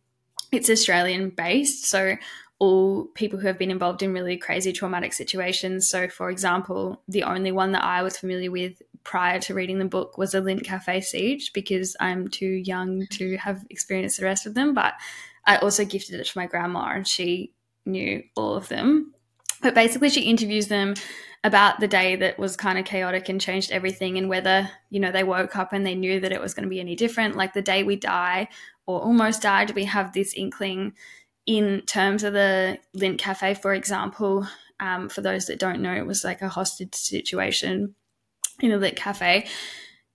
It's 0.52 0.70
Australian 0.70 1.30
based, 1.30 1.86
so 1.86 2.16
all 2.60 3.06
people 3.14 3.38
who 3.38 3.46
have 3.46 3.58
been 3.58 3.70
involved 3.70 4.02
in 4.02 4.12
really 4.12 4.36
crazy 4.36 4.72
traumatic 4.72 5.14
situations. 5.14 5.88
So, 5.88 6.08
for 6.08 6.30
example, 6.30 7.02
the 7.08 7.22
only 7.22 7.52
one 7.52 7.72
that 7.72 7.82
I 7.82 8.02
was 8.02 8.18
familiar 8.18 8.50
with 8.50 8.82
prior 9.02 9.40
to 9.40 9.54
reading 9.54 9.78
the 9.78 9.86
book 9.86 10.18
was 10.18 10.34
a 10.34 10.42
Lindt 10.42 10.64
Cafe 10.64 11.00
siege 11.00 11.52
because 11.54 11.96
I'm 12.00 12.28
too 12.28 12.46
young 12.46 13.06
to 13.12 13.38
have 13.38 13.64
experienced 13.70 14.18
the 14.18 14.26
rest 14.26 14.46
of 14.46 14.54
them. 14.54 14.74
But 14.74 14.92
I 15.46 15.56
also 15.56 15.86
gifted 15.86 16.20
it 16.20 16.26
to 16.26 16.38
my 16.38 16.46
grandma 16.46 16.90
and 16.90 17.08
she 17.08 17.54
knew 17.86 18.22
all 18.36 18.54
of 18.54 18.68
them. 18.68 19.14
But 19.62 19.74
basically, 19.74 20.10
she 20.10 20.22
interviews 20.22 20.68
them 20.68 20.94
about 21.42 21.80
the 21.80 21.88
day 21.88 22.16
that 22.16 22.38
was 22.38 22.56
kind 22.56 22.78
of 22.78 22.84
chaotic 22.84 23.28
and 23.28 23.40
changed 23.40 23.72
everything 23.72 24.18
and 24.18 24.28
whether, 24.28 24.70
you 24.90 25.00
know, 25.00 25.10
they 25.10 25.24
woke 25.24 25.56
up 25.56 25.72
and 25.72 25.86
they 25.86 25.94
knew 25.94 26.20
that 26.20 26.32
it 26.32 26.40
was 26.40 26.52
going 26.52 26.64
to 26.64 26.68
be 26.68 26.80
any 26.80 26.94
different. 26.94 27.36
Like 27.36 27.54
the 27.54 27.62
day 27.62 27.82
we 27.82 27.96
die 27.96 28.48
or 28.86 29.00
almost 29.00 29.42
died, 29.42 29.74
we 29.74 29.84
have 29.84 30.12
this 30.12 30.34
inkling 30.34 30.92
in 31.46 31.82
terms 31.86 32.24
of 32.24 32.34
the 32.34 32.78
Lindt 32.94 33.18
Cafe, 33.18 33.54
for 33.54 33.72
example. 33.72 34.46
Um, 34.80 35.08
for 35.08 35.20
those 35.20 35.46
that 35.46 35.58
don't 35.58 35.82
know, 35.82 35.94
it 35.94 36.06
was 36.06 36.24
like 36.24 36.40
a 36.42 36.48
hostage 36.48 36.94
situation 36.94 37.94
in 38.60 38.72
a 38.72 38.78
lit 38.78 38.96
cafe. 38.96 39.46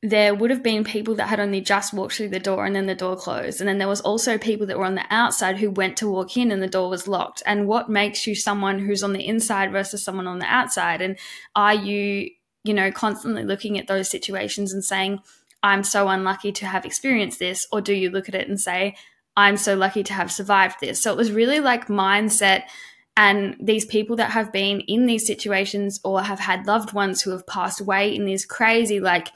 There 0.04 0.36
would 0.36 0.52
have 0.52 0.62
been 0.62 0.84
people 0.84 1.16
that 1.16 1.30
had 1.30 1.39
only 1.39 1.62
just 1.62 1.93
walked 1.93 2.16
through 2.16 2.30
the 2.30 2.39
door 2.39 2.66
and 2.66 2.76
then 2.76 2.86
the 2.86 2.93
door 2.93 3.16
closed. 3.16 3.60
And 3.60 3.68
then 3.68 3.80
there 3.80 3.88
was 3.88 4.02
also 4.02 4.38
people 4.38 4.68
that 4.68 4.78
were 4.78 4.86
on 4.86 4.96
the 4.96 5.06
outside 5.10 5.58
who 5.58 5.72
went 5.72 5.98
to 5.98 6.10
walk 6.10 6.38
in 6.38 6.52
and 6.52 6.62
the 6.62 6.68
door 6.68 6.89
was 6.89 7.08
locked. 7.08 7.41
And 7.46 7.68
what 7.68 7.89
makes 7.89 8.28
you 8.28 8.36
someone 8.36 8.80
who's 8.80 9.04
on 9.04 9.14
the 9.14 9.26
inside 9.26 9.72
versus 9.72 10.04
someone 10.04 10.28
on 10.28 10.39
the 10.39 10.46
outside? 10.46 11.02
And 11.02 11.18
are 11.56 11.74
you, 11.74 12.30
you 12.64 12.74
know, 12.74 12.91
constantly 12.91 13.43
looking 13.43 13.80
at 13.80 13.88
those 13.88 14.10
situations 14.10 14.74
and 14.74 14.84
saying, 14.84 15.22
I'm 15.64 15.84
so 15.84 16.08
unlucky 16.08 16.52
to 16.52 16.68
have 16.68 16.86
experienced 16.86 17.39
this? 17.39 17.66
Or 17.72 17.82
do 17.82 17.93
you 17.93 18.12
look 18.12 18.30
at 18.30 18.36
it 18.36 18.48
and 18.48 18.60
say, 18.60 18.96
I'm 19.36 19.58
so 19.58 19.76
lucky 19.76 20.04
to 20.04 20.14
have 20.14 20.32
survived 20.32 20.76
this? 20.82 21.02
So 21.02 21.12
it 21.12 21.18
was 21.18 21.32
really 21.32 21.60
like 21.60 21.88
mindset 21.88 22.64
and 23.18 23.56
these 23.60 23.86
people 23.86 24.18
that 24.18 24.32
have 24.32 24.52
been 24.52 24.82
in 24.82 25.06
these 25.06 25.26
situations 25.26 26.00
or 26.04 26.22
have 26.22 26.39
had 26.39 26.68
loved 26.68 26.93
ones 26.93 27.22
who 27.22 27.32
have 27.32 27.48
passed 27.48 27.80
away 27.80 28.14
in 28.14 28.26
these 28.26 28.46
crazy 28.46 29.00
like 29.00 29.30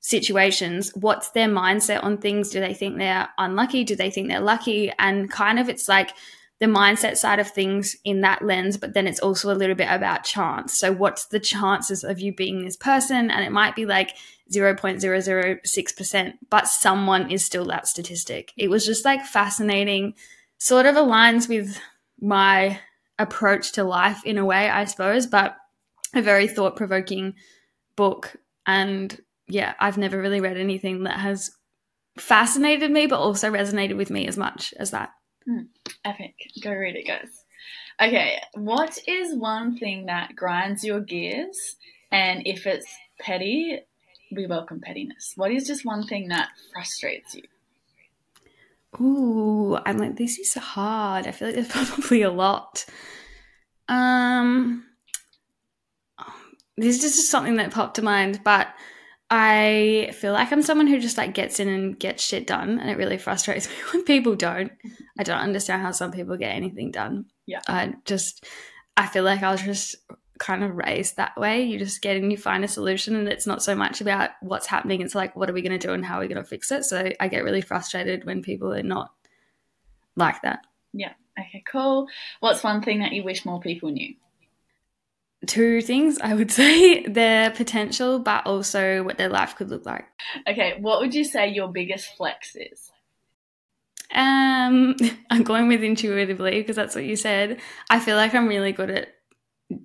situations 0.00 0.92
what's 0.94 1.30
their 1.30 1.48
mindset 1.48 2.02
on 2.04 2.16
things 2.16 2.50
do 2.50 2.60
they 2.60 2.72
think 2.72 2.98
they're 2.98 3.28
unlucky 3.38 3.82
do 3.82 3.96
they 3.96 4.10
think 4.10 4.28
they're 4.28 4.40
lucky 4.40 4.92
and 4.98 5.30
kind 5.30 5.58
of 5.58 5.68
it's 5.68 5.88
like 5.88 6.12
the 6.60 6.66
mindset 6.66 7.16
side 7.16 7.38
of 7.38 7.48
things 7.48 7.96
in 8.04 8.22
that 8.22 8.42
lens, 8.42 8.76
but 8.76 8.92
then 8.92 9.06
it's 9.06 9.20
also 9.20 9.52
a 9.52 9.54
little 9.54 9.76
bit 9.76 9.88
about 9.90 10.24
chance. 10.24 10.76
So, 10.76 10.92
what's 10.92 11.26
the 11.26 11.38
chances 11.38 12.02
of 12.02 12.18
you 12.18 12.34
being 12.34 12.64
this 12.64 12.76
person? 12.76 13.30
And 13.30 13.44
it 13.44 13.52
might 13.52 13.76
be 13.76 13.86
like 13.86 14.16
0.006%, 14.52 16.32
but 16.50 16.66
someone 16.66 17.30
is 17.30 17.44
still 17.44 17.64
that 17.66 17.86
statistic. 17.86 18.52
It 18.56 18.70
was 18.70 18.84
just 18.84 19.04
like 19.04 19.24
fascinating, 19.24 20.14
sort 20.58 20.86
of 20.86 20.96
aligns 20.96 21.48
with 21.48 21.78
my 22.20 22.80
approach 23.18 23.72
to 23.72 23.84
life 23.84 24.24
in 24.24 24.38
a 24.38 24.44
way, 24.44 24.68
I 24.68 24.84
suppose, 24.86 25.26
but 25.26 25.56
a 26.14 26.22
very 26.22 26.48
thought 26.48 26.74
provoking 26.74 27.34
book. 27.94 28.36
And 28.66 29.18
yeah, 29.48 29.74
I've 29.78 29.98
never 29.98 30.20
really 30.20 30.40
read 30.40 30.56
anything 30.56 31.04
that 31.04 31.18
has 31.18 31.50
fascinated 32.18 32.90
me, 32.90 33.06
but 33.06 33.20
also 33.20 33.50
resonated 33.50 33.96
with 33.96 34.10
me 34.10 34.26
as 34.26 34.36
much 34.36 34.74
as 34.78 34.90
that. 34.90 35.10
Mm, 35.48 35.68
epic. 36.04 36.34
Go 36.62 36.72
read 36.72 36.96
it, 36.96 37.06
guys. 37.06 37.44
Okay, 38.00 38.40
what 38.54 38.98
is 39.08 39.34
one 39.34 39.76
thing 39.76 40.06
that 40.06 40.36
grinds 40.36 40.84
your 40.84 41.00
gears? 41.00 41.76
And 42.12 42.46
if 42.46 42.66
it's 42.66 42.86
petty, 43.20 43.80
we 44.30 44.46
welcome 44.46 44.80
pettiness. 44.80 45.32
What 45.36 45.50
is 45.50 45.66
just 45.66 45.84
one 45.84 46.06
thing 46.06 46.28
that 46.28 46.50
frustrates 46.72 47.34
you? 47.34 47.42
Ooh, 49.00 49.78
I'm 49.84 49.98
like, 49.98 50.16
this 50.16 50.38
is 50.38 50.54
hard. 50.54 51.26
I 51.26 51.32
feel 51.32 51.48
like 51.48 51.54
there's 51.56 51.68
probably 51.88 52.22
a 52.22 52.30
lot. 52.30 52.84
Um, 53.88 54.84
this 56.76 56.96
is 56.96 57.02
just 57.02 57.30
something 57.30 57.56
that 57.56 57.72
popped 57.72 57.96
to 57.96 58.02
mind, 58.02 58.40
but 58.44 58.68
I 59.30 60.10
feel 60.14 60.32
like 60.32 60.52
I'm 60.52 60.62
someone 60.62 60.86
who 60.86 60.98
just 60.98 61.18
like 61.18 61.34
gets 61.34 61.60
in 61.60 61.68
and 61.68 61.98
gets 61.98 62.24
shit 62.24 62.46
done, 62.46 62.78
and 62.78 62.88
it 62.88 62.96
really 62.96 63.18
frustrates 63.18 63.68
me 63.70 63.74
when 63.92 64.04
people 64.04 64.34
don't. 64.34 64.72
I 65.18 65.22
don't 65.22 65.40
understand 65.40 65.82
how 65.82 65.92
some 65.92 66.12
people 66.12 66.36
get 66.36 66.54
anything 66.54 66.90
done. 66.90 67.26
Yeah, 67.46 67.60
I 67.68 67.94
just 68.04 68.46
I 68.96 69.06
feel 69.06 69.24
like 69.24 69.42
I 69.42 69.50
was 69.50 69.62
just 69.62 69.96
kind 70.38 70.64
of 70.64 70.76
raised 70.76 71.16
that 71.16 71.36
way. 71.36 71.62
You 71.62 71.78
just 71.78 72.00
get 72.00 72.16
in, 72.16 72.30
you 72.30 72.36
find 72.36 72.64
a 72.64 72.68
solution, 72.68 73.16
and 73.16 73.28
it's 73.28 73.46
not 73.46 73.62
so 73.62 73.74
much 73.74 74.00
about 74.00 74.30
what's 74.40 74.66
happening. 74.66 75.02
It's 75.02 75.14
like 75.14 75.36
what 75.36 75.50
are 75.50 75.54
we 75.54 75.62
going 75.62 75.78
to 75.78 75.86
do 75.86 75.92
and 75.92 76.04
how 76.04 76.16
are 76.16 76.20
we 76.20 76.28
going 76.28 76.42
to 76.42 76.48
fix 76.48 76.72
it. 76.72 76.84
So 76.84 77.10
I 77.20 77.28
get 77.28 77.44
really 77.44 77.60
frustrated 77.60 78.24
when 78.24 78.42
people 78.42 78.72
are 78.72 78.82
not 78.82 79.12
like 80.16 80.40
that. 80.42 80.60
Yeah. 80.92 81.12
Okay. 81.38 81.62
Cool. 81.70 82.08
What's 82.40 82.64
one 82.64 82.82
thing 82.82 83.00
that 83.00 83.12
you 83.12 83.22
wish 83.24 83.44
more 83.44 83.60
people 83.60 83.90
knew? 83.90 84.14
Two 85.46 85.80
things 85.82 86.18
I 86.20 86.34
would 86.34 86.50
say 86.60 87.04
their 87.04 87.50
potential, 87.50 88.18
but 88.18 88.46
also 88.46 89.02
what 89.02 89.18
their 89.18 89.28
life 89.28 89.56
could 89.56 89.70
look 89.70 89.86
like. 89.86 90.06
Okay, 90.48 90.78
what 90.80 91.00
would 91.00 91.14
you 91.14 91.24
say 91.24 91.48
your 91.48 91.68
biggest 91.68 92.16
flex 92.16 92.56
is? 92.56 92.90
Um, 94.12 94.96
I'm 95.30 95.42
going 95.42 95.68
with 95.68 95.82
intuitively 95.82 96.60
because 96.60 96.76
that's 96.76 96.94
what 96.94 97.04
you 97.04 97.16
said. 97.16 97.60
I 97.90 98.00
feel 98.00 98.16
like 98.16 98.34
I'm 98.34 98.48
really 98.48 98.72
good 98.72 98.90
at 98.90 99.08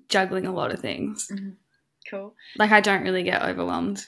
juggling 0.09 0.45
a 0.45 0.53
lot 0.53 0.73
of 0.73 0.79
things. 0.79 1.27
Mm-hmm. 1.31 1.51
Cool. 2.09 2.35
Like 2.57 2.71
I 2.71 2.81
don't 2.81 3.03
really 3.03 3.23
get 3.23 3.43
overwhelmed. 3.43 4.05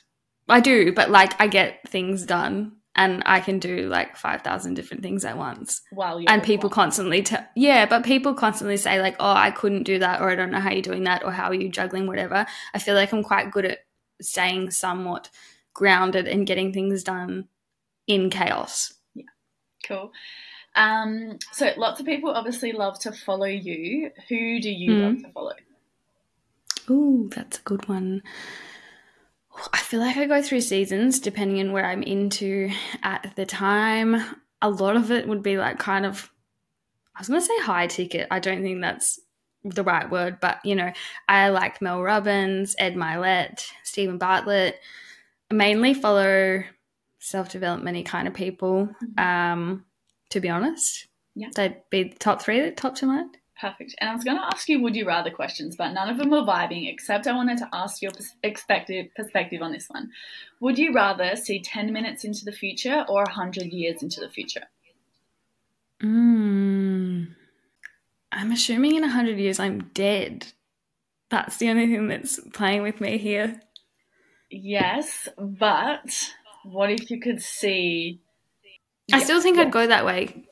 I 0.48 0.60
do, 0.60 0.94
but 0.94 1.10
like 1.10 1.40
I 1.42 1.48
get 1.48 1.88
things 1.90 2.26
done 2.26 2.74
and 2.96 3.22
I 3.26 3.42
can 3.42 3.60
do 3.60 3.90
like 3.90 4.16
5,000 4.16 4.74
different 4.74 5.04
things 5.04 5.26
at 5.26 5.38
once. 5.38 5.82
Wow. 5.92 6.20
And 6.28 6.42
people 6.42 6.70
constantly, 6.70 7.22
tell, 7.24 7.46
yeah, 7.56 7.86
but 7.86 8.06
people 8.06 8.34
constantly 8.34 8.78
say, 8.78 9.02
like, 9.02 9.18
oh, 9.20 9.34
I 9.34 9.52
couldn't 9.52 9.84
do 9.84 10.00
that, 10.00 10.22
or 10.22 10.30
I 10.30 10.36
don't 10.36 10.52
know 10.52 10.60
how 10.60 10.72
you're 10.72 10.82
doing 10.82 11.04
that, 11.04 11.24
or 11.24 11.32
how 11.32 11.50
are 11.50 11.54
you 11.54 11.70
juggling, 11.70 12.08
whatever. 12.08 12.46
I 12.74 12.80
feel 12.80 12.96
like 12.96 13.12
I'm 13.12 13.24
quite 13.24 13.52
good 13.52 13.66
at 13.66 13.80
staying 14.22 14.72
somewhat 14.72 15.30
grounded 15.74 16.28
and 16.28 16.48
getting 16.48 16.72
things 16.72 17.04
done 17.04 17.50
in 18.08 18.30
chaos. 18.30 18.94
Yeah. 19.14 19.26
Cool. 19.86 20.12
Um, 20.76 21.40
so 21.52 21.72
lots 21.78 22.00
of 22.00 22.06
people 22.06 22.32
obviously 22.32 22.72
love 22.72 23.00
to 23.00 23.12
follow 23.12 23.46
you. 23.46 24.12
Who 24.30 24.60
do 24.62 24.70
you 24.70 24.92
mm. 24.92 25.04
love 25.04 25.24
to 25.24 25.30
follow? 25.30 25.54
Ooh, 26.90 27.30
that's 27.34 27.60
a 27.60 27.64
good 27.64 27.88
one. 27.90 28.22
I 29.74 29.78
feel 29.80 30.00
like 30.00 30.18
I 30.18 30.26
go 30.26 30.42
through 30.42 30.62
seasons 30.62 31.20
depending 31.20 31.60
on 31.60 31.72
where 31.72 31.86
I'm 31.86 32.04
into 32.04 32.70
at 33.04 33.34
the 33.36 33.46
time. 33.46 34.24
A 34.62 34.70
lot 34.70 34.96
of 34.96 35.12
it 35.12 35.28
would 35.28 35.44
be 35.44 35.58
like 35.58 35.80
kind 35.80 36.06
of, 36.06 36.32
I 37.16 37.22
was 37.22 37.28
going 37.28 37.40
to 37.40 37.46
say 37.46 37.60
high 37.60 37.88
ticket. 37.88 38.28
I 38.32 38.40
don't 38.40 38.62
think 38.62 38.82
that's 38.82 39.20
the 39.64 39.84
right 39.84 40.10
word, 40.10 40.40
but 40.40 40.60
you 40.64 40.76
know, 40.76 40.92
I 41.28 41.50
like 41.50 41.82
Mel 41.82 42.02
Robbins, 42.02 42.76
Ed 42.78 42.96
Mylett, 42.96 43.66
Steven 43.84 44.18
Bartlett. 44.18 44.80
I 45.50 45.54
mainly 45.54 45.94
follow 45.94 46.64
self 47.20 47.50
development 47.50 48.06
kind 48.06 48.28
of 48.28 48.34
people, 48.34 48.88
mm-hmm. 49.04 49.20
um, 49.20 49.86
to 50.30 50.40
be 50.40 50.50
honest. 50.50 51.08
Yeah. 51.36 51.50
They'd 51.56 51.82
be 51.90 52.04
the 52.04 52.20
top 52.20 52.42
three 52.42 52.62
that 52.62 52.78
top 52.78 52.96
to 52.96 53.06
mind. 53.06 53.38
Perfect. 53.60 53.96
And 54.00 54.10
I 54.10 54.14
was 54.14 54.24
going 54.26 54.38
to 54.38 54.44
ask 54.44 54.68
you 54.68 54.82
would 54.82 54.96
you 54.96 55.08
rather 55.08 55.32
questions, 55.32 55.78
but 55.78 55.94
none 55.94 56.10
of 56.10 56.18
them 56.18 56.30
were 56.30 56.42
vibing, 56.42 56.92
except 56.92 57.26
I 57.26 57.34
wanted 57.34 57.58
to 57.60 57.70
ask 57.72 58.02
your 58.02 58.12
perspective, 58.12 59.08
perspective 59.16 59.62
on 59.62 59.72
this 59.72 59.88
one. 59.90 60.12
Would 60.60 60.78
you 60.78 60.94
rather 60.94 61.36
see 61.38 61.62
10 61.62 61.94
minutes 61.94 62.26
into 62.26 62.44
the 62.44 62.52
future 62.52 63.06
or 63.08 63.24
100 63.24 63.68
years 63.68 64.04
into 64.04 64.20
the 64.20 64.30
future? 64.30 64.64
Mm. 66.04 67.34
I'm 68.32 68.52
assuming 68.52 68.96
in 68.96 69.02
100 69.04 69.38
years 69.38 69.60
I'm 69.60 69.90
dead. 69.94 70.48
That's 71.30 71.56
the 71.58 71.70
only 71.70 71.88
thing 71.88 72.10
that's 72.10 72.40
playing 72.54 72.82
with 72.82 73.00
me 73.00 73.18
here. 73.18 73.62
Yes, 74.52 75.30
but 75.38 76.30
what 76.64 76.92
if 76.92 77.10
you 77.10 77.22
could 77.22 77.42
see. 77.42 78.20
I 79.12 79.24
still 79.24 79.42
think 79.42 79.58
yeah. 79.58 79.64
I'd 79.64 79.72
go 79.72 79.88
that 79.88 80.06
way 80.06 80.46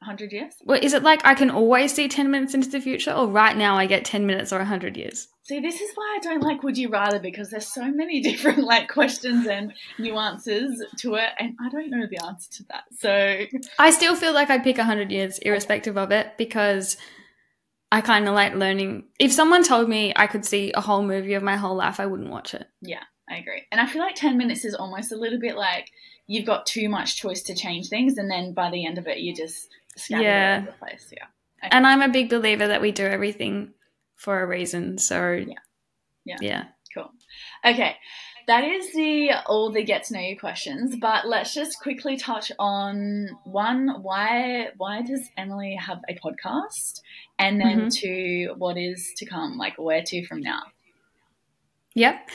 100 0.00 0.32
years? 0.32 0.54
Well, 0.64 0.80
is 0.82 0.94
it 0.94 1.02
like 1.02 1.20
I 1.24 1.34
can 1.34 1.50
always 1.50 1.92
see 1.92 2.08
10 2.08 2.30
minutes 2.30 2.54
into 2.54 2.70
the 2.70 2.80
future, 2.80 3.12
or 3.12 3.26
right 3.26 3.56
now 3.56 3.76
I 3.76 3.86
get 3.86 4.04
10 4.04 4.26
minutes 4.26 4.52
or 4.52 4.58
100 4.58 4.96
years? 4.96 5.28
See, 5.42 5.60
this 5.60 5.80
is 5.80 5.90
why 5.94 6.16
I 6.16 6.22
don't 6.22 6.42
like 6.42 6.62
Would 6.62 6.78
You 6.78 6.88
Rather 6.88 7.18
because 7.18 7.50
there's 7.50 7.66
so 7.66 7.90
many 7.90 8.20
different 8.22 8.64
like 8.64 8.88
questions 8.88 9.46
and 9.46 9.74
nuances 9.98 10.82
to 10.98 11.16
it, 11.16 11.30
and 11.38 11.54
I 11.60 11.68
don't 11.68 11.90
know 11.90 12.06
the 12.10 12.24
answer 12.24 12.50
to 12.52 12.64
that. 12.70 12.84
So 12.98 13.44
I 13.78 13.90
still 13.90 14.16
feel 14.16 14.32
like 14.32 14.48
I'd 14.48 14.64
pick 14.64 14.78
100 14.78 15.10
years, 15.10 15.38
irrespective 15.38 15.98
of 15.98 16.12
it, 16.12 16.38
because 16.38 16.96
I 17.92 18.00
kind 18.00 18.26
of 18.26 18.34
like 18.34 18.54
learning. 18.54 19.04
If 19.18 19.32
someone 19.32 19.64
told 19.64 19.88
me 19.88 20.14
I 20.16 20.26
could 20.28 20.46
see 20.46 20.72
a 20.72 20.80
whole 20.80 21.02
movie 21.02 21.34
of 21.34 21.42
my 21.42 21.56
whole 21.56 21.76
life, 21.76 22.00
I 22.00 22.06
wouldn't 22.06 22.30
watch 22.30 22.54
it. 22.54 22.66
Yeah, 22.80 23.02
I 23.28 23.36
agree. 23.36 23.64
And 23.70 23.80
I 23.80 23.86
feel 23.86 24.00
like 24.00 24.14
10 24.14 24.38
minutes 24.38 24.64
is 24.64 24.74
almost 24.74 25.12
a 25.12 25.16
little 25.16 25.40
bit 25.40 25.56
like 25.56 25.90
you've 26.26 26.46
got 26.46 26.64
too 26.64 26.88
much 26.88 27.16
choice 27.16 27.42
to 27.42 27.54
change 27.54 27.88
things, 27.88 28.16
and 28.16 28.30
then 28.30 28.54
by 28.54 28.70
the 28.70 28.86
end 28.86 28.96
of 28.96 29.06
it, 29.08 29.18
you 29.18 29.34
just 29.34 29.68
yeah. 30.08 30.66
place. 30.78 31.12
Yeah. 31.12 31.24
Okay. 31.62 31.68
And 31.72 31.86
I'm 31.86 32.02
a 32.02 32.08
big 32.08 32.30
believer 32.30 32.68
that 32.68 32.80
we 32.80 32.92
do 32.92 33.04
everything 33.04 33.74
for 34.16 34.40
a 34.40 34.46
reason. 34.46 34.98
So 34.98 35.32
yeah. 35.32 35.54
Yeah. 36.24 36.36
Yeah. 36.40 36.64
Cool. 36.94 37.10
Okay. 37.64 37.96
That 38.46 38.64
is 38.64 38.92
the 38.94 39.30
all 39.46 39.70
the 39.70 39.84
get 39.84 40.04
to 40.04 40.14
know 40.14 40.20
you 40.20 40.38
questions, 40.38 40.96
but 41.00 41.28
let's 41.28 41.54
just 41.54 41.80
quickly 41.80 42.16
touch 42.16 42.50
on 42.58 43.28
one 43.44 44.02
why 44.02 44.68
why 44.76 45.02
does 45.02 45.28
Emily 45.36 45.76
have 45.76 46.00
a 46.08 46.14
podcast? 46.14 47.00
And 47.38 47.60
then 47.60 47.78
mm-hmm. 47.78 47.88
two, 47.88 48.54
what 48.58 48.76
is 48.76 49.12
to 49.18 49.26
come? 49.26 49.56
Like 49.56 49.78
where 49.78 50.02
to 50.02 50.26
from 50.26 50.40
now? 50.40 50.62
Yep. 51.94 52.28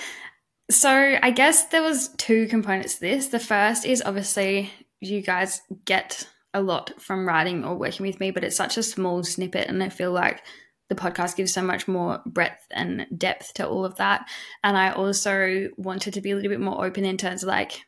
So 0.72 1.18
I 1.22 1.32
guess 1.32 1.68
there 1.68 1.84
was 1.84 2.10
two 2.18 2.48
components 2.48 2.96
to 2.96 3.02
this. 3.02 3.28
The 3.28 3.40
first 3.40 3.86
is 3.86 4.02
obviously 4.06 4.72
you 5.00 5.22
guys 5.22 5.62
get 5.86 6.28
a 6.56 6.61
lot 6.61 6.99
from 6.99 7.27
writing 7.27 7.64
or 7.64 7.76
working 7.76 8.06
with 8.06 8.19
me, 8.19 8.32
but 8.32 8.44
it's 8.44 8.56
such 8.56 8.77
a 8.77 8.84
small 8.84 9.23
snippet. 9.23 9.68
And 9.68 9.84
I 9.84 9.90
feel 9.90 10.11
like 10.11 10.41
the 10.90 10.95
podcast 10.95 11.36
gives 11.36 11.53
so 11.53 11.61
much 11.61 11.88
more 11.88 12.22
breadth 12.26 12.65
and 12.72 13.06
depth 13.15 13.53
to 13.56 13.68
all 13.68 13.86
of 13.86 13.95
that. 13.98 14.27
And 14.64 14.77
I 14.77 14.91
also 14.91 15.69
wanted 15.77 16.14
to 16.14 16.22
be 16.22 16.32
a 16.32 16.36
little 16.36 16.49
bit 16.49 16.60
more 16.60 16.86
open 16.86 17.06
in 17.06 17.18
terms 17.18 17.44
of 17.44 17.48
like, 17.48 17.82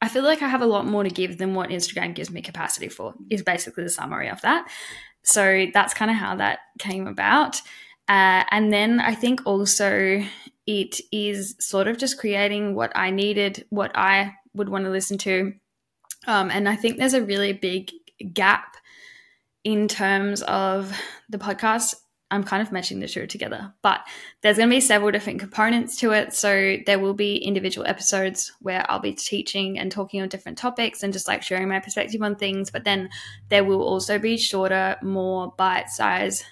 I 0.00 0.08
feel 0.08 0.22
like 0.22 0.42
I 0.42 0.48
have 0.48 0.62
a 0.62 0.66
lot 0.66 0.86
more 0.86 1.04
to 1.04 1.10
give 1.10 1.38
than 1.38 1.54
what 1.54 1.70
Instagram 1.70 2.14
gives 2.14 2.30
me 2.30 2.42
capacity 2.42 2.88
for, 2.88 3.14
is 3.30 3.42
basically 3.42 3.84
the 3.84 3.90
summary 3.90 4.28
of 4.28 4.40
that. 4.42 4.68
So 5.24 5.66
that's 5.72 5.94
kind 5.94 6.10
of 6.10 6.16
how 6.16 6.36
that 6.36 6.60
came 6.78 7.06
about. 7.06 7.56
Uh, 8.08 8.44
and 8.50 8.72
then 8.72 9.00
I 9.00 9.14
think 9.14 9.42
also 9.46 10.22
it 10.66 11.00
is 11.10 11.54
sort 11.58 11.88
of 11.88 11.98
just 11.98 12.18
creating 12.18 12.74
what 12.74 12.92
I 12.94 13.10
needed, 13.10 13.64
what 13.70 13.92
I 13.96 14.34
would 14.54 14.68
want 14.68 14.84
to 14.84 14.90
listen 14.90 15.18
to. 15.18 15.54
Um, 16.26 16.50
and 16.50 16.68
I 16.68 16.76
think 16.76 16.98
there's 16.98 17.14
a 17.14 17.24
really 17.24 17.52
big 17.52 17.90
gap 18.22 18.76
in 19.64 19.88
terms 19.88 20.42
of 20.42 20.92
the 21.28 21.38
podcast. 21.38 21.94
I'm 22.30 22.44
kind 22.44 22.62
of 22.62 22.72
matching 22.72 22.98
the 23.00 23.08
two 23.08 23.26
together, 23.26 23.74
but 23.82 24.00
there's 24.40 24.56
going 24.56 24.70
to 24.70 24.74
be 24.74 24.80
several 24.80 25.10
different 25.10 25.38
components 25.38 25.98
to 25.98 26.12
it. 26.12 26.32
So 26.32 26.78
there 26.86 26.98
will 26.98 27.12
be 27.12 27.36
individual 27.36 27.86
episodes 27.86 28.50
where 28.60 28.90
I'll 28.90 29.00
be 29.00 29.12
teaching 29.12 29.78
and 29.78 29.92
talking 29.92 30.22
on 30.22 30.30
different 30.30 30.56
topics 30.56 31.02
and 31.02 31.12
just 31.12 31.28
like 31.28 31.42
sharing 31.42 31.68
my 31.68 31.78
perspective 31.78 32.22
on 32.22 32.36
things. 32.36 32.70
But 32.70 32.84
then 32.84 33.10
there 33.50 33.64
will 33.64 33.82
also 33.82 34.18
be 34.18 34.38
shorter, 34.38 34.96
more 35.02 35.52
bite 35.58 35.90
size. 35.90 36.42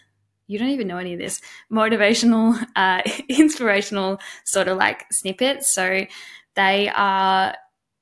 You 0.48 0.58
don't 0.58 0.68
even 0.68 0.86
know 0.86 0.98
any 0.98 1.14
of 1.14 1.18
this 1.18 1.40
motivational, 1.72 2.62
uh, 2.76 3.00
inspirational 3.30 4.20
sort 4.44 4.68
of 4.68 4.76
like 4.76 5.10
snippets. 5.10 5.72
So 5.72 6.04
they 6.56 6.90
are 6.90 7.54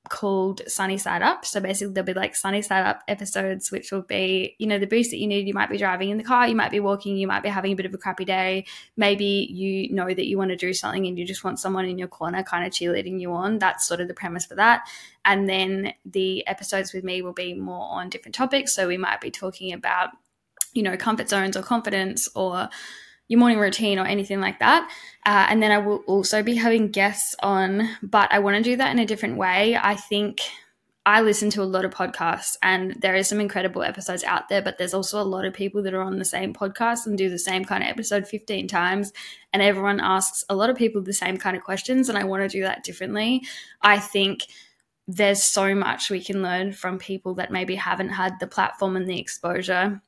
called 0.08 0.62
Sunny 0.66 0.98
Side 0.98 1.22
Up. 1.22 1.44
So 1.44 1.60
basically, 1.60 1.94
there'll 1.94 2.06
be 2.06 2.14
like 2.14 2.34
Sunny 2.34 2.62
Side 2.62 2.86
Up 2.86 3.02
episodes, 3.08 3.70
which 3.70 3.92
will 3.92 4.02
be, 4.02 4.56
you 4.58 4.66
know, 4.66 4.78
the 4.78 4.86
boost 4.86 5.10
that 5.10 5.18
you 5.18 5.26
need. 5.26 5.46
You 5.46 5.54
might 5.54 5.70
be 5.70 5.78
driving 5.78 6.10
in 6.10 6.18
the 6.18 6.24
car, 6.24 6.48
you 6.48 6.54
might 6.54 6.70
be 6.70 6.80
walking, 6.80 7.16
you 7.16 7.26
might 7.26 7.42
be 7.42 7.48
having 7.48 7.72
a 7.72 7.76
bit 7.76 7.86
of 7.86 7.94
a 7.94 7.98
crappy 7.98 8.24
day. 8.24 8.66
Maybe 8.96 9.48
you 9.50 9.94
know 9.94 10.06
that 10.06 10.26
you 10.26 10.38
want 10.38 10.50
to 10.50 10.56
do 10.56 10.72
something 10.72 11.06
and 11.06 11.18
you 11.18 11.24
just 11.24 11.44
want 11.44 11.58
someone 11.58 11.86
in 11.86 11.98
your 11.98 12.08
corner 12.08 12.42
kind 12.42 12.66
of 12.66 12.72
cheerleading 12.72 13.20
you 13.20 13.32
on. 13.32 13.58
That's 13.58 13.86
sort 13.86 14.00
of 14.00 14.08
the 14.08 14.14
premise 14.14 14.46
for 14.46 14.54
that. 14.56 14.88
And 15.24 15.48
then 15.48 15.92
the 16.04 16.46
episodes 16.46 16.92
with 16.92 17.04
me 17.04 17.22
will 17.22 17.32
be 17.32 17.54
more 17.54 17.88
on 17.90 18.08
different 18.08 18.34
topics. 18.34 18.74
So 18.74 18.88
we 18.88 18.96
might 18.96 19.20
be 19.20 19.30
talking 19.30 19.72
about, 19.72 20.10
you 20.72 20.82
know, 20.82 20.96
comfort 20.96 21.28
zones 21.28 21.56
or 21.56 21.62
confidence 21.62 22.28
or 22.34 22.68
your 23.28 23.38
morning 23.38 23.58
routine 23.58 23.98
or 23.98 24.06
anything 24.06 24.40
like 24.40 24.58
that. 24.58 24.90
Uh, 25.24 25.46
and 25.48 25.62
then 25.62 25.70
I 25.70 25.78
will 25.78 25.98
also 26.06 26.42
be 26.42 26.56
having 26.56 26.90
guests 26.90 27.34
on, 27.42 27.88
but 28.02 28.32
I 28.32 28.38
want 28.38 28.56
to 28.56 28.62
do 28.62 28.76
that 28.76 28.90
in 28.90 28.98
a 28.98 29.06
different 29.06 29.36
way. 29.36 29.76
I 29.76 29.94
think 29.94 30.40
I 31.04 31.22
listen 31.22 31.48
to 31.50 31.62
a 31.62 31.64
lot 31.64 31.86
of 31.86 31.94
podcasts 31.94 32.56
and 32.62 32.94
there 33.00 33.14
is 33.14 33.28
some 33.28 33.40
incredible 33.40 33.82
episodes 33.82 34.24
out 34.24 34.48
there, 34.48 34.60
but 34.60 34.76
there's 34.76 34.92
also 34.92 35.20
a 35.20 35.22
lot 35.22 35.46
of 35.46 35.54
people 35.54 35.82
that 35.82 35.94
are 35.94 36.02
on 36.02 36.18
the 36.18 36.24
same 36.24 36.52
podcast 36.52 37.06
and 37.06 37.16
do 37.16 37.30
the 37.30 37.38
same 37.38 37.64
kind 37.64 37.82
of 37.82 37.88
episode 37.88 38.26
15 38.26 38.68
times. 38.68 39.12
And 39.52 39.62
everyone 39.62 40.00
asks 40.00 40.44
a 40.50 40.54
lot 40.54 40.68
of 40.68 40.76
people 40.76 41.02
the 41.02 41.14
same 41.14 41.38
kind 41.38 41.56
of 41.56 41.64
questions. 41.64 42.08
And 42.08 42.18
I 42.18 42.24
want 42.24 42.42
to 42.42 42.48
do 42.48 42.62
that 42.62 42.84
differently. 42.84 43.42
I 43.80 43.98
think 43.98 44.48
there's 45.06 45.42
so 45.42 45.74
much 45.74 46.10
we 46.10 46.22
can 46.22 46.42
learn 46.42 46.72
from 46.72 46.98
people 46.98 47.34
that 47.36 47.50
maybe 47.50 47.74
haven't 47.74 48.10
had 48.10 48.38
the 48.38 48.46
platform 48.46 48.94
and 48.94 49.08
the 49.08 49.18
exposure 49.18 50.02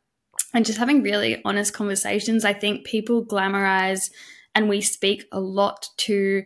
and 0.53 0.67
just 0.67 0.79
having 0.79 1.03
really 1.03 1.41
honest 1.45 1.73
conversations. 1.73 2.45
I 2.45 2.53
think 2.53 2.85
people 2.85 3.25
glamorize 3.25 4.11
and 4.55 4.69
we 4.69 4.81
speak 4.81 5.27
a 5.33 5.41
lot 5.41 5.89
to 5.99 6.45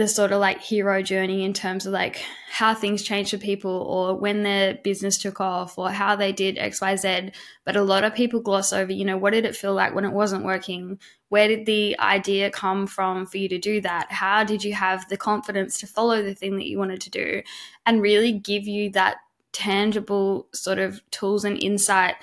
the 0.00 0.08
sort 0.08 0.32
of 0.32 0.40
like 0.40 0.62
hero 0.62 1.02
journey 1.02 1.44
in 1.44 1.52
terms 1.52 1.84
of 1.84 1.92
like 1.92 2.24
how 2.50 2.74
things 2.74 3.02
change 3.02 3.30
for 3.30 3.36
people 3.36 3.70
or 3.70 4.16
when 4.16 4.42
their 4.42 4.74
business 4.82 5.18
took 5.18 5.42
off 5.42 5.76
or 5.76 5.90
how 5.90 6.16
they 6.16 6.32
did 6.32 6.56
XYZ. 6.56 7.34
But 7.66 7.76
a 7.76 7.82
lot 7.82 8.02
of 8.02 8.14
people 8.14 8.40
gloss 8.40 8.72
over, 8.72 8.90
you 8.90 9.04
know, 9.04 9.18
what 9.18 9.34
did 9.34 9.44
it 9.44 9.54
feel 9.54 9.74
like 9.74 9.94
when 9.94 10.06
it 10.06 10.12
wasn't 10.12 10.44
working? 10.44 10.98
Where 11.28 11.48
did 11.48 11.66
the 11.66 11.98
idea 11.98 12.50
come 12.50 12.86
from 12.86 13.26
for 13.26 13.36
you 13.36 13.46
to 13.50 13.58
do 13.58 13.82
that? 13.82 14.10
How 14.10 14.42
did 14.42 14.64
you 14.64 14.72
have 14.72 15.06
the 15.10 15.18
confidence 15.18 15.78
to 15.80 15.86
follow 15.86 16.22
the 16.22 16.34
thing 16.34 16.56
that 16.56 16.66
you 16.66 16.78
wanted 16.78 17.02
to 17.02 17.10
do? 17.10 17.42
And 17.84 18.00
really 18.00 18.32
give 18.32 18.66
you 18.66 18.88
that 18.92 19.18
tangible 19.52 20.48
sort 20.54 20.78
of 20.78 21.02
tools 21.10 21.44
and 21.44 21.62
insight 21.62 22.14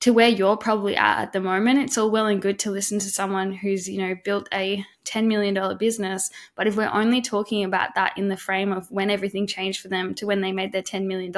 to 0.00 0.12
where 0.12 0.28
you're 0.28 0.56
probably 0.56 0.96
at 0.96 1.22
at 1.22 1.32
the 1.32 1.40
moment, 1.40 1.80
it's 1.80 1.98
all 1.98 2.10
well 2.10 2.26
and 2.26 2.40
good 2.40 2.58
to 2.60 2.70
listen 2.70 3.00
to 3.00 3.10
someone 3.10 3.52
who's, 3.52 3.88
you 3.88 3.98
know, 3.98 4.14
built 4.24 4.48
a 4.52 4.84
$10 5.04 5.26
million 5.26 5.76
business. 5.76 6.30
But 6.54 6.68
if 6.68 6.76
we're 6.76 6.90
only 6.92 7.20
talking 7.20 7.64
about 7.64 7.94
that 7.96 8.16
in 8.16 8.28
the 8.28 8.36
frame 8.36 8.72
of 8.72 8.90
when 8.92 9.10
everything 9.10 9.46
changed 9.46 9.80
for 9.80 9.88
them 9.88 10.14
to 10.14 10.26
when 10.26 10.40
they 10.40 10.52
made 10.52 10.72
their 10.72 10.82
$10 10.82 11.06
million, 11.06 11.32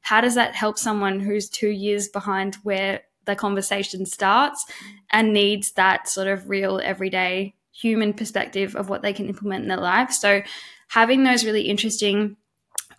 how 0.00 0.20
does 0.20 0.34
that 0.34 0.54
help 0.56 0.78
someone 0.78 1.20
who's 1.20 1.48
two 1.48 1.68
years 1.68 2.08
behind 2.08 2.56
where 2.64 3.02
the 3.24 3.36
conversation 3.36 4.04
starts 4.04 4.64
and 5.10 5.32
needs 5.32 5.72
that 5.72 6.08
sort 6.08 6.26
of 6.26 6.48
real 6.48 6.80
everyday 6.82 7.54
human 7.72 8.12
perspective 8.14 8.74
of 8.74 8.88
what 8.88 9.02
they 9.02 9.12
can 9.12 9.28
implement 9.28 9.62
in 9.62 9.68
their 9.68 9.76
life? 9.76 10.10
So 10.10 10.42
having 10.88 11.22
those 11.22 11.44
really 11.44 11.62
interesting 11.62 12.36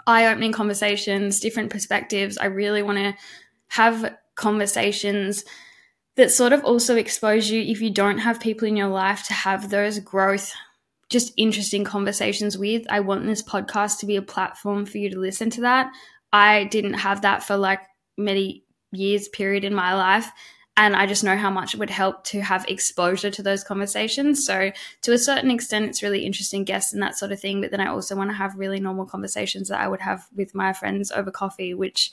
eye 0.05 0.27
opening 0.27 0.53
conversations, 0.53 1.41
different 1.41 1.71
perspectives, 1.71 2.37
I 2.37 2.45
really 2.45 2.81
want 2.81 2.99
to 2.99 3.15
have 3.67 4.15
conversations 4.37 5.43
that 6.15 6.31
sort 6.31 6.53
of 6.53 6.63
also 6.63 6.95
expose 6.95 7.49
you 7.49 7.61
if 7.61 7.81
you 7.81 7.91
don't 7.91 8.19
have 8.19 8.39
people 8.39 8.67
in 8.67 8.77
your 8.77 8.87
life 8.87 9.23
to 9.23 9.33
have 9.33 9.69
those 9.69 9.99
growth 9.99 10.53
just 11.09 11.33
interesting 11.37 11.83
conversations 11.83 12.57
with. 12.57 12.85
I 12.89 12.99
want 13.01 13.25
this 13.25 13.43
podcast 13.43 13.99
to 13.99 14.05
be 14.05 14.15
a 14.15 14.21
platform 14.21 14.85
for 14.85 14.97
you 14.97 15.09
to 15.09 15.19
listen 15.19 15.49
to 15.51 15.61
that. 15.61 15.91
I 16.33 16.65
didn't 16.65 16.95
have 16.95 17.21
that 17.21 17.43
for 17.43 17.55
like 17.55 17.81
many 18.17 18.63
years 18.91 19.27
period 19.27 19.63
in 19.63 19.73
my 19.73 19.93
life 19.93 20.31
and 20.77 20.95
i 20.95 21.05
just 21.05 21.23
know 21.23 21.35
how 21.35 21.49
much 21.49 21.73
it 21.73 21.77
would 21.77 21.89
help 21.89 22.23
to 22.23 22.39
have 22.39 22.65
exposure 22.69 23.29
to 23.29 23.43
those 23.43 23.63
conversations. 23.63 24.45
So 24.45 24.71
to 25.01 25.11
a 25.11 25.17
certain 25.17 25.51
extent 25.51 25.85
it's 25.89 26.03
really 26.03 26.25
interesting 26.25 26.63
guests 26.63 26.93
and 26.93 27.01
that 27.01 27.17
sort 27.17 27.31
of 27.31 27.39
thing 27.39 27.59
but 27.59 27.71
then 27.71 27.81
i 27.81 27.87
also 27.87 28.15
want 28.15 28.29
to 28.29 28.35
have 28.35 28.55
really 28.55 28.79
normal 28.79 29.05
conversations 29.05 29.67
that 29.67 29.81
i 29.81 29.87
would 29.87 30.01
have 30.01 30.25
with 30.35 30.55
my 30.55 30.71
friends 30.71 31.11
over 31.11 31.31
coffee 31.31 31.73
which 31.73 32.11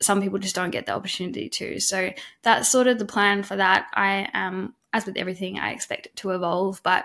some 0.00 0.22
people 0.22 0.38
just 0.38 0.54
don't 0.54 0.70
get 0.70 0.86
the 0.86 0.94
opportunity 0.94 1.48
to. 1.48 1.80
So 1.80 2.10
that's 2.42 2.70
sort 2.70 2.86
of 2.86 2.98
the 2.98 3.04
plan 3.04 3.42
for 3.42 3.56
that. 3.56 3.88
I 3.94 4.28
am, 4.32 4.74
as 4.92 5.06
with 5.06 5.16
everything, 5.16 5.58
I 5.58 5.72
expect 5.72 6.06
it 6.06 6.16
to 6.16 6.30
evolve, 6.30 6.80
but 6.82 7.04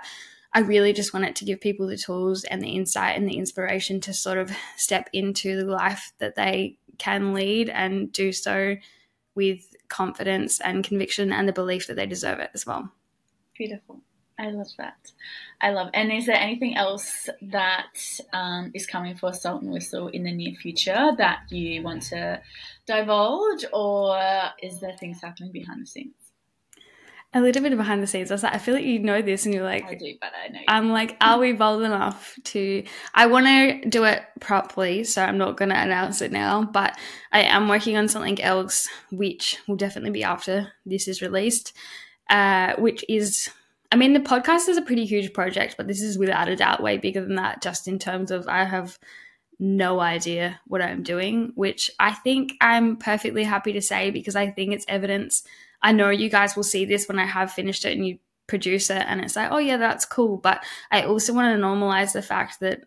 I 0.54 0.60
really 0.60 0.94
just 0.94 1.14
want 1.14 1.26
it 1.26 1.36
to 1.38 1.46
give 1.46 1.60
people 1.60 1.88
the 1.88 1.98
tools 1.98 2.44
and 2.44 2.62
the 2.62 2.76
insight 2.76 3.18
and 3.18 3.28
the 3.28 3.38
inspiration 3.38 4.00
to 4.02 4.14
sort 4.14 4.38
of 4.38 4.52
step 4.78 5.10
into 5.12 5.56
the 5.56 5.66
life 5.66 6.14
that 6.20 6.36
they 6.36 6.78
can 7.00 7.34
lead 7.34 7.70
and 7.70 8.12
do 8.12 8.32
so 8.32 8.76
with 9.34 9.76
confidence 9.88 10.62
and 10.62 10.84
conviction 10.84 11.34
and 11.34 11.48
the 11.48 11.54
belief 11.54 11.88
that 11.88 11.96
they 11.96 12.06
deserve 12.06 12.40
it 12.40 12.52
as 12.54 12.68
well. 12.68 12.92
Beautiful. 13.58 14.02
I 14.40 14.50
love 14.50 14.70
that. 14.80 15.12
I 15.62 15.70
love. 15.70 15.90
And 15.94 16.12
is 16.12 16.26
there 16.26 16.36
anything 16.36 16.76
else 16.76 17.30
that 17.42 17.96
um, 18.34 18.72
is 18.74 18.88
coming 18.88 19.16
for 19.16 19.32
Salt 19.32 19.62
and 19.62 19.72
Whistle 19.72 20.08
in 20.08 20.24
the 20.24 20.32
near 20.32 20.56
future 20.56 21.12
that 21.18 21.44
you 21.52 21.84
want 21.84 22.04
to 22.04 22.42
divulge, 22.88 23.66
or 23.72 24.20
is 24.62 24.80
there 24.80 24.96
things 25.00 25.22
happening 25.22 25.52
behind 25.52 25.84
the 25.84 25.86
scenes? 25.86 26.16
A 27.36 27.42
little 27.42 27.64
bit 27.64 27.76
behind 27.76 28.02
the 28.02 28.08
scenes. 28.08 28.30
I 28.30 28.36
was 28.36 28.44
like, 28.44 28.54
I 28.54 28.60
feel 28.60 28.76
like 28.76 28.86
you 28.86 29.00
know 29.00 29.22
this, 29.22 29.46
and 29.46 29.54
you're 29.54 29.64
like, 29.64 29.86
I 29.86 29.96
do, 29.96 30.14
but 30.20 30.32
I 30.44 30.50
know. 30.50 30.60
I'm 30.68 30.92
like, 30.92 31.16
are 31.22 31.40
we 31.40 31.54
bold 31.54 31.84
enough 31.84 32.36
to? 32.46 32.84
I 33.14 33.28
want 33.28 33.46
to 33.46 33.90
do 33.90 34.04
it 34.04 34.24
properly, 34.40 35.04
so 35.04 35.24
I'm 35.24 35.38
not 35.38 35.58
going 35.58 35.70
to 35.70 35.80
announce 35.80 36.22
it 36.22 36.32
now. 36.32 36.64
But 36.64 36.98
I 37.32 37.42
am 37.42 37.70
working 37.70 37.98
on 37.98 38.08
something 38.08 38.42
else, 38.42 38.88
which 39.12 39.58
will 39.68 39.76
definitely 39.76 40.12
be 40.12 40.24
after 40.24 40.74
this 40.86 41.08
is 41.08 41.22
released, 41.22 41.74
uh, 42.30 42.74
which 42.78 43.06
is 43.08 43.50
I 43.94 43.96
mean, 43.96 44.14
the 44.14 44.20
podcast 44.20 44.70
is 44.70 44.78
a 44.78 44.82
pretty 44.82 45.06
huge 45.06 45.34
project, 45.34 45.76
but 45.78 45.88
this 45.88 46.02
is 46.02 46.18
without 46.18 46.50
a 46.50 46.56
doubt 46.56 46.82
way 46.82 46.98
bigger 46.98 47.22
than 47.22 47.36
that, 47.36 47.62
just 47.62 47.88
in 47.88 48.00
terms 48.00 48.32
of 48.32 48.48
I 48.48 48.64
have 48.64 48.98
no 49.60 50.00
idea 50.00 50.60
what 50.66 50.82
I'm 50.82 51.04
doing, 51.04 51.52
which 51.54 51.92
I 52.00 52.12
think 52.12 52.54
I'm 52.60 52.98
perfectly 52.98 53.44
happy 53.44 53.72
to 53.74 53.84
say 53.84 54.10
because 54.10 54.36
I 54.36 54.50
think 54.50 54.74
it's 54.74 54.86
evidence. 54.88 55.44
I 55.84 55.92
know 55.92 56.10
you 56.10 56.28
guys 56.28 56.56
will 56.56 56.64
see 56.64 56.86
this 56.86 57.08
when 57.08 57.20
I 57.20 57.26
have 57.28 57.52
finished 57.52 57.86
it 57.86 57.96
and 57.96 58.08
you 58.08 58.18
produce 58.48 58.90
it, 58.90 59.06
and 59.08 59.22
it's 59.22 59.36
like, 59.36 59.52
oh, 59.52 59.60
yeah, 59.60 59.78
that's 59.78 60.06
cool. 60.06 60.38
But 60.38 60.66
I 60.90 61.04
also 61.04 61.32
want 61.32 61.56
to 61.56 61.64
normalize 61.64 62.14
the 62.14 62.24
fact 62.24 62.62
that 62.62 62.82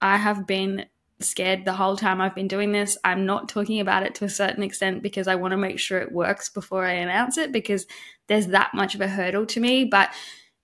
I 0.00 0.16
have 0.16 0.46
been 0.46 0.86
scared 1.20 1.66
the 1.66 1.74
whole 1.74 1.98
time 1.98 2.22
I've 2.22 2.34
been 2.34 2.48
doing 2.48 2.72
this. 2.72 2.96
I'm 3.04 3.26
not 3.26 3.50
talking 3.50 3.80
about 3.80 4.04
it 4.04 4.14
to 4.16 4.24
a 4.24 4.30
certain 4.30 4.62
extent 4.62 5.02
because 5.02 5.28
I 5.28 5.34
want 5.34 5.52
to 5.52 5.58
make 5.58 5.78
sure 5.78 5.98
it 5.98 6.12
works 6.12 6.48
before 6.48 6.86
I 6.86 6.92
announce 6.92 7.36
it 7.36 7.52
because 7.52 7.86
there's 8.26 8.46
that 8.46 8.72
much 8.72 8.94
of 8.94 9.02
a 9.02 9.08
hurdle 9.08 9.44
to 9.44 9.60
me. 9.60 9.84
But 9.84 10.08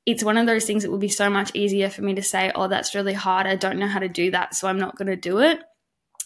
it's 0.04 0.24
one 0.24 0.36
of 0.36 0.46
those 0.46 0.64
things 0.64 0.82
that 0.82 0.90
would 0.90 1.00
be 1.00 1.08
so 1.08 1.30
much 1.30 1.50
easier 1.54 1.88
for 1.88 2.02
me 2.02 2.14
to 2.14 2.22
say, 2.22 2.50
oh, 2.54 2.68
that's 2.68 2.94
really 2.94 3.12
hard. 3.12 3.46
I 3.46 3.56
don't 3.56 3.78
know 3.78 3.86
how 3.86 4.00
to 4.00 4.08
do 4.08 4.30
that. 4.32 4.54
So 4.54 4.68
I'm 4.68 4.78
not 4.78 4.96
going 4.96 5.08
to 5.08 5.16
do 5.16 5.38
it. 5.38 5.60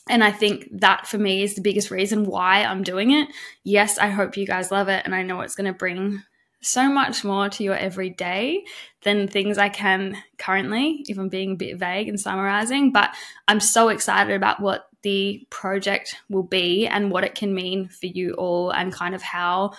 And 0.08 0.22
I 0.22 0.30
think 0.30 0.68
that 0.80 1.06
for 1.06 1.18
me 1.18 1.42
is 1.42 1.54
the 1.54 1.62
biggest 1.62 1.90
reason 1.90 2.24
why 2.24 2.62
I'm 2.62 2.82
doing 2.82 3.10
it. 3.10 3.28
Yes, 3.64 3.98
I 3.98 4.08
hope 4.08 4.36
you 4.36 4.46
guys 4.46 4.70
love 4.70 4.88
it. 4.88 5.04
And 5.04 5.14
I 5.14 5.22
know 5.22 5.40
it's 5.40 5.56
going 5.56 5.70
to 5.70 5.76
bring 5.76 6.22
so 6.62 6.88
much 6.88 7.22
more 7.24 7.48
to 7.48 7.62
your 7.62 7.76
everyday 7.76 8.64
than 9.02 9.28
things 9.28 9.58
I 9.58 9.68
can 9.68 10.16
currently, 10.38 11.04
if 11.06 11.18
I'm 11.18 11.28
being 11.28 11.52
a 11.52 11.56
bit 11.56 11.78
vague 11.78 12.08
and 12.08 12.18
summarizing. 12.18 12.92
But 12.92 13.14
I'm 13.46 13.60
so 13.60 13.88
excited 13.88 14.34
about 14.34 14.60
what 14.60 14.88
the 15.02 15.46
project 15.50 16.16
will 16.30 16.42
be 16.42 16.86
and 16.86 17.10
what 17.10 17.24
it 17.24 17.34
can 17.34 17.54
mean 17.54 17.88
for 17.88 18.06
you 18.06 18.32
all 18.34 18.70
and 18.70 18.92
kind 18.92 19.14
of 19.14 19.22
how 19.22 19.72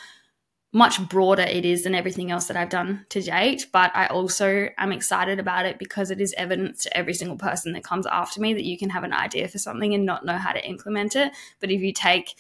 much 0.74 1.08
broader 1.08 1.44
it 1.44 1.66
is 1.66 1.84
than 1.84 1.96
everything 1.96 2.30
else 2.30 2.48
that 2.48 2.58
I've 2.58 2.70
done 2.70 3.06
to 3.10 3.22
date. 3.22 3.68
But 3.72 3.92
I 3.96 4.08
also 4.08 4.70
am 4.78 4.92
excited 4.92 5.40
about 5.40 5.66
it 5.66 5.80
because 5.80 6.12
it 6.12 6.20
is 6.20 6.36
evidence 6.38 6.84
to 6.84 6.98
every 6.98 7.14
single 7.14 7.38
person 7.38 7.74
that 7.74 7.84
comes 7.84 8.06
after 8.06 8.42
me 8.42 8.54
that 8.54 8.66
you 8.66 8.78
can 8.78 8.90
have 8.90 9.04
an 9.04 9.14
idea 9.14 9.48
for 9.48 9.58
something 9.58 9.94
and 9.94 10.06
not 10.06 10.26
know 10.26 10.38
how 10.38 10.52
to 10.52 10.68
implement 10.68 11.16
it. 11.16 11.32
But 11.60 11.72
if 11.72 11.82
you 11.82 11.94
take 11.94 12.36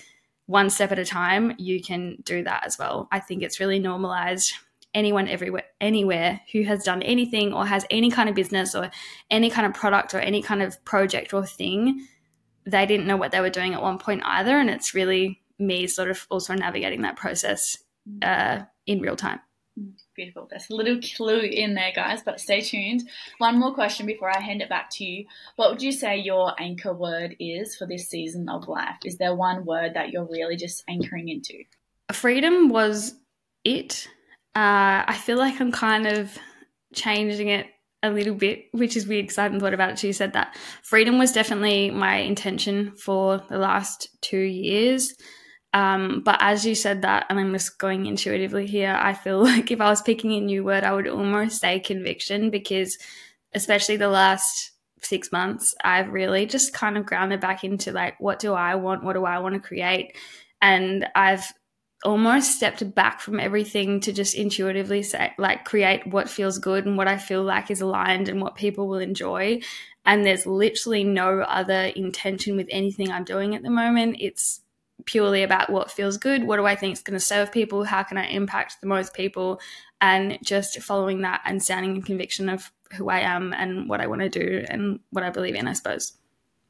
one 0.45 0.70
step 0.70 0.91
at 0.91 0.99
a 0.99 1.06
time, 1.06 1.54
you 1.58 1.82
can 1.82 2.18
do 2.24 2.44
that 2.44 2.66
as 2.66 2.78
well. 2.78 3.08
I 3.12 3.20
think 3.20 3.44
it's 3.44 3.60
really 3.60 3.80
normalized. 3.80 4.54
Anyone 4.94 5.28
everywhere, 5.28 5.66
anywhere 5.80 6.41
who 6.52 6.64
has 6.64 6.84
done 6.84 7.04
anything 7.04 7.54
or 7.54 7.66
has 7.66 7.86
any 7.91 8.10
kind 8.10 8.30
of 8.30 8.36
business 8.36 8.74
or 8.74 8.90
any 9.30 9.49
kind 9.49 9.68
of 9.68 9.74
product 9.74 10.14
or 10.14 10.20
any 10.20 10.41
kind 10.41 10.62
of 10.62 10.84
project 10.86 11.34
or 11.34 11.45
thing, 11.45 12.08
they 12.66 12.86
didn't 12.86 13.06
know 13.06 13.18
what 13.18 13.32
they 13.32 13.41
were 13.41 13.49
doing 13.49 13.74
at 13.74 13.82
one 13.82 13.99
point 13.99 14.22
either. 14.26 14.58
And 14.58 14.70
it's 14.70 14.94
really 14.94 15.41
me 15.60 15.88
sort 15.88 16.10
of 16.10 16.26
also 16.30 16.56
navigating 16.56 17.02
that 17.02 17.16
process 17.16 17.78
uh, 18.22 18.60
in 18.86 19.02
real 19.02 19.16
time. 19.16 19.40
Beautiful. 20.16 20.48
There's 20.50 20.70
a 20.72 20.76
little 20.76 21.00
clue 21.16 21.42
in 21.42 21.76
there, 21.76 21.92
guys, 21.96 22.24
but 22.24 22.40
stay 22.40 22.62
tuned. 22.62 23.08
One 23.38 23.60
more 23.60 23.74
question 23.74 24.08
before 24.08 24.36
I 24.36 24.40
hand 24.40 24.64
it 24.64 24.70
back 24.70 24.90
to 24.94 25.06
you. 25.06 25.26
What 25.56 25.70
would 25.70 25.82
you 25.84 25.92
say 25.92 26.18
your 26.18 26.60
anchor 26.60 26.94
word 26.94 27.36
is 27.40 27.76
for 27.76 27.86
this 27.86 28.10
season 28.10 28.50
of 28.50 28.68
life? 28.68 28.98
Is 29.06 29.18
there 29.18 29.36
one 29.36 29.66
word 29.66 29.94
that 29.94 30.10
you're 30.10 30.26
really 30.26 30.56
just 30.56 30.84
anchoring 30.88 31.30
into? 31.30 31.64
Freedom 32.12 32.70
was 32.70 33.14
it. 33.64 34.08
Uh, 34.56 35.06
I 35.08 35.16
feel 35.24 35.38
like 35.38 35.62
I'm 35.62 35.72
kind 35.72 36.08
of 36.08 36.36
changing 36.96 37.50
it 37.50 37.68
a 38.02 38.10
little 38.10 38.34
bit, 38.34 38.66
which 38.72 38.98
is 38.98 39.08
weird 39.08 39.26
because 39.26 39.38
I 39.38 39.44
hadn't 39.44 39.60
thought 39.60 39.74
about 39.76 39.92
it. 39.92 40.00
She 40.00 40.14
said 40.14 40.34
that 40.34 40.56
freedom 40.82 41.20
was 41.20 41.32
definitely 41.32 41.92
my 41.92 42.18
intention 42.18 42.96
for 42.96 43.44
the 43.50 43.58
last 43.58 44.10
two 44.22 44.40
years. 44.40 45.14
Um, 45.78 46.22
but 46.22 46.38
as 46.40 46.66
you 46.66 46.74
said 46.74 47.04
that, 47.04 47.28
and 47.30 47.40
I'm 47.40 47.54
just 47.54 47.78
going 47.78 48.08
intuitively 48.08 48.66
here, 48.66 48.98
I 48.99 49.14
feel 49.14 49.44
like 49.44 49.70
if 49.70 49.80
I 49.80 49.90
was 49.90 50.02
picking 50.02 50.34
a 50.34 50.40
new 50.40 50.64
word, 50.64 50.84
I 50.84 50.91
would 50.91 51.08
almost 51.08 51.62
say 51.62 51.80
conviction 51.80 52.49
because, 52.49 52.98
especially 53.54 53.98
the 53.98 54.10
last 54.10 54.72
six 55.04 55.32
months, 55.32 55.76
I've 55.84 56.12
really 56.12 56.48
just 56.48 56.74
kind 56.74 56.98
of 56.98 57.06
grounded 57.06 57.41
back 57.41 57.64
into 57.64 57.91
like, 57.91 58.20
what 58.20 58.40
do 58.40 58.54
I 58.54 58.74
want? 58.74 59.04
What 59.04 59.14
do 59.14 59.26
I 59.26 59.38
want 59.38 59.54
to 59.54 59.68
create? 59.68 60.18
And 60.64 61.08
I've 61.14 61.45
almost 62.04 62.56
stepped 62.56 62.95
back 62.95 63.22
from 63.22 63.40
everything 63.40 63.99
to 63.99 64.12
just 64.12 64.34
intuitively 64.34 65.04
say, 65.04 65.32
like, 65.38 65.66
create 65.66 66.08
what 66.08 66.28
feels 66.28 66.58
good 66.58 66.88
and 66.88 66.98
what 66.98 67.08
I 67.08 67.20
feel 67.20 67.44
like 67.44 67.70
is 67.70 67.82
aligned 67.82 68.30
and 68.30 68.41
what 68.41 68.56
people 68.56 68.88
will 68.88 68.98
enjoy. 68.98 69.62
And 70.08 70.26
there's 70.26 70.48
literally 70.48 71.04
no 71.04 71.41
other 71.41 71.91
intention 71.95 72.56
with 72.56 72.68
anything 72.72 73.12
I'm 73.12 73.26
doing 73.26 73.54
at 73.54 73.62
the 73.62 73.70
moment. 73.70 74.18
It's 74.20 74.62
purely 75.06 75.44
about 75.44 75.69
what 75.69 75.91
feels 75.91 76.18
good. 76.18 76.44
What 76.44 76.57
do 76.57 76.65
I 76.65 76.76
think 76.76 76.94
is 76.94 77.02
going 77.02 77.19
to 77.19 77.26
serve 77.26 77.52
people? 77.52 77.84
How 77.84 78.03
can 78.03 78.18
I 78.18 78.28
impact 78.28 78.82
the 78.82 78.88
most 78.88 79.14
people? 79.14 79.60
And 80.02 80.38
just 80.44 80.82
following 80.82 81.22
that 81.22 81.41
and 81.45 81.61
standing 81.61 81.95
in 81.95 82.02
conviction 82.02 82.49
of 82.49 82.72
who 82.94 83.10
I 83.10 83.19
am 83.19 83.53
and 83.53 83.90
what 83.90 84.02
I 84.02 84.07
want 84.07 84.22
to 84.22 84.30
do 84.30 84.65
and 84.69 84.99
what 85.11 85.24
I 85.24 85.30
believe 85.30 85.56
in, 85.56 85.68
I 85.68 85.74
suppose. 85.74 86.14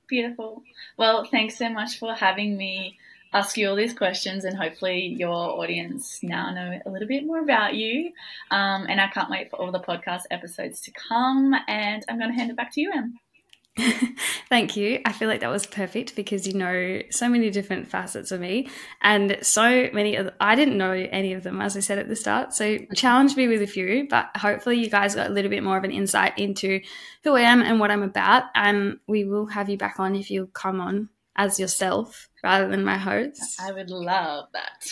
Beautiful. 0.07 0.63
Well, 0.97 1.25
thanks 1.29 1.57
so 1.57 1.69
much 1.69 1.99
for 1.99 2.13
having 2.13 2.55
me 2.55 2.97
ask 3.33 3.57
you 3.57 3.69
all 3.69 3.75
these 3.75 3.93
questions, 3.93 4.45
and 4.45 4.57
hopefully 4.57 5.15
your 5.17 5.33
audience 5.33 6.19
now 6.23 6.49
know 6.51 6.79
a 6.85 6.89
little 6.89 7.07
bit 7.07 7.25
more 7.25 7.39
about 7.39 7.75
you. 7.75 8.11
Um, 8.51 8.85
and 8.87 9.01
I 9.01 9.07
can't 9.07 9.29
wait 9.29 9.49
for 9.49 9.57
all 9.57 9.71
the 9.71 9.81
podcast 9.81 10.23
episodes 10.31 10.79
to 10.81 10.91
come. 10.91 11.53
And 11.67 12.05
I'm 12.07 12.17
going 12.17 12.31
to 12.31 12.37
hand 12.37 12.49
it 12.49 12.55
back 12.55 12.73
to 12.73 12.81
you, 12.81 12.91
Em. 12.93 13.19
Thank 14.49 14.75
you. 14.75 14.99
I 15.05 15.11
feel 15.11 15.27
like 15.27 15.41
that 15.41 15.49
was 15.49 15.65
perfect 15.65 16.15
because 16.15 16.47
you 16.47 16.53
know 16.53 17.01
so 17.09 17.29
many 17.29 17.49
different 17.49 17.87
facets 17.87 18.31
of 18.31 18.39
me 18.39 18.69
and 19.01 19.37
so 19.41 19.89
many 19.93 20.15
of 20.15 20.29
I 20.39 20.55
didn't 20.55 20.77
know 20.77 20.91
any 20.91 21.33
of 21.33 21.43
them 21.43 21.61
as 21.61 21.77
I 21.77 21.81
said 21.81 21.99
at 21.99 22.07
the 22.07 22.15
start. 22.15 22.53
So 22.53 22.77
challenge 22.95 23.35
me 23.35 23.47
with 23.47 23.61
a 23.61 23.67
few, 23.67 24.07
but 24.09 24.29
hopefully 24.35 24.77
you 24.77 24.89
guys 24.89 25.15
got 25.15 25.29
a 25.29 25.33
little 25.33 25.51
bit 25.51 25.63
more 25.63 25.77
of 25.77 25.83
an 25.83 25.91
insight 25.91 26.37
into 26.37 26.81
who 27.23 27.35
I 27.35 27.41
am 27.41 27.61
and 27.61 27.79
what 27.79 27.91
I'm 27.91 28.03
about 28.03 28.45
and 28.55 28.99
we 29.07 29.25
will 29.25 29.47
have 29.47 29.69
you 29.69 29.77
back 29.77 29.99
on 29.99 30.15
if 30.15 30.31
you 30.31 30.47
come 30.53 30.81
on 30.81 31.09
as 31.35 31.59
yourself 31.59 32.29
rather 32.43 32.67
than 32.67 32.83
my 32.83 32.97
host. 32.97 33.59
I 33.61 33.71
would 33.71 33.89
love 33.89 34.47
that. 34.53 34.91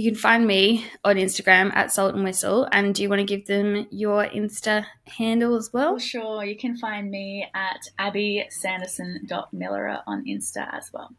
You 0.00 0.12
can 0.12 0.20
find 0.20 0.46
me 0.46 0.86
on 1.02 1.16
Instagram 1.16 1.74
at 1.74 1.92
Salt 1.92 2.14
and 2.14 2.22
Whistle. 2.22 2.68
And 2.70 2.94
do 2.94 3.02
you 3.02 3.08
want 3.08 3.18
to 3.18 3.24
give 3.24 3.46
them 3.46 3.88
your 3.90 4.26
Insta 4.26 4.86
handle 5.08 5.56
as 5.56 5.72
well? 5.72 5.94
well 5.94 5.98
sure. 5.98 6.44
You 6.44 6.56
can 6.56 6.76
find 6.76 7.10
me 7.10 7.48
at 7.52 7.80
abbysanderson.millerer 7.98 9.98
on 10.06 10.24
Insta 10.24 10.72
as 10.72 10.92
well. 10.92 11.10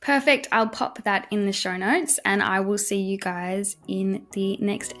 Perfect. 0.00 0.46
I'll 0.52 0.68
pop 0.68 1.02
that 1.02 1.26
in 1.32 1.46
the 1.46 1.52
show 1.52 1.76
notes 1.76 2.20
and 2.24 2.44
I 2.44 2.60
will 2.60 2.78
see 2.78 3.00
you 3.00 3.18
guys 3.18 3.76
in 3.88 4.24
the 4.34 4.56
next. 4.58 4.94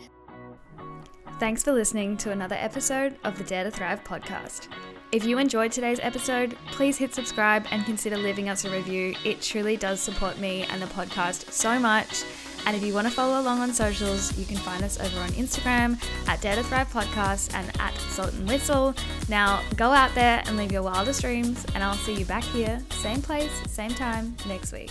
Thanks 1.38 1.62
for 1.62 1.72
listening 1.72 2.16
to 2.16 2.32
another 2.32 2.56
episode 2.58 3.18
of 3.22 3.38
the 3.38 3.44
Dare 3.44 3.62
to 3.62 3.70
Thrive 3.70 4.02
podcast. 4.02 4.66
If 5.12 5.24
you 5.24 5.38
enjoyed 5.38 5.70
today's 5.70 6.00
episode, 6.00 6.56
please 6.72 6.96
hit 6.96 7.14
subscribe 7.14 7.66
and 7.70 7.84
consider 7.84 8.16
leaving 8.16 8.48
us 8.48 8.64
a 8.64 8.70
review. 8.70 9.14
It 9.24 9.40
truly 9.40 9.76
does 9.76 10.00
support 10.00 10.40
me 10.40 10.64
and 10.64 10.82
the 10.82 10.86
podcast 10.86 11.52
so 11.52 11.78
much. 11.78 12.24
And 12.66 12.76
if 12.76 12.82
you 12.82 12.92
want 12.92 13.06
to 13.06 13.12
follow 13.12 13.40
along 13.40 13.60
on 13.60 13.72
socials, 13.72 14.36
you 14.36 14.44
can 14.44 14.56
find 14.56 14.82
us 14.82 15.00
over 15.00 15.20
on 15.20 15.30
Instagram 15.30 16.02
at 16.28 16.40
Dare 16.40 16.56
to 16.56 16.64
Thrive 16.64 16.88
Podcast 16.92 17.54
and 17.54 17.70
at 17.80 17.96
Salt 18.10 18.32
and 18.34 18.48
Whistle. 18.48 18.94
Now, 19.28 19.62
go 19.76 19.92
out 19.92 20.14
there 20.14 20.42
and 20.46 20.56
live 20.56 20.72
your 20.72 20.82
wildest 20.82 21.20
dreams, 21.20 21.64
and 21.74 21.84
I'll 21.84 21.94
see 21.94 22.14
you 22.14 22.24
back 22.24 22.42
here, 22.42 22.82
same 22.90 23.22
place, 23.22 23.52
same 23.68 23.90
time, 23.90 24.36
next 24.46 24.72
week. 24.72 24.90